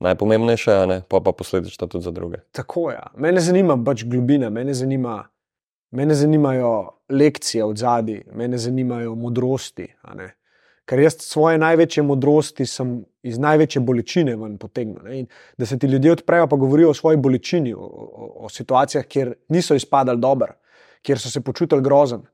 najpomembnejše, 0.00 0.86
ne, 0.86 1.02
pa 1.08 1.20
pa 1.20 1.32
posledično 1.32 1.86
tudi 1.88 2.04
za 2.04 2.10
druge. 2.10 2.44
Tako 2.52 2.90
je. 2.90 2.94
Ja. 2.94 3.06
Mene 3.16 3.40
zanima 3.40 3.78
pač 3.84 4.04
globina, 4.04 4.50
mene, 4.50 4.74
zanima, 4.74 5.24
mene 5.90 6.14
zanimajo 6.14 6.90
lekcije 7.08 7.64
od 7.64 7.76
zadaj, 7.76 8.22
mene 8.32 8.58
zanimajo 8.58 9.14
modrosti. 9.14 9.88
Ker 10.90 10.98
jaz 10.98 11.20
svoje 11.22 11.58
največje 11.62 12.02
modrosti 12.02 12.64
sem 12.66 12.96
iz 13.22 13.38
največje 13.38 13.82
bolečine 13.86 14.34
ven 14.36 14.56
potegnil. 14.58 15.04
ne. 15.04 15.18
In 15.20 15.26
Da 15.58 15.66
se 15.66 15.78
ti 15.78 15.86
ljudje 15.86 16.12
odprejo, 16.12 16.48
pa 16.50 16.56
govorijo 16.56 16.90
o 16.90 16.94
svoji 16.94 17.16
bolečini, 17.16 17.74
o, 17.74 17.78
o, 17.78 18.32
o 18.46 18.48
situacijah, 18.48 19.06
kjer 19.06 19.34
niso 19.48 19.74
izpadali 19.74 20.20
dobro, 20.20 20.54
kjer 21.02 21.18
so 21.18 21.30
se 21.30 21.40
počutili 21.40 21.82
grozen. 21.82 22.26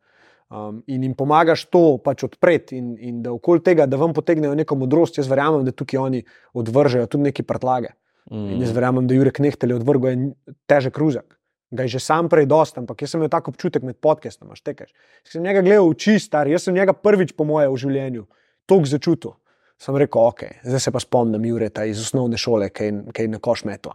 Um, 0.48 0.82
in 0.86 1.02
jim 1.02 1.14
pomagaš 1.14 1.64
to 1.64 1.98
pač 1.98 2.22
odpreti, 2.22 2.76
in, 2.78 2.96
in 3.00 3.22
da 3.22 3.32
okoli 3.32 3.60
tega, 3.66 3.86
da 3.86 3.96
vam 3.98 4.12
potegnejo 4.14 4.54
neko 4.54 4.76
modrost, 4.78 5.18
jaz 5.18 5.28
verjamem, 5.28 5.64
da 5.66 5.72
tukaj 5.74 5.98
oni 5.98 6.22
odvržejo 6.54 7.06
tudi 7.06 7.24
neke 7.24 7.42
prtlage. 7.42 7.88
In 8.30 8.60
jaz 8.60 8.70
Mm. 8.70 8.74
verjamem, 8.74 9.06
da 9.06 9.14
Jurek 9.14 9.38
Nehtel 9.38 9.70
je 9.70 9.76
odvrgel 9.76 10.10
en 10.10 10.34
težek 10.66 10.98
ruzak. 10.98 11.36
Ga 11.70 11.82
je 11.82 11.88
že 11.88 12.00
sam 12.00 12.28
prej 12.28 12.46
dost, 12.46 12.78
ampak 12.78 13.02
jaz 13.02 13.10
sem 13.10 13.20
imel 13.20 13.28
tako 13.28 13.50
občutek 13.50 13.82
med 13.82 13.96
podcastom, 14.00 14.54
štekaš. 14.54 14.90
Jaz 15.26 15.32
sem 15.32 15.42
njega 15.42 15.62
gledal 15.62 15.86
v 15.86 15.90
oči, 15.90 16.18
star, 16.18 16.46
jaz 16.46 16.62
sem 16.62 16.74
njega 16.74 16.92
prvič, 16.92 17.34
po 17.36 17.44
moje, 17.44 17.68
v 17.68 17.76
življenju 17.76 18.26
toliko 18.66 18.86
začutil. 18.88 19.32
Sem 19.78 19.94
rekel, 19.94 20.22
ok, 20.22 20.40
zdaj 20.64 20.80
se 20.80 20.90
pa 20.90 21.00
spomnim 21.00 21.44
Jureta 21.44 21.84
iz 21.84 22.00
osnovne 22.00 22.36
šole, 22.36 22.70
ki 22.70 22.84
je- 22.84 23.12
ki 23.12 23.22
je 23.22 23.28
na 23.28 23.38
koš 23.38 23.64
meto. 23.64 23.92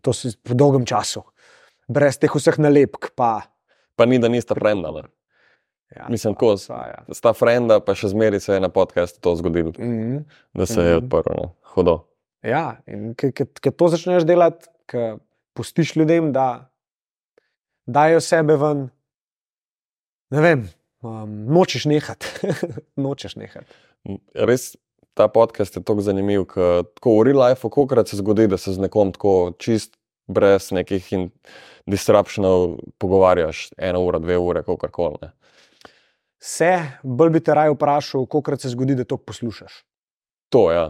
To 0.00 0.12
si 0.12 0.36
po 0.38 0.54
dolgem 0.54 0.84
času, 0.84 1.22
brez 1.88 2.18
teh 2.18 2.30
vseh 2.30 2.58
nalepk. 2.58 3.12
Pa, 3.14 3.42
Pa 3.96 4.04
ni, 4.04 4.18
da 4.18 4.28
nista 4.28 4.54
frendala. 4.54 5.04
ja, 5.90 6.06
Mislim, 6.08 6.34
tako, 6.34 6.56
sva, 6.56 6.86
ja. 6.88 7.04
sta 7.12 7.32
frenda, 7.32 7.80
pa 7.80 7.94
še 7.94 8.08
zmeraj 8.08 8.40
se 8.40 8.54
je 8.54 8.60
na 8.60 8.68
podkastu 8.68 9.20
to 9.20 9.36
zgodilo, 9.36 9.70
Mhm. 9.78 10.18
da 10.54 10.66
se 10.66 10.80
je 10.80 10.96
Mhm. 10.96 11.04
odprl. 11.04 11.36
Ne. 11.36 11.48
Hudo. 11.64 12.04
Ja, 12.42 12.76
in 12.86 13.14
ker 13.14 13.72
to 13.72 13.88
začneš 13.88 14.24
delati, 14.24 14.66
ker 14.86 15.18
pustiš 15.54 15.94
ljudem, 15.94 16.32
da 16.32 16.66
dajo 17.86 18.20
sebe 18.20 18.56
ven, 18.56 18.90
ne 20.30 20.40
vem, 20.40 20.68
um, 21.02 21.46
nočeš 21.46 21.84
nehati. 21.84 22.26
nočeš 22.96 23.36
nehati. 23.36 23.66
Res 24.34 24.72
ta 25.14 25.28
podcast 25.28 25.76
je 25.76 25.82
tako 25.82 26.00
zanimiv, 26.00 26.46
ker 26.50 26.86
tako 26.96 27.18
v 27.18 27.26
real 27.28 27.42
life, 27.42 27.68
kolikrat 27.68 28.08
se 28.08 28.16
zgodi, 28.16 28.48
da 28.48 28.58
se 28.58 28.72
z 28.72 28.80
nekom 28.80 29.12
tako 29.12 29.52
čist 29.58 29.94
brez 30.26 30.70
nekih 30.72 31.04
disruptionov 31.86 32.78
pogovarjaš 32.98 33.70
eno 33.76 34.02
uro, 34.06 34.18
dve 34.22 34.38
ure, 34.38 34.62
kako 34.62 34.88
koli. 34.88 35.18
ne. 35.22 35.32
Se, 36.42 36.72
bolj 37.02 37.30
bi 37.30 37.40
te 37.40 37.54
raje 37.54 37.70
vprašal, 37.70 38.26
koliko 38.26 38.56
se 38.56 38.68
zgodi, 38.68 38.94
da 38.98 39.04
to 39.04 39.16
poslušaš. 39.16 39.84
To 40.48 40.70
je. 40.70 40.76
Ja. 40.76 40.88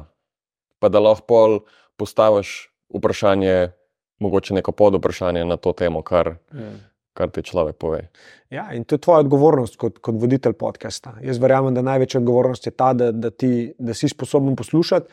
Pa 0.79 0.89
da 0.89 0.99
lahko 0.99 1.27
pol 1.27 1.59
postaviš 1.97 2.73
vprašanje, 2.95 3.73
mogoče 4.19 4.55
neko 4.55 4.73
pod 4.73 4.95
vprašanje 4.95 5.45
na 5.45 5.57
to 5.57 5.73
temo, 5.73 6.03
kar, 6.03 6.37
Mm. 6.53 6.91
Kar 7.17 7.31
ti 7.31 7.43
človek 7.45 7.77
pove. 7.77 8.07
Ja, 8.53 8.71
in 8.77 8.85
to 8.85 8.97
je 8.97 9.05
tvoja 9.05 9.23
odgovornost 9.25 9.77
kot, 9.81 9.99
kot 10.05 10.17
voditelj 10.21 10.57
podcasta. 10.61 11.17
Jaz 11.25 11.41
verjamem, 11.43 11.75
da 11.77 11.85
največja 11.85 12.21
odgovornost 12.21 12.69
je 12.69 12.73
ta, 12.73 12.93
da, 12.97 13.11
da, 13.13 13.31
ti, 13.31 13.73
da 13.79 13.95
si 13.97 14.09
sposoben 14.09 14.57
poslušati. 14.57 15.13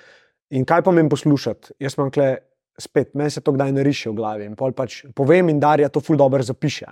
In 0.56 0.66
kaj 0.66 0.86
pomeni 0.88 1.12
poslušati? 1.12 1.76
Jaz 1.84 1.98
imam 1.98 2.12
kle, 2.12 2.38
spet, 2.80 3.14
meni 3.20 3.32
se 3.32 3.44
to 3.44 3.52
kdaj 3.54 3.74
nariše 3.76 4.10
v 4.10 4.16
glavi 4.18 4.48
in 4.48 4.56
pač 4.56 5.04
povem, 5.16 5.52
in 5.52 5.60
Darja 5.60 5.92
to 5.92 6.02
ful 6.02 6.18
dobro 6.18 6.44
zapiše. 6.44 6.88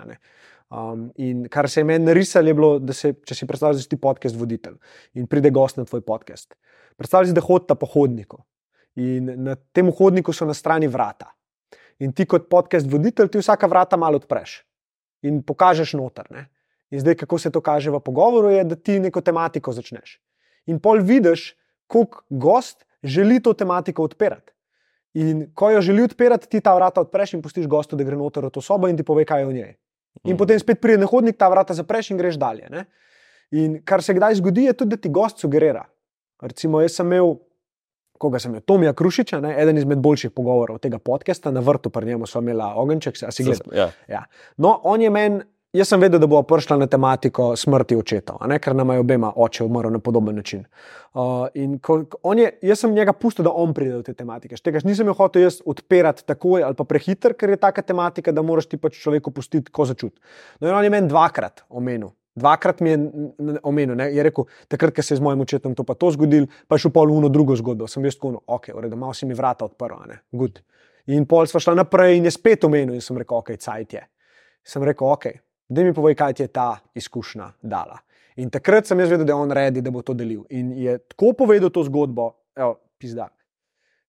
Um, 0.67 1.07
in 1.15 1.47
kar 1.47 1.69
se 1.71 1.79
je 1.79 1.87
meni 1.87 2.05
narisalo, 2.05 2.51
je 2.51 2.53
bilo, 2.53 2.71
da 2.83 2.93
se, 2.93 3.13
če 3.23 3.35
si 3.35 3.47
predstavljaš, 3.47 3.79
da 3.79 3.85
si 3.85 3.93
ti 3.95 4.01
podcast 4.01 4.35
voditelj 4.35 4.75
in 5.15 5.27
pride 5.31 5.51
gost 5.55 5.79
na 5.79 5.87
tvoj 5.87 6.03
podcast. 6.03 6.57
Predstavljaj 6.99 7.31
si, 7.31 7.37
da 7.37 7.45
hodita 7.45 7.79
po 7.79 7.87
hodniku 7.87 8.43
in 8.99 9.31
na 9.45 9.55
tem 9.55 9.91
hodniku 9.93 10.33
so 10.33 10.45
na 10.45 10.53
strani 10.57 10.89
vrata. 10.91 11.31
In 12.03 12.11
ti 12.13 12.25
kot 12.29 12.49
podcast 12.51 12.89
voditelj, 12.91 13.31
ti 13.31 13.39
vsaka 13.39 13.69
vrata 13.71 13.97
malo 13.97 14.19
odpreš 14.19 14.66
in 15.21 15.41
pokažeš 15.43 15.93
noter. 15.93 16.25
Ne? 16.31 16.47
In 16.91 16.99
zdaj, 16.99 17.15
kako 17.15 17.39
se 17.39 17.51
to 17.51 17.61
kaže 17.61 17.91
v 17.91 17.99
pogovoru, 17.99 18.49
je, 18.49 18.63
da 18.63 18.75
ti 18.75 18.99
neko 18.99 19.21
tematiko 19.21 19.71
začneš. 19.71 20.19
In 20.67 20.79
pol 20.79 21.01
vidiš, 21.03 21.55
koliko 21.87 22.23
gost 22.29 22.85
želi 23.03 23.39
to 23.39 23.53
tematiko 23.53 24.03
odpirati. 24.03 24.53
In 25.13 25.51
ko 25.55 25.71
jo 25.71 25.81
želi 25.81 26.03
odpirati, 26.03 26.47
ti 26.47 26.61
ta 26.61 26.75
vrata 26.75 27.01
odpreš 27.01 27.33
in 27.33 27.41
pustiš 27.41 27.67
gostu, 27.67 27.95
da 27.95 28.03
gre 28.03 28.15
noter 28.15 28.45
v 28.45 28.49
to 28.53 28.61
sobo 28.61 28.87
in 28.87 28.97
ti 28.97 29.03
pove, 29.03 29.25
kaj 29.25 29.41
je 29.41 29.45
v 29.45 29.53
njej. 29.53 29.73
In 30.23 30.33
Mhm. 30.33 30.37
potem 30.37 30.59
spet 30.59 30.81
pride 30.81 30.97
na 30.97 31.05
hodnik, 31.05 31.37
ta 31.37 31.49
vrata 31.49 31.73
zapreš 31.73 32.11
in 32.11 32.17
greš 32.17 32.35
dalje. 32.37 32.69
Ne? 32.69 32.85
In 33.51 33.81
kar 33.85 34.03
se 34.03 34.13
kdaj 34.13 34.35
zgodi, 34.35 34.63
je 34.63 34.73
tudi, 34.73 34.89
da 34.89 34.97
ti 34.97 35.09
gost 35.09 35.39
sugerira. 35.39 35.85
Recimo, 36.41 36.81
jaz 36.81 36.91
sem 36.95 37.05
imel, 37.07 37.37
koga 38.17 38.39
sem 38.39 38.51
imel, 38.51 38.61
Tomija 38.65 38.93
Krušiča, 38.93 39.39
ne? 39.41 39.55
eden 39.61 39.77
izmed 39.77 40.01
boljših 40.03 40.31
pogovorov 40.31 40.79
tega 40.83 40.99
podcasta, 40.99 41.51
na 41.51 41.59
vrtu 41.59 41.89
pri 41.89 42.05
njemu 42.05 42.27
smo 42.27 42.41
imeli 42.41 42.71
ogenček, 42.75 43.23
a 43.23 43.31
si 43.31 43.43
gledal. 43.43 43.91
Ja. 44.07 44.23
No, 44.57 44.79
on 44.83 45.01
je 45.01 45.09
meni, 45.09 45.41
jaz 45.73 45.91
sem 45.91 46.01
vedel, 46.01 46.19
da 46.21 46.27
bo 46.29 46.39
prišla 46.47 46.77
na 46.81 46.87
tematiko 46.89 47.51
smrti 47.59 47.97
očetov, 47.97 48.41
ne? 48.49 48.59
ker 48.63 48.75
nam 48.75 48.91
je 48.93 49.03
obema 49.03 49.31
oče 49.35 49.65
umrl 49.65 49.91
na 49.93 49.99
podoben 49.99 50.35
način. 50.35 50.65
Uh, 51.13 51.47
ko, 51.81 52.01
je, 52.37 52.51
jaz 52.61 52.83
sem 52.83 52.93
njega 52.93 53.13
pustil, 53.13 53.45
da 53.45 53.53
on 53.53 53.73
pride 53.73 53.97
do 53.97 54.03
te 54.05 54.13
tematike. 54.13 54.57
Tega 54.63 54.81
nisem 54.85 55.07
jo 55.07 55.15
hotel 55.17 55.47
jaz 55.47 55.61
odpirati 55.65 56.25
takoj 56.27 56.63
ali 56.63 56.77
pa 56.77 56.85
prehiter, 56.87 57.35
ker 57.37 57.55
je 57.55 57.61
taka 57.61 57.81
tematika, 57.81 58.31
da 58.31 58.45
moraš 58.45 58.69
ti 58.71 58.77
pač 58.81 58.99
človeku 59.01 59.33
pustiti, 59.33 59.71
ko 59.71 59.85
začuti. 59.85 60.19
No, 60.59 60.69
in 60.69 60.75
on 60.75 60.87
je 60.87 60.93
meni 60.93 61.09
dvakrat 61.11 61.65
omenil. 61.69 62.13
Dvakrat 62.37 62.81
mi 62.85 62.89
je 62.89 62.97
omenil, 63.65 63.95
ne? 63.97 64.11
je 64.13 64.23
rekel, 64.23 64.45
takrat, 64.69 64.93
ko 64.93 65.01
se 65.01 65.15
je 65.15 65.17
z 65.17 65.25
mojim 65.25 65.41
očetom 65.41 65.73
to 65.75 65.83
pa 65.83 65.95
to 65.97 66.11
zgodilo, 66.13 66.45
pa 66.69 66.77
je 66.77 66.85
šel 66.85 66.93
pol 66.93 67.09
v 67.09 67.17
eno 67.17 67.31
drugo 67.33 67.55
zgodbo. 67.57 67.87
Sem 67.89 68.05
jaz 68.05 68.19
tako, 68.19 68.43
ok, 68.45 68.69
v 68.75 68.83
redu, 68.85 68.99
malo 68.99 69.15
si 69.17 69.25
mi 69.25 69.33
vrata 69.37 69.65
odprl, 69.65 70.03
ne, 70.05 70.19
good. 70.31 70.61
In 71.09 71.25
pol 71.25 71.49
sva 71.49 71.61
šla 71.63 71.73
naprej 71.81 72.19
in 72.19 72.27
je 72.29 72.35
spet 72.35 72.67
omenil, 72.67 72.93
in 72.93 73.01
sem 73.01 73.17
rekel, 73.17 73.39
ok, 73.41 73.55
cajt 73.57 73.97
je. 73.97 74.03
Sem 74.67 74.85
rekel, 74.85 75.07
ok, 75.09 75.25
da 75.69 75.83
mi 75.83 75.95
povej, 75.97 76.17
kaj 76.19 76.37
ti 76.37 76.45
je 76.45 76.51
ta 76.53 76.75
izkušnja 76.93 77.49
dala. 77.61 77.97
In 78.37 78.51
takrat 78.53 78.85
sem 78.85 78.99
jaz 79.01 79.09
vedel, 79.09 79.25
da 79.25 79.33
je 79.33 79.41
on 79.41 79.51
redi, 79.57 79.81
da 79.81 79.91
bo 79.91 80.03
to 80.05 80.13
delil. 80.13 80.45
In 80.53 80.75
je 80.77 80.99
tako 81.09 81.33
povedal 81.39 81.73
to 81.73 81.81
zgodbo, 81.87 82.35
evo, 82.53 82.75
pizda. 83.01 83.31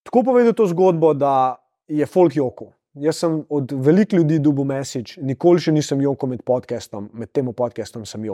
Tako 0.04 0.22
povedal 0.26 0.52
to 0.52 0.66
zgodbo, 0.68 1.14
da 1.16 1.56
je 1.88 2.06
folk 2.06 2.36
joko. 2.36 2.74
Jaz 3.00 3.16
sem 3.16 3.44
od 3.48 3.72
velikih 3.72 4.18
ljudi 4.18 4.38
dubu 4.38 4.64
mesič, 4.64 5.16
nikoli 5.22 5.60
še 5.62 5.72
nisem 5.72 6.00
joko 6.02 6.26
med 6.26 6.42
podcastom, 6.46 7.08
med 7.14 7.30
tem 7.32 7.46
podcastom 7.54 8.06
sem 8.06 8.24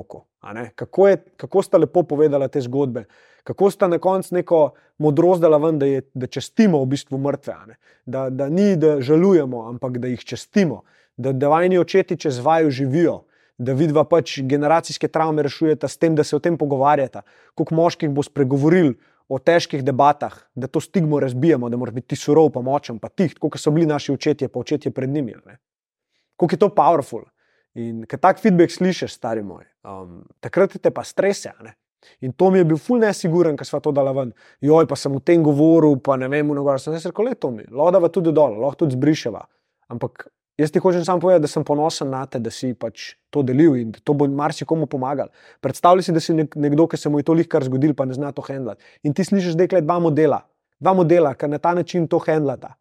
ne. 0.54 0.70
Kako, 0.74 1.08
je, 1.08 1.18
kako 1.36 1.62
sta 1.62 1.78
lepo 1.78 2.02
povedala 2.02 2.48
te 2.48 2.60
zgodbe, 2.64 3.04
kako 3.44 3.70
sta 3.70 3.88
na 3.88 3.98
koncu 3.98 4.34
neko 4.34 4.60
modrost 4.98 5.42
dala 5.42 5.58
ven, 5.58 5.78
da, 5.78 5.86
je, 5.86 6.02
da 6.14 6.26
čestimo 6.26 6.80
v 6.80 6.88
bistvu 6.94 7.18
mrtve. 7.18 7.76
Da, 8.06 8.30
da 8.30 8.48
ni, 8.48 8.76
da 8.76 9.00
žalujemo, 9.00 9.66
ampak 9.68 9.98
da 9.98 10.08
jih 10.08 10.24
čestimo, 10.24 10.82
da, 11.16 11.32
da 11.32 11.48
vajni 11.52 11.78
očeti 11.78 12.16
čez 12.16 12.38
vaju 12.38 12.70
živijo, 12.70 13.24
da 13.58 13.72
vidva 13.72 14.04
pač 14.08 14.38
generacijske 14.42 15.08
travme 15.08 15.44
rešujeta 15.46 15.88
s 15.88 15.98
tem, 15.98 16.14
da 16.14 16.24
se 16.24 16.36
o 16.36 16.42
tem 16.42 16.56
pogovarjata, 16.58 17.22
koliko 17.54 17.74
moških 17.74 18.10
bo 18.10 18.22
spregovoril 18.22 18.94
o 19.28 19.38
težkih 19.38 19.84
debatah, 19.84 20.34
da 20.54 20.68
to 20.68 20.80
stigmo 20.80 21.20
razbijamo, 21.20 21.68
da 21.68 21.76
moraš 21.76 21.94
biti 21.94 22.12
ti 22.12 22.16
surov, 22.16 22.50
pa 22.52 22.60
močen, 22.60 22.98
pa 23.00 23.08
tih, 23.08 23.34
kot 23.40 23.56
so 23.60 23.72
bili 23.72 23.86
naši 23.86 24.12
očetje, 24.12 24.48
pa 24.48 24.60
očetje 24.60 24.92
pred 24.92 25.10
njimi. 25.10 25.34
Koliko 26.36 26.54
je 26.54 26.58
to 26.58 26.68
powerful. 26.68 27.24
In 27.74 28.04
ko 28.06 28.16
tak 28.22 28.38
feedback 28.38 28.70
slišiš, 28.70 29.16
stari 29.16 29.42
moj, 29.42 29.64
um, 29.82 30.22
takrat 30.40 30.76
te 30.78 30.92
pa 30.94 31.02
strese. 31.04 31.50
In 32.20 32.32
to 32.32 32.50
mi 32.50 32.60
je 32.60 32.68
bil 32.68 32.78
ful 32.78 33.00
nesiguren, 33.00 33.56
ko 33.56 33.64
smo 33.64 33.80
to 33.80 33.92
dali 33.92 34.12
ven. 34.14 34.32
Joj, 34.62 34.86
pa 34.86 34.96
sem 34.96 35.12
v 35.12 35.22
tem 35.24 35.42
govoril, 35.42 35.96
pa 35.98 36.18
ne 36.20 36.28
vem, 36.28 36.46
mnogo 36.46 36.76
sem 36.78 36.94
rekel, 36.94 37.30
le 37.30 37.34
to 37.34 37.50
mi, 37.50 37.64
lahko 37.72 38.08
tudi 38.12 38.32
dol, 38.32 38.60
lahko 38.60 38.84
tudi 38.84 38.94
zbriševa. 38.94 39.42
Ampak 39.90 40.28
jaz 40.58 40.70
ti 40.70 40.78
hočem 40.78 41.04
samo 41.04 41.20
povedati, 41.20 41.42
da 41.42 41.48
sem 41.48 41.64
ponosen 41.64 42.10
na 42.10 42.24
te, 42.26 42.38
da 42.38 42.50
si 42.50 42.72
pač 42.74 43.14
to 43.30 43.42
delil 43.42 43.76
in 43.78 43.90
da 43.94 44.02
to 44.04 44.14
bo 44.14 44.28
marsikomu 44.28 44.86
pomagal. 44.86 45.30
Predstavljaj 45.60 46.08
si, 46.08 46.14
da 46.14 46.22
si 46.22 46.34
nek, 46.34 46.56
nekdo, 46.56 46.86
ki 46.90 47.00
se 47.00 47.10
mu 47.10 47.20
je 47.20 47.26
to 47.28 47.36
lihkar 47.36 47.64
zgodil, 47.66 47.94
pa 47.94 48.06
ne 48.06 48.14
zna 48.14 48.32
to 48.32 48.44
handlati. 48.46 48.82
In 49.02 49.14
ti 49.14 49.24
slišiš, 49.24 49.58
da 49.58 49.66
je 49.66 49.82
dva 49.82 49.98
modela, 50.02 50.44
dva 50.80 50.94
modela, 50.94 51.34
ki 51.34 51.50
na 51.50 51.58
ta 51.58 51.74
način 51.74 52.08
to 52.08 52.22
handlata. 52.22 52.74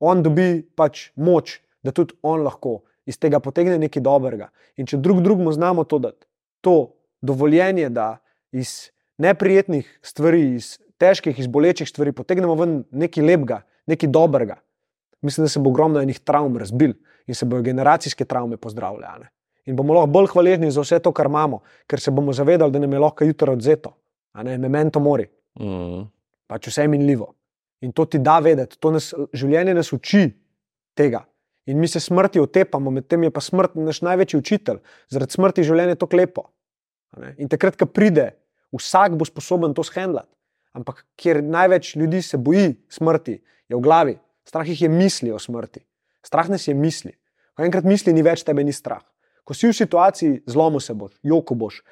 On 0.00 0.22
dobi 0.22 0.62
pač 0.76 1.10
moč, 1.16 1.60
da 1.82 1.92
tudi 1.94 2.14
on 2.22 2.42
lahko 2.42 2.82
iz 3.06 3.18
tega 3.18 3.40
potegne 3.42 3.78
nekaj 3.78 4.02
dobrega. 4.02 4.50
In 4.76 4.86
če 4.86 5.00
drug 5.02 5.22
drugemu 5.22 5.52
znamo 5.52 5.84
to 5.84 5.98
dati, 6.02 6.26
to 6.62 6.94
dovoljenje, 7.22 7.88
da 7.90 8.18
iz 8.52 8.92
neprijetnih 9.22 9.86
stvari, 10.02 10.54
iz 10.56 10.76
težkih, 11.02 11.38
iz 11.38 11.48
bolečih 11.50 11.88
stvari 11.88 12.12
potegnemo 12.14 12.54
ven 12.58 12.82
nekaj 12.90 13.24
lepega, 13.24 13.62
nekaj 13.90 14.10
dobrega, 14.10 14.58
mislim, 15.22 15.44
da 15.44 15.48
se 15.48 15.60
bo 15.60 15.70
ogromno 15.70 16.00
enih 16.00 16.18
travm 16.20 16.56
razbil 16.56 16.92
in 17.26 17.34
se 17.34 17.46
bodo 17.46 17.62
generacijske 17.62 18.24
travme 18.24 18.56
pozdravljale. 18.56 19.26
In 19.66 19.76
bomo 19.76 19.94
lahko 19.94 20.10
bolj 20.10 20.26
hvaležni 20.32 20.70
za 20.70 20.82
vse 20.82 20.98
to, 20.98 21.12
kar 21.12 21.26
imamo, 21.30 21.60
ker 21.86 22.00
se 22.00 22.10
bomo 22.10 22.32
zavedali, 22.32 22.72
da 22.72 22.78
nam 22.82 22.92
je 22.92 22.98
lahko 22.98 23.24
jutro 23.24 23.52
odzeto, 23.52 23.94
a 24.32 24.42
ne 24.42 24.58
memento 24.58 25.00
mori, 25.00 25.28
Mm. 25.60 26.06
pač 26.46 26.66
vse 26.68 26.86
minljivo. 26.88 27.34
In 27.80 27.92
to 27.92 28.04
ti 28.04 28.18
da 28.18 28.38
vedeti, 28.38 28.78
to 28.80 28.90
nas, 28.90 29.14
življenje 29.32 29.74
nas 29.74 29.92
uči 29.92 30.30
tega. 30.94 31.24
In 31.66 31.78
mi 31.78 31.88
se 31.88 32.00
smrti 32.00 32.40
otepamo, 32.40 32.90
medtem 32.90 33.22
je 33.22 33.30
pa 33.30 33.40
smrt 33.40 33.74
naš 33.74 34.00
največji 34.02 34.38
učitelj. 34.38 34.78
Zaradi 35.08 35.32
smrti 35.32 35.60
je 35.60 35.64
življenje 35.64 35.94
tako 35.94 36.16
lepo. 36.16 36.42
a 37.12 37.20
ne. 37.20 37.34
In 37.38 37.48
takrat, 37.48 37.76
ko 37.76 37.86
pride, 37.86 38.30
vsak 38.72 39.12
bo 39.20 39.24
sposoben 39.24 39.74
to 39.74 39.84
shendlati. 39.84 40.32
Ampak 40.72 41.04
kjer 41.16 41.42
največ 41.44 41.96
ljudi 41.96 42.22
se 42.22 42.38
boji 42.38 42.74
smrti, 42.88 43.42
je 43.68 43.76
v 43.76 43.80
glavi. 43.80 44.18
Strah 44.48 44.68
jih 44.68 44.82
je 44.82 44.88
misli 44.88 45.32
o 45.32 45.38
smrti. 45.38 45.84
Strah 46.26 46.48
nas 46.50 46.68
je 46.68 46.74
misli. 46.74 47.14
Ko 47.56 47.64
enkrat 47.66 47.84
misli, 47.84 48.14
ni 48.14 48.22
več 48.24 48.44
tebe, 48.46 48.64
ni 48.64 48.72
strah. 48.72 49.02
Ko 49.44 49.54
si 49.54 49.68
v 49.68 49.76
situaciji, 49.76 50.42
zlomu 50.46 50.80
se 50.80 50.94
boš, 50.94 51.16
joko 51.26 51.56
boš, 51.58 51.82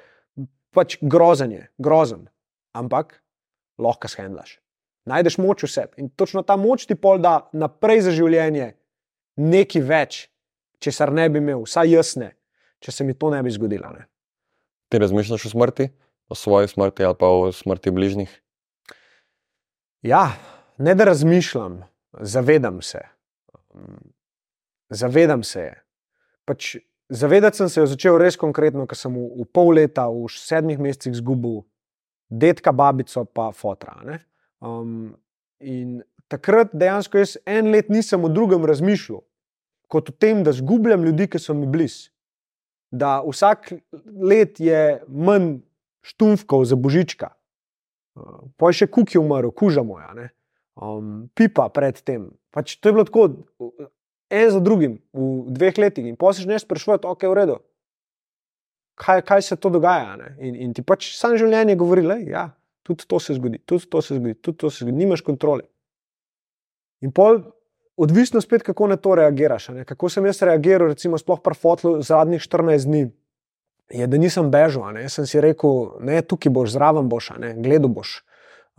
pač 0.71 0.97
grozen 1.01 1.51
je, 1.51 1.63
grozen. 1.77 2.25
Ampak 2.73 3.19
lahko 3.81 4.07
shendlaš. 4.07 4.57
Najdeš 5.09 5.39
moč 5.41 5.65
v 5.65 5.71
sebi 5.71 6.03
in 6.03 6.11
točno 6.13 6.43
ta 6.45 6.55
moč 6.61 6.85
ti 6.85 6.95
pol 6.95 7.17
da 7.19 7.49
naprej 7.57 8.05
za 8.05 8.13
življenje 8.13 8.75
nekaj 9.41 9.81
več, 9.81 10.19
česar 10.81 11.11
ne 11.13 11.25
bi 11.29 11.41
imel, 11.41 11.63
vsaj 11.65 11.89
jaz 11.89 12.13
ne, 12.21 12.31
če 12.79 12.93
se 12.93 13.05
mi 13.07 13.15
to 13.17 13.31
ne 13.33 13.41
bi 13.43 13.53
zgodilo. 13.53 13.89
Ne. 13.95 14.05
Ti 14.91 15.01
razmišljaš 15.01 15.47
o 15.49 15.51
smrti, 15.55 15.89
o 16.29 16.37
svoji 16.37 16.69
smrti 16.69 17.07
ali 17.07 17.17
pa 17.17 17.31
o 17.33 17.49
smrti 17.55 17.93
bližnjih? 17.95 18.31
Ja, 20.05 20.37
ne 20.77 20.95
da 20.95 21.09
razmišljam, 21.09 21.81
zavedam 22.19 22.81
se. 22.81 22.99
Zavedam 24.89 25.43
se 25.43 25.59
je. 25.59 25.75
Pač, 26.45 26.75
zavedati 27.09 27.57
sem 27.57 27.69
se 27.69 27.79
jo 27.79 27.87
začel 27.87 28.17
res 28.19 28.35
konkretno, 28.39 28.85
ker 28.87 28.97
sem 28.97 29.13
v, 29.13 29.27
v 29.43 29.47
pol 29.47 29.75
leta, 29.77 30.07
v 30.11 30.27
sedmih 30.31 30.79
mesecih 30.81 31.15
izgubil 31.15 31.61
detka, 32.31 32.71
babico, 32.71 33.25
pa 33.25 33.51
fotra. 33.51 33.99
ne. 34.03 34.19
Um, 34.61 35.15
in 35.59 36.01
takrat 36.29 36.73
dejansko 36.73 37.17
jaz 37.17 37.35
en 37.45 37.71
let 37.71 37.89
nisem 37.89 38.23
o 38.23 38.29
drugem 38.29 38.65
razmišljal, 38.65 39.21
kot 39.91 40.09
o 40.09 40.13
tem, 40.13 40.43
da 40.43 40.53
zgubljam 40.55 41.03
ljudi, 41.03 41.27
ki 41.27 41.39
so 41.39 41.55
mi 41.57 41.67
blizu. 41.67 42.11
Da 42.91 43.21
vsak 43.23 43.71
let 44.21 44.59
je 44.59 45.01
manj 45.07 45.61
štumfkov 46.03 46.65
za 46.67 46.75
božička. 46.75 47.31
Uh, 48.15 48.51
Poj 48.59 48.75
še 48.81 48.87
kuk 48.91 49.15
je 49.15 49.19
umrl, 49.19 49.51
kuža 49.55 49.83
moja, 49.87 50.11
ne? 50.15 50.31
Um, 50.75 51.29
pipa 51.35 51.69
predtem. 51.73 52.31
Pač 52.51 52.75
to 52.79 52.89
je 52.89 52.93
bilo 52.93 53.05
tako, 53.07 53.27
en 54.31 54.51
za 54.51 54.59
drugim, 54.63 54.99
v 55.13 55.51
dveh 55.51 55.77
letih, 55.77 56.07
in 56.07 56.17
posluš 56.19 56.47
ne 56.47 56.59
sprašuješ, 56.59 57.05
ok, 57.07 57.27
v 57.27 57.37
redu. 57.37 57.59
Kaj, 59.01 59.23
kaj 59.25 59.41
se 59.41 59.55
to 59.55 59.71
dogaja? 59.73 60.15
ne? 60.19 60.35
In, 60.39 60.55
in 60.55 60.73
ti 60.77 60.83
pač 60.85 61.13
samo 61.17 61.39
življenje 61.39 61.75
govori, 61.79 62.05
da 62.05 62.19
ja, 62.21 62.45
tudi 62.85 63.07
to 63.07 63.19
se 63.19 63.33
zgodi, 63.37 63.61
tudi 63.65 63.87
to 63.89 64.01
se 64.01 64.19
zgodi, 64.19 64.35
tudi 64.37 64.57
to 64.57 64.69
se 64.69 64.85
zgodi, 64.85 64.97
nimaš 64.97 65.23
kontrole. 65.25 65.65
In 67.01 67.13
pol, 67.15 67.41
odvisno 67.97 68.41
spet, 68.41 68.63
kako 68.63 68.91
na 68.91 68.97
to 68.97 69.15
reagiraš. 69.15 69.71
Ne? 69.73 69.85
Kako 69.85 70.09
sem 70.09 70.25
jaz 70.25 70.41
reagiral, 70.45 70.91
recimo, 70.93 71.17
sploh 71.17 71.41
pri 71.41 71.57
fotlu 71.57 71.95
zadnjih 72.05 72.41
14 72.41 72.85
dni, 72.85 73.07
je, 73.91 74.07
da 74.07 74.17
nisem 74.17 74.51
bežal. 74.51 74.95
Jaz 75.01 75.17
sem 75.19 75.27
si 75.27 75.41
rekel, 75.43 75.97
ne, 75.99 76.21
tukaj 76.21 76.53
boš, 76.53 76.75
zraven 76.75 77.09
boš, 77.11 77.33
ne, 77.41 77.55
gledal 77.59 77.91
boš. 77.91 78.21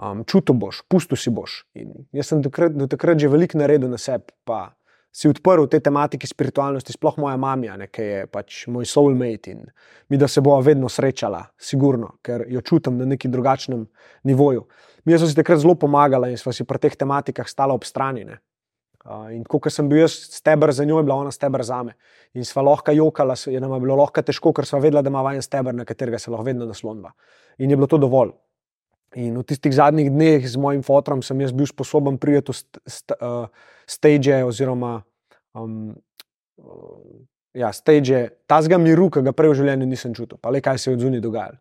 Um, 0.02 0.22
čutil 0.26 0.58
boš, 0.58 0.82
pustil 0.90 1.16
si 1.16 1.30
boš. 1.30 1.62
In 1.78 2.06
jaz 2.12 2.32
sem 2.32 2.42
dokrat, 2.42 2.74
do 2.74 2.88
takrat 2.90 3.20
že 3.22 3.30
veliko 3.30 3.60
naredil 3.60 3.90
na 3.92 4.00
sebi, 4.00 4.34
pa 4.44 4.74
si 5.12 5.28
odprl 5.28 5.66
te 5.68 5.80
tematike 5.84 6.26
spiritualnosti, 6.26 6.94
sploh 6.96 7.18
moja 7.20 7.36
mama, 7.36 7.76
ki 7.92 8.04
je 8.06 8.20
pač 8.32 8.62
moj 8.72 8.88
soulmate 8.88 9.52
in 9.52 9.66
mi, 10.08 10.16
da 10.16 10.28
se 10.28 10.40
bova 10.40 10.62
vedno 10.64 10.88
srečala, 10.88 11.44
sigurno, 11.60 12.16
ker 12.24 12.46
jo 12.48 12.62
čutim 12.64 12.96
na 12.96 13.04
neki 13.10 13.28
drugačnem 13.28 13.84
nivoju. 14.24 14.64
Mi 15.04 15.18
smo 15.18 15.28
si 15.28 15.36
takrat 15.36 15.60
zelo 15.60 15.74
pomagali 15.74 16.32
in 16.32 16.40
smo 16.40 16.52
si 16.52 16.64
pri 16.64 16.80
teh 16.80 16.96
tematikah 16.96 17.48
stali 17.48 17.76
ob 17.76 17.84
strani. 17.84 18.24
Ne. 18.24 18.38
In 19.34 19.42
ko 19.44 19.58
sem 19.66 19.88
bil 19.90 20.04
jaz 20.04 20.14
stebr 20.38 20.70
za 20.72 20.86
njo, 20.86 21.00
je 21.00 21.04
bila 21.08 21.16
ona 21.24 21.32
stebr 21.34 21.64
za 21.66 21.82
me. 21.82 21.96
In 22.38 22.46
sva 22.46 22.62
lahko 22.62 22.94
jokala, 22.94 23.34
je 23.34 23.60
nam 23.60 23.74
je 23.74 23.80
bilo 23.82 23.96
lahko 23.98 24.22
težko, 24.22 24.52
ker 24.54 24.64
sva 24.64 24.78
vedela, 24.78 25.02
da 25.02 25.10
ima 25.10 25.34
en 25.34 25.42
stebr, 25.42 25.74
na 25.74 25.84
katerega 25.84 26.22
se 26.22 26.30
lahko 26.30 26.46
vedno 26.46 26.68
naslonva. 26.70 27.10
In 27.58 27.70
je 27.70 27.76
bilo 27.76 27.90
to 27.90 27.98
dovolj. 27.98 28.30
In 29.14 29.36
v 29.36 29.44
tistih 29.44 29.74
zadnjih 29.74 30.08
dneh 30.08 30.40
z 30.48 30.56
mojim 30.56 30.80
fotom 30.80 31.20
sem 31.20 31.36
jaz 31.44 31.52
bil 31.52 31.68
sposoben 31.68 32.16
priti 32.16 32.48
v 32.48 32.56
st 32.56 32.80
st 32.88 33.16
uh, 33.20 33.44
stage 33.84 34.38
oziroma 34.44 35.02
um, 35.52 35.92
uh, 36.56 37.20
ja, 37.52 37.72
stage 37.72 38.30
tazga 38.48 38.78
miru, 38.80 39.10
ki 39.12 39.20
ga 39.20 39.34
prej 39.36 39.52
v 39.52 39.58
življenju 39.60 39.88
nisem 39.88 40.14
čutil, 40.16 40.40
pa 40.40 40.48
le 40.48 40.62
kaj 40.64 40.80
se 40.80 40.90
je 40.90 40.96
od 40.96 41.04
zunaj 41.04 41.20
dogajalo. 41.20 41.60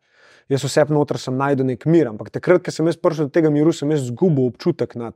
Jaz 0.51 0.63
vse 0.63 0.85
noter 0.91 1.19
sem 1.19 1.35
najdel 1.37 1.67
nek 1.67 1.85
mir, 1.87 2.07
ampak 2.07 2.31
takrat, 2.31 2.63
ko 2.63 2.71
sem 2.71 2.87
jaz 2.87 2.99
prišel 2.99 3.27
do 3.27 3.35
tega 3.35 3.51
miru, 3.51 3.71
sem 3.75 3.91
jaz 3.91 4.07
izgubil 4.07 4.47
občutek 4.51 4.95
nad 4.99 5.15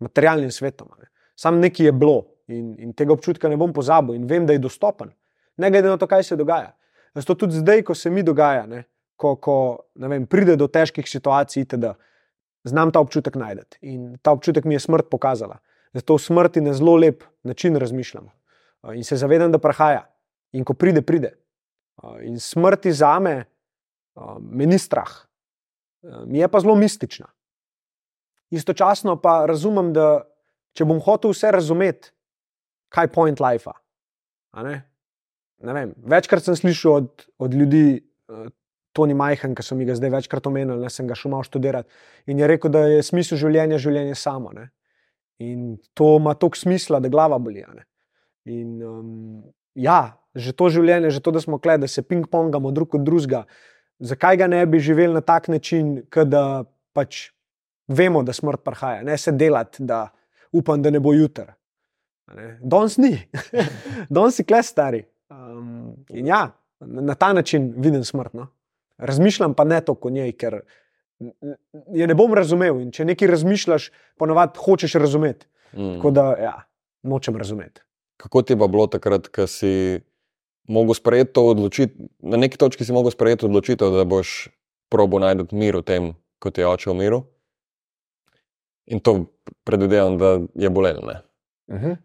materialnim 0.00 0.52
svetom. 0.52 0.92
Ne. 1.00 1.08
Sam 1.36 1.60
nekaj 1.60 1.88
je 1.88 1.92
bilo 1.92 2.18
in, 2.48 2.74
in 2.80 2.92
tega 2.96 3.12
občutka 3.16 3.48
ne 3.48 3.56
bom 3.60 3.72
pozabil 3.72 4.16
in 4.16 4.28
vem, 4.28 4.44
da 4.48 4.56
je 4.56 4.60
dostopen. 4.64 5.12
Ne 5.56 5.72
glede 5.72 5.88
na 5.88 5.96
to, 5.96 6.08
kaj 6.08 6.24
se 6.24 6.36
dogaja. 6.36 6.74
Zato 7.16 7.34
tudi 7.34 7.56
zdaj, 7.56 7.82
ko 7.88 7.96
se 7.96 8.12
mi 8.12 8.24
dogaja, 8.24 8.66
ne, 8.68 8.84
ko, 9.16 9.36
ko 9.36 9.56
vem, 9.94 10.26
pride 10.26 10.56
do 10.56 10.68
težkih 10.68 11.08
situacij, 11.08 11.66
da 11.76 11.94
znam 12.66 12.92
ta 12.92 13.00
občutek 13.00 13.36
najti. 13.36 13.78
In 13.88 14.16
ta 14.22 14.32
občutek 14.36 14.64
mi 14.64 14.76
je 14.76 14.84
smrt 14.84 15.10
pokazala. 15.10 15.58
Zato 15.96 16.16
v 16.16 16.22
smrti 16.22 16.60
na 16.60 16.74
zelo 16.76 16.96
lep 16.96 17.24
način 17.42 17.76
razmišljam 17.76 18.28
in 18.94 19.04
se 19.04 19.16
zavedam, 19.16 19.52
da 19.52 19.58
prahaja. 19.58 20.04
In 20.52 20.64
ko 20.64 20.74
pride, 20.74 21.02
pride. 21.02 21.32
In 22.22 22.38
smrti 22.40 22.92
za 22.92 23.18
me, 23.20 23.44
me 24.40 24.66
ni 24.66 24.78
strah, 24.78 25.10
mi 26.26 26.38
je 26.38 26.48
pa 26.48 26.60
zelo 26.60 26.76
mistična. 26.76 27.26
Istočasno 28.50 29.16
pa 29.20 29.46
razumem, 29.46 29.92
da 29.92 30.22
če 30.76 30.84
bom 30.84 31.00
hotel 31.02 31.32
vse 31.32 31.50
razumeti, 31.50 32.12
kaj 32.92 33.08
je 33.08 33.12
point 33.12 33.40
life. 33.40 33.72
Ne? 34.62 34.76
Ne 35.64 35.72
vem, 35.72 35.94
večkrat 36.04 36.44
sem 36.44 36.56
slišal 36.56 37.00
od, 37.00 37.26
od 37.42 37.54
ljudi, 37.54 38.04
Tony 38.96 39.14
Majhen, 39.14 39.54
ki 39.56 39.64
so 39.64 39.76
mi 39.76 39.84
ga 39.88 39.96
zdaj 39.98 40.14
večkrat 40.14 40.48
omenili, 40.48 40.80
da 40.80 40.90
sem 40.92 41.08
ga 41.08 41.16
šel 41.18 41.34
malo 41.34 41.44
študirati. 41.44 41.92
In 42.32 42.40
je 42.40 42.48
rekel, 42.48 42.72
da 42.72 42.86
je 42.88 43.02
smisel 43.04 43.40
življenja 43.40 43.78
življenje 43.82 44.16
samo. 44.16 44.54
Ne? 44.56 44.70
In 45.44 45.76
to 45.94 46.16
ima 46.16 46.34
toliko 46.34 46.62
smisla, 46.62 47.00
da 47.04 47.12
glava 47.12 47.38
boli. 47.42 47.64
In 48.48 48.80
um, 48.82 49.10
ja, 49.76 50.16
že 50.34 50.54
to 50.56 50.70
življenje, 50.72 51.12
že 51.12 51.20
to, 51.20 51.34
da 51.36 51.42
smo 51.44 51.60
kle, 51.60 51.76
da 51.82 51.90
se 51.90 52.04
ping-pongamo 52.04 52.72
drug 52.72 52.96
od 52.96 53.04
drugega. 53.04 53.44
Zakaj 54.00 54.40
ga 54.40 54.48
ne 54.52 54.64
bi 54.68 54.80
živeli 54.80 55.14
na 55.14 55.22
tak 55.24 55.48
način, 55.52 55.98
da 56.24 56.64
pač 56.96 57.30
vemo, 57.88 58.22
da 58.24 58.32
smrt 58.36 58.64
prihaja, 58.64 59.04
ne 59.06 59.16
se 59.20 59.32
delati, 59.32 59.84
da 59.84 60.08
upam, 60.52 60.82
da 60.82 60.90
ne 60.90 61.00
bo 61.00 61.14
jutr. 61.16 61.52
Danes 62.60 62.96
ni, 62.98 63.12
danes 64.14 64.40
si 64.40 64.44
kle 64.44 64.62
stari. 64.66 65.04
Um, 65.30 65.94
in 66.10 66.26
ja, 66.26 66.48
na 66.80 67.14
ta 67.14 67.32
način 67.32 67.72
vidim 67.76 68.04
smrt. 68.04 68.34
No? 68.34 68.48
Razmišljam 68.98 69.54
pa 69.54 69.64
ne 69.64 69.80
toliko 69.80 70.08
o 70.08 70.10
njej, 70.10 70.32
ker 70.32 70.60
je 71.92 72.06
ne 72.06 72.14
bom 72.14 72.34
razumel. 72.34 72.80
In 72.80 72.90
če 72.92 73.04
nekaj 73.04 73.28
razmišljaš, 73.28 73.90
ponovadi 74.18 74.58
hočeš 74.64 74.96
razumeti. 75.00 75.46
Mm. 75.72 75.96
Tako 75.96 76.10
da, 76.10 76.26
ja, 76.40 76.56
nočem 77.02 77.36
razumeti. 77.36 77.82
Kako 78.16 78.42
ti 78.42 78.52
je 78.52 78.56
bilo 78.56 78.86
takrat, 78.86 79.28
ko 79.28 79.46
si 79.46 80.00
mogel 80.68 80.94
sprejeti 80.94 81.32
to 81.32 81.46
odločitev? 81.52 82.08
Na 82.18 82.36
neki 82.36 82.58
točki 82.58 82.84
si 82.84 82.92
mogel 82.92 83.12
sprejeti 83.12 83.46
odločitev, 83.46 83.92
da 83.92 84.04
boš 84.04 84.48
probo 84.88 85.18
najti 85.18 85.54
mir 85.56 85.76
v 85.76 85.84
tem, 85.84 86.12
kot 86.38 86.58
je 86.58 86.68
oče 86.68 86.90
v 86.90 86.96
miru. 86.96 87.22
In 88.86 89.00
to 89.00 89.26
predvidevam, 89.64 90.18
da 90.18 90.38
je 90.54 90.70
bolelo. 90.70 91.20
Uh 91.66 91.74
mhm. 91.76 91.86
-huh. 91.86 91.96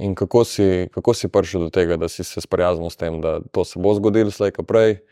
In 0.00 0.14
kako 0.14 0.44
si, 0.44 0.88
kako 0.92 1.14
si 1.14 1.28
prišel 1.28 1.60
do 1.60 1.70
tega, 1.70 1.96
da 1.96 2.08
si 2.08 2.24
se 2.24 2.40
sprijaznil 2.40 2.90
s 2.90 2.96
tem, 2.96 3.20
da 3.20 3.40
to 3.52 3.64
se 3.64 3.78
bo 3.78 3.92
zgodilo, 3.94 4.30
slej 4.30 4.54
ko 4.56 4.62
prej, 4.62 5.02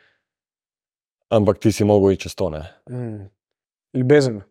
ampak 1.30 1.58
ti 1.58 1.72
si 1.72 1.84
mogel 1.84 2.12
iti 2.12 2.26
čez 2.26 2.34
to. 2.34 2.50
Mm. 2.90 3.28
Ljubezen. 3.94 4.42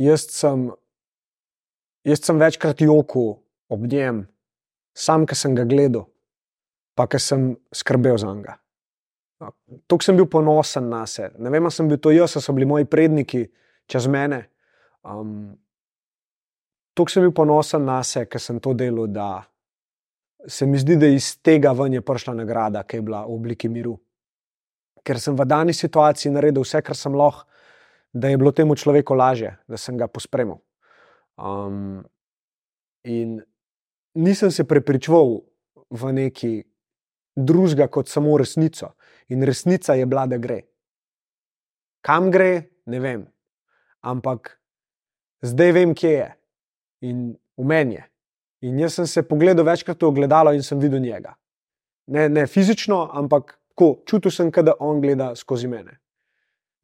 Jaz 0.00 0.26
sem, 0.32 0.70
jaz 2.04 2.22
sem 2.24 2.38
večkrat 2.40 2.80
jokal 2.80 3.36
ob 3.68 3.84
njem, 3.84 4.24
sam, 4.96 5.26
ki 5.26 5.36
sem 5.36 5.54
ga 5.54 5.66
gledal, 5.68 6.08
pa 6.96 7.06
ki 7.06 7.20
sem 7.20 7.52
skrbel 7.72 8.16
za 8.18 8.32
njega. 8.34 8.56
Tukaj 9.88 10.10
sem 10.10 10.16
bil 10.18 10.26
ponosen 10.28 10.88
na 10.92 11.04
sebe. 11.08 11.38
Ne 11.40 11.50
vem, 11.52 11.64
ali 11.64 11.72
sem 11.72 11.88
bil 11.88 12.00
to 12.00 12.12
jaz, 12.12 12.36
ali 12.36 12.44
so 12.44 12.52
bili 12.52 12.68
moji 12.68 12.84
predniki 12.84 13.46
čez 13.88 14.08
mene. 14.08 14.46
Um, 15.04 15.56
Tukaj 16.96 17.14
sem 17.14 17.24
bil 17.24 17.32
ponosen 17.32 17.86
na 17.88 18.02
sebe, 18.04 18.28
ker 18.28 18.42
sem 18.42 18.58
to 18.60 18.74
delal, 18.76 19.08
da 19.08 19.44
se 20.48 20.66
mi 20.66 20.80
zdi, 20.80 20.96
da 21.00 21.08
iz 21.08 21.34
tega 21.44 21.72
ven 21.76 21.96
je 21.96 22.04
prišla 22.04 22.34
nagrada, 22.36 22.82
ki 22.84 22.98
je 23.00 23.06
bila 23.06 23.22
v 23.24 23.36
obliki 23.36 23.68
miru. 23.68 23.96
Ker 25.04 25.20
sem 25.20 25.36
v 25.36 25.46
dani 25.48 25.74
situaciji 25.74 26.32
naredil 26.32 26.64
vse, 26.64 26.82
kar 26.84 26.96
sem 26.96 27.14
lahko, 27.16 27.46
da 28.12 28.28
je 28.28 28.38
bilo 28.40 28.52
temu 28.52 28.74
človeku 28.74 29.14
lažje, 29.14 29.54
da 29.68 29.78
sem 29.78 29.96
ga 29.98 30.08
pospremil. 30.10 30.58
Um, 31.38 32.02
in 33.06 33.38
nisem 34.14 34.50
se 34.50 34.64
prepričval 34.64 35.40
v 35.90 36.12
neki 36.12 36.52
drugega 37.36 37.86
kot 37.88 38.08
samo 38.08 38.36
resnico. 38.38 38.94
In 39.28 39.42
resnica 39.46 39.94
je 39.94 40.06
bila, 40.06 40.26
da 40.26 40.38
gre. 40.38 40.62
Kam 42.02 42.30
gre, 42.30 42.70
ne 42.86 43.00
vem. 43.00 43.26
Ampak 44.00 44.58
zdaj 45.42 45.72
vem, 45.72 45.94
kje 45.94 46.12
je 46.12 46.28
in 47.00 47.36
v 47.56 47.64
meni 47.64 47.94
je. 47.94 48.04
In 48.60 48.80
jaz 48.80 48.98
sem 48.98 49.06
se 49.06 49.22
pogledal 49.22 49.64
večkrat 49.64 50.02
v 50.02 50.08
ogledalo 50.08 50.52
in 50.52 50.62
sem 50.62 50.80
videl 50.80 51.00
njega. 51.00 51.34
Ne, 52.10 52.28
ne 52.28 52.46
fizično, 52.46 53.08
ampak 53.12 53.59
ko, 53.80 53.94
čutil 54.04 54.32
sem, 54.34 54.52
da 54.52 54.76
on 54.78 55.00
gleda 55.00 55.32
skozi 55.36 55.68
mene. 55.68 55.96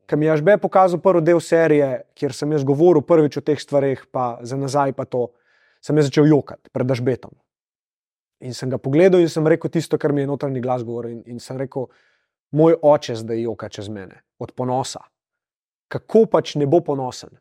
Ker 0.06 0.18
mi 0.18 0.28
je 0.28 0.38
žbe 0.40 0.54
pokazal 0.62 1.00
prvi 1.02 1.24
del 1.26 1.40
serije, 1.42 2.06
kjer 2.14 2.32
sem 2.32 2.52
jaz 2.54 2.64
govoril 2.64 3.02
prvič 3.02 3.40
o 3.40 3.42
teh 3.42 3.58
stvareh, 3.58 4.06
pa 4.10 4.38
za 4.46 4.56
nazaj 4.56 4.94
pa 4.96 5.04
to, 5.04 5.28
sem 5.82 5.98
začel 5.98 6.30
jokati 6.30 6.70
pred 6.72 6.94
žbetom. 6.94 7.34
In 8.46 8.54
sem 8.54 8.70
ga 8.70 8.78
pogledal 8.78 9.20
in 9.20 9.32
sem 9.32 9.46
rekel 9.46 9.72
tisto, 9.72 9.98
kar 9.98 10.12
mi 10.12 10.22
je 10.22 10.30
notranji 10.30 10.60
glas 10.60 10.84
govoril. 10.84 11.18
In, 11.18 11.22
in 11.26 11.40
sem 11.40 11.58
rekel, 11.58 11.88
moj 12.54 12.76
oče 12.82 13.16
zdaj 13.22 13.42
joka 13.42 13.68
čez 13.72 13.88
mene, 13.88 14.22
od 14.38 14.52
ponosa. 14.52 15.02
Kako 15.88 16.26
pač 16.30 16.54
ne 16.60 16.68
bo 16.68 16.82
ponosen? 16.84 17.32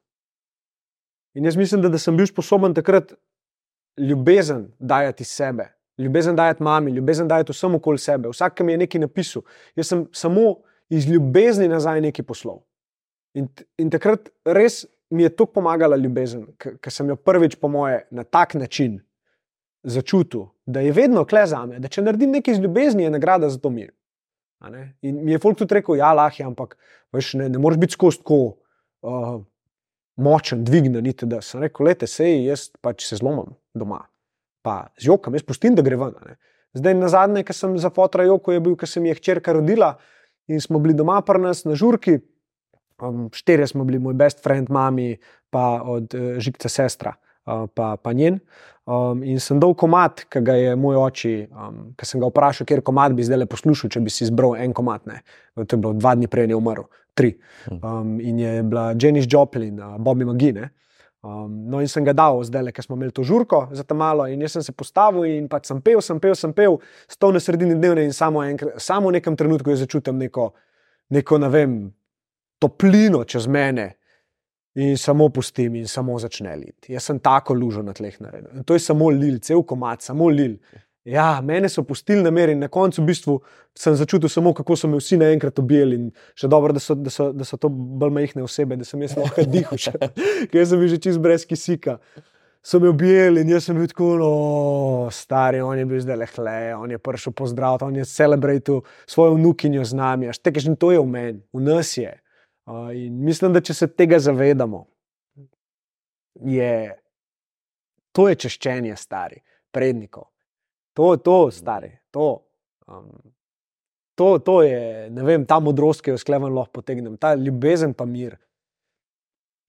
In 1.35 1.45
jaz 1.45 1.57
mislim, 1.59 1.83
da, 1.83 1.91
da 1.91 1.99
sem 1.99 2.15
bil 2.17 2.27
sposoben 2.29 2.73
takrat 2.73 3.13
ljubezen 3.99 4.69
dajati 4.79 5.27
sebe, 5.27 5.74
ljubezen 5.97 6.35
dajati 6.35 6.63
mami, 6.63 6.91
ljubezen 6.91 7.27
dajati 7.27 7.51
vsem 7.51 7.75
okoli 7.75 8.01
sebe. 8.01 8.29
Vsak, 8.29 8.57
ki 8.57 8.63
mi 8.63 8.73
je 8.73 8.81
nekaj 8.83 9.01
napisal, 9.01 9.43
jaz 9.75 9.91
sem 9.91 10.05
samo 10.13 10.55
iz 10.89 11.07
ljubezni 11.09 11.67
nazaj 11.67 12.01
nekaj 12.01 12.25
poslal. 12.25 12.61
In, 13.35 13.47
in 13.77 13.89
takrat 13.91 14.29
res 14.45 14.85
mi 15.09 15.23
je 15.23 15.31
to 15.35 15.45
pomagala 15.45 15.97
ljubezen, 15.99 16.45
ker 16.57 16.91
sem 16.91 17.09
jo 17.09 17.15
prvič, 17.15 17.57
po 17.59 17.67
moje, 17.71 18.05
na 18.11 18.23
tak 18.23 18.53
način 18.53 18.99
začutil, 19.83 20.47
da 20.65 20.81
je 20.81 20.91
vedno 20.91 21.25
kle 21.25 21.45
za 21.47 21.61
me, 21.65 21.79
da 21.79 21.91
če 21.91 22.01
naredim 22.01 22.31
nekaj 22.33 22.55
iz 22.55 22.61
ljubezni, 22.63 23.05
je 23.05 23.13
nagrada 23.13 23.49
za 23.49 23.59
to 23.61 23.69
mir. 23.69 23.91
In 25.05 25.19
mi 25.23 25.35
je 25.35 25.39
folk 25.39 25.59
tudi 25.59 25.77
rekel, 25.77 25.99
ja, 25.99 26.13
lahko 26.13 26.41
je, 26.41 26.47
ampak 26.47 26.77
veš, 27.13 27.35
ne, 27.39 27.49
ne 27.53 27.59
moreš 27.61 27.79
biti 27.83 27.93
skozi 27.93 28.23
tako. 28.23 28.39
Uh, 29.05 29.43
močen, 30.15 30.63
dvigne, 30.63 31.01
niti 31.01 31.25
da 31.25 31.41
sem 31.41 31.61
rekel, 31.61 31.85
lete, 31.85 32.07
sej, 32.07 32.45
jaz 32.47 32.69
pač 32.81 33.05
se 33.07 33.19
zlomim 33.19 33.55
doma, 33.75 34.05
pa 34.65 34.89
z 34.97 35.11
jokom, 35.11 35.37
jaz 35.37 35.45
pustim, 35.45 35.77
da 35.77 35.85
gre 35.85 35.99
ven. 36.01 36.15
Ne. 36.25 36.37
Zdaj, 36.75 36.95
na 36.97 37.09
zadnje, 37.11 37.45
ki 37.47 37.55
sem 37.55 37.75
za 37.79 37.91
fotra 37.93 38.25
joko, 38.25 38.51
je 38.55 38.63
bil, 38.63 38.75
ker 38.79 38.89
sem 38.89 39.05
jih 39.07 39.19
hčerka 39.19 39.53
rodila 39.55 39.95
in 40.51 40.61
smo 40.61 40.81
bili 40.81 40.97
doma 40.97 41.21
pri 41.25 41.41
nas 41.45 41.63
na 41.65 41.77
žurki. 41.77 42.19
Um, 43.01 43.27
štirje 43.33 43.73
smo 43.73 43.85
bili, 43.87 43.99
moj 43.99 44.15
best 44.17 44.41
friend, 44.43 44.71
mami, 44.71 45.15
pa 45.51 45.81
od 45.83 46.15
uh, 46.15 46.35
žigca 46.43 46.71
sestra, 46.71 47.15
uh, 47.45 47.65
pa, 47.71 47.95
pa 48.01 48.13
njen. 48.15 48.39
Um, 48.85 49.23
in 49.25 49.39
sem 49.41 49.59
dal 49.59 49.73
komat, 49.77 50.25
ki 50.31 50.43
ga 50.45 50.55
je 50.59 50.75
moj 50.79 50.99
oči, 51.01 51.33
um, 51.49 51.79
ki 51.97 52.07
sem 52.07 52.21
ga 52.21 52.29
vprašal, 52.29 52.67
kje 52.69 52.83
komat 52.85 53.15
bi 53.17 53.25
zdaj 53.25 53.43
le 53.43 53.49
poslušal, 53.49 53.91
če 53.91 54.03
bi 54.05 54.13
si 54.13 54.27
izbral 54.27 54.57
en 54.61 54.75
komat. 54.77 55.07
Ne. 55.09 55.23
To 55.57 55.65
je 55.65 55.79
bilo 55.79 55.95
dva 55.97 56.13
dni 56.15 56.29
prej, 56.31 56.51
je 56.51 56.59
umrl 56.59 56.87
tri. 57.15 57.31
Hm. 57.65 57.79
Um, 57.79 58.19
in 58.19 58.39
je 58.39 58.63
bila 58.63 58.93
Janis 58.99 59.27
Joplin, 59.31 59.79
uh, 59.79 59.95
Bobby 59.97 60.27
McGee. 60.27 60.67
Um, 61.25 61.53
no, 61.71 61.79
in 61.81 61.89
sem 61.89 62.05
ga 62.05 62.13
dal, 62.13 62.37
zdaj 62.45 62.67
le, 62.67 62.71
ker 62.75 62.85
smo 62.85 62.93
imeli 62.99 63.13
to 63.15 63.23
žurko 63.25 63.63
za 63.73 63.81
tam 63.87 63.97
malo. 64.03 64.27
In 64.29 64.43
jaz 64.45 64.59
sem 64.59 64.65
se 64.67 64.75
postavil 64.77 65.25
in 65.25 65.47
pač 65.49 65.71
sem 65.71 65.79
pel, 65.81 66.01
sem 66.05 66.19
pel, 66.21 66.35
sem 66.37 66.53
pel, 66.53 66.77
stov 67.09 67.33
na 67.33 67.41
sredini 67.41 67.73
dnevne 67.73 68.03
in 68.05 68.13
samo, 68.13 68.43
enkrat, 68.45 68.77
samo 68.83 69.09
v 69.09 69.17
nekem 69.17 69.37
trenutku 69.39 69.73
je 69.73 69.79
začutil 69.81 70.13
neko, 70.19 70.51
neko 71.17 71.39
ne 71.41 71.49
vem, 71.49 71.77
toplino 72.61 73.23
čez 73.25 73.49
mene. 73.49 73.95
in 74.75 74.97
samo 74.97 75.29
pustim 75.29 75.75
in 75.75 75.87
samo 75.87 76.17
začne 76.19 76.55
liti. 76.59 76.93
Jaz 76.93 77.05
sem 77.07 77.19
tako 77.23 77.53
lužo 77.55 77.81
na 77.81 77.93
tleh 77.95 78.15
naredil. 78.19 78.57
In 78.59 78.63
to 78.67 78.75
je 78.75 78.81
samo 78.83 79.07
lil, 79.09 79.37
cel 79.39 79.63
komat, 79.63 80.03
samo 80.03 80.27
lil. 80.29 80.57
Ja, 81.05 81.41
mene 81.41 81.69
so 81.69 81.83
pustili 81.85 82.23
na 82.23 82.31
meri 82.33 82.55
in 82.55 82.63
na 82.65 82.67
koncu 82.67 83.03
v 83.03 83.05
bistvu 83.11 83.33
sem 83.77 83.93
začutil 83.95 84.29
samo, 84.29 84.55
kako 84.57 84.75
so 84.75 84.87
me 84.89 84.97
vsi 84.97 85.19
naenkrat 85.21 85.59
objeli. 85.61 85.99
In 86.01 86.07
še 86.33 86.49
dobro, 86.49 86.73
da 86.73 86.81
so, 86.81 86.95
da 86.97 87.13
so, 87.13 87.27
da 87.29 87.45
so 87.45 87.59
to 87.61 87.69
bolj 87.69 88.15
majhne 88.15 88.41
osebe, 88.41 88.77
da 88.79 88.87
sem 88.87 89.03
jaz 89.05 89.13
lahko 89.19 89.45
dihal, 89.45 89.77
ker 90.49 90.65
sem 90.65 90.81
bil 90.81 90.89
že 90.89 90.99
čist 91.05 91.21
brez 91.21 91.45
kisika. 91.45 91.99
So 92.65 92.81
me 92.81 92.89
objeli 92.89 93.45
in 93.45 93.53
jaz 93.53 93.69
sem 93.69 93.77
bil 93.77 93.85
tako, 93.91 94.09
no, 94.17 94.33
stari, 95.13 95.61
on 95.61 95.77
je 95.77 95.85
bil 95.85 96.01
zdaj 96.01 96.17
lehle, 96.23 96.57
on 96.73 96.97
je 96.97 96.97
prišel 96.97 97.37
pozdraviti, 97.37 97.85
on 97.85 98.01
je 98.01 98.09
celebratil 98.09 98.81
svojo 99.05 99.37
vnukinjo 99.37 99.85
z 99.85 100.01
nami, 100.01 100.33
až 100.33 100.41
tekeš 100.41 100.71
in 100.73 100.81
to 100.81 100.89
je 100.89 100.97
v 100.97 101.05
meni, 101.05 101.43
v 101.53 101.65
nas 101.69 101.93
je. 102.01 102.17
Uh, 102.65 102.89
in 102.97 103.21
mislim, 103.21 103.53
da 103.53 103.61
če 103.61 103.77
se 103.77 103.93
tega 103.93 104.17
zavedamo, 104.17 104.87
je 106.49 106.95
to 108.09 108.31
je 108.31 108.45
češčenje 108.47 108.97
stari, 108.97 109.45
prednikov. 109.69 110.31
To 110.95 111.15
to, 111.19 111.51
stari, 111.51 111.91
to. 112.11 112.41
Um, 112.87 113.11
to, 114.15 114.39
to 114.39 114.61
je, 114.63 115.09
ne 115.11 115.23
vem, 115.27 115.45
ta 115.45 115.59
modrost, 115.59 116.01
ki 116.01 116.13
jo 116.13 116.19
sklevam 116.19 116.53
lahko 116.55 116.79
potegnem, 116.79 117.17
ta 117.19 117.33
ljubezen 117.35 117.93
pa 117.93 118.07
mir. 118.07 118.37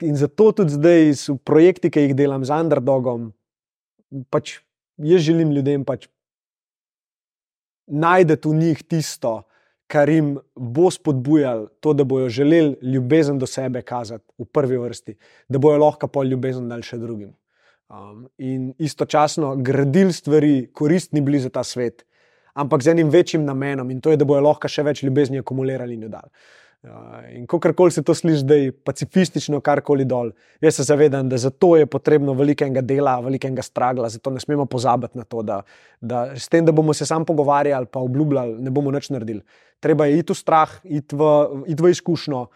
In 0.06 0.16
zato 0.16 0.52
tudi 0.52 0.76
zdaj 0.76 1.08
s 1.14 1.34
projekti, 1.44 1.90
ki 1.90 2.06
jih 2.06 2.14
delam 2.14 2.44
z 2.44 2.54
underdogom, 2.54 3.30
pač 4.30 4.60
jaz 5.02 5.24
želim 5.26 5.50
ljudem 5.56 5.84
pač 5.88 6.06
najti 7.86 8.36
v 8.44 8.54
njih 8.60 8.82
tisto, 8.86 9.40
kar 9.86 10.10
jim 10.10 10.36
bo 10.54 10.90
spodbujalo 10.90 11.68
to, 11.80 11.92
da 11.94 12.04
bodo 12.04 12.28
želeli 12.28 12.76
ljubezen 12.82 13.38
do 13.38 13.46
sebe 13.46 13.82
kazati 13.82 14.24
v 14.38 14.44
prvi 14.44 14.78
vrsti, 14.78 15.16
da 15.48 15.58
bojo 15.58 15.78
lahko 15.78 16.08
pol 16.08 16.26
ljubezen 16.26 16.68
dal 16.68 16.82
še 16.82 16.98
drugim. 16.98 17.32
Um, 17.88 18.26
in 18.38 18.72
istočasno 18.78 19.56
gradili 19.56 20.12
stvari, 20.12 20.68
koristni 20.72 21.20
bili 21.20 21.38
za 21.38 21.50
ta 21.54 21.62
svet, 21.64 22.02
ampak 22.54 22.82
z 22.82 22.90
enim 22.90 23.10
večjim 23.10 23.44
namenom 23.44 23.90
in 23.90 24.00
to 24.00 24.10
je, 24.10 24.18
da 24.18 24.26
bojo 24.26 24.42
lahko 24.42 24.66
še 24.66 24.82
več 24.82 25.04
ljubezni 25.06 25.38
akumulirali 25.38 25.94
in 25.94 26.02
jo 26.02 26.10
dali. 26.10 26.32
Uh, 26.82 27.28
in 27.30 27.46
kakorkoli 27.46 27.94
se 27.94 28.02
to 28.02 28.14
sliši, 28.14 28.42
da 28.42 28.58
je 28.58 28.72
pacifistično, 28.74 29.60
karkoli 29.62 30.02
dol, 30.04 30.32
jaz 30.60 30.80
se 30.80 30.88
zavedam, 30.90 31.30
da 31.30 31.38
za 31.38 31.54
to 31.54 31.76
je 31.78 31.86
potrebno 31.86 32.34
velikega 32.34 32.82
dela, 32.82 33.20
velikega 33.22 33.62
stragla, 33.62 34.10
zato 34.10 34.34
ne 34.34 34.42
smemo 34.42 34.66
pozabiti 34.66 35.22
na 35.22 35.22
to, 35.24 35.46
da, 35.46 35.62
da 36.00 36.26
s 36.34 36.50
tem, 36.50 36.66
da 36.66 36.74
bomo 36.74 36.90
se 36.94 37.06
sam 37.06 37.22
pogovarjali, 37.24 37.86
pa 37.86 38.02
obljubljali, 38.02 38.58
ne 38.66 38.74
bomo 38.74 38.90
nič 38.90 39.12
naredili. 39.14 39.44
Treba 39.78 40.10
je 40.10 40.24
iti 40.24 40.34
v 40.34 40.42
strah, 40.42 40.78
iti 40.82 41.14
v, 41.14 41.34
iti 41.70 41.86
v 41.86 41.94
izkušnjo, 41.94 42.46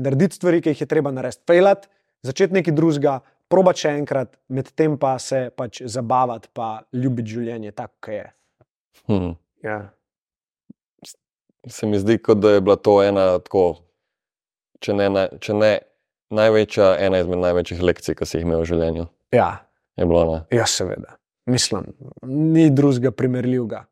narediti 0.00 0.40
stvari, 0.40 0.64
ki 0.64 0.72
jih 0.72 0.86
je 0.86 0.94
treba 0.96 1.12
narediti, 1.12 1.44
fejlat, 1.44 1.90
začeti 2.24 2.56
nekaj 2.56 2.72
drugega, 2.72 3.20
probati 3.48 3.84
še 3.84 3.92
enkrat, 3.98 4.34
medtem 4.52 4.96
pa 5.00 5.16
se 5.22 5.48
pač 5.56 5.82
zabavati, 5.84 6.50
pa 6.52 6.82
ljubiti 6.92 7.36
življenje, 7.36 7.72
tako 7.76 7.94
kot 8.04 8.14
je. 8.14 8.26
Hmm. 9.08 9.36
Ja. 9.64 9.78
Se 11.68 11.86
mi 11.86 11.98
zdi, 12.00 12.18
kot 12.22 12.40
da 12.40 12.56
je 12.56 12.64
bila 12.64 12.76
to 12.80 12.98
ena, 13.02 13.30
tako, 13.44 13.64
če, 14.84 14.94
ne, 14.94 15.28
če 15.42 15.56
ne 15.56 15.72
največja, 16.34 16.92
ena 17.02 17.22
izmed 17.22 17.42
največjih 17.42 17.80
lekcij, 17.82 18.16
ki 18.16 18.28
si 18.28 18.38
jih 18.38 18.46
imel 18.46 18.62
v 18.62 18.68
življenju. 18.70 19.08
Ja, 19.34 19.50
Je 19.98 20.06
bilo, 20.06 20.24
ne? 20.32 20.56
ja, 20.56 20.66
seveda. 20.66 21.16
Mislim, 21.46 21.84
ni 22.22 22.70
drugega 22.70 23.10
primerljivega. 23.10 23.84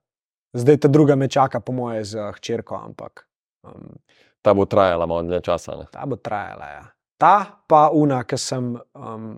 Zdaj 0.52 0.76
ta 0.80 0.88
druga 0.88 1.16
me 1.16 1.28
čaka, 1.28 1.60
po 1.60 1.72
moje, 1.72 2.04
z 2.04 2.30
hčerko, 2.36 2.76
ampak 2.76 3.26
um, 3.66 3.96
Ta 4.42 4.54
bo 4.54 4.64
trajala 4.64 5.06
malo 5.06 5.22
dlje 5.22 5.40
časa. 5.42 5.74
Ne? 5.76 5.86
ta 5.90 6.06
bo 6.06 6.16
trajala. 6.16 6.66
Ja. 6.66 6.84
Ta 7.16 7.62
pa 7.68 7.88
una, 7.96 8.20
ki 8.28 8.38
sem, 8.40 8.74
um, 8.76 9.30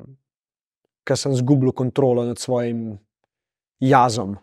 ki 1.06 1.16
sem 1.16 1.34
zgubil 1.38 1.72
kontrolo 1.72 2.24
nad 2.26 2.38
svojim 2.38 2.98
jazom, 3.80 4.34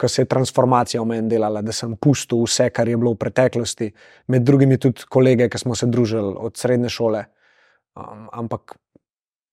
ko 0.00 0.08
se 0.08 0.24
je 0.24 0.28
transformacija 0.28 1.02
v 1.02 1.06
meni 1.06 1.28
delala, 1.30 1.60
da 1.62 1.72
sem 1.72 1.92
pustil 2.00 2.40
vse, 2.42 2.70
kar 2.74 2.88
je 2.88 2.96
bilo 2.96 3.12
v 3.12 3.20
preteklosti, 3.20 3.90
med 4.32 4.46
drugimi 4.48 4.80
tudi 4.80 5.04
kolege, 5.08 5.50
ki 5.52 5.60
smo 5.60 5.76
se 5.78 5.86
družili 5.86 6.32
od 6.38 6.56
srednje 6.56 6.90
šole. 6.90 7.24
Um, 7.94 8.26
ampak 8.32 8.78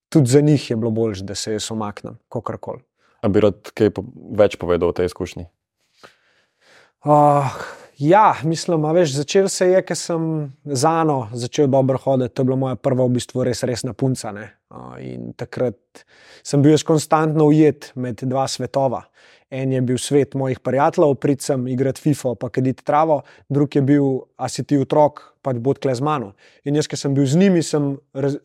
tudi 0.09 0.31
za 0.31 0.41
njih 0.41 0.69
je 0.71 0.77
bilo 0.79 0.91
bolje, 0.91 1.23
da 1.27 1.35
se 1.35 1.53
jaz 1.53 1.71
omaknem, 1.71 2.17
kako 2.31 2.57
koli. 2.57 2.83
A 3.21 3.27
bi 3.27 3.43
rad 3.43 3.71
kaj 3.75 3.91
po, 3.91 4.05
več 4.39 4.55
povedal 4.55 4.89
o 4.89 4.95
tej 4.95 5.11
izkušnji? 5.11 5.49
Uh, 7.03 7.51
ja, 7.99 8.35
mislim, 8.43 8.85
veš, 8.95 9.13
začel 9.19 9.49
se 9.51 9.67
je, 9.69 9.81
ker 9.85 9.97
sem 9.97 10.23
za 10.63 10.91
Ano 11.01 11.27
začel 11.33 11.67
dobro 11.67 11.97
hoditi. 11.97 12.33
To 12.35 12.41
je 12.41 12.45
bila 12.45 12.57
moja 12.57 12.75
prva, 12.75 13.05
v 13.05 13.19
bistvu, 13.19 13.43
res 13.43 13.63
resna 13.63 13.93
punca. 13.93 14.31
ne. 14.31 14.49
In 15.01 15.33
takrat 15.33 16.05
sem 16.43 16.61
bil 16.61 16.75
jaz 16.75 16.83
konstantno 16.85 17.49
ujet 17.49 17.91
med 17.95 18.21
dva 18.21 18.47
svetova. 18.47 19.03
En 19.49 19.71
je 19.73 19.81
bil 19.81 19.97
svet 19.97 20.35
mojih 20.37 20.59
prijateljev, 20.59 21.15
pridem 21.15 21.67
igrati 21.67 22.01
FIFO, 22.01 22.35
pa 22.35 22.49
kaditi 22.49 22.85
travo, 22.85 23.23
drug 23.49 23.75
je 23.75 23.81
bil, 23.81 24.09
a 24.37 24.49
si 24.49 24.63
ti 24.63 24.77
otrok, 24.77 25.23
pač 25.41 25.57
bod 25.57 25.79
kle 25.81 25.95
z 25.95 26.05
mano. 26.05 26.35
In 26.69 26.77
jaz, 26.77 26.85
ki 26.87 26.99
sem 26.99 27.15
bil 27.17 27.25
z 27.25 27.39
njimi, 27.41 27.63
sem, 27.65 27.95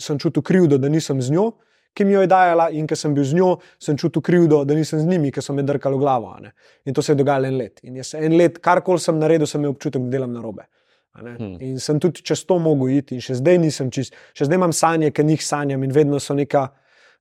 sem 0.01 0.19
čutil 0.19 0.43
krivdo, 0.43 0.79
da 0.81 0.89
nisem 0.89 1.21
z 1.21 1.35
njo, 1.37 1.51
ki 1.95 2.05
mi 2.05 2.13
jo 2.13 2.23
je 2.25 2.29
dajala, 2.31 2.69
in 2.75 2.87
ker 2.91 2.99
sem 2.99 3.15
bil 3.15 3.25
z 3.25 3.39
njo, 3.39 3.51
sem 3.83 3.97
čutil 3.99 4.23
krivdo, 4.25 4.65
da 4.67 4.75
nisem 4.75 5.01
z 5.01 5.07
njimi, 5.07 5.31
ki 5.33 5.43
so 5.43 5.55
me 5.55 5.63
drkali 5.63 5.97
v 5.97 6.03
glavo. 6.03 6.35
In 6.85 6.95
to 6.95 7.03
se 7.03 7.13
je 7.13 7.19
dogajalo 7.21 7.47
en 7.47 7.59
let. 7.59 7.81
In 7.87 7.97
jaz 8.01 8.15
en 8.19 8.37
let, 8.37 8.59
karkoli 8.59 9.01
sem 9.01 9.19
naredil, 9.19 9.47
sem 9.47 9.63
imel 9.63 9.77
občutek, 9.77 10.03
da 10.03 10.17
delam 10.17 10.33
na 10.35 10.43
robe. 10.43 10.67
Hmm. 11.15 11.57
In 11.63 11.79
sem 11.79 12.01
tudi 12.03 12.25
čez 12.27 12.43
to 12.49 12.59
mogel 12.59 12.97
iti, 12.97 13.15
in 13.15 13.23
še 13.23 13.39
zdaj 13.39 13.61
nisem 13.63 13.91
čist, 13.95 14.17
še 14.35 14.49
zdaj 14.49 14.59
imam 14.59 14.75
sanje, 14.75 15.13
ki 15.15 15.25
njih 15.25 15.45
sanjam 15.47 15.85
in 15.87 15.95
vedno 15.95 16.19
so 16.19 16.35
neka, 16.35 16.67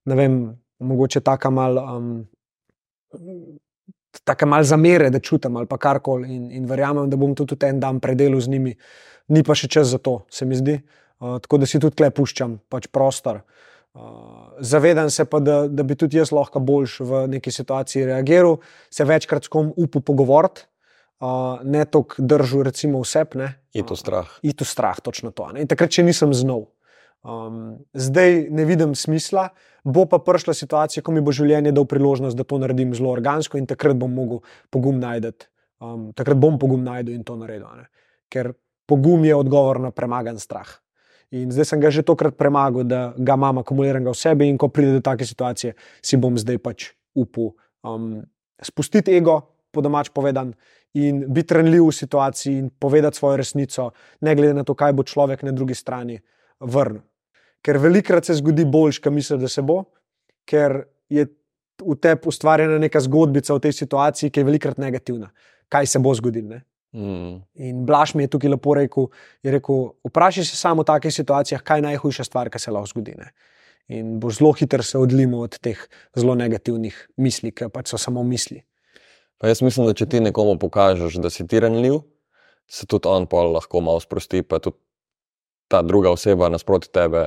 ne 0.10 0.18
vem, 0.18 0.40
mogoče 0.82 1.22
taka 1.22 1.54
mal. 1.54 1.78
Um, 1.78 2.16
Tako 4.24 4.46
malo 4.46 4.62
zamere, 4.62 5.08
da 5.10 5.18
čutim 5.18 5.56
ali 5.58 5.66
pa 5.66 5.80
karkoli, 5.82 6.28
in, 6.36 6.44
in 6.54 6.68
verjamem, 6.70 7.08
da 7.10 7.18
bom 7.18 7.32
to 7.34 7.48
tudi 7.50 7.66
en 7.66 7.80
dan 7.82 7.98
predelal 8.00 8.38
z 8.46 8.52
njimi, 8.54 8.74
ni 9.34 9.42
pa 9.44 9.56
še 9.58 9.66
čas 9.74 9.90
za 9.90 9.98
to, 9.98 10.20
se 10.30 10.46
mi 10.46 10.54
zdi. 10.54 10.76
Uh, 11.18 11.40
tako 11.42 11.58
da 11.58 11.66
si 11.66 11.82
tudi 11.82 11.98
tle 11.98 12.12
puščam 12.14 12.60
pač 12.70 12.86
prostor. 12.94 13.42
Uh, 13.42 13.73
zavedam 14.60 15.10
se 15.10 15.26
pa, 15.26 15.40
da, 15.40 15.68
da 15.68 15.84
bi 15.84 15.96
tudi 15.96 16.18
jaz 16.18 16.32
lahko 16.32 16.60
boljš 16.60 17.00
v 17.00 17.26
neki 17.36 17.52
situaciji 17.52 18.06
reagiral, 18.06 18.58
se 18.90 19.06
večkrat 19.06 19.46
s 19.46 19.54
kom 19.54 19.74
upal 19.78 20.02
pogovoriti, 20.02 20.66
uh, 21.22 21.62
ne 21.64 21.86
toliko 21.86 22.16
držal, 22.18 22.64
recimo, 22.64 23.02
vseb. 23.02 23.36
ne. 23.36 23.54
Je 23.74 23.86
to 23.86 23.96
strah. 23.96 24.30
Iti 24.42 24.64
v 24.64 24.68
strah, 24.68 25.00
točno 25.02 25.32
to. 25.32 25.52
ne. 25.54 25.62
In 25.62 25.70
takrat 25.70 25.94
še 25.94 26.04
nisem 26.04 26.34
znal. 26.34 26.68
Um, 27.24 27.86
zdaj 27.94 28.50
ne 28.52 28.66
vidim 28.66 28.96
smisla, 28.96 29.50
bo 29.84 30.04
pa 30.06 30.20
prišla 30.20 30.54
situacija, 30.54 31.04
ko 31.04 31.14
mi 31.16 31.22
bo 31.24 31.32
življenje 31.32 31.72
dal 31.72 31.86
priložnost, 31.88 32.36
da 32.36 32.44
to 32.44 32.60
naredim 32.60 32.92
zelo 32.98 33.14
organsko 33.14 33.58
in 33.58 33.68
takrat 33.70 33.96
bom 33.96 34.12
mogel 34.12 34.42
pogum 34.74 35.00
najti. 35.00 35.48
Um, 35.84 36.12
takrat 36.16 36.40
bom 36.40 36.58
pogum 36.60 36.84
najdel 36.84 37.16
in 37.16 37.24
to 37.24 37.38
naredil. 37.40 37.70
ne. 37.78 37.88
Ker 38.32 38.54
pogum 38.88 39.24
je 39.26 39.36
odgovor 39.36 39.80
na 39.80 39.92
premagan 39.92 40.40
strah. 40.40 40.83
In 41.34 41.50
zdaj 41.50 41.66
sem 41.66 41.82
ga 41.82 41.90
že 41.90 42.06
tokrat 42.06 42.38
premagal, 42.38 42.86
da 42.86 43.14
ga 43.18 43.34
imam 43.34 43.58
akumuliranega 43.64 44.14
v 44.14 44.18
sebi, 44.18 44.50
in 44.50 44.58
ko 44.58 44.70
pride 44.70 45.00
do 45.00 45.02
take 45.02 45.26
situacije, 45.26 45.74
si 46.02 46.18
bom 46.22 46.38
zdaj 46.38 46.60
pač 46.62 46.92
upal 47.18 47.56
um, 47.82 48.22
spustiti 48.62 49.18
ego, 49.18 49.42
po 49.74 49.82
domač 49.82 50.14
povedan, 50.14 50.54
in 50.94 51.26
biti 51.34 51.58
ranljiv 51.58 51.88
v 51.90 51.96
situaciji 51.98 52.58
in 52.62 52.70
povedati 52.70 53.18
svojo 53.18 53.42
resnico, 53.42 53.90
ne 54.22 54.36
glede 54.38 54.54
na 54.54 54.64
to, 54.64 54.78
kaj 54.78 54.94
bo 54.94 55.02
človek 55.02 55.42
na 55.42 55.52
drugi 55.52 55.74
strani 55.74 56.20
vrnil. 56.62 57.02
Ker 57.64 57.80
velikrat 57.80 58.28
se 58.28 58.36
zgodi 58.38 58.66
boljš, 58.68 59.00
kot 59.02 59.16
misliš, 59.16 59.40
da 59.42 59.50
se 59.50 59.64
bo, 59.66 59.86
ker 60.46 60.84
je 61.10 61.26
v 61.82 61.96
tebi 61.98 62.30
ustvarjena 62.30 62.78
neka 62.78 63.02
zgodbica 63.02 63.56
v 63.56 63.64
tej 63.64 63.74
situaciji, 63.74 64.30
ki 64.30 64.44
je 64.44 64.46
velikrat 64.46 64.78
negativna. 64.78 65.32
Kaj 65.72 65.90
se 65.96 66.00
bo 66.04 66.14
zgodilo? 66.14 66.60
Mm. 66.94 67.42
In 67.58 67.86
Blaž 67.86 68.14
mi 68.14 68.24
je 68.24 68.28
tukaj 68.36 68.50
lepo 68.54 68.74
rekel: 68.78 69.08
je 69.44 69.52
rekel 69.52 69.90
Vprašaj 70.06 70.46
se 70.46 70.56
samo 70.56 70.82
v 70.84 70.86
takih 70.86 71.14
situacijah, 71.14 71.64
kaj 71.66 71.78
je 71.82 71.88
najhujša 71.88 72.24
stvar, 72.24 72.50
ki 72.54 72.60
se 72.60 72.72
lahko 72.72 72.92
zgodi. 72.92 73.16
Ne? 73.18 73.32
In 73.88 74.20
boš 74.20 74.38
zelo 74.38 74.52
hitro 74.54 74.84
se 74.84 74.98
odlimal 74.98 75.42
od 75.48 75.58
teh 75.60 75.80
zelo 76.16 76.36
negativnih 76.36 76.94
misli, 77.18 77.52
ki 77.52 77.68
pač 77.74 77.90
so 77.90 77.98
samo 77.98 78.24
misli. 78.24 78.62
Pa 79.42 79.50
jaz 79.50 79.62
mislim, 79.66 79.90
da 79.90 79.94
če 79.98 80.06
ti 80.06 80.22
nekomu 80.24 80.56
pokažeš, 80.62 81.18
da 81.20 81.30
si 81.34 81.44
ti 81.48 81.60
ranljiv, 81.60 81.98
se 82.70 82.86
tudi 82.88 83.10
on 83.10 83.26
pa 83.28 83.42
lahko 83.44 83.82
malo 83.82 84.00
sprosti, 84.00 84.44
pa 84.46 84.60
tudi 84.64 84.78
ta 85.68 85.82
druga 85.82 86.14
oseba 86.14 86.48
nasproti 86.54 86.92
tebe 86.94 87.24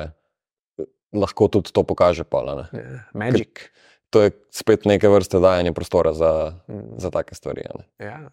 eh, 0.79 0.87
lahko 1.13 1.49
tudi 1.49 1.75
to 1.75 1.83
pokaže. 1.83 2.25
Pol, 2.25 2.49
a 2.49 2.55
ne. 2.55 2.67
Ja, 2.73 3.03
Magic. 3.13 3.67
to 4.11 4.23
je 4.23 4.31
spet 4.55 4.87
neke 4.87 5.09
vrste 5.11 5.43
dajanje 5.43 5.73
prostora 5.75 6.15
za, 6.15 6.55
Mm. 6.69 6.97
za 7.03 7.11
take 7.11 7.35
stvari. 7.35 7.67
Ja. 7.99 8.31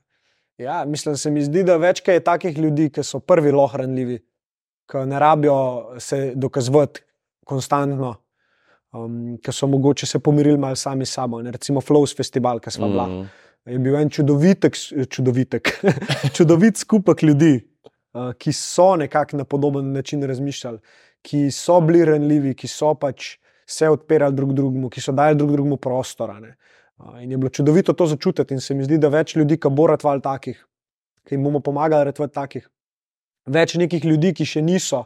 Ja, 0.57 0.85
mislim, 0.85 1.17
se 1.17 1.31
mi 1.31 1.41
zdi, 1.41 1.63
da 1.63 1.77
več 1.81 2.01
je 2.07 2.19
takih 2.23 2.57
ljudi, 2.57 2.89
ki 2.93 3.03
so 3.03 3.19
prvi 3.19 3.51
lohranljivi, 3.51 4.19
ki 4.89 5.05
ne 5.09 5.19
rabijo 5.19 5.95
se 5.99 6.33
dokazovati 6.35 7.01
konstantno, 7.45 8.13
um, 8.93 9.37
ki 9.41 9.51
so 9.51 9.67
mogoče 9.67 10.05
se 10.05 10.19
pomirili 10.19 10.57
malo 10.57 10.75
sami 10.75 11.05
s 11.05 11.17
sabo. 11.17 11.41
Ne, 11.41 11.51
recimo 11.51 11.81
Flows 11.81 12.15
festival, 12.15 12.59
ki 12.59 12.71
smo 12.71 12.87
mm. 12.87 12.91
bila. 12.91 13.07
Mm. 13.07 13.29
Je 13.65 13.79
bil 13.79 13.95
en 13.95 14.09
čudovitek, 14.11 14.77
čudovitek, 15.09 15.69
čudovit 16.35 16.77
skupek 16.77 17.23
ljudi, 17.23 17.55
uh, 18.13 18.33
ki 18.37 18.53
so 18.53 18.93
nekako 18.99 19.39
na 19.39 19.45
podoben 19.45 19.93
način 19.93 20.23
razmišljali, 20.27 20.79
ki 21.23 21.47
so 21.51 21.79
bili 21.81 22.05
ranljivi, 22.05 22.53
ki 22.59 22.67
so 22.67 22.93
pač 22.99 23.37
se 23.65 23.89
odpirali 23.89 24.35
drug 24.35 24.53
drugemu, 24.53 24.89
ki 24.91 25.01
so 25.01 25.15
dali 25.15 25.39
drug 25.39 25.55
drugemu 25.55 25.77
prostor. 25.77 26.31
a 26.31 26.39
ne. 26.39 26.55
In 27.21 27.31
je 27.31 27.37
bilo 27.37 27.49
čudovito 27.49 27.93
to 27.93 28.07
začutiti, 28.07 28.53
in 28.53 28.61
se 28.61 28.75
mi 28.75 28.83
zdi, 28.83 28.97
da 28.97 29.09
več 29.11 29.35
ljudi, 29.35 29.57
ki 29.59 29.71
bo 29.71 29.87
ratval 29.91 30.21
takih, 30.23 30.59
ki 31.27 31.35
jim 31.35 31.43
bomo 31.43 31.59
pomagali 31.59 32.07
ratval 32.07 32.29
takih, 32.31 32.63
več 33.45 33.75
nekih 33.79 34.05
ljudi, 34.05 34.33
ki 34.37 34.47
še 34.47 34.63
niso 34.63 35.05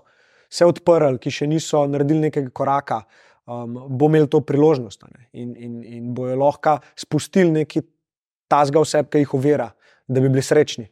se 0.50 0.66
odprli, 0.66 1.18
ki 1.20 1.34
še 1.34 1.48
niso 1.50 1.84
naredili 1.90 2.28
nekega 2.28 2.52
koraka, 2.56 3.02
um, 3.50 3.80
bo 3.98 4.12
imel 4.12 4.30
to 4.32 4.42
priložnost 4.46 5.04
ne. 5.08 5.28
in, 5.34 5.56
in, 5.56 5.80
in 5.84 6.14
bojo 6.16 6.38
lahko 6.40 6.78
spustili 6.96 7.52
neki 7.64 7.84
tazga 8.52 8.84
vseb, 8.84 9.10
ki 9.12 9.26
jih 9.26 9.34
ovira, 9.36 9.72
da 10.08 10.24
bi 10.24 10.30
bili 10.30 10.46
srečni. 10.46 10.88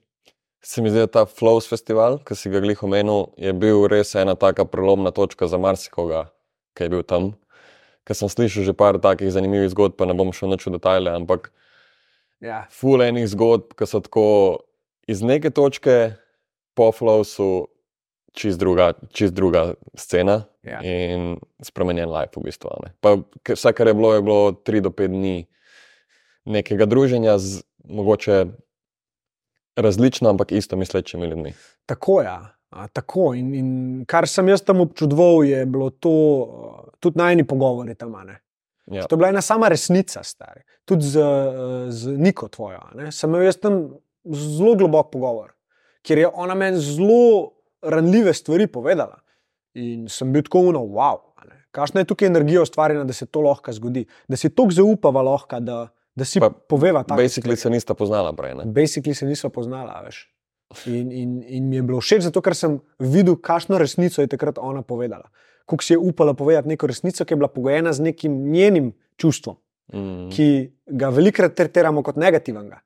Se 0.65 0.81
mi 0.81 0.89
zdi, 0.89 1.03
da 1.05 1.07
ta 1.07 1.25
Flows 1.29 1.69
festival, 1.69 2.17
ki 2.25 2.35
si 2.35 2.49
ga 2.49 2.59
glih 2.63 2.81
omenil, 2.83 3.29
je 3.37 3.53
bil 3.53 3.85
res 3.91 4.15
ena 4.17 4.33
taka 4.35 4.65
prelomna 4.65 5.13
točka 5.13 5.47
za 5.47 5.59
marsikoga, 5.61 6.25
ki 6.73 6.87
je 6.87 6.93
bil 6.95 7.05
tam. 7.05 7.35
Ker 8.05 8.13
sem 8.13 8.29
slišal 8.29 8.63
že 8.63 8.73
par 8.73 8.97
takih 8.97 9.27
zanimivih 9.27 9.69
zgodb, 9.69 9.97
pa 9.97 10.05
ne 10.05 10.13
bom 10.13 10.29
šel 10.29 10.49
noč 10.49 10.65
v 10.65 10.77
detajle, 10.77 11.09
ampak 11.11 11.51
Ja. 12.41 12.67
ful 12.69 13.01
enih 13.01 13.25
zgodb, 13.25 13.73
ki 13.73 13.85
so 13.85 13.99
tako 13.99 14.25
iz 15.07 15.21
neke 15.21 15.49
točke 15.49 16.13
po 16.73 16.91
Flowsu 16.91 17.67
čist 18.33 18.59
druga, 18.59 18.93
čist 19.09 19.33
druga 19.33 19.73
scena 19.95 20.45
Ja. 20.61 20.81
in 20.81 21.39
spremenjen 21.59 22.09
life 22.09 22.35
v 22.35 22.43
bistvu. 22.43 22.69
ne. 22.83 22.93
Pa 22.99 23.15
vse, 23.45 23.73
kar 23.73 23.87
je 23.87 23.93
bilo, 23.93 24.13
je 24.13 24.21
bilo 24.21 24.51
tri 24.53 24.81
do 24.81 24.91
pet 24.91 25.09
dni 25.09 25.45
nekega 26.45 26.85
druženja 26.85 27.37
z 27.37 27.63
mogoče 27.83 28.45
različno, 29.75 30.29
ampak 30.29 30.51
isto 30.51 30.75
mislečimi 30.75 31.25
ljudmi. 31.25 31.53
Tako 31.85 32.21
je. 32.21 32.29
A, 32.71 32.87
tako. 32.87 33.33
In, 33.33 33.53
in 33.55 33.69
kar 34.05 34.27
sem 34.27 34.47
jaz 34.47 34.61
tam 34.61 34.81
občudoval, 34.81 35.43
je 35.43 35.65
bilo 35.65 35.89
to 35.89 36.11
tudi 37.05 37.21
najni 37.21 37.45
pogovori 37.47 37.95
tam. 37.95 38.15
Ja. 38.91 39.05
To 39.05 39.15
je 39.15 39.17
bila 39.17 39.29
ena 39.33 39.41
sama 39.41 39.69
resnica, 39.71 40.23
stari. 40.23 40.61
Tudi 40.85 41.05
z, 41.05 41.21
z 41.89 42.17
Niko 42.17 42.49
tvojo. 42.49 42.81
Sem 43.11 43.29
imel 43.29 43.47
jaz 43.47 43.57
tam 43.61 43.79
zelo 44.25 44.75
globok 44.77 45.11
pogovor, 45.13 45.53
ker 46.05 46.21
je 46.21 46.29
ona 46.29 46.55
meni 46.57 46.81
zelo 46.81 47.53
ranljive 47.85 48.33
stvari 48.33 48.67
povedala. 48.67 49.21
In 49.75 50.05
sem 50.09 50.31
bil 50.33 50.45
tako 50.45 50.69
uno, 50.71 50.85
wow. 50.95 51.19
Kakšna 51.75 52.05
je 52.05 52.07
tukaj 52.07 52.29
energija 52.29 52.61
ustvarjena, 52.63 53.03
da 53.03 53.13
se 53.13 53.25
to 53.25 53.41
lahko 53.43 53.73
zgodi, 53.75 54.05
da 54.31 54.37
si 54.39 54.49
tako 54.49 54.71
zaupava 54.71 55.21
lahko, 55.25 55.59
da, 55.59 55.87
da 56.15 56.25
si 56.25 56.39
Pa 56.39 56.49
poveva 56.49 57.03
tako. 57.03 57.21
Basically 57.21 57.55
se 57.59 57.69
nista 57.69 57.93
poznala 57.93 58.31
prej. 58.33 58.55
Ne? 58.55 58.65
Basically 58.71 59.13
se 59.13 59.27
niso 59.27 59.49
poznala, 59.49 59.99
veš. 60.05 60.21
In, 60.87 61.11
in, 61.11 61.43
in 61.43 61.67
mi 61.69 61.75
je 61.75 61.83
bilo 61.83 61.99
všeč, 62.01 62.23
zato 62.29 62.41
ker 62.41 62.55
sem 62.57 62.79
videl, 62.99 63.35
kakšno 63.35 63.77
resnico 63.77 64.23
je 64.23 64.31
takrat 64.31 64.57
ona 64.57 64.81
povedala. 64.81 65.29
Kako 65.65 65.83
si 65.83 65.93
je 65.93 65.97
upala 65.97 66.33
povedati 66.33 66.67
neko 66.67 66.87
resnico, 66.87 67.25
ki 67.25 67.33
je 67.33 67.37
bila 67.37 67.47
pogojena 67.49 67.93
z 67.93 68.01
nekim 68.01 68.51
njenim 68.51 68.93
čustvom, 69.17 69.55
Mm. 69.93 70.29
ki 70.33 70.45
ga 70.87 71.09
velikokrat 71.13 71.53
tretiramo 71.55 72.01
kot 72.03 72.15
negativnega. 72.17 72.79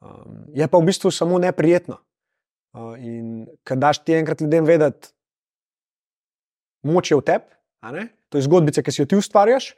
Um, 0.00 0.44
je 0.54 0.66
pa 0.68 0.78
v 0.78 0.88
bistvu 0.88 1.10
samo 1.14 1.38
neprijetno. 1.38 1.96
Uh, 2.74 2.96
in 2.98 3.46
kad 3.64 3.78
daš 3.78 4.00
ti 4.02 4.16
enkrat 4.18 4.40
ljudem 4.40 4.64
vedeti, 4.66 5.12
moč 6.82 7.10
je 7.10 7.16
v 7.16 7.22
tebi, 7.22 7.46
to 8.28 8.38
je 8.38 8.46
zgodbica, 8.48 8.82
ki 8.82 8.90
si 8.92 9.02
jo 9.02 9.06
ti 9.06 9.16
ustvarjaš, 9.16 9.74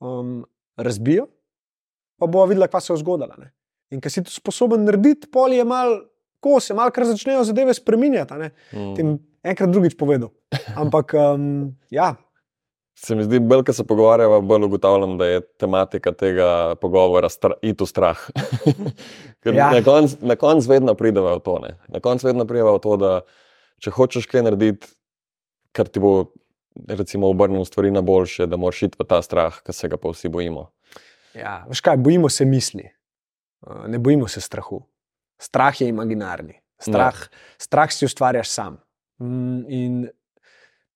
um, 0.00 0.44
razbijo, 0.78 1.26
pa 2.20 2.26
bo 2.26 2.44
videla, 2.46 2.68
kaj 2.70 2.80
se 2.80 2.92
je 2.92 3.00
zgodilo. 3.02 3.34
ne. 3.38 3.50
In 3.90 4.00
ker 4.00 4.12
si 4.12 4.22
to 4.22 4.30
sposoben 4.30 4.84
narediti, 4.86 5.26
pol 5.26 5.50
je 5.52 5.64
mal, 5.64 6.04
ko 6.40 6.60
se 6.60 6.74
malo 6.74 6.92
kar 6.94 7.04
začnejo 7.04 7.42
zadeve 7.44 7.74
spreminjati. 7.74 8.34
Mm. 8.72 8.94
Tem 8.94 9.18
enkrat 9.44 9.70
drugič 9.70 9.96
povedal. 9.96 10.32
Ampak 10.76 11.14
um, 11.14 11.72
ja, 11.90 12.16
Se 13.00 13.14
mi 13.16 13.24
zdi, 13.24 13.38
bolj 13.40 13.62
ko 13.64 13.72
se 13.72 13.84
pogovarjava, 13.88 14.42
bolj 14.44 14.66
ugotavljam, 14.66 15.14
da 15.16 15.26
je 15.26 15.40
tematika 15.56 16.12
tega 16.12 16.74
pogovora 16.82 17.30
stra, 17.32 17.54
itu 17.64 17.86
strah. 17.88 18.20
Ker 19.40 19.56
Ja. 19.56 19.70
ja. 19.72 19.78
na 19.78 19.80
koncu 19.84 20.36
konc 20.40 20.66
vedno 20.68 20.94
prideva 20.94 21.32
v 21.38 21.40
to. 21.40 21.54
Ne? 21.64 21.70
Na 21.88 22.02
koncu 22.04 22.28
vedno 22.28 22.44
prideva 22.44 22.74
v 22.76 22.82
to, 22.84 22.98
da 23.00 23.12
če 23.80 23.94
hočeš 23.96 24.28
kaj 24.28 24.44
narediti, 24.44 24.90
kar 25.72 25.88
ti 25.88 26.02
bo 26.02 26.28
recimo 26.92 27.30
obrnil 27.32 27.64
stvari 27.64 27.88
na 27.90 28.04
boljše, 28.04 28.44
da 28.46 28.60
moraš 28.60 28.82
iti 28.90 29.00
v 29.00 29.08
ta 29.08 29.22
strah, 29.24 29.62
ki 29.64 29.72
se 29.72 29.88
ga 29.88 29.96
pa 29.96 30.12
vsi 30.12 30.28
bojimo. 30.28 30.68
ja, 31.34 31.64
veš 31.70 31.80
kaj, 31.80 31.96
bojimo 31.96 32.28
se 32.28 32.44
misli, 32.44 32.90
Uh, 33.60 33.84
ne 33.92 33.98
bojimo 34.00 34.24
se 34.28 34.40
strahu. 34.40 34.78
Strah 35.36 35.80
je 35.80 35.88
imaginarni, 35.88 36.54
strah, 36.80 37.16
strah 37.60 37.92
si 37.92 38.06
ustvarjaš 38.08 38.48
sam. 38.48 38.78
Mm, 39.20 39.64
In 39.68 40.08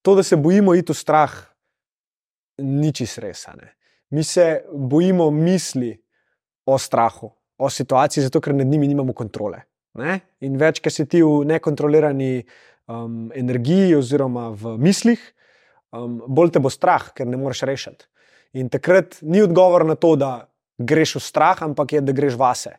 to, 0.03 0.15
da 0.15 0.23
se 0.23 0.37
bojimo 0.37 0.75
iti 0.75 0.93
v 0.93 0.97
strah, 0.97 1.33
ni 2.59 2.93
čisto 2.93 3.21
res. 3.21 3.49
a 3.49 3.55
ne. 3.57 3.73
Mi 4.11 4.23
se 4.25 4.65
bojimo 4.73 5.31
misli 5.31 5.95
o 6.67 6.79
strahu, 6.79 7.33
o 7.59 7.71
situaciji, 7.71 8.25
zato 8.25 8.41
ker 8.41 8.55
nad 8.55 8.67
njimi 8.67 8.89
nimamo 8.89 9.13
kontrole. 9.13 9.63
Ne? 9.95 10.21
In 10.41 10.59
več, 10.59 10.81
ker 10.81 10.93
si 10.93 11.07
ti 11.07 11.23
v 11.23 11.45
nekontrolirani 11.47 12.45
um, 12.87 13.31
energiji 13.35 13.95
oziroma 13.97 14.51
v 14.51 14.77
mislih, 14.79 15.21
um, 15.95 16.21
bolj 16.27 16.55
te 16.55 16.63
bo 16.63 16.71
strah, 16.71 17.13
ker 17.15 17.27
ne 17.27 17.39
moreš 17.41 17.65
rešiti. 17.69 18.09
In 18.55 18.69
takrat 18.71 19.19
ni 19.23 19.43
odgovor 19.43 19.85
na 19.87 19.97
to, 19.99 20.15
da 20.17 20.47
greš 20.79 21.17
v 21.19 21.23
strah, 21.23 21.63
ampak 21.63 21.97
je, 21.97 22.03
da 22.05 22.15
greš 22.15 22.39
vase. 22.39 22.77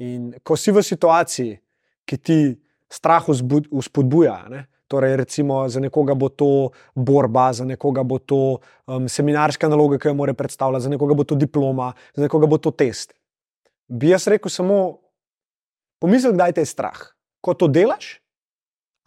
In 0.00 0.32
ko 0.44 0.56
si 0.56 0.72
v 0.72 0.82
situaciji, 0.84 1.58
ki 2.08 2.16
ti 2.18 2.38
strah 2.92 3.24
vzpodbuja, 3.24 4.36
ne? 4.52 4.66
torej 4.92 5.16
recimo 5.16 5.64
za 5.72 5.80
nekoga 5.80 6.12
bo 6.14 6.28
to 6.28 6.70
borba, 6.92 7.48
za 7.56 7.64
nekoga 7.64 8.04
bo 8.04 8.18
to 8.20 8.60
um, 8.86 9.08
seminarska 9.08 9.68
naloga, 9.72 9.96
ki 9.96 10.12
jo 10.12 10.18
mora 10.18 10.34
predstavljati, 10.36 10.84
za 10.84 10.92
nekoga 10.92 11.16
bo 11.16 11.24
to 11.24 11.38
diploma, 11.40 11.92
za 12.12 12.26
nekoga 12.26 12.46
bo 12.46 12.60
to 12.60 12.70
test. 12.70 13.16
Bi 13.88 14.12
jaz 14.12 14.28
rekel 14.28 14.52
samo, 14.52 14.76
pomisli, 16.02 16.34
kdaj 16.36 16.52
te 16.58 16.66
je 16.66 16.72
strah, 16.74 17.00
ko 17.40 17.56
to 17.56 17.70
delaš 17.72 18.18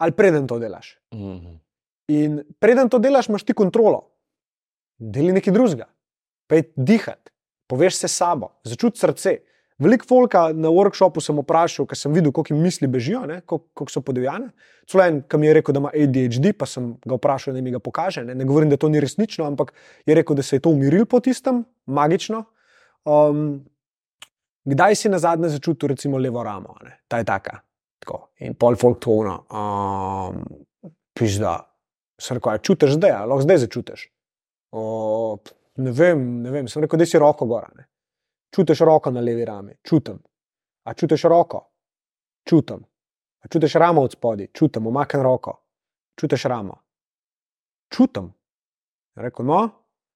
ali 0.02 0.12
preden 0.12 0.44
to 0.44 0.58
delaš. 0.60 0.98
Mm. 1.14 1.54
In 2.12 2.40
preden 2.60 2.90
to 2.92 2.98
delaš, 2.98 3.30
imaš 3.30 3.46
ti 3.48 3.54
kontrolo. 3.56 4.02
Deli 4.98 5.32
nekaj 5.32 5.54
drugega, 5.54 5.86
pej 6.50 6.66
dihati, 6.76 7.32
poveš 7.70 8.02
se 8.02 8.08
sabo, 8.08 8.50
začuti 8.64 9.00
srce. 9.00 9.38
Veliko 9.78 10.06
folka 10.08 10.46
na 10.56 10.70
workshopu 10.72 11.20
sem 11.20 11.36
vprašal, 11.36 11.84
ker 11.88 11.98
sem 12.00 12.14
videl, 12.14 12.32
koliko 12.32 12.54
jim 12.54 12.62
misli 12.64 12.88
bežijo, 12.88 13.20
koliko, 13.44 13.86
so 13.92 14.00
podivjane. 14.00 14.48
Celo 14.88 15.04
en, 15.04 15.18
ki 15.28 15.40
mi 15.40 15.50
je 15.50 15.56
rekel, 15.58 15.76
da 15.76 15.82
ima 15.82 15.90
ADHD, 15.92 16.54
pa 16.56 16.68
sem 16.70 16.94
ga 17.04 17.18
vprašal, 17.18 17.52
da 17.52 17.60
mi 17.60 17.74
ga 17.74 17.80
pokaže. 17.84 18.24
Ne, 18.24 18.34
ne 18.34 18.46
govorim, 18.48 18.70
da 18.72 18.78
to 18.80 18.88
ni 18.88 19.02
resnično, 19.04 19.44
ampak 19.44 19.74
je 20.08 20.16
rekel, 20.16 20.38
da 20.38 20.44
se 20.46 20.56
je 20.56 20.62
to 20.64 20.72
umiril 20.72 21.04
po 21.04 21.20
tistem, 21.20 21.60
magično. 21.84 22.46
Um, 23.04 23.66
kdaj 24.64 24.96
si 24.96 25.12
na 25.12 25.20
zadnje 25.20 25.52
začutil, 25.58 25.92
recimo, 25.92 26.16
levo 26.18 26.44
ramo, 26.46 26.78
ne? 26.84 26.96
ta 27.08 27.20
je 27.20 27.28
taka. 27.28 27.58
Tako. 28.00 28.22
In 28.48 28.56
pol 28.56 28.78
folk 28.80 29.02
tono, 29.04 29.42
um, 29.52 30.40
pizda. 31.12 31.58
Sem 32.16 32.38
rekel, 32.38 32.52
"A 32.54 32.58
čutiš 32.58 32.96
zdaj, 32.96 33.12
lahko 33.28 33.44
zdaj 33.44 33.58
začutiš. 33.66 34.08
O, 34.72 35.36
ne 35.76 35.92
vem, 35.92 36.24
ne 36.42 36.50
vem, 36.50 36.68
sem 36.68 36.80
rekel, 36.82 36.98
da 36.98 37.06
si 37.06 37.20
roko 37.20 37.44
gora. 37.44 37.68
Ne? 37.76 37.84
Čutiš 38.56 38.80
roko 38.80 39.10
na 39.10 39.20
levi 39.20 39.44
rami, 39.44 39.74
čutim. 39.84 40.16
A 40.84 40.94
čutiš 40.94 41.22
roko, 41.28 41.58
čutim. 42.48 42.84
A 43.44 43.48
čutiš 43.48 43.74
ramo 43.74 44.02
od 44.02 44.12
spodaj, 44.12 44.46
čutim, 44.52 44.86
umaknem 44.86 45.22
roko, 45.22 45.58
čutiš 46.20 46.44
ramo. 46.48 46.78
Čutim. 47.92 48.32
Rekel, 49.14 49.46
no, 49.46 49.68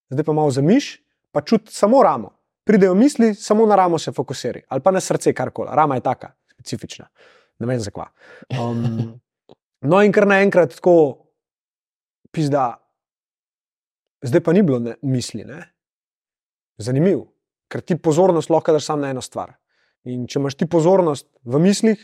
zdaj 0.08 0.24
pa 0.24 0.32
malo 0.32 0.50
zamiš, 0.50 1.02
pa 1.32 1.42
čuti 1.44 1.72
samo 1.72 2.02
ramo. 2.02 2.30
Pridejo 2.64 2.94
misli, 2.94 3.34
samo 3.34 3.66
na 3.66 3.76
ramo 3.76 3.98
se 3.98 4.12
fokusiraj, 4.12 4.62
ali 4.68 4.82
pa 4.82 4.90
na 4.90 5.00
srce, 5.00 5.34
karkoli. 5.34 5.68
Rama 5.72 5.94
je 5.94 6.00
taka, 6.00 6.32
specifična, 6.50 7.08
ne 7.58 7.66
vem 7.66 7.80
zakva. 7.80 8.08
Um, 8.56 9.20
no, 9.90 10.00
in 10.02 10.12
kar 10.12 10.26
naenkrat 10.26 10.78
tako, 10.78 11.26
pizda, 12.32 12.78
zdaj 14.22 14.44
pa 14.44 14.52
ni 14.52 14.62
bilo 14.62 14.78
ne, 14.78 14.96
misli. 15.02 15.44
Ne? 15.44 15.60
Zanimivo, 16.78 17.29
ker 17.70 17.84
ti 17.86 17.96
pozornost 17.96 18.50
lahko 18.50 18.74
daš 18.74 18.88
samo 18.90 19.04
na 19.04 19.12
eno 19.14 19.22
stvar. 19.22 19.54
In 20.08 20.26
če 20.26 20.40
imaš 20.40 20.56
ti 20.58 20.66
pozornost 20.70 21.28
v 21.44 21.60
mislih, 21.62 22.02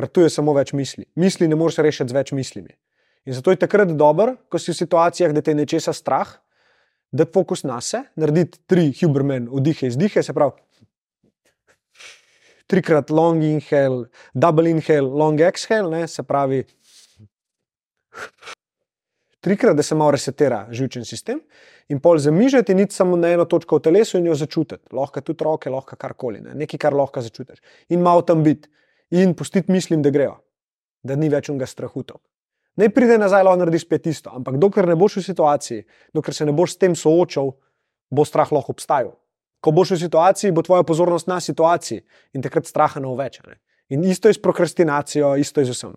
ratuje 0.00 0.30
samo 0.30 0.54
več 0.54 0.72
misli. 0.76 1.06
Misli 1.20 1.48
ne 1.48 1.58
moreš 1.58 1.80
rešiti 1.84 2.12
z 2.12 2.16
več 2.16 2.32
mislimi. 2.36 2.74
In 3.24 3.36
zato 3.36 3.54
je 3.54 3.60
takrat 3.60 3.94
dobro, 3.96 4.36
ko 4.52 4.60
si 4.60 4.72
v 4.72 4.76
situacijah, 4.76 5.32
da 5.32 5.40
te 5.40 5.54
je 5.54 5.60
nečesa 5.62 5.94
strah, 5.96 6.28
da 7.14 7.24
fokus 7.24 7.64
na 7.64 7.80
se, 7.80 8.02
narediti 8.20 8.60
tri 8.68 8.90
Huberman 8.98 9.48
vdihe, 9.48 9.88
izdihe, 9.88 10.22
se 10.22 10.34
pravi. 10.36 10.60
Trikrat 12.68 13.10
long 13.12 13.42
inhale, 13.44 14.08
double 14.34 14.70
inhale, 14.72 15.08
long 15.08 15.40
exhale, 15.40 15.90
ne, 15.92 16.08
se 16.08 16.24
pravi, 16.26 16.64
trikrat, 19.44 19.76
da 19.76 19.84
se 19.84 19.94
malo 19.94 20.14
resetira 20.16 20.64
živčen 20.72 21.04
sistem, 21.04 21.40
in 21.92 22.00
pol 22.00 22.18
zamižati 22.18 22.72
in 22.72 22.84
iti 22.84 22.96
samo 22.96 23.16
na 23.20 23.34
eno 23.34 23.44
točko 23.44 23.78
v 23.78 23.84
telesu 23.88 24.18
in 24.18 24.30
jo 24.30 24.36
začutiti. 24.38 24.94
Lahko 24.96 25.20
tudi 25.20 25.44
roke, 25.44 25.70
lahko 25.70 25.96
karkoli, 26.00 26.40
ne. 26.40 26.54
nekaj, 26.64 26.80
kar 26.80 26.96
lahko 26.96 27.22
začutiš. 27.24 27.60
In 27.92 28.04
malo 28.04 28.22
tam 28.22 28.44
biti 28.44 28.70
in 29.14 29.34
pustiti 29.36 29.72
mislim, 29.72 30.02
da 30.02 30.10
grejo, 30.10 30.38
da 31.02 31.16
ni 31.16 31.28
več 31.28 31.50
unga 31.52 31.66
strahu. 31.66 32.02
toliko. 32.02 32.24
Ne 32.76 32.88
pride 32.90 33.18
nazaj, 33.18 33.44
lahko 33.44 33.60
narediš 33.60 33.84
spet 33.84 34.06
isto. 34.10 34.30
Ampak 34.34 34.56
dokler 34.58 34.88
ne 34.88 34.96
boš 34.98 35.20
v 35.20 35.26
situaciji, 35.28 35.84
dokler 36.14 36.34
se 36.34 36.46
ne 36.46 36.52
boš 36.52 36.74
s 36.74 36.80
tem 36.80 36.96
soočal, 36.96 37.52
bo 38.10 38.24
strah 38.24 38.50
lahko 38.52 38.74
obstajal. 38.74 39.12
Ko 39.60 39.72
boš 39.72 39.94
v 39.94 40.00
situaciji, 40.06 40.52
bo 40.52 40.64
tvoja 40.64 40.82
pozornost 40.82 41.28
na 41.30 41.38
situaciji 41.40 42.02
in 42.34 42.42
takrat 42.42 42.66
straha 42.66 43.00
ne 43.00 43.06
bo 43.06 43.14
več. 43.20 43.38
Ne? 43.46 43.60
In 43.94 44.04
isto 44.04 44.28
je 44.28 44.34
s 44.34 44.42
prokrastinacijo, 44.42 45.36
isto 45.36 45.60
je 45.60 45.70
z 45.70 45.76
vsem. 45.76 45.94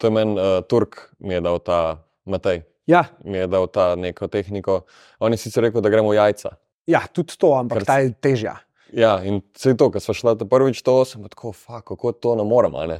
To 0.00 0.08
je 0.08 0.14
meni 0.14 0.38
uh, 0.38 0.62
Turk, 0.64 1.10
mi 1.18 1.36
je 1.36 1.42
dal 1.44 1.60
ta 1.60 2.00
Matej, 2.24 2.62
Ja, 2.86 3.04
mi 3.24 3.38
je 3.38 3.46
dal 3.46 3.66
ta 3.66 3.94
neko 3.94 4.26
tehniko. 4.26 4.80
On 5.18 5.30
je 5.30 5.38
sicer 5.38 5.62
rekel, 5.62 5.80
da 5.80 5.88
gremo 5.88 6.10
v 6.10 6.16
jajca. 6.16 6.56
ja 6.86 7.00
tudi 7.06 7.36
to, 7.38 7.54
ampak 7.54 7.78
Ker- 7.78 7.86
ta 7.86 7.98
je 7.98 8.10
težja. 8.12 8.56
Ja, 8.92 9.22
in 9.22 9.42
vse 9.54 9.76
to, 9.76 9.90
ko 9.90 10.00
smo 10.00 10.14
šli 10.14 10.34
prvič, 10.42 10.82
to 10.82 11.04
sem 11.04 11.22
pa 11.22 11.28
tako, 11.28 11.52
fuck, 11.52 11.84
kako 11.86 12.12
to 12.12 12.34
ne 12.34 12.42
morem. 12.42 12.72
Ne? 12.88 12.98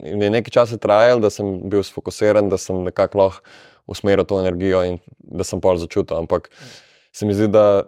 Je 0.00 0.30
nekaj 0.30 0.50
časa 0.50 0.78
trajalo, 0.78 1.20
da 1.20 1.30
sem 1.30 1.68
bil 1.68 1.82
sfokusiran, 1.82 2.48
da 2.48 2.56
sem 2.56 2.80
nekako 2.82 3.18
lahko 3.18 3.42
usmeril 3.86 4.24
to 4.24 4.40
energijo 4.40 4.80
in 4.84 4.96
da 5.18 5.44
sem 5.44 5.60
pol 5.60 5.76
začutil. 5.76 6.16
Ampak 6.16 6.48
se 7.12 7.26
mi 7.26 7.34
zdi, 7.34 7.48
da 7.48 7.84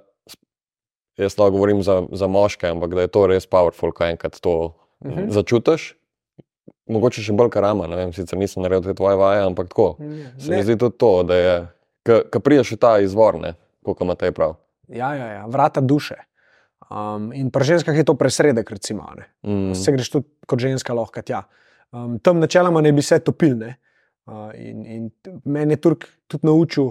jaz 1.16 1.38
lahko 1.38 1.50
govorim 1.50 1.80
za, 1.82 2.04
za 2.12 2.26
moške, 2.26 2.68
ampak 2.68 2.92
da 2.94 3.00
je 3.00 3.08
to 3.08 3.26
res 3.26 3.46
powerful, 3.46 3.92
ko 3.92 4.04
enkrat 4.04 4.36
to 4.40 4.76
uh 5.00 5.08
Mhm. 5.08 5.18
-huh. 5.18 5.30
začutiš. 5.32 5.96
Mogoče 6.90 7.22
še 7.22 7.34
bolj 7.38 7.52
karama, 7.54 7.86
ne 7.86 7.96
vem, 7.96 8.12
sicer 8.12 8.38
nisem 8.38 8.64
naredil 8.64 8.90
te 8.90 8.96
tvoje 8.98 9.16
vaje, 9.16 9.44
ampak 9.46 9.68
tako. 9.70 9.94
Se 10.38 10.50
mi 10.50 10.56
Ne, 10.56 10.62
zdi 10.66 10.74
tudi 10.78 10.96
to, 10.98 11.10
da 11.22 11.36
je, 11.38 11.52
ko 12.02 12.40
priješ 12.42 12.72
v 12.74 12.78
ta 12.82 12.96
izvor, 12.98 13.38
ne, 13.38 13.54
kot 13.86 14.00
ima 14.02 14.16
te 14.18 14.32
prav. 14.34 14.56
ja, 14.88 15.14
ja, 15.14 15.26
ja, 15.26 15.46
vrata 15.46 15.80
duše. 15.80 16.16
Um, 16.90 17.30
in 17.32 17.50
pri 17.54 17.64
ženskah 17.64 17.94
je 17.94 18.02
to 18.04 18.14
presredek, 18.18 18.70
recimo. 18.70 19.06
ne. 19.14 19.30
Mm. 19.46 19.74
Se 19.74 19.92
greš 19.92 20.10
tudi 20.10 20.26
kot 20.46 20.58
ženska 20.58 20.94
lahko 20.94 21.22
tja. 21.22 21.44
Um, 21.92 22.18
tam 22.18 22.40
načeloma 22.40 22.80
ne 22.80 22.92
bi 22.92 23.02
se 23.02 23.18
topil. 23.22 23.54
Ne? 23.58 23.76
Uh, 24.26 24.50
in, 24.58 24.86
in 24.86 25.10
mene 25.44 25.78
je 25.78 25.80
Turk 25.80 26.08
tudi 26.26 26.46
naučil, 26.46 26.90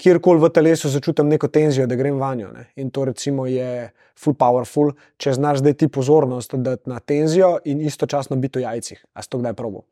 kjerkoli 0.00 0.40
v 0.40 0.48
telesu 0.54 0.88
začutim 0.88 1.28
neko 1.28 1.48
tenzijo, 1.52 1.86
da 1.86 1.98
grem 1.98 2.18
vanjo. 2.20 2.50
Ne? 2.54 2.66
In 2.80 2.90
to 2.90 3.04
recimo 3.04 3.46
je 3.46 3.90
full 4.18 4.36
powerful, 4.38 4.94
če 5.20 5.36
znaš 5.36 5.60
zdaj 5.60 5.76
ti 5.82 5.88
pozornost 5.92 6.56
dati 6.64 6.90
na 6.90 7.00
tenzijo 7.00 7.58
in 7.68 7.80
istočasno 7.84 8.36
biti 8.40 8.60
v 8.60 8.66
jajcih. 8.66 9.04
A 9.14 9.22
si 9.22 9.30
to 9.30 9.40
kdaj 9.42 9.56
probo? 9.58 9.84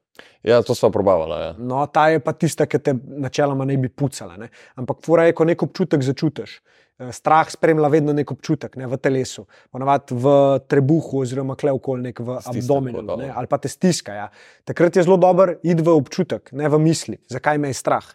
Ja, 0.42 0.62
to 0.62 0.74
smo 0.74 0.90
probavali. 0.90 1.36
Ja. 1.44 1.52
No, 1.58 1.84
ta 1.92 2.08
je 2.10 2.20
pa 2.24 2.32
tista, 2.32 2.66
ki 2.66 2.80
te 2.82 2.94
načeloma 2.96 3.64
ne 3.68 3.76
bi 3.78 3.88
pucala. 3.88 4.36
Ne? 4.40 4.48
Ampak 4.80 5.04
fura 5.06 5.28
je, 5.28 5.36
ko 5.36 5.46
nek 5.46 5.62
občutek 5.62 6.02
začutiš. 6.02 6.58
Eh, 6.98 7.12
Strah 7.14 7.50
spremlja 7.50 7.88
vedno 7.92 8.12
nek 8.16 8.32
občutek 8.34 8.74
ne, 8.80 8.88
v 8.90 8.98
telesu, 8.98 9.46
ponavadi 9.70 10.16
v 10.18 10.32
trebuhu, 10.66 11.22
oziroma 11.22 11.54
klevkoli 11.58 12.08
nek 12.10 12.18
v 12.18 12.40
Stisne 12.42 12.64
abdomenu, 12.64 13.04
tako, 13.04 13.20
ne, 13.20 13.28
dobro. 13.28 13.38
ali 13.38 13.50
pa 13.52 13.60
te 13.62 13.70
stiska. 13.70 14.16
Ja. 14.18 14.26
Takrat 14.66 14.98
je 14.98 15.06
zelo 15.06 15.20
dober 15.20 15.58
id 15.62 15.84
v 15.86 15.94
občutek, 15.94 16.50
ne 16.58 16.66
v 16.66 16.82
misli, 16.82 17.20
zakaj 17.30 17.62
me 17.62 17.70
je 17.70 17.78
strah. 17.78 18.10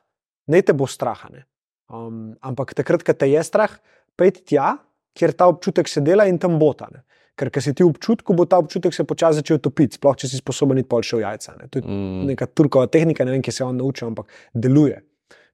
Ne 0.51 0.59
te 0.59 0.75
bo 0.75 0.83
straha. 0.89 1.31
Ne. 1.31 1.47
Um, 1.91 2.35
ampak 2.41 2.73
takrat, 2.73 3.03
ko 3.03 3.13
te 3.13 3.27
je 3.29 3.41
strah, 3.43 3.73
pejdi 4.17 4.43
tja, 4.53 4.77
kjer 5.17 5.33
ta 5.37 5.47
občutek 5.51 5.87
se 5.87 6.01
dela 6.01 6.25
in 6.25 6.39
tam 6.39 6.57
bota. 6.59 6.87
Ne. 6.91 7.03
Ker, 7.35 7.49
ker 7.49 7.63
si 7.65 7.73
ti 7.73 7.83
v 7.83 7.89
občutku, 7.89 8.33
bo 8.37 8.45
ta 8.45 8.59
občutek 8.61 8.93
se 8.93 9.03
počasi 9.03 9.41
začel 9.41 9.57
topiti, 9.59 9.97
sploh 9.97 10.15
če 10.17 10.29
si 10.29 10.37
sposoben 10.37 10.77
iti 10.77 10.89
pol 10.89 11.01
še 11.01 11.17
v 11.17 11.23
jajca. 11.25 11.55
Ne. 11.59 11.67
To 11.67 11.79
je 11.79 11.83
Mm. 11.85 12.25
neka 12.29 12.45
turkova 12.45 12.87
tehnika, 12.87 13.25
ne 13.25 13.31
vem, 13.31 13.41
kje 13.41 13.51
se 13.53 13.63
je 13.63 13.67
on 13.67 13.77
naučil, 13.77 14.07
ampak 14.07 14.27
deluje. 14.53 15.01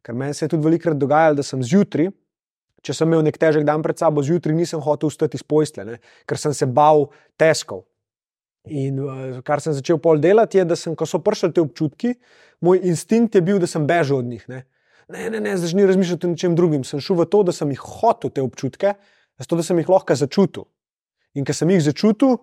Ker 0.04 0.16
meni 0.16 0.34
se 0.34 0.46
je 0.46 0.50
tudi 0.50 0.64
velikokrat 0.64 0.98
dogajalo, 1.00 1.36
da 1.36 1.44
sem 1.44 1.64
zjutraj, 1.64 2.12
če 2.84 2.94
sem 2.94 3.08
imel 3.08 3.24
nek 3.24 3.38
težek 3.38 3.64
dan 3.68 3.82
pred 3.84 3.98
sabo, 3.98 4.24
zjutraj 4.24 4.56
nisem 4.56 4.80
hotel 4.80 5.10
vstati 5.10 5.36
iz 5.36 5.44
postelje, 5.44 5.98
ne, 5.98 6.00
ker 6.28 6.38
sem 6.38 6.54
se 6.54 6.66
bal 6.66 7.10
teskov. 7.38 7.84
In 8.68 9.00
uh, 9.00 9.40
kar 9.44 9.60
sem 9.64 9.74
začel 9.74 10.00
pol 10.00 10.20
delati, 10.20 10.60
je, 10.60 10.66
da 10.66 10.76
sem, 10.76 10.96
ko 10.96 11.06
so 11.08 11.20
prišli 11.20 11.52
ti 11.56 11.60
občutki, 11.64 12.14
moj 12.62 12.80
instinkt 12.84 13.36
je 13.36 13.42
bil, 13.42 13.60
da 13.60 13.68
sem 13.68 13.88
bežal 13.88 14.20
od 14.20 14.26
njih. 14.26 14.44
Ne, 14.52 14.66
ne, 15.10 15.30
ne, 15.30 15.40
ne 15.40 15.58
zdaj 15.58 15.74
ni 15.78 15.86
razmišljati 15.86 16.28
o 16.28 16.30
ničem 16.30 16.56
drugim. 16.56 16.84
Sem 16.84 17.02
šel 17.02 17.22
v 17.22 17.28
to, 17.30 17.44
da 17.44 17.56
sem 17.56 17.72
jih 17.74 17.82
hotel 17.82 18.32
te 18.34 18.44
občutke, 18.46 18.94
zato 19.40 19.60
da 19.60 19.66
sem 19.66 19.78
jih 19.82 19.90
lahko 19.90 20.16
začutil. 20.16 20.68
In 21.38 21.46
ker 21.46 21.56
sem 21.56 21.70
jih 21.70 21.82
začutil 21.84 22.38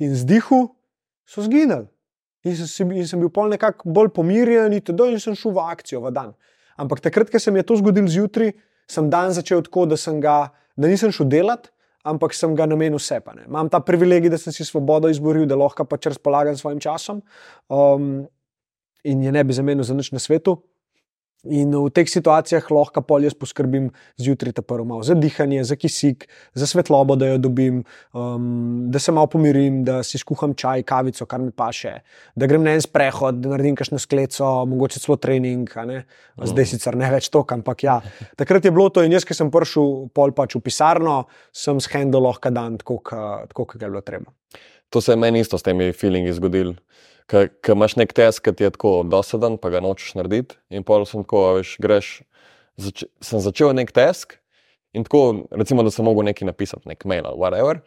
in 0.00 0.14
zdihal, 0.16 0.70
so 1.28 1.44
zginili. 1.44 1.86
In 2.46 2.56
sem, 2.56 2.92
in 2.96 3.04
sem 3.06 3.20
bil 3.20 3.28
pol 3.28 3.50
nekako 3.52 3.90
bolj 3.92 4.14
pomirjen, 4.16 4.72
in, 4.72 4.80
td. 4.80 5.10
in 5.12 5.20
sem 5.20 5.36
šel 5.36 5.52
v 5.56 5.66
akcijo 5.66 6.00
v 6.06 6.14
dan. 6.14 6.32
Ampak 6.80 7.02
takrat, 7.04 7.28
ko 7.28 7.38
se 7.38 7.52
mi 7.52 7.60
je 7.60 7.68
to 7.68 7.76
zgodilo 7.76 8.08
zjutraj, 8.08 8.54
sem 8.88 9.10
dan 9.12 9.34
začel 9.36 9.60
tako, 9.66 9.84
da, 9.90 9.98
ga, 10.22 10.36
da 10.76 10.88
nisem 10.88 11.12
šel 11.12 11.28
delat, 11.28 11.68
ampak 12.02 12.32
sem 12.34 12.54
ga 12.56 12.64
namenil. 12.66 12.96
Ne. 13.36 13.44
Imam 13.44 13.68
ta 13.68 13.82
privilegij, 13.84 14.32
da 14.32 14.38
sem 14.40 14.54
si 14.56 14.64
svobodo 14.64 15.10
izboril, 15.12 15.44
da 15.46 15.58
lahko 15.60 15.84
pač 15.84 16.08
razpolagam 16.08 16.56
s 16.56 16.64
svojim 16.64 16.80
časom 16.80 17.20
um, 17.68 18.24
in 19.04 19.22
je 19.22 19.32
ne 19.32 19.44
bi 19.44 19.52
zamenil 19.52 19.84
za 19.84 19.94
nič 19.94 20.12
na 20.12 20.18
svetu. 20.18 20.56
In 21.48 21.72
v 21.72 21.88
teh 21.88 22.04
situacijah 22.04 22.66
lahko 22.68 23.00
pol 23.00 23.24
jaz 23.24 23.32
poskrbim 23.32 23.86
zjutraj, 24.20 24.52
ta 24.58 24.62
prvo 24.62 24.84
malo 24.84 25.04
za 25.06 25.14
dihanje, 25.16 25.62
za 25.64 25.76
kisik, 25.80 26.26
za 26.52 26.66
svetlobo, 26.68 27.16
da 27.16 27.30
jo 27.30 27.38
dobim, 27.40 27.78
um, 28.12 28.90
da 28.92 29.00
se 29.00 29.12
malo 29.12 29.30
pomirim, 29.32 29.78
da 29.84 30.02
si 30.04 30.20
skuham 30.20 30.52
čaj, 30.52 30.84
kavico, 30.84 31.24
kar 31.24 31.40
mi 31.40 31.48
paše, 31.48 31.94
da 32.36 32.48
grem 32.50 32.66
na 32.66 32.74
en 32.76 32.84
sprehod, 32.84 33.40
da 33.40 33.54
naredim 33.54 33.78
kakšno 33.80 33.96
skleco, 34.02 34.50
mogoče 34.68 35.00
celo 35.00 35.16
trening. 35.16 35.64
Zdaj 36.44 36.68
sicer 36.74 36.98
ne 37.00 37.08
več 37.08 37.30
to, 37.32 37.40
ampak 37.56 37.86
ja. 37.88 37.96
Takrat 38.36 38.68
je 38.68 38.74
bilo 38.74 38.90
to 38.92 39.06
in 39.06 39.16
jaz, 39.16 39.24
ki 39.24 39.36
sem 39.36 39.48
prišel 39.48 40.10
pol 40.12 40.36
pač 40.36 40.58
v 40.58 40.64
pisarno, 40.68 41.22
sem 41.56 41.80
s 41.80 41.88
handel 41.94 42.28
lahko 42.28 42.52
dan, 42.52 42.76
tako, 42.82 43.00
kot 43.56 43.80
je 43.80 43.88
bilo 43.88 44.04
treba. 44.04 44.28
To 44.90 45.00
se 45.00 45.14
je 45.14 45.16
meni 45.16 45.40
isto 45.40 45.56
s 45.56 45.64
temi 45.64 45.92
feelingi 45.96 46.36
zgodilo. 46.36 46.76
Ker 47.30 47.46
imaš 47.76 47.94
nek 48.00 48.12
test, 48.16 48.42
ki 48.42 48.52
ti 48.58 48.66
je 48.66 48.72
tako 48.74 49.00
dosaden, 49.06 49.58
pa 49.62 49.70
ga 49.70 49.82
nočeš 49.84 50.16
narediti. 50.18 50.58
In 50.74 50.82
pol 50.86 51.06
sem 51.06 51.22
tako, 51.22 51.44
veš, 51.60 51.76
greš. 51.82 52.12
Zač 52.80 53.04
sem 53.22 53.42
začel 53.44 53.74
nek 53.76 53.92
test 53.94 54.38
in 54.96 55.04
tako, 55.06 55.46
recimo, 55.54 55.84
da 55.86 55.92
sem 55.94 56.06
mogel 56.06 56.26
nekaj 56.26 56.48
napisati, 56.48 56.88
nek 56.90 57.04
mail 57.06 57.26
ali 57.28 57.38
whatever. 57.38 57.82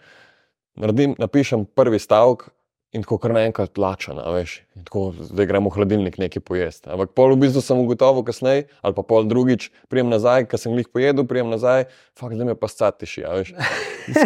Naredim, 0.79 1.15
napišem 1.19 1.65
prvi 1.75 1.99
stavek 1.99 2.47
in 2.93 3.01
tako 3.01 3.17
kar 3.17 3.33
naenkrat 3.33 3.77
lačen, 3.81 4.19
a 4.21 4.29
veš. 4.35 4.59
In 4.77 4.83
tako, 4.85 5.07
zdaj 5.17 5.47
gremo 5.49 5.71
v 5.71 5.77
hladilnik 5.79 6.17
nekaj 6.21 6.43
pojesti. 6.45 6.89
Ampak 6.93 7.13
pol 7.17 7.33
v 7.33 7.39
bistvu 7.41 7.61
sem 7.65 7.79
ugotovil 7.81 8.21
kasneje, 8.27 8.67
ali 8.85 8.93
pa 8.93 9.01
pol 9.01 9.25
drugič, 9.25 9.71
prijem 9.89 10.11
nazaj, 10.13 10.45
ker 10.51 10.61
sem 10.61 10.75
jih 10.77 10.89
pojedel, 10.93 11.25
prijem 11.25 11.49
nazaj, 11.49 11.87
fakt, 12.13 12.37
zdaj 12.37 12.51
me 12.51 12.55
pa 12.55 12.69
scatiši, 12.69 13.25
a 13.25 13.31
veš. 13.39 13.53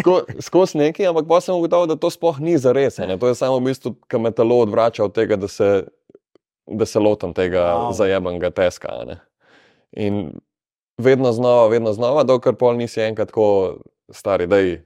Sko, 0.00 0.14
skozi 0.44 0.78
neki, 0.82 1.06
ampak 1.08 1.24
pa 1.30 1.40
sem 1.40 1.56
ugotovil, 1.56 1.88
da 1.88 1.96
to 1.96 2.10
sploh 2.12 2.40
ni 2.44 2.58
za 2.60 2.74
res. 2.76 3.00
To 3.00 3.30
je 3.30 3.34
samo 3.38 3.56
v 3.62 3.70
bistvu, 3.72 3.94
ki 4.10 4.20
me 4.20 4.34
telo 4.36 4.60
odvrača 4.66 5.06
od 5.08 5.14
tega, 5.16 5.40
da 5.40 5.48
se, 5.48 5.86
da 6.68 6.84
se 6.86 6.98
lotam 7.00 7.32
tega 7.32 7.88
Wow. 7.88 7.96
zajebenega 7.96 8.50
teska. 8.50 8.92
ne. 9.06 9.20
In 9.96 10.36
vedno 10.98 11.32
znova, 11.32 11.68
vedno 11.72 11.92
znova, 11.92 12.22
dokler 12.28 12.54
pol 12.58 12.76
nisi 12.76 13.00
enkrat 13.00 13.28
tako 13.32 13.78
stari, 14.12 14.46
da 14.46 14.58
je 14.58 14.84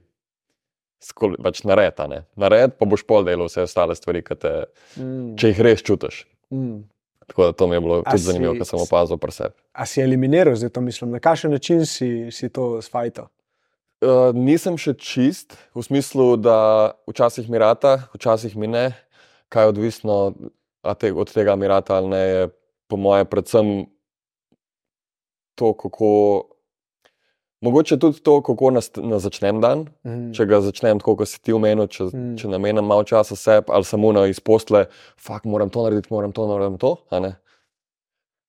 pač 1.37 1.63
nared. 1.63 1.93
a 1.97 2.07
ne. 2.07 2.25
Nared, 2.35 2.77
pa 2.77 2.85
boš 2.85 3.03
pol 3.03 3.23
delal 3.23 3.45
vse 3.45 3.61
ostale 3.61 3.95
stvari, 3.95 4.21
te, 4.23 4.65
Mm. 4.97 5.35
če 5.35 5.47
jih 5.47 5.59
res 5.59 5.81
čutiš. 5.81 6.25
Mm. 6.49 6.83
Tako 7.25 7.43
da 7.43 7.51
to 7.51 7.67
mi 7.67 7.75
je 7.75 7.81
bilo 7.81 7.95
A 7.99 8.11
tudi 8.11 8.23
zanimivo, 8.23 8.53
si- 8.53 8.59
ker 8.59 8.67
sem 8.67 8.79
opazil 8.79 9.17
pri 9.17 9.31
sebi. 9.31 9.55
A 9.73 9.85
si 9.85 10.01
eliminiral, 10.01 10.55
zdaj 10.55 10.69
to 10.69 10.81
mislim, 10.81 11.11
na 11.11 11.19
kakšen 11.19 11.51
način 11.51 11.85
si, 11.85 12.27
si 12.29 12.49
to 12.49 12.81
sfajto? 12.81 13.27
Uh, 14.01 14.31
nisem 14.33 14.75
še 14.75 14.93
čist, 14.93 15.55
v 15.71 15.79
smislu, 15.79 16.35
da 16.35 16.91
včasih 17.07 17.47
mi 17.47 17.55
rata, 17.57 18.09
včasih 18.11 18.51
mi 18.53 18.67
ne. 18.67 18.91
Kaj 19.47 19.63
je 19.63 19.67
odvisno 19.69 20.33
a 20.81 20.93
te, 20.93 21.07
od 21.09 21.31
tega 21.31 21.55
mi 21.55 21.63
rata 21.63 21.95
ali 21.95 22.07
ne, 22.09 22.17
je 22.19 22.41
po 22.89 22.97
mojem 22.97 23.23
predvsem 23.25 23.87
to, 25.55 25.73
kako. 25.73 26.43
Mogoče 27.63 27.95
tudi 27.99 28.19
to, 28.19 28.41
kako 28.43 28.71
nas, 28.75 28.89
nas 28.97 29.23
začnem 29.23 29.61
dan. 29.63 29.85
Mm. 30.03 30.33
Če 30.35 30.45
ga 30.49 30.59
začnem 30.65 30.99
tako, 30.99 31.15
kot 31.21 31.31
si 31.31 31.39
ti 31.39 31.53
omenil, 31.55 31.87
če, 31.87 32.09
Mm. 32.11 32.35
če 32.39 32.51
namenim 32.51 32.83
malo 32.83 33.05
časa 33.07 33.37
sebi 33.39 33.71
ali 33.71 33.87
samo 33.87 34.11
na 34.11 34.25
izpostle, 34.27 34.85
fakt 35.15 35.47
moram 35.47 35.71
to 35.71 35.83
narediti, 35.83 36.11
moram 36.11 36.35
to, 36.35 36.47
moram 36.47 36.77
to. 36.77 36.97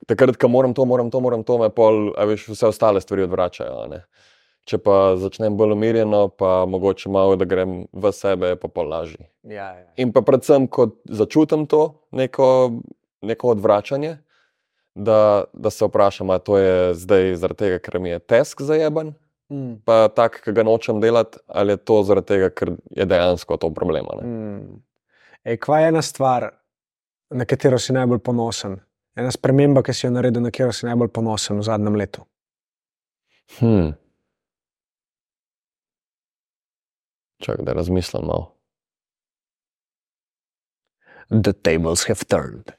Takrat, 0.07 0.36
ko 0.36 0.49
moram 0.49 0.74
to, 0.74 0.85
moram 0.85 1.11
to, 1.11 1.20
moram 1.20 1.45
to, 1.47 1.59
me 1.59 1.70
pol, 1.70 2.11
veš, 2.12 2.49
vse 2.53 2.66
ostale 2.66 3.01
stvari 3.01 3.23
odvračajo. 3.24 4.03
Če 4.65 4.78
pa 4.81 5.15
začnem 5.20 5.57
bolj 5.57 5.77
umirjeno, 5.77 6.28
pa 6.28 6.65
mogoče 6.66 7.09
malo, 7.12 7.36
da 7.36 7.45
grem 7.45 7.86
v 7.93 8.12
sebe, 8.12 8.55
je 8.55 8.57
pa 8.57 8.69
pol 8.69 8.89
lažje. 8.89 9.28
Ja, 9.45 9.70
ja. 9.77 9.86
In 9.97 10.12
pa 10.12 10.24
predvsem, 10.24 10.66
ko 10.66 10.91
začutim 11.05 11.66
to 11.69 12.01
neko, 12.11 12.81
neko 13.23 13.55
odvračanje, 13.55 14.19
da, 14.95 15.45
da 15.53 15.71
se 15.71 15.85
vprašam, 15.85 16.31
ali 16.31 16.41
to 16.45 16.59
je 16.59 16.95
zdaj 16.95 17.35
zaradi 17.37 17.59
tega, 17.59 17.79
ker 17.79 17.99
mi 18.01 18.11
je 18.11 18.19
tesk 18.19 18.62
zajeben, 18.62 19.15
Mm. 19.53 19.85
pa 19.85 20.09
tak, 20.09 20.39
ki 20.41 20.53
ga 20.57 20.62
nočem 20.65 21.01
delati, 21.01 21.39
ali 21.53 21.73
je 21.73 21.77
to 21.77 22.03
zaradi 22.03 22.27
tega, 22.27 22.49
ker 22.51 22.71
je 22.97 23.05
dejansko 23.05 23.59
to 23.61 23.69
problem. 23.77 24.07
Mm. 24.25 24.79
Ej, 25.45 25.59
kva 25.61 25.83
je 25.83 25.89
ena 25.93 26.03
stvar, 26.03 26.47
na 27.31 27.45
katero 27.45 27.79
si 27.79 27.93
najbolj 27.93 28.23
ponosen? 28.25 28.79
Ena 29.16 29.31
sprememba, 29.31 29.83
ki 29.85 29.93
si 29.93 30.07
jo 30.07 30.11
naredil, 30.15 30.43
na 30.43 30.51
katero 30.51 30.73
si 30.73 30.89
najbolj 30.89 31.12
ponosen 31.12 31.61
v 31.61 31.66
zadnjem 31.69 31.99
letu. 32.01 32.25
Hmm. 33.61 33.93
Čakaj, 37.45 37.65
da 37.69 37.77
razmislim 37.77 38.25
malo. 38.25 38.55
The 41.30 41.52
tables 41.52 42.05
have 42.05 42.24
turned. 42.28 42.72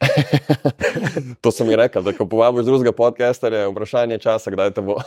to 1.42 1.52
sem 1.52 1.70
ji 1.70 1.76
rekel, 1.76 2.04
da 2.06 2.14
ko 2.14 2.28
povabiš 2.30 2.66
drugega 2.66 2.92
podcasterja, 2.94 3.66
je 3.66 3.72
vprašanje 3.72 4.20
časa, 4.22 4.54
kdaj, 4.54 4.72
bo, 4.86 5.00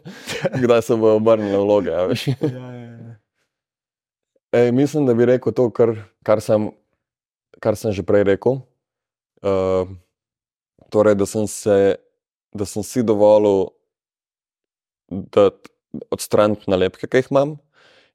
kdaj 0.62 0.82
se 0.82 0.96
bo 0.96 1.14
a 1.14 2.06
veš. 2.10 2.26
ja, 2.28 2.34
ja, 2.50 2.70
ja. 2.74 3.14
Ej, 4.52 4.72
mislim, 4.72 5.06
da 5.06 5.14
bi 5.14 5.28
rekel 5.30 5.52
to, 5.54 5.68
kar, 5.70 5.94
kar, 6.26 6.42
sem, 6.42 6.70
kar 7.62 7.78
sem 7.78 7.94
že 7.94 8.02
prej 8.02 8.26
rekel. 8.26 8.58
Uh, 9.40 9.86
torej, 10.90 11.14
da 11.14 11.26
sem, 11.26 11.46
se, 11.46 11.94
da 12.50 12.66
sem 12.66 12.82
si 12.82 13.06
dovolil 13.06 13.70
odstraniti 16.10 16.66
nalepke, 16.70 17.06
ki 17.06 17.22
jih 17.22 17.30
imam, 17.30 17.54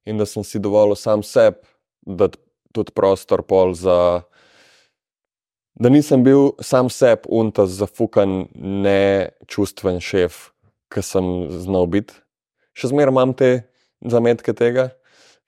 in 0.04 0.20
da 0.20 0.28
sem 0.28 0.44
si 0.44 0.60
dovolil 0.60 1.00
sam 1.00 1.24
sebi 1.24 1.64
dati 2.06 2.40
tudi 2.76 2.92
prostor 2.92 3.42
pol 3.48 3.72
za. 3.74 4.28
Da 5.76 5.90
nisem 5.90 6.24
bil 6.24 6.54
sam 6.64 6.90
sebi 6.90 7.28
unta 7.28 7.66
zafukan, 7.68 8.46
nečustven 8.56 10.00
šef, 10.00 10.50
ki 10.92 11.02
sem 11.04 11.26
znal 11.52 11.88
biti. 11.92 12.16
Še 12.76 12.92
zmeraj 12.94 13.12
imam 13.12 13.34
te 13.36 13.50
zametke 14.04 14.54
tega, 14.56 14.90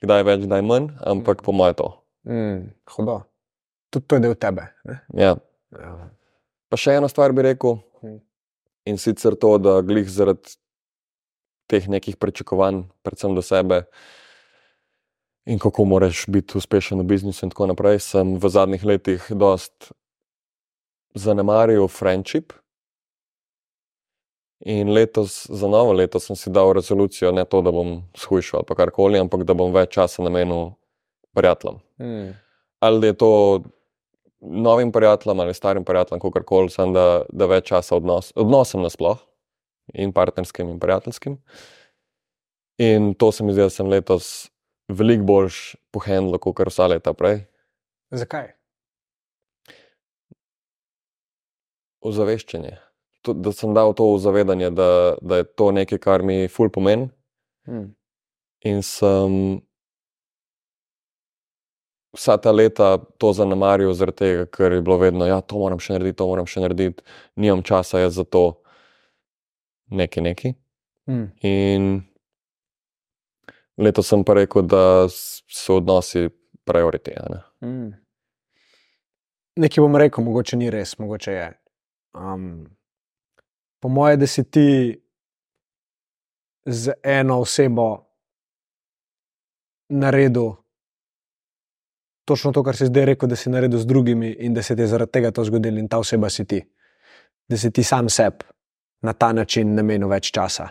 kdaj 0.04 0.26
več, 0.28 0.44
kdaj 0.44 0.64
manj, 0.68 0.90
ampak 1.08 1.44
po 1.46 1.56
mojem 1.56 1.78
to. 1.80 1.88
Mm, 2.28 2.60
hudo. 2.96 3.22
Tudi 3.92 4.08
to 4.08 4.20
je 4.20 4.24
del 4.26 4.36
tebe. 4.36 4.68
ne? 4.84 5.00
Ja. 5.16 5.36
Ja. 5.72 5.94
Pa 6.68 6.76
še 6.80 6.98
eno 7.00 7.08
stvar 7.08 7.32
bi 7.32 7.48
rekel, 7.48 7.80
Mhm. 8.04 8.18
in 8.86 8.98
sicer 8.98 9.36
to, 9.36 9.58
da 9.58 9.82
glih 9.82 10.08
zaradi 10.10 10.56
teh 11.68 11.88
nekih 11.88 12.16
pričakovanj, 12.16 12.84
predvsem 13.04 13.36
do 13.36 13.42
sebe, 13.42 13.86
in 15.46 15.60
kako 15.60 15.86
moraš 15.86 16.26
biti 16.28 16.58
uspešen 16.58 17.00
v 17.00 17.08
biznisu, 17.08 17.46
in 17.46 17.50
tako 17.52 17.68
naprej, 17.68 18.00
sem 18.00 18.36
v 18.36 18.50
zadnjih 18.50 18.84
letih 18.86 19.24
dost 19.32 19.92
zanemaril 21.16 21.88
friendship. 21.88 22.54
In 24.66 24.90
letos, 24.90 25.46
za 25.50 25.68
novo 25.68 25.94
leto, 25.94 26.20
sem 26.20 26.36
si 26.36 26.50
dal 26.50 26.74
rezolucijo, 26.74 27.32
ne 27.32 27.46
to, 27.46 27.62
da 27.62 27.72
bom 27.72 28.02
shujšal 28.18 28.64
ali 28.66 28.78
karkoli, 28.78 29.20
ampak 29.22 29.44
da 29.46 29.54
bom 29.54 29.74
več 29.74 29.94
časa 29.94 30.26
namenil 30.26 30.72
prijateljem. 31.38 31.78
Mm. 32.02 32.34
Ali 32.82 33.08
je 33.08 33.14
to 33.14 33.30
novim 34.42 34.92
prijateljem 34.92 35.40
ali 35.40 35.54
starim 35.54 35.86
prijateljem, 35.86 36.20
kako 36.20 36.44
koli, 36.44 36.70
sem 36.70 36.94
da, 36.94 37.22
da 37.30 37.46
več 37.46 37.70
časa 37.70 37.96
odnos, 37.96 38.32
odnosem 38.36 38.82
nasploh, 38.82 39.22
in 39.94 40.14
partnerskim, 40.14 40.70
in 40.70 40.80
prijateljskim. 40.80 41.38
In 42.78 43.14
to 43.14 43.32
se 43.32 43.44
mi 43.44 43.54
zdi, 43.54 43.62
da 43.62 43.70
sem 43.70 43.88
letos 43.88 44.50
veliko 44.88 45.24
boljš 45.24 45.76
pohendlo, 45.92 46.40
kot 46.40 46.66
vsa 46.70 46.88
leta 46.88 47.14
prej. 47.14 47.44
Zakaj? 48.14 48.57
Ozaveščanje. 52.08 52.78
To, 53.26 53.34
da 53.34 53.52
sem 53.52 53.74
dal 53.76 53.94
to 53.98 54.08
zavedanje, 54.22 54.72
da, 54.76 54.90
da 55.22 55.42
je 55.42 55.48
to 55.60 55.72
nekaj, 55.76 56.00
kar 56.04 56.24
mi 56.24 56.48
ful 56.52 56.70
pomeni. 56.74 57.10
Mm. 57.68 57.90
In 58.68 58.84
sem 58.86 59.60
vsa 62.18 62.38
ta 62.42 62.52
leta 62.52 62.98
to 63.18 63.34
zanemaril, 63.34 63.94
zaradi 63.94 64.18
tega, 64.18 64.46
ker 64.50 64.74
je 64.74 64.82
bilo 64.82 64.98
vedno, 64.98 65.26
da 65.26 65.30
ja, 65.30 65.42
to 65.42 65.60
moram 65.62 65.80
še 65.80 65.98
narediti, 65.98 66.18
to 66.18 66.28
moram 66.30 66.48
še 66.50 66.64
narediti, 66.64 67.06
nimam 67.36 67.62
časa 67.66 68.02
jaz 68.02 68.18
za 68.18 68.26
to, 68.26 68.46
nekaj, 69.94 70.24
nekaj. 70.32 70.56
Mm. 71.08 71.28
In 71.48 71.88
letos 73.78 74.10
sem 74.10 74.26
pa 74.26 74.40
rekel, 74.40 74.66
da 74.68 75.06
so 75.12 75.78
odnosi 75.78 76.28
prioritete. 76.68 77.44
Mm. 77.64 77.94
Nekaj 79.58 79.82
bom 79.84 79.96
rekel, 79.98 80.26
mogoče 80.26 80.58
ni 80.58 80.74
res, 80.74 80.98
mogoče 81.02 81.34
je. 81.34 81.48
Um, 82.18 82.66
po 83.80 83.90
mojem, 83.90 84.20
da 84.20 84.28
si 84.28 84.44
ti 84.44 85.02
z 86.66 86.94
eno 87.04 87.40
osebo 87.40 88.08
naredil 89.90 90.52
točno 92.26 92.52
to, 92.52 92.64
kar 92.64 92.76
si 92.76 92.90
zdaj 92.90 93.06
rekel, 93.06 93.30
da 93.30 93.36
si 93.36 93.50
naredil 93.50 93.80
z 93.80 93.88
drugimi, 93.88 94.34
in 94.40 94.54
da 94.54 94.64
se 94.64 94.76
ti 94.76 94.82
je 94.82 94.88
zaradi 94.88 95.12
tega 95.12 95.32
to 95.32 95.44
zgodilo, 95.48 95.80
in 95.80 95.88
ta 95.88 96.02
oseba 96.02 96.30
si 96.30 96.46
ti. 96.46 96.60
Da 97.48 97.58
si 97.58 97.72
ti 97.72 97.84
sam 97.84 98.10
sebi 98.10 98.46
na 99.02 99.14
ta 99.14 99.32
način 99.34 99.76
namenil 99.76 100.10
več 100.10 100.32
časa. 100.36 100.68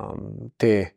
Um, 0.00 0.50
te, 0.56 0.96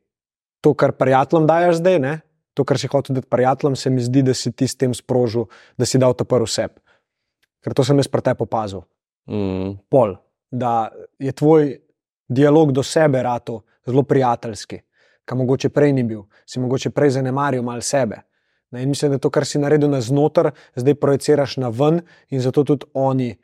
to, 0.64 0.74
kar 0.74 0.96
prijateljem 0.98 1.48
dajes 1.48 1.78
zdaj, 1.78 2.00
ne? 2.00 2.20
to, 2.54 2.64
kar 2.64 2.78
si 2.80 2.88
hotel 2.88 3.18
dati 3.18 3.30
prijateljem, 3.30 3.76
se 3.76 3.90
mi 3.90 4.02
zdi, 4.02 4.22
da 4.24 4.34
si 4.34 4.52
ti 4.52 4.68
s 4.68 4.78
tem 4.78 4.94
sprožil, 4.94 5.46
da 5.78 5.86
si 5.86 5.98
dal 5.98 6.14
to 6.14 6.26
prvo 6.26 6.48
sebi. 6.48 6.82
Ker 7.64 7.74
to 7.74 7.86
sem 7.86 7.98
jaz 7.98 8.10
pri 8.12 8.22
tebi 8.22 8.46
opazil. 8.46 8.84
Mm, 9.28 9.78
Pol, 9.90 10.16
da 10.52 10.92
je 11.20 11.32
tvoj 11.32 11.78
dialog 12.28 12.72
do 12.72 12.84
sebe 12.84 13.24
rato 13.24 13.62
zelo 13.86 14.04
prijateljski, 14.04 14.80
kar 15.26 15.38
mogoče 15.38 15.70
prej 15.70 15.94
ni 15.94 16.04
bil, 16.04 16.24
si 16.46 16.60
mogoče 16.60 16.90
prej 16.90 17.10
zanemaril 17.10 17.64
malo 17.64 17.82
sebe. 17.82 18.22
Ne, 18.72 18.84
in 18.84 18.90
mislim, 18.90 19.12
da 19.12 19.18
to, 19.18 19.30
kar 19.30 19.46
si 19.46 19.60
naredil 19.60 19.90
na 19.90 20.02
znotraj, 20.02 20.52
zdaj 20.76 20.96
projiciraš 20.96 21.58
na 21.58 21.70
ven, 21.70 22.02
in 22.30 22.42
zato 22.42 22.64
tudi 22.64 22.86
oni 22.94 23.36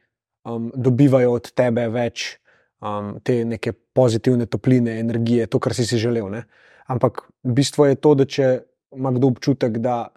um, 0.43 0.71
dobivajo 0.75 1.33
od 1.33 1.51
tebe 1.51 1.85
več 1.87 2.39
um, 2.81 3.19
te 3.23 3.43
neke 3.45 3.71
pozitivne 3.73 4.45
topline, 4.45 4.99
energije, 4.99 5.47
to, 5.47 5.59
kar 5.59 5.73
si 5.73 5.85
si 5.85 5.97
želel. 5.97 6.31
Ne? 6.33 6.43
Ampak 6.87 7.21
bistvo 7.43 7.85
je 7.85 7.95
to, 7.95 8.15
da 8.15 8.25
če 8.25 8.49
ima 8.95 9.11
kdo 9.13 9.29
občutek, 9.29 9.77
da 9.77 10.07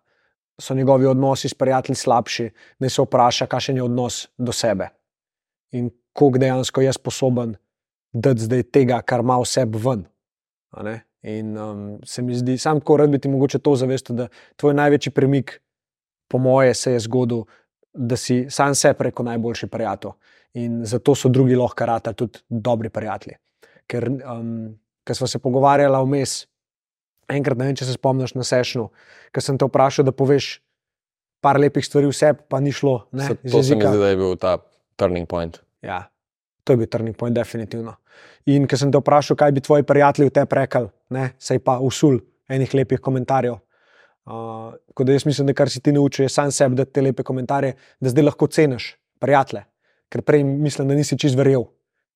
so 0.60 0.74
njegovi 0.74 1.06
odnosi 1.06 1.48
s 1.48 1.55
prijatelji 1.55 1.97
slabši, 1.97 2.48
da 2.80 2.89
se 2.89 3.02
vpraša, 3.02 3.47
kakšen 3.47 3.76
je 3.76 3.82
odnos 3.82 4.26
do 4.39 4.52
sebe 4.52 4.89
in 5.73 5.90
koliko 6.12 6.39
dejansko 6.39 6.81
je 6.81 6.93
sposoben 6.93 7.57
dati 8.12 8.40
zdaj 8.40 8.62
tega, 8.62 9.01
kar 9.03 9.20
ima 9.24 9.39
v 9.40 9.49
sebi 9.49 9.81
ven. 9.81 10.05
In 11.23 11.57
um, 11.59 11.82
se 12.05 12.23
mi 12.23 12.35
zdi, 12.35 12.59
sam 12.59 12.81
tako 12.81 12.97
rad 12.97 13.11
bi 13.11 13.19
ti 13.19 13.31
mogoče 13.31 13.59
to 13.59 13.77
zavestil, 13.77 14.16
da 14.16 14.28
tvoj 14.57 14.74
največji 14.74 15.12
premik, 15.15 15.61
po 16.28 16.39
moje, 16.39 16.74
se 16.74 16.93
je 16.93 17.01
zgodil, 17.07 17.44
da 17.93 18.16
si 18.16 18.47
sam 18.51 18.74
sebi 18.74 19.09
rekel 19.09 19.24
najboljši 19.24 19.66
prijatelj. 19.66 20.16
In 20.55 20.81
zato 20.85 21.15
so 21.15 21.28
drugi 21.28 21.57
lahko 21.57 21.86
rata 21.86 22.12
tudi 22.12 22.43
dobri 22.49 22.90
prijatelji. 22.90 23.36
Ker, 23.86 24.09
um, 24.09 24.74
ker 25.05 25.16
smo 25.16 25.27
se 25.27 25.39
pogovarjali 25.39 26.03
vmes, 26.05 26.35
enkrat 27.32 27.59
ne 27.59 27.70
vem, 27.70 27.77
če 27.77 27.86
se 27.89 27.97
spomniš 27.97 28.35
na 28.35 28.44
sešnu, 28.44 28.89
ker 29.32 29.44
sem 29.44 29.59
te 29.59 29.69
vprašal, 29.69 30.05
da 30.09 30.12
poveš 30.12 30.57
par 31.43 31.59
lepih 31.61 31.86
stvari 31.86 32.11
v 32.11 32.16
sebi, 32.16 32.44
pa 32.49 32.61
ni 32.61 32.73
šlo. 32.74 33.07
Ne, 33.12 33.31
se, 33.31 33.39
to 33.47 33.62
se 33.62 33.77
mi 33.77 33.85
zdi, 33.85 33.99
da 33.99 34.11
je 34.11 34.19
bil 34.19 34.36
ta 34.40 34.59
turning 34.97 35.28
point. 35.28 35.59
Ja, 35.82 36.05
to 36.64 36.74
je 36.74 36.82
bil 36.82 36.90
turning 36.90 37.16
point, 37.19 37.35
definitivno. 37.35 37.97
In 38.51 38.66
ker 38.70 38.78
sem 38.78 38.93
te 38.93 39.01
vprašal, 39.01 39.39
kaj 39.39 39.52
bi 39.55 39.62
tvoji 39.64 39.86
prijatelji 39.86 40.31
v 40.31 40.35
tebi 40.39 40.59
rekli, 40.59 40.89
ne, 41.14 41.28
sej 41.39 41.60
pa 41.64 41.78
usul 41.82 42.20
enih 42.52 42.74
lepih 42.74 43.01
komentarjev. 43.01 43.59
Uh, 44.23 44.74
tako 44.93 45.05
da 45.05 45.16
jaz 45.16 45.27
mislim, 45.27 45.48
da 45.48 45.55
kar 45.59 45.70
si 45.70 45.81
ti 45.82 45.93
naučil, 45.93 46.24
je 46.24 46.28
sam 46.31 46.51
sebi 46.55 46.78
dati 46.78 46.93
te 46.93 47.02
lepe 47.02 47.23
komentarje, 47.27 47.74
da 48.01 48.10
zdaj 48.10 48.24
lahko 48.24 48.47
ceniš 48.47 48.93
prijatelje. 49.20 49.64
Ker 50.12 50.23
prej 50.23 50.44
mislim, 50.44 50.89
da 50.89 50.94
nisi 50.94 51.19
čist 51.19 51.39
verjel, 51.39 51.64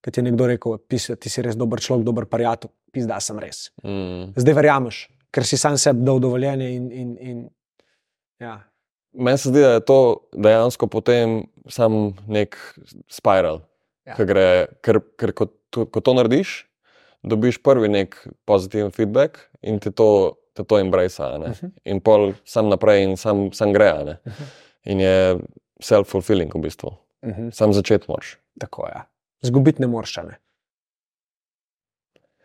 ker 0.04 0.14
ti 0.14 0.20
je 0.20 0.26
nekdo 0.28 0.46
rekel, 0.46 0.76
pisa, 0.88 1.16
ti 1.16 1.32
si 1.32 1.42
res 1.42 1.56
dober 1.58 1.82
človek, 1.82 2.04
dober 2.06 2.28
prijatelj, 2.30 2.70
pizda 2.94 3.18
sem 3.20 3.38
res. 3.42 3.70
Mm. 3.82 4.36
Zdaj 4.36 4.54
verjameš, 4.54 5.00
ker 5.34 5.46
si 5.48 5.58
sam 5.58 5.78
sebi 5.80 6.06
dal 6.06 6.22
dovoljenje 6.22 6.70
in, 6.76 6.90
in, 6.92 7.12
in 7.18 7.42
ja. 8.42 8.60
Meni 9.16 9.38
se 9.38 9.48
zdi, 9.48 9.60
da 9.60 9.70
je 9.78 9.84
to 9.84 9.98
dejansko 10.36 10.86
potem 10.92 11.46
sam 11.72 12.12
nek 12.28 12.56
spiral. 13.08 13.60
Ja. 14.06 14.14
Ja. 14.18 14.24
Gre, 14.24 14.48
ker 14.84 15.00
ker 15.18 15.32
ko, 15.32 15.46
to, 15.70 15.86
ko 15.90 16.00
to 16.00 16.14
narediš, 16.14 16.66
dobiš 17.26 17.58
prvi 17.64 17.88
nek 17.88 18.14
pozitiven 18.46 18.92
feedback 18.94 19.40
in 19.62 19.80
ti 19.82 19.90
to, 19.90 20.36
te 20.54 20.64
to 20.64 20.78
embrace. 20.78 21.22
Uh 21.22 21.38
Mhm. 21.40 21.52
-huh. 21.52 21.70
In 21.84 22.00
pol 22.00 22.32
sam 22.44 22.68
naprej 22.68 23.02
in 23.04 23.16
sam, 23.16 23.52
sam 23.52 23.72
gre. 23.72 23.92
Uh 23.92 24.08
-huh. 24.08 24.46
In 24.84 25.00
je 25.00 25.38
self-fulfilling 25.80 26.54
v 26.54 26.58
bistvu. 26.60 26.88
Uh 27.22 27.30
-huh. 27.30 27.50
Sam 27.50 27.72
začeti 27.72 28.04
moraš. 28.08 28.38
Tako 28.60 28.86
je. 28.86 28.92
Ja. 28.94 29.04
Zgubiti 29.42 29.80
ne 29.80 29.86
moreš, 29.86 30.16
ne. 30.16 30.38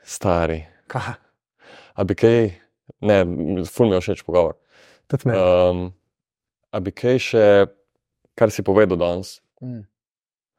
Stari. 0.03 0.65
Kaj? 0.87 1.13
A 1.93 2.03
bi 2.03 2.15
kaj, 2.15 2.51
ne, 2.99 3.25
ful 3.65 3.87
mi 3.89 3.95
je 3.95 4.01
všeč 4.01 4.23
pogovor. 4.25 4.53
Tudi 5.07 5.27
meni. 5.27 5.39
Um, 5.39 5.93
a 6.71 6.79
bi 6.79 6.91
kaj 6.95 7.19
še, 7.19 7.45
kar 8.37 8.51
si 8.51 8.63
povedal 8.63 8.97
danes, 8.97 9.39
Mm. 9.61 9.83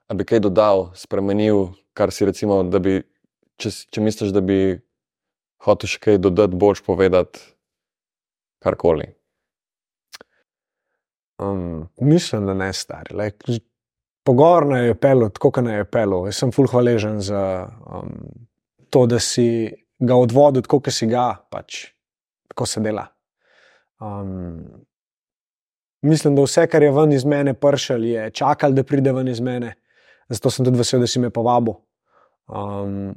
a 0.07 0.15
bi 0.15 0.25
kaj 0.25 0.41
dodal, 0.45 0.93
spremenil, 0.95 1.73
kar 1.93 2.13
si 2.15 2.23
recimo, 2.25 2.61
da 2.63 2.79
bi, 2.79 3.01
če, 3.59 3.73
če 3.91 4.01
misliš, 4.05 4.31
da 4.31 4.39
bi 4.39 4.79
hotel 5.67 5.91
še 5.91 5.99
kaj 6.05 6.21
dodati, 6.23 6.55
boš 6.55 6.85
povedati 6.87 7.43
karkoli. 8.63 9.09
Um, 11.43 11.89
mislim, 11.99 12.47
da 12.47 12.55
ne 12.55 12.71
stari. 12.73 13.17
Like, 13.19 13.59
pogovor 14.23 14.67
naj 14.71 14.87
je 14.87 14.99
pelo, 15.03 15.29
tako 15.35 15.51
kot 15.51 15.67
naj 15.67 15.83
je 15.83 15.89
pelo. 15.91 16.23
Jaz 16.31 16.39
sem 16.39 16.53
full 16.55 16.71
hvaležen 16.71 17.19
za 17.21 17.43
um, 17.83 18.47
to, 18.91 19.07
da 19.11 19.19
si 19.19 19.49
ga 19.99 20.15
odvodil, 20.15 20.63
tako 20.63 20.79
kot 20.87 20.95
si 20.95 21.11
ga, 21.11 21.33
pač 21.51 21.89
tako 22.53 22.69
se 22.71 22.85
dela. 22.85 23.09
Um, 23.99 24.85
mislim, 26.03 26.37
da 26.37 26.43
vse, 26.43 26.67
kar 26.67 26.83
je 26.83 26.91
ven 26.91 27.13
iz 27.13 27.25
mene 27.25 27.55
pršal, 27.55 28.05
je 28.05 28.31
čakal, 28.31 28.73
da 28.73 28.85
pride 28.85 29.13
ven 29.13 29.29
iz 29.29 29.41
mene. 29.41 29.75
Zato 30.29 30.51
sem 30.51 30.65
tudi 30.65 30.79
vesel, 30.79 31.01
da 31.01 31.07
si 31.07 31.21
me 31.21 31.31
povabil. 31.31 31.75
Um, 32.49 33.15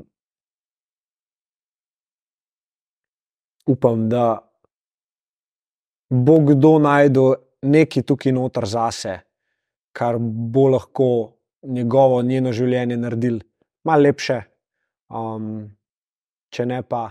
upam, 3.67 4.09
da 4.09 4.39
bo 6.09 6.39
kdo 6.45 6.77
najdel 6.79 7.33
nekaj 7.65 8.03
tukaj 8.03 8.33
noter 8.35 8.65
zase, 8.69 9.19
kar 9.95 10.17
bo 10.19 10.67
lahko 10.69 11.09
njegovo, 11.63 12.21
njeno 12.21 12.51
življenje 12.53 12.97
naredil 12.97 13.39
malo 13.83 14.05
lepše. 14.05 14.41
Um, 15.09 15.69
če 16.53 16.65
ne 16.65 16.81
pa, 16.83 17.07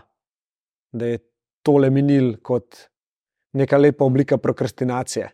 da 0.93 1.15
je 1.15 1.23
tole 1.63 1.91
minil 1.91 2.37
kot 2.43 2.77
neka 3.55 3.77
lepa 3.77 4.05
oblika 4.05 4.37
prokrastinacije. 4.37 5.31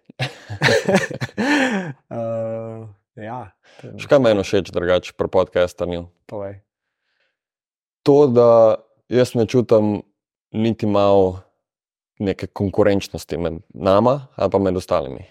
uh, 2.11 2.87
ja, 3.21 3.41
Še 3.81 4.07
kaj 4.07 4.21
meni 4.21 4.43
všeč, 4.43 4.71
drugače 4.71 5.13
pri 5.13 5.29
podcastanju? 5.29 6.07
povej. 6.27 6.61
To, 8.03 8.27
da 8.27 8.77
jaz 9.09 9.35
ne 9.35 9.45
čutim 9.45 10.01
niti 10.53 10.87
malo 10.87 11.43
neke 12.19 12.47
konkurenčnosti 12.47 13.37
med 13.37 13.61
nama 13.71 14.27
ali 14.35 14.51
pa 14.51 14.59
med 14.59 14.77
ostalimi. 14.77 15.25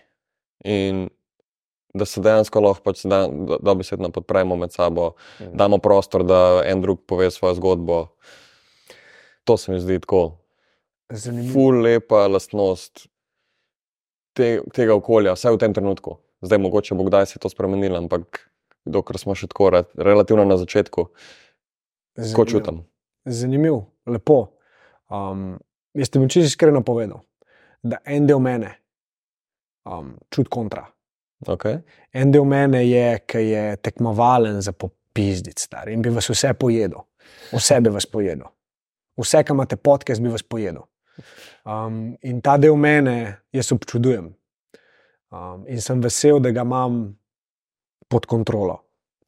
In 0.62 1.08
da 1.90 2.06
se 2.06 2.22
dejansko 2.22 2.60
lahko 2.60 2.84
pač 2.84 3.02
dobesedno 3.60 4.10
podpremo 4.10 4.56
med 4.56 4.72
sabo, 4.72 5.14
Mhm. 5.40 5.56
damo 5.56 5.78
prostor, 5.78 6.24
da 6.24 6.62
en 6.62 6.82
drug 6.82 7.02
pove 7.02 7.32
svojo 7.32 7.56
zgodbo. 7.56 8.08
To 9.44 9.58
se 9.58 9.72
mi 9.72 9.80
zdi 9.80 10.00
tako 10.00 10.38
Zanimivo. 11.10 11.54
ful 11.54 11.82
lepa 11.82 12.28
lastnost 12.28 13.08
te, 14.38 14.60
tega 14.74 14.94
okolja, 14.94 15.34
vsaj 15.34 15.56
v 15.56 15.62
tem 15.64 15.74
trenutku. 15.74 16.20
Zdaj, 16.46 16.62
mogoče 16.62 16.96
bo 16.96 17.04
kdaj 17.08 17.26
se 17.26 17.40
to 17.40 17.50
spremenilo, 17.50 17.98
ampak 17.98 18.40
dokler 18.86 19.20
smo 19.20 19.36
še 19.36 19.50
tako 19.52 19.72
re, 19.74 19.82
relativno 19.98 20.46
na 20.48 20.56
začetku, 20.58 21.08
tako 22.16 22.46
čutim. 22.46 22.84
Zanimivo, 23.26 23.82
lepo. 24.08 24.38
Um, 25.10 25.58
jaz 25.98 26.14
ti 26.14 26.22
bom 26.22 26.30
čisto 26.30 26.48
iskreno 26.48 26.84
povedal, 26.86 27.26
da 27.84 28.00
en 28.06 28.30
del 28.30 28.40
mene 28.40 28.72
um, 29.90 30.14
čuti 30.32 30.50
kontra. 30.54 30.86
Okay. 31.48 31.82
En 32.14 32.32
del 32.32 32.46
mene 32.48 32.84
je, 32.86 33.10
ki 33.28 33.44
je 33.48 33.66
tekmovalen 33.84 34.62
za 34.62 34.72
popizdic, 34.76 35.60
star 35.60 35.90
in 35.90 36.04
bi 36.06 36.14
vas 36.14 36.30
vse 36.30 36.54
pojedel, 36.60 37.02
vse 37.52 37.80
bi 37.84 37.92
vas 37.96 38.08
pojedel. 38.08 38.48
Vse, 39.20 39.44
kar 39.44 39.56
imate 39.56 39.76
podcast, 39.76 40.22
bi 40.24 40.32
vas 40.32 40.44
pojedel. 40.44 40.86
Um, 41.66 42.18
in 42.22 42.42
ta 42.42 42.58
del 42.58 42.76
mene 42.76 43.40
jaz 43.56 43.72
občudujem. 43.76 44.34
Um, 45.30 45.66
in 45.70 45.82
sem 45.82 46.02
vesel, 46.02 46.40
da 46.42 46.52
ga 46.52 46.66
imam 46.66 47.18
pod 48.10 48.26
kontrolo. 48.26 48.80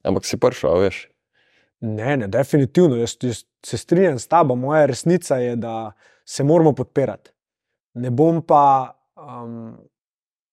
Ampak 0.03 0.25
si 0.25 0.39
prišel, 0.41 0.79
veš. 0.81 1.03
Ne, 1.85 2.17
ne, 2.17 2.27
definitivno. 2.27 2.97
Jaz, 2.97 3.17
jaz 3.21 3.43
se 3.65 3.77
strinjam 3.77 4.19
s 4.19 4.27
tabo. 4.27 4.55
Moja 4.55 4.85
resnica 4.89 5.37
je, 5.37 5.55
da 5.55 5.91
se 6.25 6.43
moramo 6.43 6.73
podpirati. 6.73 7.31
Ne 7.93 8.09
bom 8.09 8.41
pa, 8.41 8.95
um, 9.17 9.77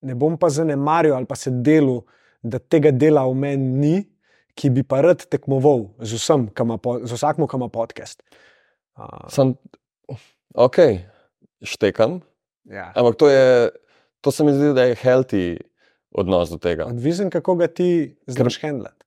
ne 0.02 0.14
bom 0.14 0.36
pa 0.38 0.50
zanemaril 0.50 1.14
ali 1.14 1.26
pa 1.26 1.36
se 1.36 1.50
delu, 1.50 2.02
da 2.42 2.58
tega 2.58 2.90
dela 2.90 3.24
v 3.26 3.34
meni 3.34 3.68
ni, 3.80 3.96
ki 4.58 4.70
bi 4.74 4.82
pa 4.82 5.00
rad 5.04 5.22
tekmoval 5.30 5.86
z, 6.02 6.18
vsem, 6.18 6.48
po- 6.82 6.98
z 7.04 7.14
vsakim, 7.14 7.46
ki 7.46 7.56
ima 7.60 7.68
podcast. 7.70 8.22
Uh, 8.98 9.28
Sem, 9.30 9.54
ok, 10.54 10.78
štekam, 11.62 12.20
ja. 12.70 12.92
ampak 12.94 13.18
to, 13.18 13.28
je, 13.30 13.70
to 14.20 14.30
se 14.34 14.44
mi 14.44 14.52
zdi, 14.52 14.72
da 14.76 14.88
je 14.88 14.98
healthy 14.98 15.44
odnos 16.10 16.50
do 16.50 16.58
tega. 16.58 16.86
Odvisen, 16.86 17.30
kako 17.30 17.54
ga 17.54 17.66
ti 17.66 18.16
znaš 18.26 18.60
handlati. 18.62 19.04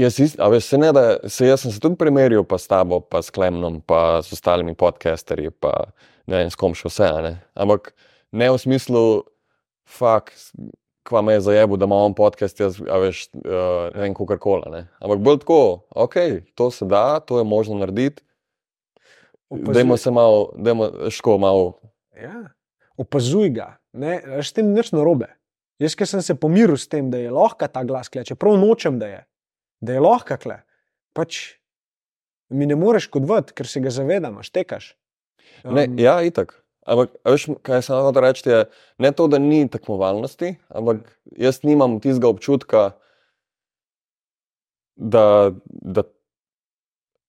Jaz, 0.00 0.16
ist, 0.20 0.38
veš, 0.40 0.64
se 0.64 0.78
ne, 0.80 0.92
da, 0.96 1.02
se, 1.28 1.44
jaz 1.46 1.60
sem 1.60 1.72
se 1.74 1.80
tudi 1.80 1.98
primerjal 2.00 2.44
pa 2.48 2.56
s 2.58 2.70
tabo, 2.70 3.02
pa 3.04 3.20
s 3.22 3.32
Klemnom, 3.34 3.82
pa 3.84 4.22
s 4.24 4.32
ostalimi 4.32 4.72
podcasterji, 4.74 5.50
pa 5.52 5.90
ne 6.24 6.40
vem, 6.40 6.48
s 6.48 6.56
kom 6.56 6.72
še 6.76 6.88
vse. 6.88 7.10
Ne? 7.20 7.34
Ampak 7.52 7.92
ne 8.32 8.48
v 8.48 8.60
smislu, 8.62 9.02
fuk, 9.84 10.32
kva 11.04 11.20
me 11.26 11.36
je 11.36 11.44
zajebil, 11.50 11.76
da 11.80 11.88
imam 11.90 12.16
podcast, 12.16 12.62
jaz, 12.62 12.78
veš, 12.80 13.26
uh, 13.42 13.90
ne 13.92 14.06
vem, 14.06 14.16
kako 14.16 14.38
koli. 14.40 14.84
Ampak 15.04 15.20
bolj 15.26 15.42
tako, 15.44 15.60
ok, 15.92 16.16
to 16.56 16.70
se 16.72 16.88
da, 16.88 17.20
to 17.20 17.42
je 17.42 17.44
možno 17.44 17.80
narediti. 17.82 18.24
Opazuj- 19.50 19.74
Dajmo 19.74 19.96
se 19.96 20.10
malo, 20.10 20.52
dajmo 20.56 21.10
ško 21.10 21.38
malo. 21.38 21.80
Ja. 22.14 22.50
Opazuj 22.96 23.50
ga, 23.50 23.78
ne, 23.92 24.20
s 24.42 24.52
tem 24.52 24.72
nič 24.72 24.92
narobe. 24.92 25.26
Jaz, 25.80 25.94
ki 25.96 26.06
sem 26.06 26.22
se 26.22 26.34
pomiril 26.36 26.76
s 26.76 26.86
tem, 26.88 27.08
da 27.10 27.18
je 27.18 27.30
lahko 27.32 27.66
ta 27.68 27.82
glas 27.88 28.08
kle, 28.12 28.22
čeprav 28.24 28.58
nočem, 28.60 28.98
da 29.00 29.06
je, 29.08 29.20
da 29.80 29.96
je 29.96 30.00
lahko 30.04 30.36
kle, 30.36 30.60
pač 31.16 31.56
mi 32.52 32.66
ne 32.68 32.76
moreš 32.76 33.08
škodovati, 33.08 33.54
ker 33.56 33.66
se 33.66 33.80
ga 33.80 33.90
zavedam, 33.90 34.36
štekaš. 34.42 34.94
Ne, 35.64 35.86
Um, 35.88 35.98
ja, 35.98 36.20
itak. 36.22 36.54
Ampak, 36.86 37.16
veš, 37.24 37.48
kaj 37.64 37.82
sem 37.82 37.96
hotel 37.96 38.22
reči, 38.22 38.44
je 38.48 38.60
ne 38.98 39.10
to, 39.12 39.26
da 39.28 39.38
ni 39.38 39.64
tekmovalnosti, 39.68 40.54
ampak 40.68 41.02
jaz 41.36 41.60
nimam 41.64 41.98
tistega 42.00 42.28
občutka, 42.28 42.92
da, 44.96 45.50
da 45.66 46.04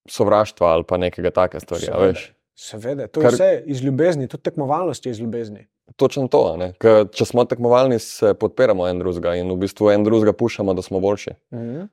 sovraštva 0.09 0.67
ali 0.67 0.83
pa 0.87 0.97
nekega 0.97 1.31
takega 1.31 1.59
stvari. 1.59 1.85
Seveda. 1.85 2.19
Seveda, 2.61 3.07
to 3.07 3.21
je 3.21 3.27
Kar- 3.27 3.33
vse 3.33 3.63
iz 3.65 3.81
ljubezni, 3.81 4.27
tudi 4.27 4.43
tekmovalnost 4.43 5.05
je 5.05 5.11
iz 5.11 5.19
ljubezni. 5.19 5.67
Točno 5.95 6.27
to. 6.27 6.43
Ker 6.79 7.07
Če 7.11 7.25
smo 7.25 7.45
tekmovalni, 7.45 7.99
se 7.99 8.33
podpiramo 8.33 8.87
en 8.87 8.99
drugega 8.99 9.33
in 9.39 9.49
v 9.51 9.57
bistvu 9.63 9.89
en 9.91 10.03
drugega 10.03 10.33
pušamo, 10.33 10.73
da 10.73 10.81
smo 10.81 10.99
boljši. 10.99 11.33
Mhm. 11.53 11.89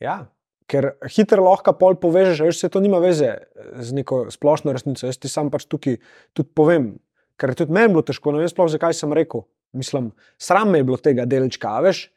Ja, 0.00 0.26
ker 0.68 0.92
hitro 1.10 1.42
lahko 1.46 1.72
pol 1.78 1.96
povežeš, 1.98 2.42
veš, 2.44 2.60
se 2.60 2.68
to 2.68 2.80
nima 2.80 3.00
veze 3.02 3.32
z 3.80 3.96
neko 3.96 4.26
splošno 4.30 4.74
resnico. 4.76 5.06
Jaz 5.06 5.18
ti 5.18 5.30
sam 5.30 5.50
pač 5.50 5.64
tukaj 5.66 5.98
tudi 6.36 6.50
povem, 6.54 6.98
ker 7.40 7.54
je 7.54 7.62
tudi 7.62 7.74
meni 7.74 7.94
bilo 7.94 8.04
težko, 8.06 8.34
ne 8.34 8.44
vem 8.44 8.50
sploh 8.50 8.68
zakaj 8.70 8.94
sem 8.94 9.14
rekel. 9.16 9.46
Mislim, 9.72 10.12
sram 10.40 10.70
me 10.72 10.78
je 10.80 10.88
bilo 10.88 10.96
tega 11.00 11.26
delčka, 11.28 11.78
veš, 11.84 12.08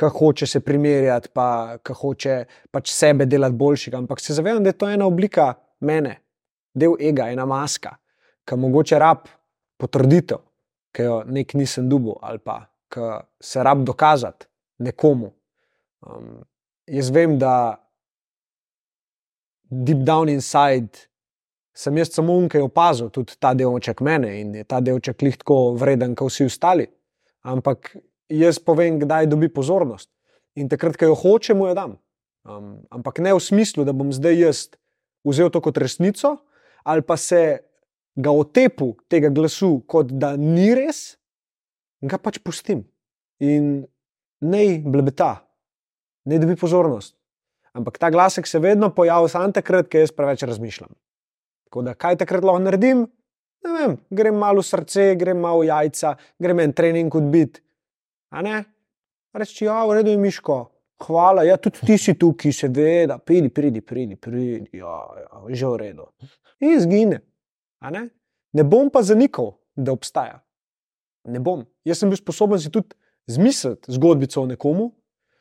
ki 0.00 0.08
hoče 0.16 0.46
se 0.48 0.60
primerjati, 0.64 1.28
pa 1.34 1.76
ki 1.84 1.96
hoče 2.00 2.36
pač 2.72 2.92
sebe 2.92 3.26
delati 3.28 3.56
boljšega. 3.60 4.00
Ampak 4.00 4.20
se 4.20 4.34
zavedam, 4.34 4.62
da 4.64 4.72
je 4.72 4.78
to 4.80 4.88
ena 4.88 5.06
oblika 5.06 5.52
mene, 5.84 6.16
del 6.74 6.96
ega, 7.00 7.28
ena 7.28 7.44
maska, 7.46 7.98
ki 8.48 8.56
mogoče 8.56 8.98
rab 8.98 9.28
potrditev, 9.80 10.40
ki 10.96 11.04
jo 11.04 11.20
nek 11.28 11.54
nisem 11.54 11.88
dubil 11.88 12.16
ali 12.24 12.40
pa 12.40 12.62
ki 12.90 13.10
se 13.40 13.62
rab 13.62 13.84
dokazati 13.84 14.46
nekomu. 14.78 15.32
Um, 16.00 16.40
jaz 16.86 17.10
vem, 17.10 17.38
da 17.38 17.76
deep 19.70 20.02
down 20.06 20.28
inside 20.28 21.06
sem 21.74 21.96
jaz 21.96 22.10
samo 22.12 22.34
unkaj 22.36 22.64
opazil 22.64 23.10
tudi 23.14 23.36
ta 23.38 23.52
delček 23.54 24.00
mene 24.00 24.32
in 24.40 24.54
je 24.58 24.64
ta 24.64 24.80
delček 24.80 25.22
lih 25.22 25.36
tako 25.38 25.74
vreden, 25.78 26.16
kot 26.18 26.32
vsi 26.32 26.48
ostali. 26.50 26.88
Ampak 27.46 27.94
jaz 28.30 28.58
povem, 28.62 28.98
kdaj 29.02 29.28
dobi 29.30 29.50
pozornost. 29.52 30.08
In 30.58 30.70
takrat, 30.70 30.96
ko 30.98 31.10
jo 31.10 31.18
hoče, 31.18 31.54
mu 31.54 31.68
jo 31.70 31.74
dam. 31.74 31.98
Um, 32.46 32.80
ampak 32.90 33.20
ne 33.20 33.34
v 33.34 33.42
smislu, 33.42 33.84
da 33.84 33.92
bom 33.92 34.12
zdaj 34.14 34.38
jaz 34.40 34.60
vzel 35.26 35.50
to 35.52 35.60
kot 35.60 35.76
resnico, 35.78 36.38
ali 36.84 37.04
pa 37.04 37.18
se 37.20 37.60
ga 38.16 38.32
otepil 38.32 38.94
tega 39.12 39.28
glasu, 39.28 39.82
kot 39.86 40.12
da 40.16 40.34
ni 40.40 40.72
res, 40.74 41.20
ga 42.00 42.18
pač 42.18 42.40
pustim. 42.42 42.86
In 43.40 43.84
naj 44.40 44.80
blebeta, 44.84 45.44
naj 46.24 46.40
dobi 46.42 46.56
pozornost. 46.56 47.14
Ampak 47.76 48.00
ta 48.02 48.10
glasek 48.10 48.48
se 48.50 48.58
vedno 48.58 48.90
pojavi 48.90 49.28
samo 49.30 49.52
takrat, 49.54 49.86
ko 49.90 50.00
jaz 50.00 50.10
preveč 50.10 50.42
razmišljam. 50.42 50.90
Tako 51.68 51.82
da 51.86 51.94
kaj 51.94 52.18
takrat 52.24 52.44
lahko 52.44 52.64
naredim? 52.64 53.06
Ne 53.60 53.72
vem, 53.76 53.96
grem 54.10 54.38
malo 54.40 54.64
v 54.64 54.66
srce, 54.66 55.12
grem 55.20 55.38
malo 55.38 55.60
v 55.60 55.68
jajca, 55.68 56.16
grem 56.40 56.64
en 56.64 56.72
trening 56.72 57.14
odbit. 57.14 57.60
Reči, 58.30 59.64
ja, 59.64 59.84
v 59.86 60.00
redu 60.00 60.10
je 60.10 60.18
miško, 60.18 60.58
hvala, 61.06 61.44
ja, 61.46 61.56
tudi 61.56 61.86
ti 61.86 61.98
si 61.98 62.14
tukaj, 62.18 62.52
seveda, 62.52 63.18
pridi, 63.18 63.48
pridi, 63.48 63.80
pridi, 63.80 64.16
pridi, 64.16 64.78
ja, 64.78 64.96
ja, 65.22 65.42
že 65.48 65.66
v 65.66 65.76
redu. 65.76 66.06
In 66.60 66.76
izgine. 66.76 67.20
Ne? 67.80 68.08
ne 68.52 68.64
bom 68.64 68.90
pa 68.90 69.02
zanikal, 69.02 69.54
da 69.76 69.92
obstaja. 69.92 70.40
Ne 71.28 71.40
bom. 71.40 71.64
Jaz 71.84 72.00
sem 72.00 72.10
bil 72.10 72.18
sposoben 72.18 72.60
si 72.60 72.72
tudi 72.72 72.96
zmisliti 73.30 73.92
zgodbico 73.94 74.42
o 74.42 74.48
nekomu. 74.48 74.90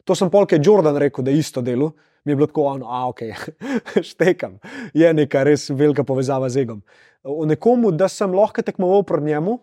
To 0.07 0.15
sem 0.15 0.29
polk 0.31 0.53
je 0.53 0.61
Jordan 0.63 0.97
rekel, 0.97 1.23
da 1.23 1.31
je 1.31 1.39
isto 1.39 1.61
delo. 1.61 1.93
Mi 2.25 2.31
je 2.31 2.35
bilo 2.35 2.47
tako, 2.47 2.65
ono, 2.75 2.87
a 2.89 3.07
ok, 3.09 3.21
štekam. 4.09 4.59
Je 4.93 5.11
neka 5.13 5.43
res 5.47 5.69
velika 5.69 6.03
povezava 6.03 6.49
z 6.49 6.65
egom. 6.65 6.81
O 7.23 7.45
nekomu, 7.47 7.91
da 7.91 8.09
sem 8.11 8.33
lahko 8.35 8.63
tekmoval 8.65 9.03
proti 9.07 9.31
njemu, 9.31 9.57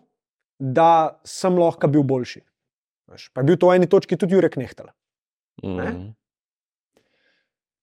da 0.59 1.19
sem 1.25 1.57
lahko 1.57 1.87
bil 1.87 2.03
boljši. 2.03 2.41
Veš, 3.07 3.29
Pa 3.33 3.41
je 3.41 3.47
bil 3.47 3.57
to 3.59 3.71
v 3.71 3.79
eni 3.79 3.87
točki 3.87 4.17
tudi 4.19 4.35
Jurek 4.35 4.57
Nehtel. 4.59 4.91
Ne? 5.63 5.87
Mm. 5.91 6.07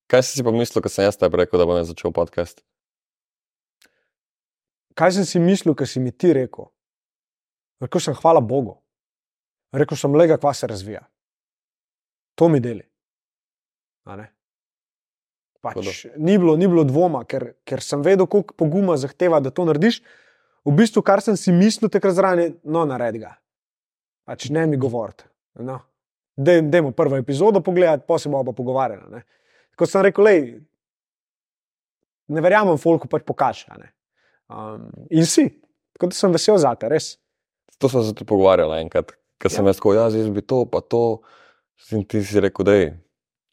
Kaj 0.06 0.22
si 0.22 0.38
si 0.38 0.44
pomislil, 0.44 0.84
ko 0.84 0.92
sem 0.92 1.08
jaz 1.08 1.16
tebi 1.16 1.40
rekel, 1.40 1.58
da 1.58 1.66
bom 1.66 1.80
začel 1.80 2.12
podcast? 2.14 2.60
Kaj 4.94 5.16
sem 5.16 5.26
si 5.26 5.40
mislil, 5.42 5.74
ko 5.74 5.88
si 5.88 5.98
mi 5.98 6.12
ti 6.12 6.30
rekel? 6.36 6.68
Rekel 7.82 8.00
sem, 8.04 8.14
hvala 8.14 8.44
Bogu. 8.44 8.76
Rekel 9.74 9.98
sem, 9.98 10.12
lega, 10.14 10.38
kva 10.38 10.52
se 10.54 10.68
razvija. 10.70 11.02
To 12.38 12.48
mi 12.52 12.60
deli. 12.62 12.84
Pač, 15.64 16.04
ni, 16.20 16.36
bilo, 16.36 16.58
ni 16.60 16.68
bilo 16.68 16.84
dvoma, 16.84 17.24
ker, 17.24 17.54
ker 17.64 17.80
sem 17.82 18.04
vedel, 18.04 18.28
koliko 18.28 18.54
poguma 18.60 18.98
zahteva, 19.00 19.40
da 19.40 19.50
to 19.50 19.64
narediš. 19.64 20.02
V 20.64 20.74
bistvu, 20.76 21.00
kar 21.04 21.24
sem 21.24 21.38
si 21.40 21.52
mislil, 21.52 21.90
takrat 21.92 22.14
zraven, 22.16 22.58
no, 22.62 22.84
naredi 22.88 23.24
ga. 23.24 23.34
Pač 24.24 24.48
ne 24.50 24.66
mi 24.66 24.78
govoriti. 24.80 25.26
No. 25.60 25.78
Dajmo 26.36 26.90
prvo 26.96 27.16
epizodo 27.16 27.60
pogledati, 27.62 28.04
pa 28.08 28.18
se 28.18 28.28
bomo 28.28 28.44
pa 28.44 28.56
pogovarjali. 28.56 29.22
Kot 29.78 29.90
sem 29.90 30.02
rekel, 30.06 30.24
lej, 30.24 30.40
ne 32.32 32.42
verjamem, 32.42 32.78
folku 32.80 33.10
pač 33.10 33.26
pokaže. 33.26 33.76
Um, 34.48 34.88
in 35.10 35.26
si, 35.26 35.46
tako 35.94 36.10
da 36.10 36.18
sem 36.18 36.34
vesel 36.34 36.58
za 36.58 36.74
te, 36.78 36.90
res. 36.90 37.14
To 37.78 37.90
sem 37.90 38.02
se 38.06 38.14
tudi 38.14 38.28
pogovarjal 38.30 38.74
enkrat, 38.78 39.14
ker 39.42 39.52
sem 39.52 39.66
ja. 39.66 39.72
jaz 39.72 39.80
rekel, 39.82 39.98
jaz 39.98 40.34
bi 40.34 40.42
to, 40.42 40.64
pa 40.70 40.82
to. 40.82 41.04
In 41.92 42.04
ti 42.06 42.22
si 42.24 42.40
rekel, 42.40 42.66
da 42.66 42.74
je. 42.78 42.90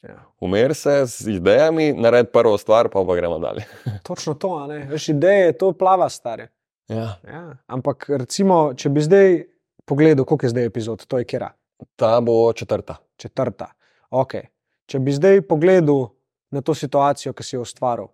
Ja. 0.02 0.16
Umer 0.42 0.74
se 0.74 0.94
z 1.06 1.36
idejami, 1.36 1.92
naredi 1.94 2.30
prvo 2.32 2.56
stvar, 2.58 2.88
pa 2.90 3.04
pa 3.06 3.16
gremo 3.18 3.38
dalje. 3.42 3.66
Točno 4.08 4.34
to, 4.34 4.56
veš, 4.90 5.08
ideje, 5.14 5.52
to 5.58 5.72
plava 5.78 6.08
stare. 6.10 6.48
Ja. 6.90 7.18
Ja. 7.26 7.42
Ampak, 7.66 8.08
recimo, 8.10 8.72
če 8.74 8.90
bi 8.90 9.04
zdaj 9.04 9.36
pogledal, 9.84 10.24
koliko 10.24 10.46
je 10.46 10.50
zdaj 10.50 10.64
epizod, 10.64 11.06
to 11.06 11.18
je 11.18 11.24
kera. 11.24 11.52
Ta 11.96 12.20
bo 12.20 12.52
četrta. 12.52 12.96
Četrta. 13.16 13.72
Okay. 14.10 14.48
Če 14.86 14.98
bi 14.98 15.12
zdaj 15.14 15.42
pogledal 15.48 16.10
na 16.52 16.60
to 16.60 16.74
situacijo, 16.74 17.32
ki 17.32 17.44
si 17.46 17.56
jo 17.56 17.62
ustvaril, 17.64 18.10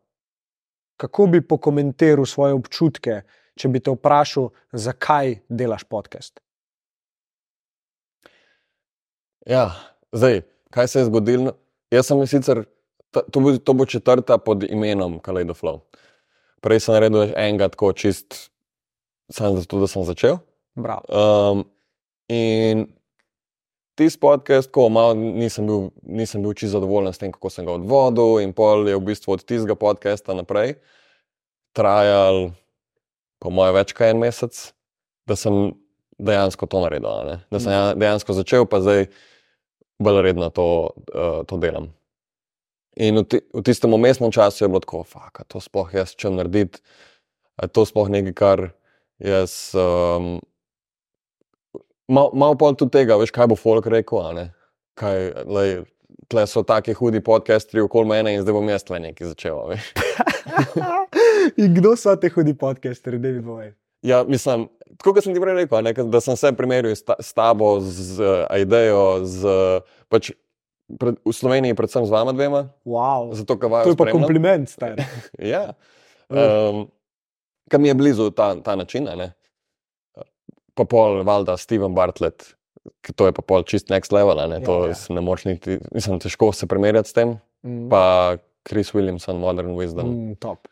kako 0.96 1.26
bi 1.26 1.40
pokomentiral 1.42 2.26
svoje 2.26 2.54
občutke, 2.54 3.22
če 3.58 3.70
bi 3.72 3.80
te 3.82 3.90
vprašal, 3.94 4.50
zakaj 4.72 5.40
delaš 5.48 5.84
podcast? 5.90 6.38
Ja, 9.48 9.72
zdaj, 10.12 10.42
kaj 10.74 10.88
se 10.88 11.00
je 11.00 11.08
zgodilo? 11.08 11.54
Jaz 11.90 12.10
sem 12.10 12.26
sicer, 12.30 12.62
to 13.10 13.40
bo, 13.40 13.56
to 13.56 13.74
bo 13.74 13.86
četrta 13.88 14.38
pod 14.38 14.66
imenom 14.68 15.18
Kaleidoflow. 15.24 15.80
Prej 16.60 16.84
sem 16.84 16.94
naredil 16.94 17.32
enega 17.32 17.70
tako 17.72 17.92
čist, 17.96 18.50
samo 19.32 19.62
zato, 19.62 19.80
da 19.80 19.88
sem 19.90 20.04
začel. 20.04 20.38
Um, 20.78 21.64
in 22.32 22.86
tisti 23.98 24.20
podcast, 24.22 24.70
ko 24.70 24.86
malo 24.92 25.16
nisem 25.18 25.66
bil, 25.66 25.88
nisem 26.02 26.44
bil 26.44 26.54
čisto 26.54 26.78
zadovoljen 26.78 27.12
s 27.12 27.18
tem, 27.18 27.32
kako 27.34 27.50
sem 27.50 27.66
ga 27.66 27.74
odvodil, 27.74 28.38
in 28.44 28.54
pol 28.54 28.86
je 28.88 28.96
v 28.96 29.04
bistvu 29.10 29.34
od 29.34 29.42
tistega 29.42 29.74
podcasta 29.78 30.36
naprej 30.38 30.76
trajal, 31.76 32.50
po 33.38 33.52
mojem, 33.54 33.76
več 33.78 33.94
kot 33.94 34.08
en 34.08 34.22
mesec, 34.22 34.56
da 35.28 35.36
sem 35.38 35.76
dejansko 36.18 36.66
to 36.66 36.82
naredil. 36.82 37.10
Ne? 37.28 37.36
Da 37.52 37.60
sem 37.62 37.70
mm. 37.70 38.00
dejansko 38.02 38.34
začel, 38.38 38.66
pa 38.66 38.80
zdaj 38.82 39.06
bolj 40.02 40.22
redno 40.26 40.50
to, 40.54 40.66
uh, 41.14 41.42
to 41.46 41.58
delam. 41.62 41.92
In 42.98 43.20
v, 43.20 43.26
ti, 43.30 43.38
v 43.54 43.62
tistem 43.62 43.94
umestnem 43.94 44.34
času 44.34 44.64
je 44.64 44.70
bilo 44.70 44.82
tako, 44.82 45.04
da 45.14 45.46
to 45.46 45.62
sploh 45.62 45.92
jaz 45.94 46.16
čem 46.18 46.34
narediti, 46.38 46.82
to 47.74 47.86
sploh 47.86 48.10
nekaj, 48.10 48.34
kar 48.34 48.64
jaz. 49.22 49.74
Um, 49.78 50.38
Malo 52.08 52.32
mal 52.32 52.56
pol 52.56 52.72
tudi 52.72 52.96
tega, 52.96 53.18
veš, 53.20 53.32
kaj 53.34 53.50
bo 53.52 53.56
folk 53.58 53.86
rekel. 53.92 54.48
Kaj, 54.98 55.18
lej, 55.44 55.74
tle 56.32 56.44
so 56.48 56.62
taki 56.66 56.94
hudi 56.96 57.20
podcastri 57.24 57.82
okoli 57.84 58.08
mene 58.08 58.32
in 58.34 58.42
zdaj 58.42 58.56
bom 58.56 58.68
jaz 58.68 58.86
tle 58.88 59.00
nekaj 59.04 59.34
začel. 59.34 59.76
in 61.62 61.76
kdo 61.76 61.92
so 62.00 62.16
ti 62.16 62.32
hudi 62.32 62.56
podcastri, 62.56 63.20
da 63.20 63.32
bi 63.32 63.44
povedal? 63.44 63.76
Ja, 64.06 64.22
mislim, 64.24 64.68
tako 64.96 65.16
kot 65.16 65.26
sem 65.26 65.34
ti 65.34 65.42
prej 65.42 65.56
rekel, 65.58 65.80
ne, 65.82 65.92
da 66.12 66.20
sem 66.22 66.36
se 66.38 66.52
primerjal 66.56 66.94
s, 66.94 67.02
s 67.02 67.32
tabo, 67.34 67.76
z 67.82 68.22
idejo, 68.62 69.24
z, 69.26 69.56
pač, 70.08 70.30
pred, 71.00 71.18
v 71.26 71.34
Sloveniji, 71.34 71.76
predvsem 71.76 72.06
z 72.06 72.14
vama 72.14 72.32
dvema. 72.32 72.68
Wow. 72.86 73.34
Zato, 73.34 73.58
to 73.58 73.90
je 73.90 73.98
pa 73.98 74.12
kompliment, 74.14 74.70
star. 74.70 75.02
ja. 75.54 75.72
Um, 76.30 76.86
Kam 77.68 77.84
je 77.84 77.92
blizu 77.94 78.30
ta, 78.32 78.54
ta 78.64 78.76
način, 78.76 79.04
ne? 79.04 79.32
Pa 80.78 80.86
pol, 80.88 81.20
valjda, 81.26 81.58
Steven 81.60 81.94
Bartlett, 81.96 82.52
ki 83.04 83.14
to 83.18 83.28
je 83.28 83.34
pa 83.36 83.44
pol 83.44 83.66
čist 83.68 83.90
next 83.92 84.14
level, 84.14 84.40
ne, 84.50 84.60
to 84.64 84.80
ja, 84.86 84.94
ja. 84.94 85.14
ne 85.16 85.24
moš 85.24 85.44
niti, 85.48 85.78
mislim, 85.94 86.20
težko 86.22 86.52
se 86.56 86.68
primerjati 86.70 87.10
s 87.10 87.16
tem. 87.16 87.36
Mm. 87.66 87.88
Pa 87.92 88.02
Chris 88.68 88.92
Williamson, 88.94 89.40
Modern 89.42 89.74
Wisdom. 89.78 90.12
Mm, 90.12 90.36
top. 90.42 90.68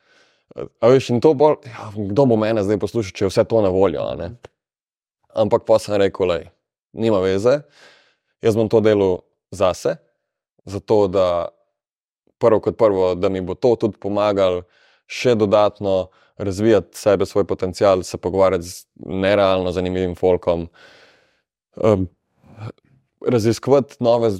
A 0.56 0.88
veš, 0.88 1.10
in 1.12 1.20
to 1.20 1.34
bolj, 1.36 1.58
ja, 1.68 1.90
kdo 1.96 2.26
bo 2.30 2.38
mene 2.40 2.62
zdaj 2.64 2.78
poslušal, 2.80 3.16
če 3.16 3.26
je 3.26 3.32
vse 3.32 3.44
to 3.48 3.60
na 3.64 3.72
voljo. 3.72 4.04
Ampak 5.36 5.66
pa 5.68 5.80
sem 5.82 5.98
rekel, 6.00 6.30
da 6.30 6.38
nima 6.96 7.20
veze, 7.24 7.58
jaz 8.44 8.56
bom 8.56 8.70
to 8.72 8.80
delal 8.84 9.18
zase, 9.52 9.96
zato 10.64 11.06
da 11.12 11.26
prvo 12.38 12.60
kot 12.60 12.78
prvo, 12.78 13.14
da 13.14 13.28
mi 13.28 13.40
bo 13.40 13.54
to 13.54 13.74
tudi 13.80 13.98
pomagalo 14.00 14.64
še 15.06 15.36
dodatno 15.38 16.08
razvijati 16.36 16.98
sebe, 16.98 17.26
svoj 17.26 17.44
potencial, 17.44 18.02
se 18.02 18.18
pogovarjati 18.18 18.64
z 18.64 18.86
nerealno 18.96 19.72
zanimivim 19.72 20.14
folkom, 20.14 20.68
um, 21.76 22.08
raziskovati 23.26 23.96
nove, 24.00 24.30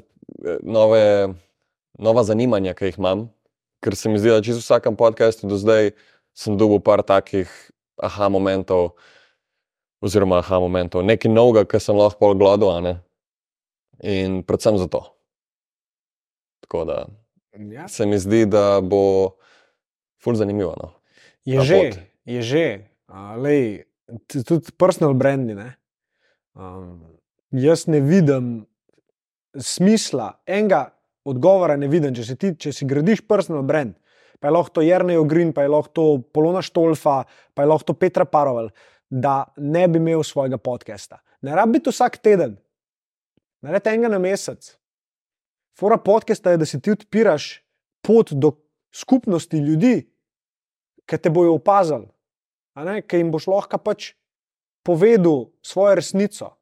nove, 0.62 1.28
nova 1.98 2.24
zanimanja, 2.24 2.74
ki 2.74 2.85
jih 2.85 2.98
imam. 2.98 3.28
Ker 3.85 3.97
se 3.97 4.09
mi 4.09 4.18
zdi, 4.18 4.31
da 4.31 4.43
čisto 4.43 4.59
v 4.59 4.64
vsakem 4.64 4.97
podkastu 4.97 5.47
do 5.47 5.56
zdaj 5.56 5.90
sem 6.36 6.56
dobil 6.56 6.81
par 6.81 7.02
takih 7.02 7.48
aha 8.02 8.28
momentov, 8.28 8.90
oziroma 10.05 10.39
aha 10.39 10.60
momentov, 10.60 11.05
nekaj 11.05 11.32
novega, 11.32 11.64
ki 11.64 11.81
sem 11.81 11.97
lahko 11.97 12.20
pol 12.20 12.35
gledal. 12.36 12.97
In 14.05 14.43
predvsem 14.44 14.77
zato. 14.78 15.01
Tako 16.66 16.85
da 16.85 17.06
ja. 17.73 17.89
se 17.89 18.06
mi 18.06 18.18
zdi, 18.18 18.44
da 18.47 18.81
bo 18.85 19.36
fulj 20.20 20.36
zanimivo. 20.43 20.74
No. 20.77 20.95
Je 21.47 21.62
že, 21.62 21.82
je 22.27 22.40
že, 22.43 22.66
Lej, 23.39 23.86
tudi 24.43 24.73
personal 24.74 25.14
brandi. 25.14 25.55
Ne? 25.55 25.78
Um, 26.59 26.98
jaz 27.55 27.86
ne 27.86 28.01
vidim 28.02 28.66
smisla, 29.55 30.43
enega 30.47 30.90
odgovora 31.24 31.77
ne 31.78 31.89
vidim. 31.90 32.14
Če 32.14 32.24
si, 32.27 32.36
ti, 32.40 32.52
če 32.59 32.73
si 32.74 32.89
gradiš 32.89 33.23
personal 33.28 33.62
brand, 33.66 33.94
pa 34.40 34.51
je 34.51 34.56
lahko 34.56 34.78
to 34.78 34.85
Jrnej 34.85 35.20
Ogrin, 35.23 35.52
pa 35.55 35.64
je 35.64 35.73
lahko 35.73 35.93
to 35.94 36.06
Polona 36.35 36.64
Štolfa, 36.66 37.23
pa 37.55 37.64
je 37.64 37.70
lahko 37.70 37.93
to 37.93 37.97
Petra 37.98 38.27
Parovel, 38.28 38.73
da 39.06 39.47
ne 39.56 39.86
bi 39.89 40.02
imel 40.02 40.27
svojega 40.27 40.59
podcasta. 40.59 41.23
Ne 41.47 41.55
rabi 41.55 41.78
biti 41.78 41.94
vsak 41.94 42.18
teden, 42.18 42.56
rabi 43.62 43.93
enega 43.93 44.10
na 44.16 44.20
mesec. 44.23 44.74
Fora 45.77 45.98
podcasta 46.01 46.55
je, 46.55 46.60
da 46.62 46.66
si 46.66 46.81
ti 46.81 46.90
odpiraš 46.90 47.60
pot 48.02 48.32
do 48.32 48.55
skupnosti 48.94 49.59
ljudi, 49.60 50.06
ki 51.07 51.19
te 51.19 51.31
bojo 51.31 51.57
opazili, 51.57 52.09
ki 52.77 53.23
jim 53.23 53.33
boš 53.35 53.49
lahko 53.51 53.78
pač 53.78 54.12
povedal 54.87 55.51
svojo 55.66 55.97
resnico. 55.99 56.53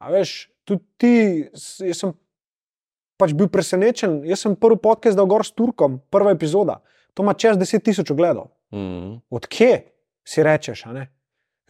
A 0.00 0.10
veš, 0.10 0.48
tudi 0.64 0.82
ti, 0.98 1.14
jaz 1.84 1.98
sem 2.00 2.14
pač 3.20 3.34
bil 3.36 3.50
presenečen. 3.52 4.22
Jaz 4.24 4.46
sem 4.46 4.56
prvi 4.56 4.80
podcast 4.80 5.18
dal 5.18 5.28
gor 5.30 5.44
s 5.44 5.52
Turkom, 5.52 6.00
prva 6.10 6.32
epizoda. 6.34 6.80
To 7.14 7.26
ima 7.26 7.36
čez 7.36 7.58
10 7.60 7.84
tisoč 7.84 8.10
ogledov. 8.14 8.48
Mm. 8.72 9.20
Odkje 9.28 9.72
si 10.24 10.46
rečeš? 10.46 10.86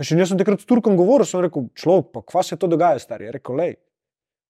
Še 0.00 0.16
jaz 0.16 0.30
sem 0.30 0.40
takrat 0.40 0.62
s 0.62 0.68
Turkom 0.68 0.96
govoril, 0.96 1.28
sem 1.28 1.42
rekel, 1.44 1.68
človek, 1.76 2.12
pa 2.14 2.22
kva 2.24 2.44
se 2.46 2.56
to 2.56 2.70
dogaja, 2.70 3.02
stari. 3.02 3.28
Je 3.28 3.34
rekel, 3.36 3.58
lej. 3.58 3.74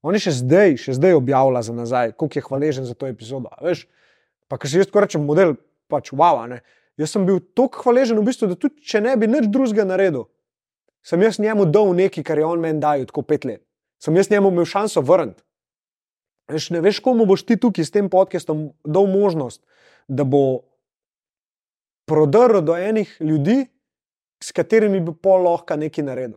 On 0.07 0.15
je 0.17 0.23
še 0.29 0.37
zdaj, 0.39 0.77
še 0.81 0.95
zdaj 0.97 1.19
objavlja 1.19 1.65
za 1.67 1.75
nazaj, 1.77 2.13
koliko 2.21 2.39
je 2.39 2.45
hvaležen 2.47 2.87
za 2.89 2.95
to 2.97 3.09
epizodo. 3.11 3.51
Veš, 3.65 3.85
pa 4.49 4.61
ker 4.61 4.71
si 4.71 4.79
jaz 4.79 4.89
tako 4.89 5.03
rečem, 5.05 5.25
model, 5.27 5.57
pač 5.91 6.13
wow. 6.15 6.39
Jaz 7.01 7.15
sem 7.15 7.25
bil 7.25 7.41
tako 7.57 7.87
hvaležen, 7.87 8.19
v 8.21 8.27
bistvu, 8.29 8.51
da 8.51 8.59
tudi 8.61 8.83
če 8.85 9.01
ne 9.01 9.15
bi 9.17 9.29
nič 9.31 9.49
drugega 9.49 9.87
naredil, 9.89 10.27
sem 11.07 11.23
jaz 11.25 11.39
njemu 11.41 11.65
dal 11.73 11.95
nekaj, 11.97 12.25
kar 12.27 12.41
je 12.41 12.45
on 12.45 12.61
meni 12.61 12.83
dal, 12.83 13.07
tako 13.09 13.25
pet 13.25 13.47
let. 13.49 13.63
Sem 14.01 14.17
jaz 14.17 14.29
njemu 14.29 14.51
imel 14.53 14.69
šanso 14.69 15.01
vrniti. 15.05 15.41
Veš, 16.51 16.71
ne 16.75 16.83
veš, 16.85 16.99
komu 17.05 17.25
boš 17.29 17.47
ti 17.49 17.57
tukaj 17.61 17.87
s 17.87 17.95
tem 17.95 18.11
podcastom 18.13 18.69
dal 18.85 19.09
možnost, 19.09 19.63
da 20.09 20.27
bo 20.29 20.67
prodrl 22.11 22.61
do 22.65 22.77
enih 22.77 23.17
ljudi, 23.21 23.63
s 24.43 24.53
katerimi 24.57 25.01
bi 25.05 25.15
pol 25.15 25.45
lahko 25.47 25.77
nekaj 25.81 26.05
naredil. 26.05 26.37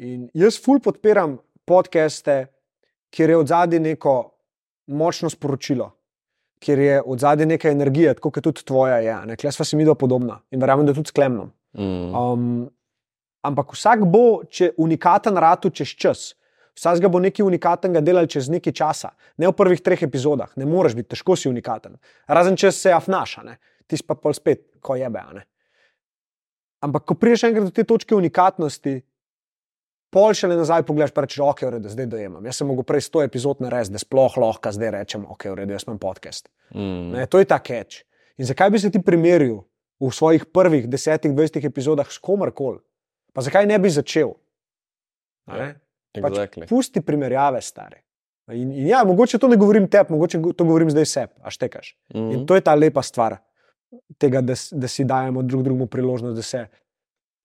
In 0.00 0.28
jaz 0.34 0.58
ful 0.62 0.80
podpiram 0.82 1.36
podcaste, 1.68 2.46
kjer 3.14 3.34
je 3.34 3.36
od 3.36 3.50
zadaj 3.50 3.82
neko 3.82 4.14
močno 4.90 5.30
sporočilo 5.30 5.90
kjer 6.60 6.78
je 6.78 6.98
od 7.02 7.20
zadaj 7.20 7.46
neka 7.46 7.70
energija, 7.72 8.14
tako 8.14 8.30
kot 8.30 8.44
tudi 8.44 8.64
tvoja 8.64 9.00
je. 9.00 9.36
Klej 9.40 9.54
sva 9.56 9.64
si 9.64 9.76
mi 9.76 9.86
do 9.88 9.94
podobna 9.94 10.40
in 10.52 10.60
verjamem, 10.60 10.86
da 10.86 10.94
tudi 10.96 11.08
sklemno. 11.08 11.48
Mm. 11.78 12.14
Um, 12.14 12.44
ampak 13.46 13.72
vsak 13.72 14.04
bo, 14.10 14.42
če 14.50 14.74
unikaten 14.78 15.40
ratu 15.40 15.70
čez 15.70 15.94
čas. 15.96 16.26
Vsak 16.78 17.02
bo 17.12 17.20
nekaj 17.20 17.44
unikatnega 17.44 18.00
delal 18.04 18.28
čez 18.30 18.48
nekaj 18.52 18.72
časa, 18.76 19.10
ne 19.36 19.48
v 19.48 19.56
prvih 19.56 19.82
treh 19.84 20.02
epizodah, 20.06 20.52
ne 20.56 20.68
moreš 20.68 20.94
biti, 20.96 21.10
težko 21.12 21.36
si 21.36 21.50
unikaten. 21.50 21.98
Razen 22.28 22.56
če 22.56 22.70
se 22.72 22.92
afnaša, 22.94 23.42
ti 23.90 23.98
pa 24.06 24.14
pol 24.14 24.36
spet, 24.36 24.62
ko 24.80 24.96
je 24.96 25.08
be. 25.10 25.24
Ampak 26.80 27.04
ko 27.04 27.16
priješ 27.20 27.50
enkrat 27.50 27.68
do 27.68 27.74
te 27.74 27.84
točke 27.84 28.14
unikatnosti, 28.16 29.00
pol 30.10 30.34
še 30.34 30.50
le 30.50 30.58
nazaj 30.58 30.84
pogledaš, 30.88 31.14
pa 31.14 31.24
rečeš, 31.24 31.42
ok, 31.46 31.62
v 31.66 31.72
redu, 31.76 31.90
zdaj 31.92 32.08
dojemam. 32.10 32.44
Jaz 32.46 32.60
sem 32.60 32.68
mogel 32.70 32.86
prej 32.86 33.06
100 33.06 33.24
epizod 33.28 33.62
narediti, 33.62 33.94
da 33.94 34.02
sploh 34.02 34.36
lahko 34.42 34.72
zdaj 34.74 34.90
rečem, 34.96 35.24
ok, 35.24 35.48
v 35.52 35.58
redu, 35.62 35.76
jaz 35.76 35.86
imam 35.86 36.00
podcast. 36.02 36.50
Mm. 36.74 37.14
Ne, 37.14 37.26
to 37.30 37.42
je 37.42 37.48
ta 37.48 37.60
catch. 37.62 38.02
In 38.40 38.48
zakaj 38.48 38.70
bi 38.74 38.80
se 38.82 38.90
ti 38.90 39.02
primerjal 39.02 39.62
v 40.00 40.10
svojih 40.14 40.46
prvih 40.48 40.88
10-20 40.88 41.66
epizodah 41.68 42.08
s 42.08 42.18
komarkoli? 42.18 42.80
Pa 43.36 43.44
zakaj 43.46 43.68
ne 43.68 43.78
bi 43.78 43.90
začel? 43.92 44.34
Ne? 45.50 45.74
Pač 46.16 46.32
Exactly. 46.34 46.66
Pusti 46.66 47.02
primerjave, 47.04 47.60
stare. 47.62 48.02
In, 48.50 48.72
in 48.74 48.88
ja, 48.90 49.04
mogoče 49.06 49.38
to 49.38 49.46
ne 49.46 49.58
govorim 49.60 49.86
tebi, 49.86 50.10
mogoče 50.10 50.38
go- 50.42 50.52
to 50.56 50.66
govorim 50.66 50.90
zdaj 50.90 51.06
sebi, 51.06 51.34
a 51.42 51.52
štekaš. 51.54 51.94
Mm. 52.14 52.30
In 52.34 52.46
to 52.46 52.58
je 52.58 52.64
ta 52.66 52.74
lepa 52.74 53.02
stvar, 53.06 53.38
tega, 54.18 54.42
da, 54.42 54.56
da 54.56 54.90
si 54.90 55.06
dajemo 55.06 55.42
drug 55.46 55.62
drugemu 55.62 55.86
priložnost, 55.86 56.34
da 56.36 56.42
se, 56.42 56.64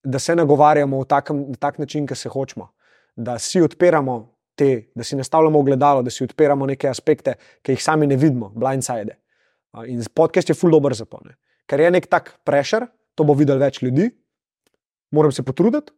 da 0.06 0.20
se 0.20 0.36
nagovarjamo 0.36 1.06
na 1.30 1.58
tak 1.60 1.78
način, 1.78 2.08
ki 2.08 2.16
se 2.16 2.30
hočemo. 2.30 2.70
Da 3.16 3.40
si 3.40 3.62
odpiramo 3.62 4.36
te, 4.56 4.92
da 4.96 5.04
si 5.04 5.16
nastavljamo 5.16 5.60
ogledalo, 5.60 6.02
da 6.02 6.10
si 6.10 6.24
odpiramo 6.24 6.66
neke 6.66 6.90
aspekte, 6.90 7.36
ki 7.62 7.72
jih 7.72 7.84
sami 7.84 8.08
ne 8.08 8.16
vidimo, 8.16 8.50
blindside. 8.56 9.18
A, 9.72 9.86
In 9.86 10.04
podcast 10.14 10.50
je 10.50 10.56
full 10.56 10.72
dobro 10.72 10.94
za 10.94 11.06
to. 11.06 11.20
Ne? 11.26 11.36
Ker 11.66 11.80
je 11.80 11.92
nek 11.92 12.08
tak 12.08 12.38
prešer, 12.44 12.88
to 13.16 13.24
bo 13.24 13.34
videl 13.34 13.60
več 13.60 13.82
ljudi, 13.82 14.10
moram 15.12 15.32
se 15.32 15.44
potruditi, 15.44 15.92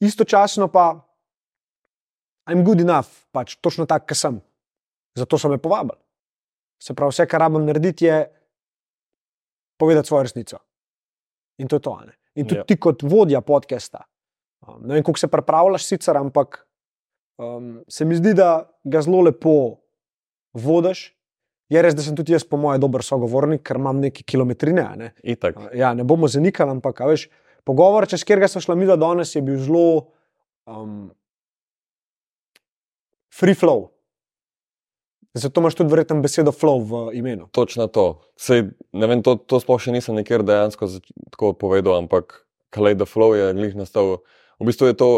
istočasno 0.00 0.68
pa 0.68 1.08
I'm 2.50 2.64
good 2.64 2.80
enough, 2.80 3.08
pač 3.30 3.56
točno 3.62 3.86
tak, 3.86 4.08
kot 4.08 4.18
sem. 4.18 4.40
Zato 5.14 5.38
so 5.38 5.48
me 5.48 5.60
povabili. 5.62 6.00
Se 6.82 6.94
pravi, 6.94 7.14
vse, 7.14 7.26
kar 7.30 7.44
rabim 7.44 7.62
narediti, 7.66 8.08
je 8.08 8.16
povedati 9.78 10.08
svojo 10.08 10.26
resnico. 10.26 10.58
In 11.62 11.68
to 11.68 11.78
je 11.78 11.84
to. 11.84 11.94
Ne? 12.06 12.16
In 12.34 12.46
tudi 12.48 12.60
Ja. 12.60 12.64
ti, 12.64 12.76
kot 12.80 13.02
vodja 13.02 13.40
podcasta, 13.44 14.06
um, 14.66 14.80
ne 14.86 14.94
vem, 14.96 15.04
kako 15.04 15.18
se 15.20 15.28
pripravljaš, 15.28 15.84
sicer, 15.84 16.16
ampak 16.16 16.62
um, 17.38 17.82
se 17.88 18.04
mi 18.04 18.16
zdi, 18.16 18.32
da 18.34 18.70
ga 18.84 19.02
zelo 19.04 19.20
lepo 19.20 19.82
vodiš. 20.56 21.10
Je 21.72 21.80
res, 21.82 21.94
da 21.96 22.02
sem 22.04 22.16
tudi 22.16 22.34
jaz, 22.34 22.44
po 22.44 22.58
mojem, 22.60 22.80
dober 22.80 23.04
sogovornik, 23.04 23.62
ker 23.64 23.78
imam 23.80 24.00
neki 24.00 24.24
kilometrine. 24.28 24.84
Ne? 24.96 25.12
Itak. 25.24 25.56
Ja, 25.76 25.94
ne 25.96 26.04
bomo 26.04 26.28
zanikali, 26.28 26.70
ampak 26.74 27.00
veš, 27.08 27.28
pogovor, 27.64 28.04
čez 28.08 28.24
katerega 28.24 28.48
smo 28.48 28.60
šla 28.60 28.76
mi 28.76 28.88
do 28.88 28.96
danes, 29.00 29.32
je 29.36 29.40
bil 29.44 29.56
zelo 29.60 30.12
um, 30.68 31.10
free 33.32 33.56
flow. 33.56 33.91
Zato 35.34 35.60
imaš 35.60 35.74
tudi 35.74 35.90
verjetno 35.90 36.20
besedo 36.20 36.52
flow 36.52 36.82
v 36.84 37.16
imenu. 37.16 37.48
Točno 37.56 37.86
to. 37.86 38.20
Sej, 38.36 38.66
vem, 38.92 39.22
to, 39.24 39.36
to 39.36 39.60
sploh 39.62 39.80
še 39.80 39.94
nisem 39.94 40.16
nikjer 40.18 40.44
dejansko 40.44 40.90
tako 41.32 41.54
povedal, 41.56 41.96
ampak 42.04 42.42
Kaleido 42.72 43.08
Flow 43.08 43.32
je 43.36 43.52
glih 43.56 43.76
nastal. 43.76 44.18
V 44.60 44.68
bistvu 44.68 44.92
je 44.92 44.96
to, 44.96 45.08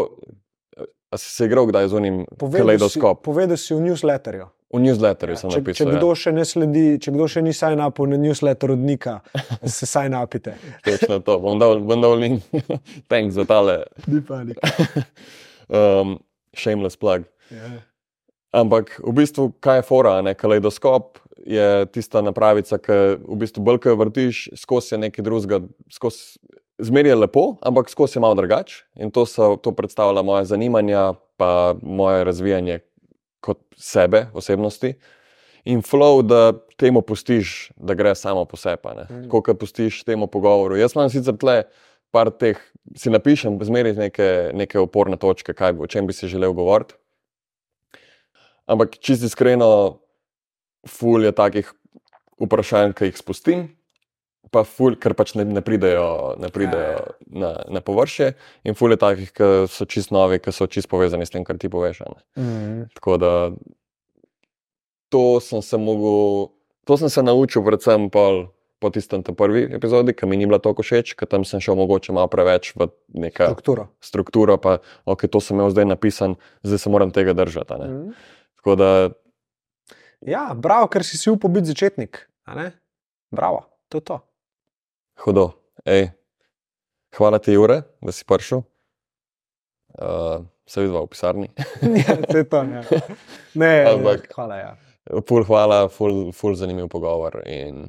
a 1.11 1.17
si 1.17 1.31
se 1.31 1.45
igral 1.45 1.67
kdaj 1.67 1.87
z 1.87 1.93
unim 1.99 2.15
si, 2.27 2.57
kaleidoskop. 2.57 3.23
povedal 3.23 3.59
si 3.59 3.75
v 3.75 3.83
newsletterju. 3.89 4.47
V 4.75 4.81
newsletterju 4.83 5.35
sem 5.39 5.51
če, 5.51 5.59
če 5.59 5.63
napisal. 5.63 5.91
kdo 5.95 6.07
ja. 6.11 6.19
še 6.19 6.31
ne 6.35 6.45
sledi, 6.47 6.85
če 6.99 7.13
kdo 7.15 7.27
še 7.31 7.43
ni 7.45 7.53
sign 7.55 7.83
up 7.83 7.99
na 8.11 8.19
newsletter 8.19 8.73
od 8.75 8.81
Nika, 8.83 9.19
se 9.63 9.87
sign 9.87 10.15
upite. 10.17 10.55
Točno 10.87 11.21
to. 11.23 11.37
Bom 11.43 11.59
dal, 11.61 11.79
bom 11.79 12.03
dal 12.03 12.17
link. 12.19 12.43
Thanks 13.11 13.35
za 13.39 13.47
tale 13.47 13.83
Ni 14.07 14.19
panik. 14.25 14.59
um, 15.79 16.17
shameless 16.55 16.99
plug. 16.99 17.27
Ja. 17.51 17.79
Ampak 18.55 18.95
v 19.03 19.11
bistvu, 19.17 19.49
kaj 19.59 19.81
je 19.81 19.85
fora, 19.87 20.19
ne? 20.23 20.31
kaleidoskop 20.37 21.19
je 21.45 21.85
tista 21.91 22.21
napravica, 22.23 22.79
ki 22.79 22.99
v 23.19 23.37
bistvu 23.41 23.63
bolj, 23.65 23.81
ko 23.83 23.91
jo 23.91 23.99
vrtiš, 23.99 24.45
skozi 24.57 24.95
je 24.95 25.01
nekaj 25.05 25.25
drugega, 25.27 25.59
skozi. 25.91 26.39
Zmer 26.75 27.07
je 27.07 27.15
lepo, 27.15 27.55
ampak 27.63 27.87
skozi 27.87 28.17
je 28.17 28.21
malo 28.21 28.35
drugače 28.35 28.81
in 28.99 29.11
to, 29.15 29.23
so, 29.23 29.53
to 29.55 29.71
predstavlja 29.71 30.19
moje 30.27 30.49
zanimanja, 30.49 31.13
pa 31.39 31.75
moje 31.79 32.25
razvijanje 32.27 32.81
kot 33.39 33.61
sebe, 33.79 34.25
osebnosti. 34.35 34.91
In 35.71 35.79
flow, 35.81 36.19
da 36.21 36.51
temu 36.77 37.01
pustiš, 37.01 37.71
da 37.79 37.95
gre 37.95 38.11
samo 38.15 38.43
po 38.45 38.57
sebi, 38.57 38.91
Mm. 39.09 39.29
ko 39.29 39.41
pustiš 39.55 40.03
temu 40.03 40.27
pogovoru. 40.27 40.75
Jaz 40.75 40.95
imam 40.95 41.09
sicer 41.09 41.37
tle 41.37 41.63
par 42.11 42.29
teh, 42.29 42.59
si 42.95 43.09
napišem, 43.09 43.57
zmeraj 43.63 43.93
neke, 43.93 44.51
neke 44.53 44.79
oporne 44.79 45.17
točke, 45.17 45.53
kaj, 45.53 45.79
o 45.79 45.87
čem 45.87 46.07
bi 46.07 46.13
si 46.13 46.27
želel 46.27 46.53
govoriti. 46.53 46.93
Ampak 48.65 48.97
čisto 48.97 49.29
iskreno, 49.29 50.01
ful 50.87 51.25
je 51.25 51.31
takih 51.35 51.69
vprašanj, 52.41 52.93
ki 52.97 53.09
jih 53.09 53.17
spustim, 53.17 53.65
pa 54.53 54.63
ful, 54.67 54.95
ker 54.99 55.15
pač 55.17 55.33
ne, 55.37 55.45
ne 55.45 55.61
pridejo, 55.65 56.35
ne 56.41 56.49
pridejo 56.53 57.15
na, 57.27 57.51
na 57.69 57.81
površje, 57.81 58.33
in 58.65 58.77
ful 58.77 58.93
je 58.93 58.99
takih, 59.01 59.31
ki 59.35 59.49
so 59.71 59.87
čist 59.89 60.13
novi, 60.15 60.39
ki 60.41 60.53
so 60.55 60.67
čist 60.69 60.89
povezani 60.91 61.27
s 61.27 61.33
tem, 61.33 61.45
kar 61.45 61.59
ti 61.61 61.71
poveš. 61.71 62.03
Mm. 62.37 62.89
Tako 62.97 63.17
da 63.21 63.31
to 65.13 65.39
sem 65.39 65.61
se 65.61 65.77
mogel, 65.77 66.51
to 66.85 66.97
sem 66.97 67.09
se 67.09 67.23
naučil, 67.23 67.65
predvsem 67.65 68.09
pol. 68.09 68.47
Po 68.83 68.89
tistem 68.91 69.23
prvi 69.23 69.61
epizodi, 69.71 70.11
ki 70.11 70.27
mi 70.27 70.35
ni 70.35 70.45
bila 70.45 70.59
tako 70.59 70.83
všeč, 70.83 71.13
ker 71.15 71.29
tam 71.31 71.45
sem 71.47 71.61
šel 71.63 71.77
mogoče 71.79 72.11
malo 72.13 72.27
preveč 72.27 72.73
v 72.75 72.89
neko 73.15 73.47
Strukturo. 73.55 73.85
strukturo, 74.03 74.57
pa 74.59 74.83
ok, 75.07 75.23
to 75.31 75.39
sem 75.39 75.55
imel 75.55 75.71
zdaj 75.71 75.87
napisan, 75.87 76.35
zdaj 76.59 76.83
se 76.83 76.91
moram 76.91 77.13
tega 77.15 77.33
držati. 77.33 77.79
Mm. 77.87 78.11
Tako 78.65 78.75
da 78.75 79.09
Ja, 80.21 80.53
bravo, 80.57 80.87
ker 80.87 81.03
si 81.05 81.17
si 81.17 81.29
upal 81.29 81.51
biti 81.51 81.69
začetnik. 81.69 82.17
ne? 82.47 82.71
Bravo, 83.31 83.61
to 83.89 83.97
je 83.97 84.03
to. 84.03 84.17
Hudo. 85.21 85.51
Ej, 85.85 86.09
hvala 87.13 87.37
ti, 87.37 87.53
Jure, 87.53 87.83
da 88.01 88.11
si 88.11 88.25
prišel. 88.25 88.63
Uh, 89.93 90.41
se 90.65 90.81
vidva 90.81 91.03
v 91.05 91.07
pisarni. 91.07 91.47
ja, 92.01 92.17
to 92.25 92.37
je 92.37 92.43
to. 92.43 92.57
Ja. 92.57 92.81
Ne, 93.53 93.85
Ampak- 93.85 94.33
hvala. 94.33 94.55
Ja. 94.57 94.71
Ful 95.21 95.45
hvala, 95.45 95.85
ful, 95.87 96.31
ful 96.33 96.57
zanimiv 96.57 96.89
pogovor 96.89 97.43
in 97.45 97.85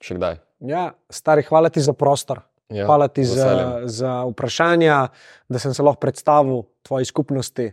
še 0.00 0.16
kdaj. 0.16 0.40
Ja, 0.64 0.94
stari, 1.12 1.44
hvala 1.44 1.68
ti 1.68 1.84
za 1.84 1.92
prostor. 1.92 2.40
Ja, 2.72 2.88
Hvala 2.88 3.06
ti 3.08 3.20
za, 3.22 3.84
za 3.84 4.24
vprašanja, 4.24 5.08
da 5.46 5.58
sem 5.60 5.74
se 5.76 5.84
lahko 5.84 6.00
predstavil 6.00 6.64
tvoji 6.82 7.04
skupnosti. 7.04 7.68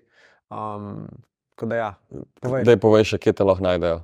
Um, 0.52 1.08
tako 1.54 1.70
da 1.70 1.76
ja, 1.76 1.90
povej. 2.42 2.66
Daj 2.68 2.78
povej 2.82 3.08
še, 3.14 3.22
kje 3.22 3.38
te 3.38 3.48
lahko 3.48 3.66
najdejo. 3.66 4.02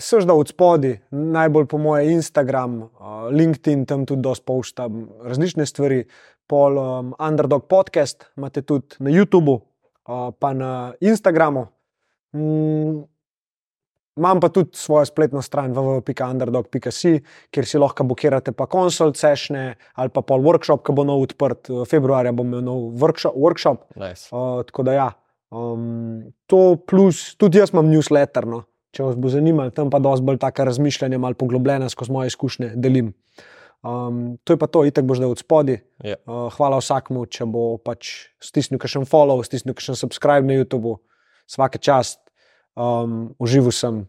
Seš 0.00 0.24
da 0.24 0.36
od 0.36 0.48
spodaj, 0.48 0.98
najbolj 1.12 1.66
po 1.68 1.78
moje 1.80 2.12
Instagram, 2.14 2.78
uh, 2.82 3.28
LinkedIn, 3.32 3.84
tam 3.88 4.06
tudi 4.08 4.24
dosta 4.24 4.46
poštam 4.48 5.08
različne 5.24 5.66
stvari. 5.68 6.04
Pol 6.50 6.78
um, 6.82 7.12
Underdog 7.14 7.68
podcast 7.70 8.24
imate 8.36 8.64
tudi 8.66 8.98
na 8.98 9.12
YouTubu, 9.14 9.60
uh, 9.60 10.30
pa 10.34 10.50
na 10.56 10.92
Instagramu. 11.00 11.68
Mm, 12.34 13.04
Imam 14.20 14.40
pa 14.40 14.48
tudi 14.48 14.76
svojo 14.76 15.04
spletno 15.06 15.42
stran 15.42 15.72
www.underdog.si, 15.72 17.12
kjer 17.50 17.66
si 17.66 17.78
lahko 17.78 18.04
blokirate 18.04 18.52
pa 18.52 18.66
konsult 18.66 19.16
sešne 19.16 19.62
ali 19.94 20.12
pa 20.12 20.20
pol 20.26 20.42
workshop, 20.44 20.82
ki 20.84 20.92
bo 20.92 21.06
nov 21.08 21.22
odprt. 21.24 21.70
Februarja 21.88 22.32
bom 22.36 22.48
imel 22.50 22.64
nov 22.66 22.82
workshop. 23.00 23.36
workshop. 23.36 23.86
Nice. 23.96 24.28
Uh, 24.28 24.60
tako 24.66 24.82
da 24.82 24.96
ja, 24.98 25.08
um, 25.50 26.32
to 26.46 26.76
plus, 26.86 27.34
tudi 27.38 27.60
jaz 27.60 27.74
imam 27.74 27.90
newsletter, 27.90 28.46
no, 28.48 28.64
če 28.94 29.06
vas 29.06 29.18
bo 29.20 29.30
zanimalo, 29.32 29.74
tam 29.74 29.90
pa 29.92 30.00
dosti 30.02 30.26
bolj 30.26 30.40
taka 30.42 30.66
razmišljanja, 30.68 31.20
malo 31.22 31.38
poglobljena 31.38 31.90
skozi 31.92 32.14
moje 32.14 32.32
izkušnje 32.34 32.72
delim. 32.76 33.12
Um, 33.80 34.36
to 34.44 34.52
je 34.52 34.60
pa 34.60 34.68
to, 34.68 34.82
itek 34.84 35.06
boš 35.08 35.22
zdaj 35.22 35.30
od 35.32 35.40
spodaj. 35.40 35.78
Ja. 36.04 36.18
Uh, 36.28 36.48
hvala 36.52 36.80
vsakmu, 36.82 37.24
če 37.32 37.46
bo 37.48 37.78
pač 37.80 38.28
stisnil 38.42 38.80
kakšen 38.82 39.08
follow, 39.08 39.40
stisnil 39.46 39.76
kakšen 39.78 39.96
subscribe 39.96 40.44
na 40.44 40.58
YouTube, 40.58 40.98
vsake 41.48 41.80
čast, 41.80 42.20
um, 42.76 43.32
užival 43.40 43.72
sem, 43.72 44.02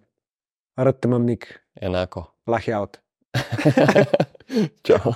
rad 0.76 1.00
te 1.00 1.08
imam 1.08 1.24
nik, 1.28 1.48
Enako. 1.80 2.28
lahko 2.52 2.72
je 2.72 2.76
out. 2.76 3.00
Čau. 4.86 5.16